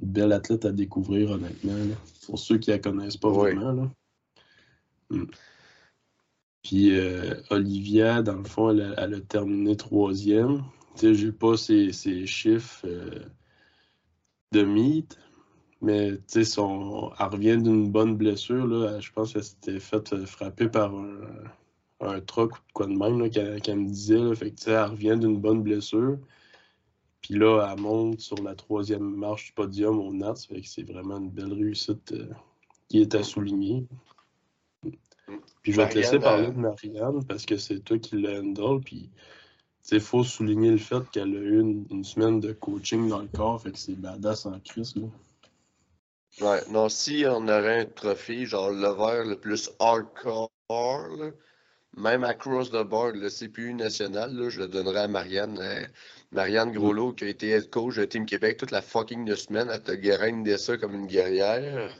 une 0.00 0.08
belle 0.08 0.32
athlète 0.32 0.64
à 0.64 0.72
découvrir, 0.72 1.30
honnêtement, 1.32 1.76
là. 1.76 1.94
Pour 2.26 2.38
ceux 2.38 2.58
qui 2.58 2.70
la 2.70 2.78
connaissent 2.78 3.16
pas 3.16 3.28
Oui. 3.28 3.54
vraiment, 3.54 3.72
là. 3.72 3.90
Mm. 5.10 5.24
Puis 6.62 6.98
euh, 6.98 7.34
Olivia, 7.50 8.22
dans 8.22 8.38
le 8.38 8.44
fond, 8.44 8.70
elle 8.70 8.80
a, 8.82 8.94
elle 9.04 9.14
a 9.14 9.20
terminé 9.20 9.76
troisième. 9.76 10.64
Tu 10.96 11.00
sais, 11.00 11.14
j'ai 11.14 11.30
pas 11.30 11.56
ses, 11.56 11.92
ses 11.92 12.26
chiffres 12.26 12.84
de 14.50 14.62
meet, 14.64 15.16
mais 15.82 16.12
tu 16.12 16.22
sais, 16.26 16.44
son, 16.44 17.12
elle 17.18 17.26
revient 17.26 17.58
d'une 17.58 17.90
bonne 17.90 18.16
blessure. 18.16 18.66
Là. 18.66 18.98
Je 19.00 19.10
pense 19.12 19.32
qu'elle 19.32 19.44
s'était 19.44 19.80
faite 19.80 20.12
euh, 20.12 20.24
frapper 20.24 20.68
par 20.68 20.94
un, 20.94 21.20
un 22.00 22.20
truck 22.20 22.52
ou 22.52 22.58
de 22.58 22.72
quoi 22.72 22.86
de 22.86 22.92
même 22.92 23.30
qu'elle 23.30 23.78
me 23.78 23.88
disait. 23.88 24.18
Là. 24.18 24.34
Fait 24.34 24.50
que, 24.50 24.56
tu 24.56 24.64
sais, 24.64 24.70
elle 24.72 24.90
revient 24.90 25.16
d'une 25.18 25.38
bonne 25.38 25.62
blessure. 25.62 26.18
Puis 27.20 27.34
là, 27.34 27.68
elle 27.70 27.80
monte 27.80 28.20
sur 28.20 28.42
la 28.42 28.54
troisième 28.54 29.16
marche 29.16 29.46
du 29.46 29.52
podium 29.52 29.98
au 29.98 30.12
Nats. 30.12 30.46
Fait 30.48 30.60
que 30.60 30.68
c'est 30.68 30.84
vraiment 30.84 31.18
une 31.18 31.30
belle 31.30 31.52
réussite 31.52 32.12
euh, 32.12 32.28
qui 32.88 33.00
est 33.00 33.14
à 33.14 33.22
souligner. 33.22 33.84
Puis 35.62 35.72
je 35.72 35.76
vais 35.76 35.88
te 35.88 35.96
laisser 35.96 36.18
parler 36.18 36.46
euh, 36.46 36.52
de 36.52 36.58
Marianne 36.58 37.24
parce 37.24 37.44
que 37.44 37.56
c'est 37.56 37.80
toi 37.80 37.98
qui 37.98 38.16
le 38.16 38.40
handle. 38.40 38.80
Puis 38.80 39.10
il 39.90 40.00
faut 40.00 40.24
souligner 40.24 40.70
le 40.70 40.78
fait 40.78 41.02
qu'elle 41.10 41.34
a 41.34 41.40
eu 41.40 41.60
une, 41.60 41.84
une 41.90 42.04
semaine 42.04 42.40
de 42.40 42.52
coaching 42.52 43.08
dans 43.08 43.18
le 43.18 43.28
corps. 43.28 43.60
Fait 43.60 43.72
que 43.72 43.78
c'est 43.78 43.96
badass 44.00 44.46
en 44.46 44.58
crise. 44.60 44.94
Là. 44.94 45.08
Ouais, 46.40 46.60
non, 46.68 46.88
si 46.88 47.24
on 47.26 47.48
aurait 47.48 47.80
un 47.80 47.84
trophée, 47.86 48.44
genre 48.44 48.70
le 48.70 48.88
vert 48.88 49.24
le 49.24 49.40
plus 49.40 49.70
hardcore, 49.78 50.50
là, 50.68 51.30
même 51.96 52.24
across 52.24 52.70
the 52.70 52.82
board, 52.82 53.16
le 53.16 53.30
CPU 53.30 53.72
national, 53.72 54.34
là, 54.34 54.50
je 54.50 54.60
le 54.60 54.68
donnerais 54.68 55.00
à 55.00 55.08
Marianne. 55.08 55.58
euh, 55.58 55.86
Marianne 56.32 56.72
Groslot, 56.72 57.14
qui 57.14 57.24
a 57.24 57.28
été 57.28 57.50
head 57.50 57.70
coach 57.70 57.96
de 57.96 58.04
Team 58.04 58.26
Québec 58.26 58.58
toute 58.58 58.70
la 58.70 58.82
fucking 58.82 59.24
de 59.24 59.34
semaine, 59.34 59.68
elle 59.72 59.82
te 59.82 59.92
graine 59.92 60.58
ça 60.58 60.76
comme 60.76 60.94
une 60.94 61.06
guerrière. 61.06 61.90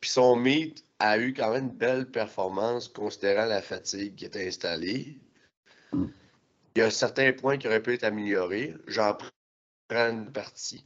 Puis 0.00 0.10
son 0.10 0.36
meet 0.36 0.84
a 0.98 1.18
eu 1.18 1.32
quand 1.32 1.52
même 1.52 1.64
une 1.64 1.70
belle 1.70 2.10
performance 2.10 2.88
considérant 2.88 3.46
la 3.46 3.62
fatigue 3.62 4.14
qui 4.16 4.26
était 4.26 4.46
installée. 4.46 5.18
Mm. 5.92 6.06
Il 6.74 6.78
y 6.80 6.82
a 6.82 6.90
certains 6.90 7.32
points 7.32 7.56
qui 7.56 7.66
auraient 7.68 7.82
pu 7.82 7.94
être 7.94 8.04
améliorés. 8.04 8.74
J'en 8.86 9.14
prends 9.14 10.10
une 10.10 10.30
partie. 10.30 10.84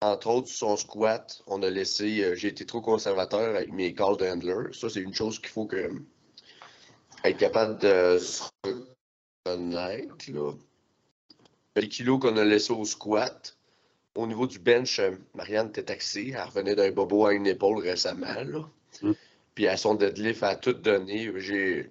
Entre 0.00 0.28
autres, 0.28 0.48
son 0.48 0.76
squat, 0.76 1.42
on 1.48 1.62
a 1.62 1.70
laissé. 1.70 2.22
euh, 2.22 2.34
J'ai 2.36 2.48
été 2.48 2.64
trop 2.64 2.80
conservateur 2.80 3.56
avec 3.56 3.72
mes 3.72 3.94
calls 3.94 4.16
de 4.16 4.26
handler. 4.26 4.72
Ça, 4.72 4.88
c'est 4.88 5.00
une 5.00 5.14
chose 5.14 5.38
qu'il 5.40 5.48
faut 5.48 5.66
que. 5.66 5.90
Être 7.24 7.38
capable 7.38 7.80
de 7.80 8.18
se 8.18 8.44
reconnaître. 9.44 10.30
Là. 10.32 10.52
Les 11.74 11.88
kilos 11.88 12.20
qu'on 12.20 12.36
a 12.36 12.44
laissés 12.44 12.72
au 12.72 12.84
squat. 12.84 13.56
Au 14.14 14.26
niveau 14.26 14.46
du 14.46 14.60
bench, 14.60 15.00
euh, 15.00 15.16
Marianne 15.34 15.68
était 15.68 15.84
taxée. 15.84 16.32
Elle 16.34 16.42
revenait 16.44 16.76
d'un 16.76 16.90
bobo 16.92 17.26
à 17.26 17.32
une 17.32 17.46
épaule 17.46 17.78
récemment. 17.78 18.26
Là. 18.44 18.68
Mm. 19.02 19.12
Puis 19.54 19.66
à 19.66 19.76
son 19.76 19.96
deadlift, 19.96 20.42
elle 20.44 20.48
a 20.48 20.56
tout 20.56 20.74
donné. 20.74 21.32
Je 21.36 21.82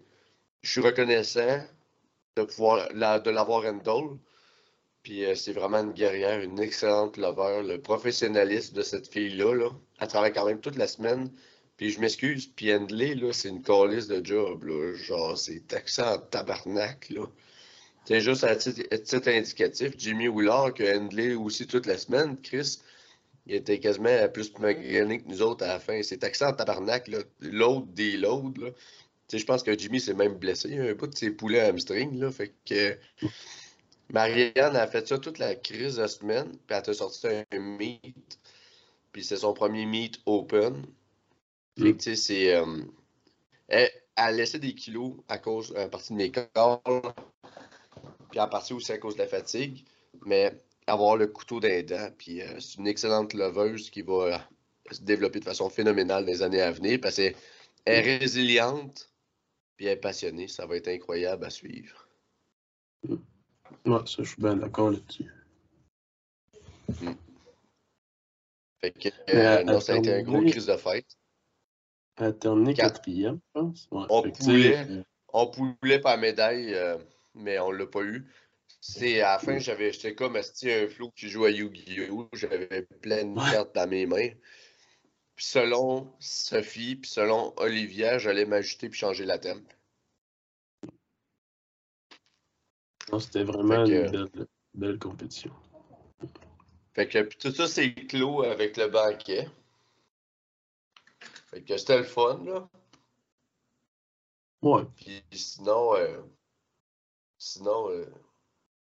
suis 0.63 0.81
reconnaissant 0.81 1.61
de 2.37 2.43
pouvoir 2.43 2.87
de 2.89 3.29
l'avoir 3.29 3.65
handle. 3.65 4.17
Puis 5.07 5.23
euh, 5.23 5.35
c'est 5.35 5.53
vraiment 5.53 5.77
une 5.77 5.93
guerrière, 5.93 6.41
une 6.41 6.59
excellente 6.59 7.15
lover. 7.15 7.63
Le 7.65 7.79
professionnalisme 7.79 8.75
de 8.75 8.81
cette 8.81 9.07
fille-là, 9.07 9.55
là, 9.55 9.69
elle 10.01 10.07
travaille 10.09 10.33
quand 10.33 10.45
même 10.45 10.59
toute 10.59 10.75
la 10.75 10.85
semaine. 10.85 11.31
Puis 11.77 11.91
je 11.91 12.01
m'excuse, 12.01 12.47
puis 12.47 12.75
handler, 12.75 13.15
là, 13.15 13.31
c'est 13.31 13.47
une 13.47 13.63
calice 13.63 14.07
de 14.07 14.19
job. 14.21 14.65
Là. 14.65 14.93
Genre, 14.95 15.37
c'est 15.37 15.65
taxant 15.65 16.15
en 16.15 16.17
tabarnak. 16.17 17.09
Là. 17.09 17.21
C'est 18.03 18.19
juste 18.19 18.43
à 18.43 18.57
titre, 18.57 19.29
à 19.29 19.31
indicatif, 19.31 19.93
Jimmy 19.97 20.27
Willard 20.27 20.73
qui 20.73 20.85
a 20.85 20.97
handlé 20.97 21.35
aussi 21.35 21.67
toute 21.67 21.85
la 21.85 21.97
semaine, 21.97 22.35
Chris, 22.41 22.79
il 23.45 23.55
était 23.55 23.79
quasiment 23.79 24.27
plus 24.27 24.51
magané 24.59 25.21
que 25.21 25.29
nous 25.29 25.41
autres 25.41 25.63
à 25.63 25.69
la 25.69 25.79
fin. 25.79 26.03
C'est 26.03 26.17
taxant 26.17 26.49
en 26.49 26.53
tabarnak. 26.53 27.09
L'autre 27.39 27.87
des 27.93 28.17
loads, 28.17 28.73
je 29.31 29.45
pense 29.45 29.63
que 29.63 29.77
Jimmy 29.79 30.01
s'est 30.01 30.13
même 30.13 30.33
blessé 30.33 30.77
un 30.77 30.93
bout 30.95 31.07
de 31.07 31.15
ses 31.15 31.31
poulets 31.31 31.61
hamstring, 31.61 32.19
là. 32.19 32.29
Fait 32.29 32.53
que 32.65 32.97
Marianne 34.09 34.75
a 34.75 34.87
fait 34.87 35.07
ça 35.07 35.17
toute 35.17 35.37
la 35.37 35.55
crise 35.55 35.97
de 35.97 36.07
semaine, 36.07 36.49
puis 36.49 36.75
elle 36.75 36.83
t'a 36.83 36.93
sorti 36.93 37.27
un 37.27 37.59
meet. 37.59 38.39
Puis 39.11 39.23
c'est 39.23 39.37
son 39.37 39.53
premier 39.53 39.85
meet 39.85 40.19
open. 40.25 40.85
Tu 41.75 41.95
sais, 41.99 42.15
c'est. 42.15 42.55
euh, 42.55 42.83
elle, 43.67 43.89
elle 44.15 44.23
a 44.23 44.31
laissé 44.31 44.59
des 44.59 44.73
kilos 44.73 45.13
à 45.27 45.37
cause, 45.37 45.75
à 45.75 45.87
partir 45.89 46.15
de 46.15 46.21
mes 46.21 46.31
corps, 46.31 46.81
puis 48.31 48.39
à 48.39 48.47
partir 48.47 48.75
aussi 48.77 48.91
à 48.91 48.97
cause 48.97 49.15
de 49.15 49.19
la 49.19 49.27
fatigue. 49.27 49.85
Mais 50.25 50.53
avoir 50.87 51.17
le 51.17 51.27
couteau 51.27 51.59
d'un 51.59 51.83
dent, 51.83 52.09
puis 52.17 52.41
euh, 52.41 52.59
c'est 52.59 52.77
une 52.77 52.87
excellente 52.87 53.33
leveuse 53.33 53.89
qui 53.89 54.01
va 54.01 54.13
euh, 54.13 54.37
se 54.91 55.01
développer 55.01 55.39
de 55.39 55.45
façon 55.45 55.69
phénoménale 55.69 56.25
dans 56.25 56.31
les 56.31 56.41
années 56.41 56.61
à 56.61 56.71
venir, 56.71 56.99
parce 57.01 57.17
qu'elle 57.17 57.35
est 57.85 58.19
résiliente, 58.19 59.11
puis 59.75 59.85
elle 59.85 59.93
est 59.93 59.97
passionnée. 59.97 60.47
Ça 60.47 60.65
va 60.65 60.77
être 60.77 60.87
incroyable 60.87 61.45
à 61.45 61.49
suivre. 61.49 62.07
Ouais, 63.87 63.99
ça, 64.05 64.21
je 64.21 64.23
suis 64.23 64.41
bien 64.41 64.57
d'accord 64.57 64.91
là-dessus. 64.91 65.31
Fait 68.81 68.91
que, 68.91 69.09
euh, 69.29 69.63
non, 69.63 69.79
ça 69.79 69.93
a 69.93 69.97
été 69.97 70.13
un 70.13 70.21
gros 70.23 70.41
crise 70.41 70.65
de 70.65 70.75
fête. 70.75 71.17
Elle 72.17 72.25
a 72.25 72.33
terminé 72.33 72.73
quatrième, 72.73 73.39
je 73.55 73.59
pense. 73.59 73.87
Ouais, 73.91 74.05
On 74.09 74.23
euh, 74.49 75.03
On 75.33 75.47
pas 76.01 76.11
la 76.11 76.17
médaille, 76.17 76.73
euh, 76.73 76.97
mais 77.33 77.59
on 77.59 77.71
l'a 77.71 77.87
pas 77.87 78.03
eu. 78.03 78.27
C'est 78.81 79.21
à 79.21 79.33
la 79.33 79.39
fin, 79.39 79.57
j'avais 79.57 79.93
j'étais 79.93 80.15
comme 80.15 80.35
asti 80.35 80.69
un 80.71 80.89
flou 80.89 81.09
qui 81.11 81.29
joue 81.29 81.45
à 81.45 81.51
Yu-Gi-Oh! 81.51 82.29
J'avais 82.33 82.83
plein 83.01 83.23
de 83.23 83.39
Ouais. 83.39 83.51
cartes 83.51 83.73
dans 83.73 83.87
mes 83.87 84.05
mains. 84.05 84.29
Puis 85.35 85.45
selon 85.45 86.11
Sophie, 86.19 86.97
puis 86.97 87.09
selon 87.09 87.53
Olivia, 87.57 88.17
j'allais 88.17 88.45
m'ajouter 88.45 88.89
puis 88.89 88.99
changer 88.99 89.23
la 89.23 89.37
thème. 89.37 89.63
Non, 93.11 93.19
c'était 93.19 93.43
vraiment 93.43 93.85
que- 93.85 93.91
une 93.91 94.11
belle, 94.11 94.47
belle 94.73 94.99
compétition. 94.99 95.53
Fait 96.93 97.07
que 97.07 97.19
tout 97.23 97.51
ça, 97.51 97.67
c'est 97.67 97.93
clos 97.93 98.43
avec 98.43 98.75
le 98.77 98.87
banquet. 98.87 99.47
Fait 101.47 101.61
que 101.61 101.77
c'était 101.77 101.97
le 101.99 102.03
fun, 102.03 102.43
là. 102.43 102.67
Ouais. 104.61 104.83
Puis 104.95 105.23
sinon, 105.31 105.95
euh, 105.95 106.21
sinon, 107.37 107.89
euh, 107.89 108.11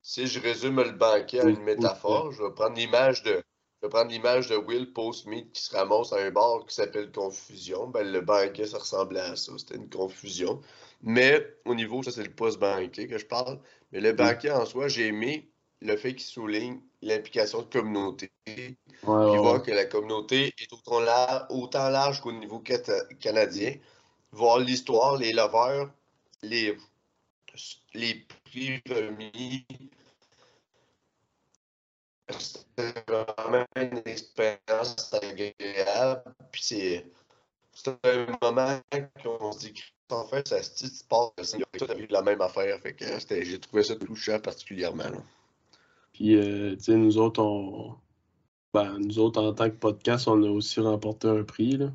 si 0.02 0.26
je 0.28 0.40
résume 0.40 0.82
le 0.82 0.92
banquet 0.92 1.40
à 1.40 1.48
une 1.50 1.62
métaphore, 1.62 2.32
je 2.32 2.44
vais 2.44 2.52
prendre 2.52 2.76
l'image 2.76 3.22
de, 3.24 3.44
je 3.82 3.88
vais 3.88 3.90
prendre 3.90 4.12
l'image 4.12 4.48
de 4.48 4.56
Will 4.56 4.94
Postmeat 4.94 5.52
qui 5.52 5.62
se 5.64 5.76
ramasse 5.76 6.14
à 6.14 6.18
un 6.18 6.30
bar 6.30 6.66
qui 6.68 6.76
s'appelle 6.76 7.12
Confusion. 7.12 7.88
Ben, 7.88 8.12
le 8.12 8.22
banquet, 8.22 8.68
ça 8.68 8.78
ressemblait 8.78 9.22
à 9.22 9.36
ça. 9.36 9.54
C'était 9.58 9.76
une 9.76 9.90
confusion. 9.90 10.62
Mais 11.02 11.58
au 11.66 11.74
niveau, 11.74 12.04
ça 12.04 12.12
c'est 12.12 12.24
le 12.24 12.32
post-banquet 12.32 13.08
que 13.08 13.18
je 13.18 13.26
parle. 13.26 13.60
Mais 13.92 14.00
le 14.00 14.14
banquet 14.14 14.52
en 14.52 14.66
soi, 14.66 14.88
j'ai 14.88 15.08
aimé 15.08 15.50
le 15.82 15.98
fait 15.98 16.14
qu'il 16.14 16.28
souligne 16.28 16.80
l'implication 17.02 17.64
de 17.64 17.74
communauté. 17.74 18.32
Ouais, 18.48 18.78
voir 19.02 19.56
ouais. 19.56 19.62
que 19.64 19.72
la 19.72 19.86
communauté 19.86 20.54
est 20.60 20.72
autant, 20.74 21.00
lar- 21.00 21.48
autant 21.50 21.90
large 21.90 22.22
qu'au 22.22 22.32
niveau 22.32 22.62
canadien. 23.20 23.74
Voir 24.32 24.60
l'histoire, 24.60 25.18
les 25.18 25.34
lovers, 25.34 25.90
les, 26.44 26.78
les 27.96 28.28
prix 28.46 28.80
remis. 28.88 29.66
C'était 32.88 33.14
vraiment 33.14 33.66
une 33.76 34.02
expérience 34.06 35.14
agréable. 35.14 36.24
Puis 36.52 36.62
c'est 36.64 37.06
c'est 37.74 37.90
un 37.90 38.26
moment 38.42 38.80
qu'on 39.24 39.52
se 39.52 39.60
dit 39.60 39.74
en 40.12 40.26
fait, 40.26 40.48
ça 40.48 40.62
se 40.62 40.84
dit, 40.84 40.92
tu 40.92 41.06
pars, 41.06 41.32
il 41.38 41.60
y 41.60 41.64
a 41.64 41.66
tout 41.80 41.94
eu 41.98 42.08
la 42.10 42.22
même 42.22 42.42
affaire. 42.42 42.78
Fait 42.80 42.94
que 42.94 43.06
c'était- 43.20 43.46
j'ai 43.46 43.60
trouvé 43.60 43.84
ça 43.84 43.96
touchant 43.96 44.40
particulièrement. 44.40 45.10
là. 45.10 45.24
Puis, 46.14 46.36
euh, 46.36 46.76
tu 46.76 46.84
sais, 46.84 46.96
nous 46.96 47.18
autres, 47.18 47.42
on... 47.42 47.96
Ben, 48.74 48.98
nous 49.00 49.20
autres, 49.20 49.42
en 49.42 49.54
tant 49.54 49.70
que 49.70 49.76
podcast, 49.76 50.28
on 50.28 50.44
a 50.44 50.50
aussi 50.50 50.80
remporté 50.80 51.28
un 51.28 51.44
prix, 51.44 51.78
là. 51.78 51.92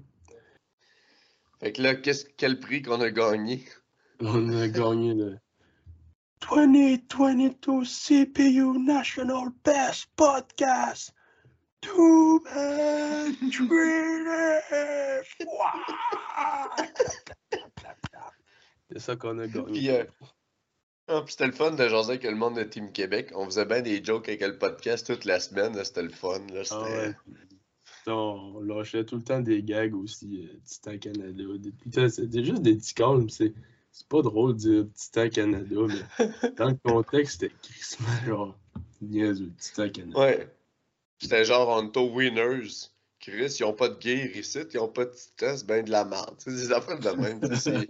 Fait 1.60 1.72
que 1.72 1.82
là, 1.82 1.94
qu'est-ce, 1.94 2.26
quel 2.36 2.58
prix 2.60 2.82
qu'on 2.82 3.00
a 3.00 3.10
gagné? 3.10 3.64
On 4.20 4.50
a 4.52 4.68
gagné 4.68 5.14
le 5.14 5.38
2022 6.40 7.84
CPU 7.84 8.78
National 8.78 9.48
Best 9.64 10.08
Podcast. 10.16 11.12
Two 11.80 12.40
Man 12.44 13.34
Relief! 13.42 15.36
C'est 18.90 18.98
ça 19.00 19.16
qu'on 19.16 19.38
a 19.38 19.46
gagné. 19.48 19.72
Puis, 19.72 19.90
euh, 19.90 20.04
ah, 21.08 21.22
puis 21.24 21.32
c'était 21.32 21.46
le 21.46 21.52
fun 21.52 21.72
de 21.72 21.88
jaser 21.88 22.10
avec 22.12 22.24
le 22.24 22.34
monde 22.36 22.56
de 22.56 22.62
Team 22.64 22.92
Québec. 22.92 23.30
On 23.34 23.44
faisait 23.46 23.64
bien 23.66 23.82
des 23.82 24.02
jokes 24.02 24.28
avec 24.28 24.40
le 24.42 24.58
podcast 24.58 25.06
toute 25.06 25.24
la 25.24 25.40
semaine. 25.40 25.82
C'était 25.84 26.02
le 26.02 26.10
fun. 26.10 26.40
Là, 26.52 26.62
Ah 26.70 26.82
ouais. 26.82 27.14
On 28.08 28.60
lâchait 28.60 29.04
tout 29.04 29.16
le 29.16 29.22
temps 29.22 29.40
des 29.40 29.64
gags 29.64 29.94
aussi, 29.96 30.48
euh, 30.48 30.56
Titan 30.64 30.96
Canada. 30.98 31.42
Des- 31.58 32.08
C'était 32.08 32.44
juste 32.44 32.62
des 32.62 32.76
petits 32.76 32.94
calmes. 32.94 33.28
C'est 33.28 33.52
c'est 33.96 34.08
pas 34.08 34.20
drôle 34.20 34.52
de 34.52 34.58
dire 34.58 34.86
Titan 34.94 35.30
Canada, 35.30 35.74
mais 35.88 36.50
dans 36.58 36.68
le 36.68 36.76
contexte, 36.84 37.40
c'était 37.40 37.54
crissement 37.62 38.08
genre 38.26 38.58
niaiseux, 39.00 39.50
Titan 39.58 39.88
Canada. 39.88 40.18
Ouais. 40.18 40.54
C'était 41.18 41.46
genre 41.46 41.82
on 41.82 41.90
aux 41.98 42.10
winners. 42.14 42.90
Chris, 43.18 43.56
ils 43.58 43.64
ont 43.64 43.72
pas 43.72 43.88
de 43.88 43.98
gear 43.98 44.36
ici, 44.36 44.58
ils 44.70 44.78
ont 44.78 44.88
pas 44.88 45.06
de 45.06 45.12
titan, 45.12 45.56
c'est 45.56 45.66
bien 45.66 45.82
de 45.82 45.90
la 45.90 46.04
merde. 46.04 46.34
C'est 46.36 46.50
des 46.50 46.72
affaires 46.72 47.00
de 47.00 47.08
même. 47.08 47.40
sais, 47.56 47.56
c'est- 47.56 47.88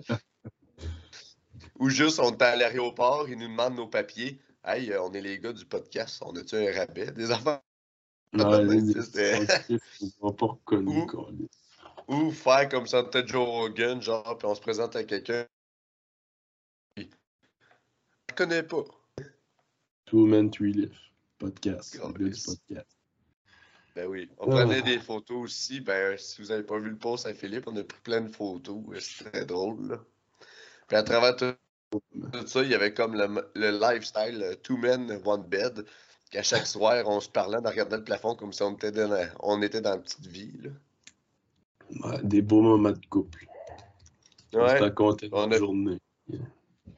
Ou 1.80 1.88
juste 1.88 2.20
on 2.20 2.30
est 2.30 2.42
à 2.42 2.54
l'aéroport, 2.54 3.28
ils 3.28 3.36
nous 3.36 3.48
demandent 3.48 3.74
nos 3.74 3.88
papiers. 3.88 4.38
Hey, 4.64 4.92
euh, 4.92 5.02
on 5.02 5.12
est 5.12 5.20
les 5.20 5.40
gars 5.40 5.52
du 5.52 5.64
podcast, 5.64 6.22
on 6.24 6.36
a-tu 6.36 6.54
un 6.54 6.72
rabais? 6.72 7.10
Des 7.10 7.32
affaires 7.32 7.62
même, 8.32 8.44
pas 8.44 8.58
Ou- 12.08 12.30
faire 12.30 12.68
comme 12.68 12.86
ça, 12.86 13.02
peut-être 13.02 13.26
Joe 13.26 13.44
Rogan, 13.44 14.00
genre, 14.00 14.38
puis 14.38 14.46
on 14.46 14.54
se 14.54 14.60
présente 14.60 14.94
à 14.94 15.02
quelqu'un. 15.02 15.44
Puis, 18.36 18.44
Je 18.44 18.48
connais 18.48 18.62
pas. 18.62 18.84
Two 20.06 20.26
Men 20.26 20.50
Three 20.50 20.72
Lift 20.72 20.94
Podcast. 21.38 21.98
Oh, 22.02 22.08
le 22.08 22.30
podcast. 22.30 22.96
Ben 23.94 24.06
oui. 24.08 24.28
On 24.38 24.50
Ah. 24.52 24.62
prenait 24.62 24.82
des 24.82 24.98
photos 24.98 25.36
aussi. 25.44 25.80
Ben, 25.80 26.16
si 26.18 26.40
vous 26.42 26.50
avez 26.52 26.62
pas 26.62 26.78
vu 26.78 26.90
le 26.90 26.96
post 26.98 27.26
à 27.26 27.34
Philippe, 27.34 27.64
on 27.66 27.76
a 27.76 27.82
pris 27.82 27.98
plein 28.02 28.20
de 28.20 28.28
photos. 28.28 28.78
C'est 29.00 29.30
très 29.30 29.44
drôle, 29.46 29.88
là. 29.88 30.00
Puis 30.86 30.96
à 30.96 31.02
travers 31.02 31.34
tout, 31.36 31.54
tout 31.90 32.46
ça, 32.46 32.62
il 32.62 32.70
y 32.70 32.74
avait 32.74 32.92
comme 32.94 33.14
le, 33.14 33.50
le 33.54 33.70
lifestyle 33.70 34.42
euh, 34.42 34.54
Two 34.56 34.76
Men, 34.76 35.20
One 35.24 35.42
Bed. 35.44 35.84
Qu'à 36.30 36.42
chaque 36.42 36.66
soir, 36.66 37.04
on 37.06 37.20
se 37.20 37.28
parlait 37.28 37.56
en 37.58 37.62
regardant 37.70 37.96
le 37.98 38.04
plafond 38.04 38.34
comme 38.34 38.52
si 38.52 38.60
on 38.62 38.74
était 38.74 38.90
dans 38.90 39.08
la, 39.08 39.28
on 39.40 39.62
était 39.62 39.80
dans 39.80 39.90
la 39.90 39.98
petite 39.98 40.26
vie, 40.26 40.52
là. 40.60 40.70
Ouais, 42.10 42.20
des 42.24 42.42
beaux 42.42 42.62
moments 42.62 42.90
de 42.90 43.06
couple. 43.06 43.46
On 44.52 44.56
se 44.58 44.72
Ouais. 44.72 44.78
racontait 44.80 45.28
On 45.32 45.42
notre 45.46 45.54
a- 45.54 45.58
journée. 45.58 45.98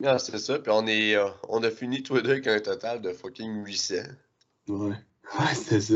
Ah, 0.04 0.18
c'est 0.18 0.38
ça. 0.38 0.58
Puis 0.58 0.70
on, 0.72 0.86
est, 0.86 1.16
euh, 1.16 1.28
on 1.48 1.62
a 1.62 1.70
fini 1.70 2.02
tous 2.02 2.16
les 2.16 2.22
deux 2.22 2.30
avec 2.32 2.46
un 2.46 2.60
total 2.60 3.00
de 3.00 3.12
fucking 3.12 3.64
800. 3.64 3.94
Ouais. 4.68 4.94
Ouais, 5.38 5.54
c'était 5.54 5.80
ça. 5.82 5.94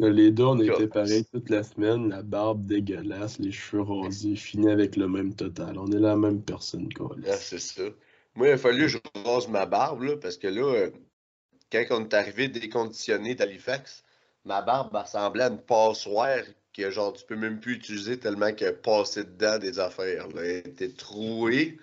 Les 0.00 0.30
deux, 0.30 0.44
on 0.44 0.56
God. 0.56 0.66
était 0.66 0.86
pareils 0.86 1.24
toute 1.32 1.48
la 1.48 1.62
semaine, 1.62 2.10
la 2.10 2.22
barbe 2.22 2.66
dégueulasse, 2.66 3.38
les 3.38 3.52
cheveux 3.52 3.82
rasés, 3.82 4.36
fini 4.36 4.70
avec 4.70 4.96
le 4.96 5.08
même 5.08 5.34
total. 5.34 5.78
On 5.78 5.90
est 5.92 5.98
la 5.98 6.14
même 6.16 6.42
personne, 6.42 6.92
quoi. 6.92 7.16
Ah, 7.26 7.36
c'est 7.36 7.58
ça. 7.58 7.82
Moi, 8.34 8.48
il 8.48 8.52
a 8.52 8.58
fallu 8.58 8.82
que 8.82 8.88
je 8.88 8.98
rase 9.24 9.48
ma 9.48 9.64
barbe, 9.64 10.02
là, 10.02 10.16
parce 10.16 10.36
que 10.36 10.46
là, 10.46 10.62
euh, 10.62 10.90
quand 11.72 11.84
on 11.90 12.04
est 12.04 12.14
arrivé 12.14 12.48
déconditionné 12.48 13.34
d'Halifax, 13.34 14.04
ma 14.44 14.62
barbe 14.62 14.94
ressemblait 14.94 15.44
à 15.44 15.48
une 15.48 15.58
passoire 15.60 16.42
que 16.74 16.90
genre 16.90 17.12
tu 17.12 17.24
peux 17.24 17.36
même 17.36 17.60
plus 17.60 17.74
utiliser 17.74 18.18
tellement 18.18 18.52
qu'elle 18.52 18.80
passait 18.80 19.24
dedans 19.24 19.58
des 19.58 19.78
affaires. 19.80 20.28
là. 20.28 20.42
Elle 20.44 20.68
était 20.68 20.92
trouée, 20.92 21.78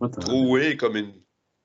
Tant- 0.00 0.08
trouée 0.20 0.76
comme 0.76 0.96
une. 0.96 1.12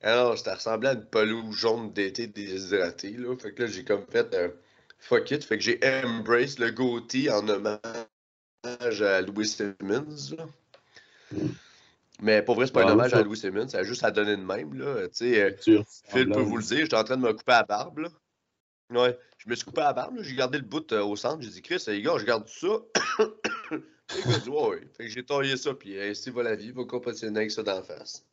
Alors, 0.01 0.37
ça 0.37 0.55
ressemblait 0.55 0.89
à 0.89 0.93
une 0.93 1.05
pelouse 1.05 1.55
jaune 1.55 1.93
d'été 1.93 2.27
déshydratée. 2.27 3.11
Là. 3.11 3.35
Fait 3.37 3.53
que 3.53 3.63
là, 3.63 3.67
j'ai 3.69 3.83
comme 3.83 4.05
fait 4.09 4.33
euh, 4.33 4.49
fuck 4.97 5.29
it. 5.31 5.43
Fait 5.43 5.57
que 5.57 5.63
j'ai 5.63 5.79
embrace 6.03 6.57
le 6.57 6.71
goatee 6.71 7.29
en 7.29 7.47
hommage 7.47 9.01
à 9.01 9.21
Louis 9.21 9.47
Simmons. 9.47 10.35
là. 10.37 10.45
Mais 12.21 12.41
pour 12.43 12.55
vrai, 12.55 12.65
c'est 12.67 12.73
pas 12.73 12.81
un 12.83 12.91
hommage 12.93 13.11
ça- 13.11 13.17
à 13.19 13.23
Louis 13.23 13.37
Simmons, 13.37 13.67
ça 13.67 13.79
a 13.79 13.83
juste 13.83 14.03
à 14.03 14.11
donner 14.11 14.37
de 14.37 14.43
même. 14.43 14.73
Là. 14.77 15.07
Tu 15.09 15.15
sais, 15.15 15.41
euh, 15.41 15.51
Phil 16.07 16.29
peut 16.29 16.41
vous 16.41 16.57
le 16.57 16.63
dire, 16.63 16.79
j'étais 16.79 16.95
en 16.95 17.03
train 17.03 17.17
de 17.17 17.21
me 17.23 17.33
couper 17.33 17.51
la 17.51 17.63
barbe. 17.63 17.99
Là. 17.99 18.09
Ouais, 18.91 19.17
je 19.37 19.49
me 19.49 19.55
suis 19.55 19.65
coupé 19.65 19.81
la 19.81 19.93
barbe, 19.93 20.17
j'ai 20.21 20.35
gardé 20.35 20.57
le 20.57 20.63
bout 20.65 20.91
euh, 20.91 21.03
au 21.03 21.15
centre, 21.15 21.41
j'ai 21.41 21.49
dit 21.49 21.61
Chris, 21.61 21.81
les 21.87 22.01
gars, 22.01 22.17
je 22.17 22.25
garde 22.25 22.47
ça. 22.47 22.67
Dit, 24.13 24.49
ouais, 24.49 24.67
ouais. 24.69 24.87
Fait 24.97 25.05
que 25.05 25.09
j'ai 25.09 25.25
taillé 25.25 25.57
ça, 25.57 25.73
puis 25.73 25.99
ainsi 25.99 26.29
va 26.29 26.43
la 26.43 26.55
vie, 26.55 26.71
va 26.71 26.85
compétitionner 26.85 27.39
avec 27.39 27.51
ça 27.51 27.63
d'en 27.63 27.81
face. 27.83 28.25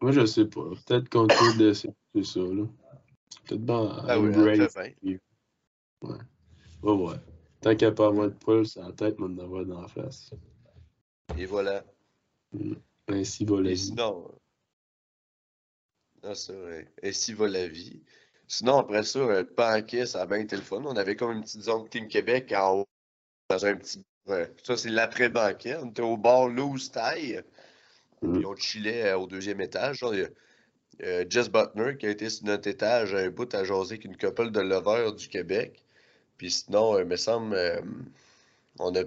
Moi, 0.00 0.12
je 0.12 0.26
sais 0.26 0.46
pas. 0.46 0.70
Peut-être 0.86 1.08
qu'on 1.08 1.26
peut 1.26 1.74
c'est 1.74 2.24
ça, 2.24 2.40
là. 2.40 2.64
Peut-être 3.46 3.64
bien 3.64 4.04
Ah 4.08 4.18
oui, 4.18 4.32
fait 4.68 4.96
bien. 5.02 5.18
Ouais, 6.82 6.92
ouais. 6.92 7.16
Tant 7.60 7.74
qu'à 7.74 7.92
pas 7.92 8.08
avoir 8.08 8.28
de 8.28 8.34
poils 8.34 8.66
sur 8.66 8.82
la 8.82 8.92
tête, 8.92 9.18
m'en 9.18 9.42
avoir 9.42 9.64
dans 9.64 9.80
la 9.80 9.88
face. 9.88 10.30
Et 11.38 11.46
voilà. 11.46 11.84
Mm. 12.52 12.74
Ainsi 13.08 13.44
va 13.44 13.60
la 13.60 13.70
Et 13.70 13.74
vie. 13.74 13.78
sinon. 13.78 14.30
Ah, 16.22 16.34
ça, 16.34 16.52
ouais. 16.52 16.90
Ainsi 17.02 17.32
va 17.32 17.48
la 17.48 17.68
vie. 17.68 18.02
Sinon, 18.46 18.78
après 18.78 19.02
ça, 19.02 19.18
euh, 19.20 19.42
le 19.42 19.54
banquet, 19.54 20.06
ça 20.06 20.22
a 20.22 20.26
bien 20.26 20.38
été 20.38 20.56
le 20.56 20.62
fun. 20.62 20.82
On 20.84 20.96
avait 20.96 21.16
comme 21.16 21.32
une 21.32 21.42
petite 21.42 21.62
zone 21.62 21.88
Team 21.88 22.08
Québec 22.08 22.52
en 22.56 22.80
haut, 22.80 22.88
dans 23.48 23.64
un 23.64 23.76
petit. 23.76 24.04
Ouais, 24.26 24.50
ça, 24.62 24.76
c'est 24.76 24.90
l'après-banquet. 24.90 25.76
On 25.82 25.90
était 25.90 26.02
au 26.02 26.16
bar 26.16 26.48
Loose 26.48 26.90
Taille. 26.90 27.42
Mm. 28.22 28.32
Puis 28.32 28.46
on 28.46 28.56
chillait 28.56 29.12
euh, 29.12 29.18
au 29.18 29.26
deuxième 29.26 29.60
étage. 29.60 29.98
Genre, 29.98 30.14
euh, 31.02 31.24
Jess 31.28 31.50
Butner 31.50 31.96
qui 31.98 32.06
a 32.06 32.10
été 32.10 32.30
sur 32.30 32.46
notre 32.46 32.68
étage 32.68 33.14
un 33.14 33.30
bout 33.30 33.52
à 33.54 33.64
jaser 33.64 33.94
avec 33.94 34.04
une 34.04 34.16
couple 34.16 34.50
de 34.50 34.60
lovers 34.60 35.12
du 35.12 35.28
Québec. 35.28 35.82
Puis 36.38 36.50
sinon, 36.50 36.96
euh, 36.96 37.02
il 37.02 37.06
me 37.06 37.16
semble, 37.16 37.54
euh, 37.54 37.80
on 38.78 38.94
a 38.94 39.04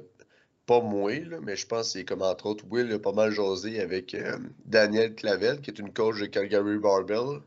pas 0.65 0.81
moi, 0.81 1.17
là, 1.19 1.39
mais 1.41 1.55
je 1.55 1.65
pense 1.65 1.93
que 1.93 1.99
c'est 1.99 2.05
comme 2.05 2.21
entre 2.21 2.45
autres 2.45 2.65
Will 2.69 2.91
a 2.91 2.99
pas 2.99 3.13
mal 3.13 3.31
jasé 3.31 3.79
avec 3.79 4.13
euh, 4.13 4.37
Daniel 4.65 5.15
Clavel, 5.15 5.61
qui 5.61 5.71
est 5.71 5.79
une 5.79 5.93
coach 5.93 6.19
de 6.19 6.25
Calgary 6.25 6.77
Barbell. 6.77 7.41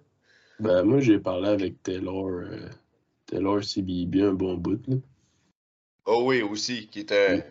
Ben, 0.58 0.82
moi, 0.82 1.00
j'ai 1.00 1.18
parlé 1.18 1.48
avec 1.48 1.82
Taylor, 1.82 2.28
euh, 2.28 2.68
Taylor 3.26 3.62
CBB 3.62 4.22
un 4.22 4.32
bon 4.32 4.54
bout. 4.56 4.80
Là. 4.88 4.96
Oh 6.06 6.22
oui, 6.26 6.42
aussi, 6.42 6.88
qui 6.88 7.00
est 7.00 7.12
un, 7.12 7.36
Oui. 7.36 7.42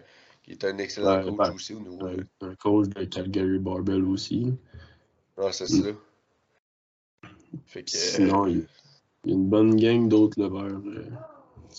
Qui 0.50 0.66
est 0.66 0.66
un 0.66 0.78
excellent 0.80 1.18
Ouais, 1.18 1.24
coach 1.26 1.38
ben, 1.38 1.54
aussi 1.54 1.74
au 1.76 1.80
niveau. 1.80 2.06
Un, 2.08 2.48
un 2.48 2.56
coach 2.56 2.88
de 2.90 3.04
Calgary 3.06 3.60
Barbell 3.60 4.04
aussi. 4.06 4.52
Ah, 5.38 5.52
c'est 5.52 5.66
Mm. 5.70 5.84
ça. 5.84 5.90
Fait 7.66 7.84
que. 7.84 7.92
Sinon, 7.92 8.48
il 8.48 8.66
y 9.26 9.32
a 9.32 9.34
une 9.36 9.48
bonne 9.48 9.76
gang 9.76 10.08
d'autres 10.10 10.40
leveurs 10.42 10.82
euh, 10.88 11.06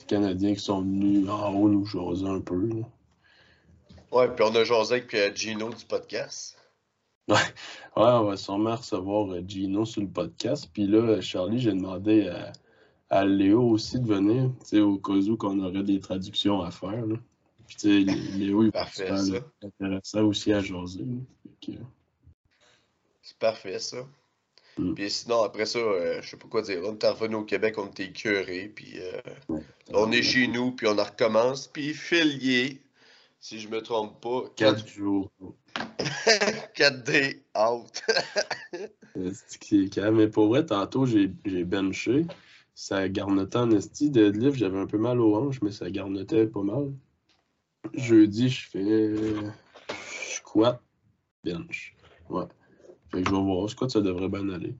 canadiens 0.07 0.55
qui 0.55 0.61
sont 0.61 0.83
venus 0.83 1.29
en 1.29 1.53
haut 1.55 1.69
nous 1.69 1.85
jaser 1.85 2.27
un 2.27 2.41
peu. 2.41 2.65
là. 2.69 2.87
Ouais, 4.13 4.29
puis 4.35 4.45
on 4.49 4.55
a 4.55 4.63
jasé 4.65 4.95
avec 4.95 5.15
euh, 5.15 5.35
Gino 5.35 5.71
du 5.71 5.85
podcast. 5.85 6.57
Ouais, 7.29 7.37
on 7.97 8.25
va 8.25 8.37
sûrement 8.37 8.77
recevoir 8.77 9.33
euh, 9.33 9.41
Gino 9.47 9.85
sur 9.85 10.03
le 10.03 10.09
podcast. 10.09 10.69
Puis 10.73 10.87
là, 10.87 11.21
Charlie, 11.21 11.59
j'ai 11.61 11.73
demandé 11.73 12.29
à, 12.29 12.53
à 13.09 13.25
Léo 13.25 13.63
aussi 13.69 13.99
de 14.01 14.07
venir, 14.07 14.51
tu 14.61 14.67
sais, 14.67 14.81
au 14.81 14.97
cas 14.99 15.13
où 15.13 15.37
qu'on 15.37 15.59
aurait 15.61 15.83
des 15.83 15.99
traductions 16.01 16.61
à 16.63 16.71
faire. 16.71 17.05
Là. 17.07 17.17
Puis 17.71 17.77
tu 17.77 18.05
sais, 18.05 18.37
Léo, 18.37 18.65
il 18.65 18.73
Parfait, 18.73 19.17
ça. 19.17 19.37
intéressant 19.63 20.23
aussi 20.25 20.53
à 20.53 20.59
jaser. 20.61 21.05
que, 21.65 21.71
C'est 23.23 23.39
parfait, 23.39 23.79
ça. 23.79 24.09
Mm. 24.77 24.95
Puis 24.95 25.09
sinon, 25.09 25.45
après 25.45 25.67
ça, 25.67 25.79
euh, 25.79 26.21
je 26.21 26.31
sais 26.31 26.37
pas 26.37 26.49
quoi 26.49 26.63
dire. 26.63 26.81
On 26.85 26.99
est 26.99 27.09
revenu 27.09 27.37
au 27.37 27.45
Québec, 27.45 27.77
on 27.79 27.87
était 27.87 28.11
curés, 28.11 28.73
puis 28.75 28.95
euh, 28.99 29.61
on 29.93 30.11
est 30.11 30.23
chez 30.23 30.49
nous, 30.49 30.73
puis 30.73 30.89
on 30.89 30.99
en 30.99 31.05
recommence. 31.05 31.69
Puis 31.69 31.95
filier, 31.95 32.83
si 33.39 33.61
je 33.61 33.69
me 33.69 33.81
trompe 33.81 34.21
pas, 34.21 34.51
Quatre 34.57 34.89
jours. 34.89 35.31
4D 36.75 37.43
out. 37.57 38.03
Euh, 39.17 39.33
c'est 39.49 39.89
calme. 39.91 40.19
Mais 40.19 40.29
pour 40.29 40.47
vrai, 40.47 40.65
tantôt, 40.65 41.05
j'ai 41.05 41.33
j'ai 41.45 41.65
benché. 41.65 42.27
Ça 42.77 43.09
garnotait 43.09 43.59
en 43.59 43.73
esti 43.73 44.09
de 44.09 44.31
livre. 44.31 44.55
J'avais 44.55 44.79
un 44.79 44.87
peu 44.87 44.99
mal 44.99 45.21
aux 45.21 45.35
hanches, 45.35 45.61
mais 45.63 45.73
ça 45.73 45.91
garnotait 45.91 46.47
pas 46.47 46.63
mal. 46.63 46.93
Jeudi, 47.95 48.49
je 48.49 48.69
fais 48.69 49.15
squat, 50.37 50.81
bench. 51.45 51.95
Ouais. 52.29 52.45
Fait 53.11 53.23
que 53.23 53.29
je 53.29 53.35
vais 53.35 53.43
voir. 53.43 53.69
Squat, 53.69 53.91
ça 53.91 54.01
devrait 54.01 54.29
bien 54.29 54.49
aller. 54.51 54.77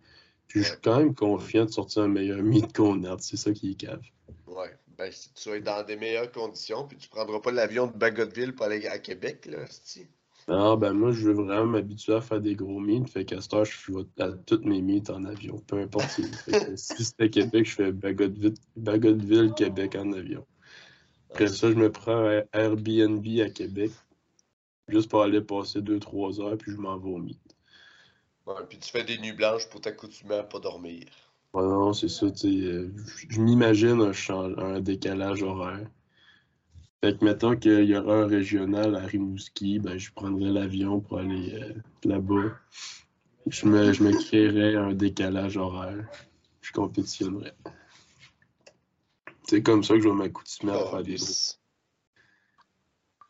Puis 0.47 0.63
je 0.63 0.69
suis 0.69 0.81
quand 0.83 0.99
même 0.99 1.15
confiant 1.15 1.65
de 1.65 1.71
sortir 1.71 2.03
un 2.03 2.09
meilleur 2.09 2.43
meet 2.43 2.75
qu'on 2.77 3.05
a. 3.05 3.17
C'est 3.19 3.37
ça 3.37 3.53
qui 3.53 3.73
est 3.73 3.75
cave. 3.75 4.03
Ouais, 4.47 4.77
ben 4.99 5.11
si 5.13 5.33
tu 5.33 5.51
es 5.51 5.61
dans 5.61 5.85
des 5.85 5.97
meilleures 5.97 6.33
conditions, 6.33 6.87
puis 6.87 6.97
tu 6.97 7.09
prendras 7.09 7.41
pas 7.41 7.53
l'avion 7.53 7.87
de 7.87 7.97
Bagotville 7.97 8.55
pour 8.55 8.67
aller 8.67 8.87
à 8.87 8.99
Québec, 8.99 9.47
là, 9.47 9.65
c'ti. 9.67 10.07
Ah, 10.49 10.75
ben 10.77 10.93
moi, 10.93 11.13
je 11.13 11.29
veux 11.29 11.35
vraiment 11.35 11.67
m'habituer 11.67 12.15
à 12.15 12.21
faire 12.21 12.41
des 12.41 12.57
gros 12.57 12.81
meets. 12.81 13.09
Fait 13.09 13.25
qu'à 13.25 13.41
cette 13.41 13.55
heure, 13.55 13.65
je 13.65 13.77
fais 13.77 13.93
à 14.23 14.33
toutes 14.33 14.65
mes 14.65 14.83
meets 14.83 15.09
en 15.11 15.25
avion. 15.25 15.59
Peu 15.67 15.79
importe 15.79 16.11
si. 16.11 16.25
Si 16.77 17.05
c'était 17.05 17.31
Québec, 17.31 17.67
je 17.67 17.75
fais 17.75 17.93
Bagotville, 17.93 18.55
Bagotville, 18.75 19.53
Québec 19.55 19.95
en 19.95 20.13
avion. 20.13 20.45
Après 21.31 21.49
ça, 21.49 21.71
je 21.71 21.77
me 21.77 21.91
prends 21.91 22.25
un 22.27 22.43
Airbnb 22.53 23.27
à 23.41 23.51
Québec. 23.51 23.93
Juste 24.89 25.11
pour 25.11 25.23
aller 25.23 25.41
passer 25.41 25.81
2-3 25.83 26.41
heures, 26.41 26.59
puis 26.59 26.73
je 26.73 26.77
m'en 26.77 26.99
vais 26.99 27.11
au 27.11 27.19
meet. 27.19 27.41
Ouais, 28.47 28.55
puis 28.69 28.79
tu 28.79 28.91
fais 28.91 29.05
des 29.05 29.19
nuits 29.19 29.33
blanches 29.33 29.69
pour 29.71 29.81
t'accoutumer 29.81 30.35
à 30.37 30.43
pas 30.43 30.59
dormir. 30.61 31.07
Ouais, 31.55 31.63
non, 31.63 31.93
c'est 31.93 32.09
ça, 32.09 32.31
tu 32.31 32.39
sais. 32.39 32.67
euh, 32.67 32.93
je- 33.29 33.41
m'imagine 33.41 34.01
un, 34.01 34.59
un 34.59 34.81
décalage 34.81 35.43
horaire. 35.43 35.89
Fait 37.03 37.17
que 37.19 37.25
mettons 37.25 37.57
qu'il 37.57 37.85
y 37.85 37.97
aura 37.97 38.15
un 38.23 38.27
régional 38.27 38.95
à 38.95 39.01
Rimouski, 39.01 39.79
ben 39.79 39.99
je 39.99 40.13
prendrai 40.13 40.51
l'avion 40.51 41.01
pour 41.01 41.19
aller 41.19 41.55
euh, 41.55 41.73
là-bas. 42.05 42.53
Je 43.47 43.67
me, 43.67 43.93
je 43.93 44.03
me 44.03 44.13
créerais 44.13 44.77
un 44.77 44.95
décalage 44.95 45.57
horaire. 45.59 46.09
Je 46.63 46.73
compétitionnerais. 46.73 47.55
C'est 49.51 49.65
comme 49.65 49.83
ça 49.83 49.95
que 49.95 50.01
je 50.01 50.09
vais 50.09 50.15
m'accoutumer 50.15 50.71
à 50.71 50.81
Oh, 50.81 50.91
faire 50.91 51.03
des. 51.03 51.17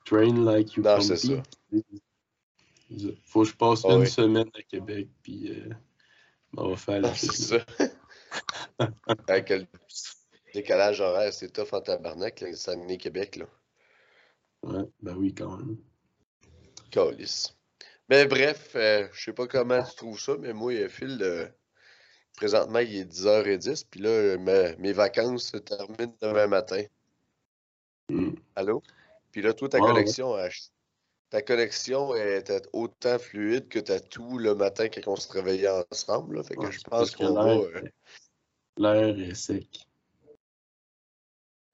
Train 0.04 0.44
like 0.44 0.74
you 0.74 0.82
Non, 0.82 1.00
c'est 1.00 1.16
ça. 1.16 1.42
Faut 3.24 3.42
que 3.42 3.48
je 3.48 3.56
passe 3.56 3.86
Ah 3.86 3.94
une 3.94 4.00
oui. 4.00 4.06
semaine 4.06 4.50
à 4.54 4.62
Québec, 4.62 5.08
puis 5.22 5.50
euh, 5.50 5.70
on 6.58 6.68
va 6.68 6.76
faire 6.76 7.00
la 7.00 7.08
Ah, 7.08 7.14
c'est 7.14 7.32
ça. 7.32 7.64
Avec 9.28 9.48
le 9.48 9.66
décalage 10.52 11.00
horaire, 11.00 11.32
c'est 11.32 11.54
tough 11.54 11.72
en 11.72 11.80
tabarnak, 11.80 12.42
là, 12.42 12.52
Saguenay-Québec, 12.54 13.36
là. 13.36 13.46
Ouais, 14.62 14.84
ben 15.00 15.16
oui, 15.16 15.34
quand 15.34 15.56
même. 15.56 15.78
Calice. 16.90 17.56
Mais 18.10 18.26
bref, 18.26 18.72
euh, 18.74 19.08
je 19.14 19.24
sais 19.24 19.32
pas 19.32 19.46
comment 19.46 19.82
tu 19.82 19.96
trouves 19.96 20.20
ça, 20.20 20.36
mais 20.38 20.52
moi, 20.52 20.74
euh, 20.74 20.90
Phil, 20.90 21.18
euh, 21.22 21.48
présentement, 22.36 22.78
il 22.78 22.96
est 22.96 23.04
10h10, 23.04 23.84
puis 23.84 24.00
là, 24.00 24.38
ma- 24.38 24.74
mes 24.76 24.92
vacances 24.92 25.50
se 25.50 25.56
terminent 25.58 26.14
demain 26.20 26.46
matin. 26.46 26.82
Mm. 28.08 28.30
Allô? 28.56 28.82
Puis 29.30 29.42
là, 29.42 29.52
toi, 29.54 29.68
ta 29.68 29.78
Ouais, 29.78 29.90
elle- 29.90 30.50
ta 31.30 31.42
connexion 31.42 32.14
est 32.16 32.50
autant 32.72 33.18
fluide 33.18 33.68
que 33.68 33.78
t'as 33.78 34.00
tout 34.00 34.38
le 34.38 34.54
matin 34.56 34.88
quand 34.88 35.12
on 35.12 35.16
se 35.16 35.30
réveillait 35.30 35.84
ensemble, 35.90 36.36
là. 36.36 36.42
Fait 36.42 36.56
que 36.56 36.62
Ouais, 36.62 36.72
je 36.72 36.80
pense 36.82 37.12
qu'on 37.12 37.34
va... 37.34 37.44
l'air- 37.44 37.60
euh, 37.76 37.82
L'air 38.76 39.18
est 39.18 39.34
sec. 39.34 39.86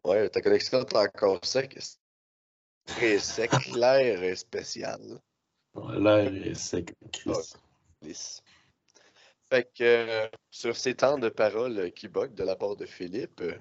Ouais, 0.05 0.28
ta 0.28 0.41
connexion 0.43 0.81
est 0.81 0.97
encore 0.97 1.45
sec. 1.45 1.78
Très 2.85 3.19
sec, 3.19 3.51
l'air 3.74 4.23
est 4.23 4.37
spécial. 4.37 5.01
L'air 5.74 6.33
est 6.47 6.55
sec, 6.55 6.95
Chris. 7.12 7.55
Fait 9.51 9.64
que 9.64 9.82
euh, 9.85 10.27
sur 10.51 10.77
ces 10.77 10.94
temps 10.97 11.18
de 11.18 11.28
parole 11.28 11.93
qui 11.93 12.09
bug 12.09 12.35
de 12.35 12.43
la 12.44 12.56
part 12.56 12.77
de 12.77 12.85
Philippe, 12.86 13.40
euh, 13.43 13.55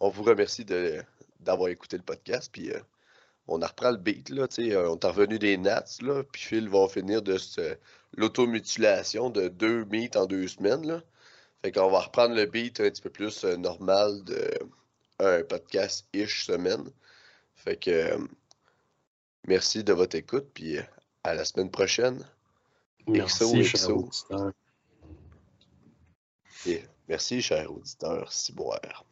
on 0.00 0.08
vous 0.08 0.22
remercie 0.22 0.64
de 0.64 1.02
d'avoir 1.40 1.68
écouté 1.70 1.96
le 1.96 2.02
podcast. 2.02 2.50
Puis 2.52 2.70
euh, 2.70 2.80
on 3.48 3.62
en 3.62 3.66
reprend 3.66 3.90
le 3.90 3.96
beat, 3.96 4.30
là, 4.30 4.46
on 4.58 4.62
est 4.62 5.06
revenu 5.06 5.38
des 5.38 5.56
Nats, 5.56 5.84
là, 6.02 6.22
puis 6.24 6.42
Phil 6.42 6.68
va 6.68 6.88
finir 6.88 7.22
de 7.22 7.36
ce- 7.38 7.76
l'automutilation 8.16 9.30
de 9.30 9.48
deux 9.48 9.84
meets 9.86 10.16
en 10.16 10.26
deux 10.26 10.48
semaines, 10.48 10.86
là. 10.86 11.02
Fait 11.62 11.72
qu'on 11.72 11.90
va 11.90 12.00
reprendre 12.00 12.34
le 12.34 12.44
beat 12.46 12.80
un 12.80 12.90
petit 12.90 13.02
peu 13.02 13.10
plus 13.10 13.44
normal 13.44 14.22
de 14.24 14.50
un 15.18 15.42
podcast-ish 15.42 16.44
semaine. 16.44 16.90
Fait 17.54 17.76
que 17.76 18.16
merci 19.46 19.82
de 19.84 19.92
votre 19.92 20.16
écoute, 20.16 20.48
puis 20.54 20.78
à 21.24 21.34
la 21.34 21.44
semaine 21.44 21.70
prochaine. 21.70 22.24
Merci, 23.08 23.44
XO. 23.76 24.10
Merci, 27.08 27.42
cher 27.42 27.70
auditeur 27.70 28.32
Ciboire. 28.32 29.04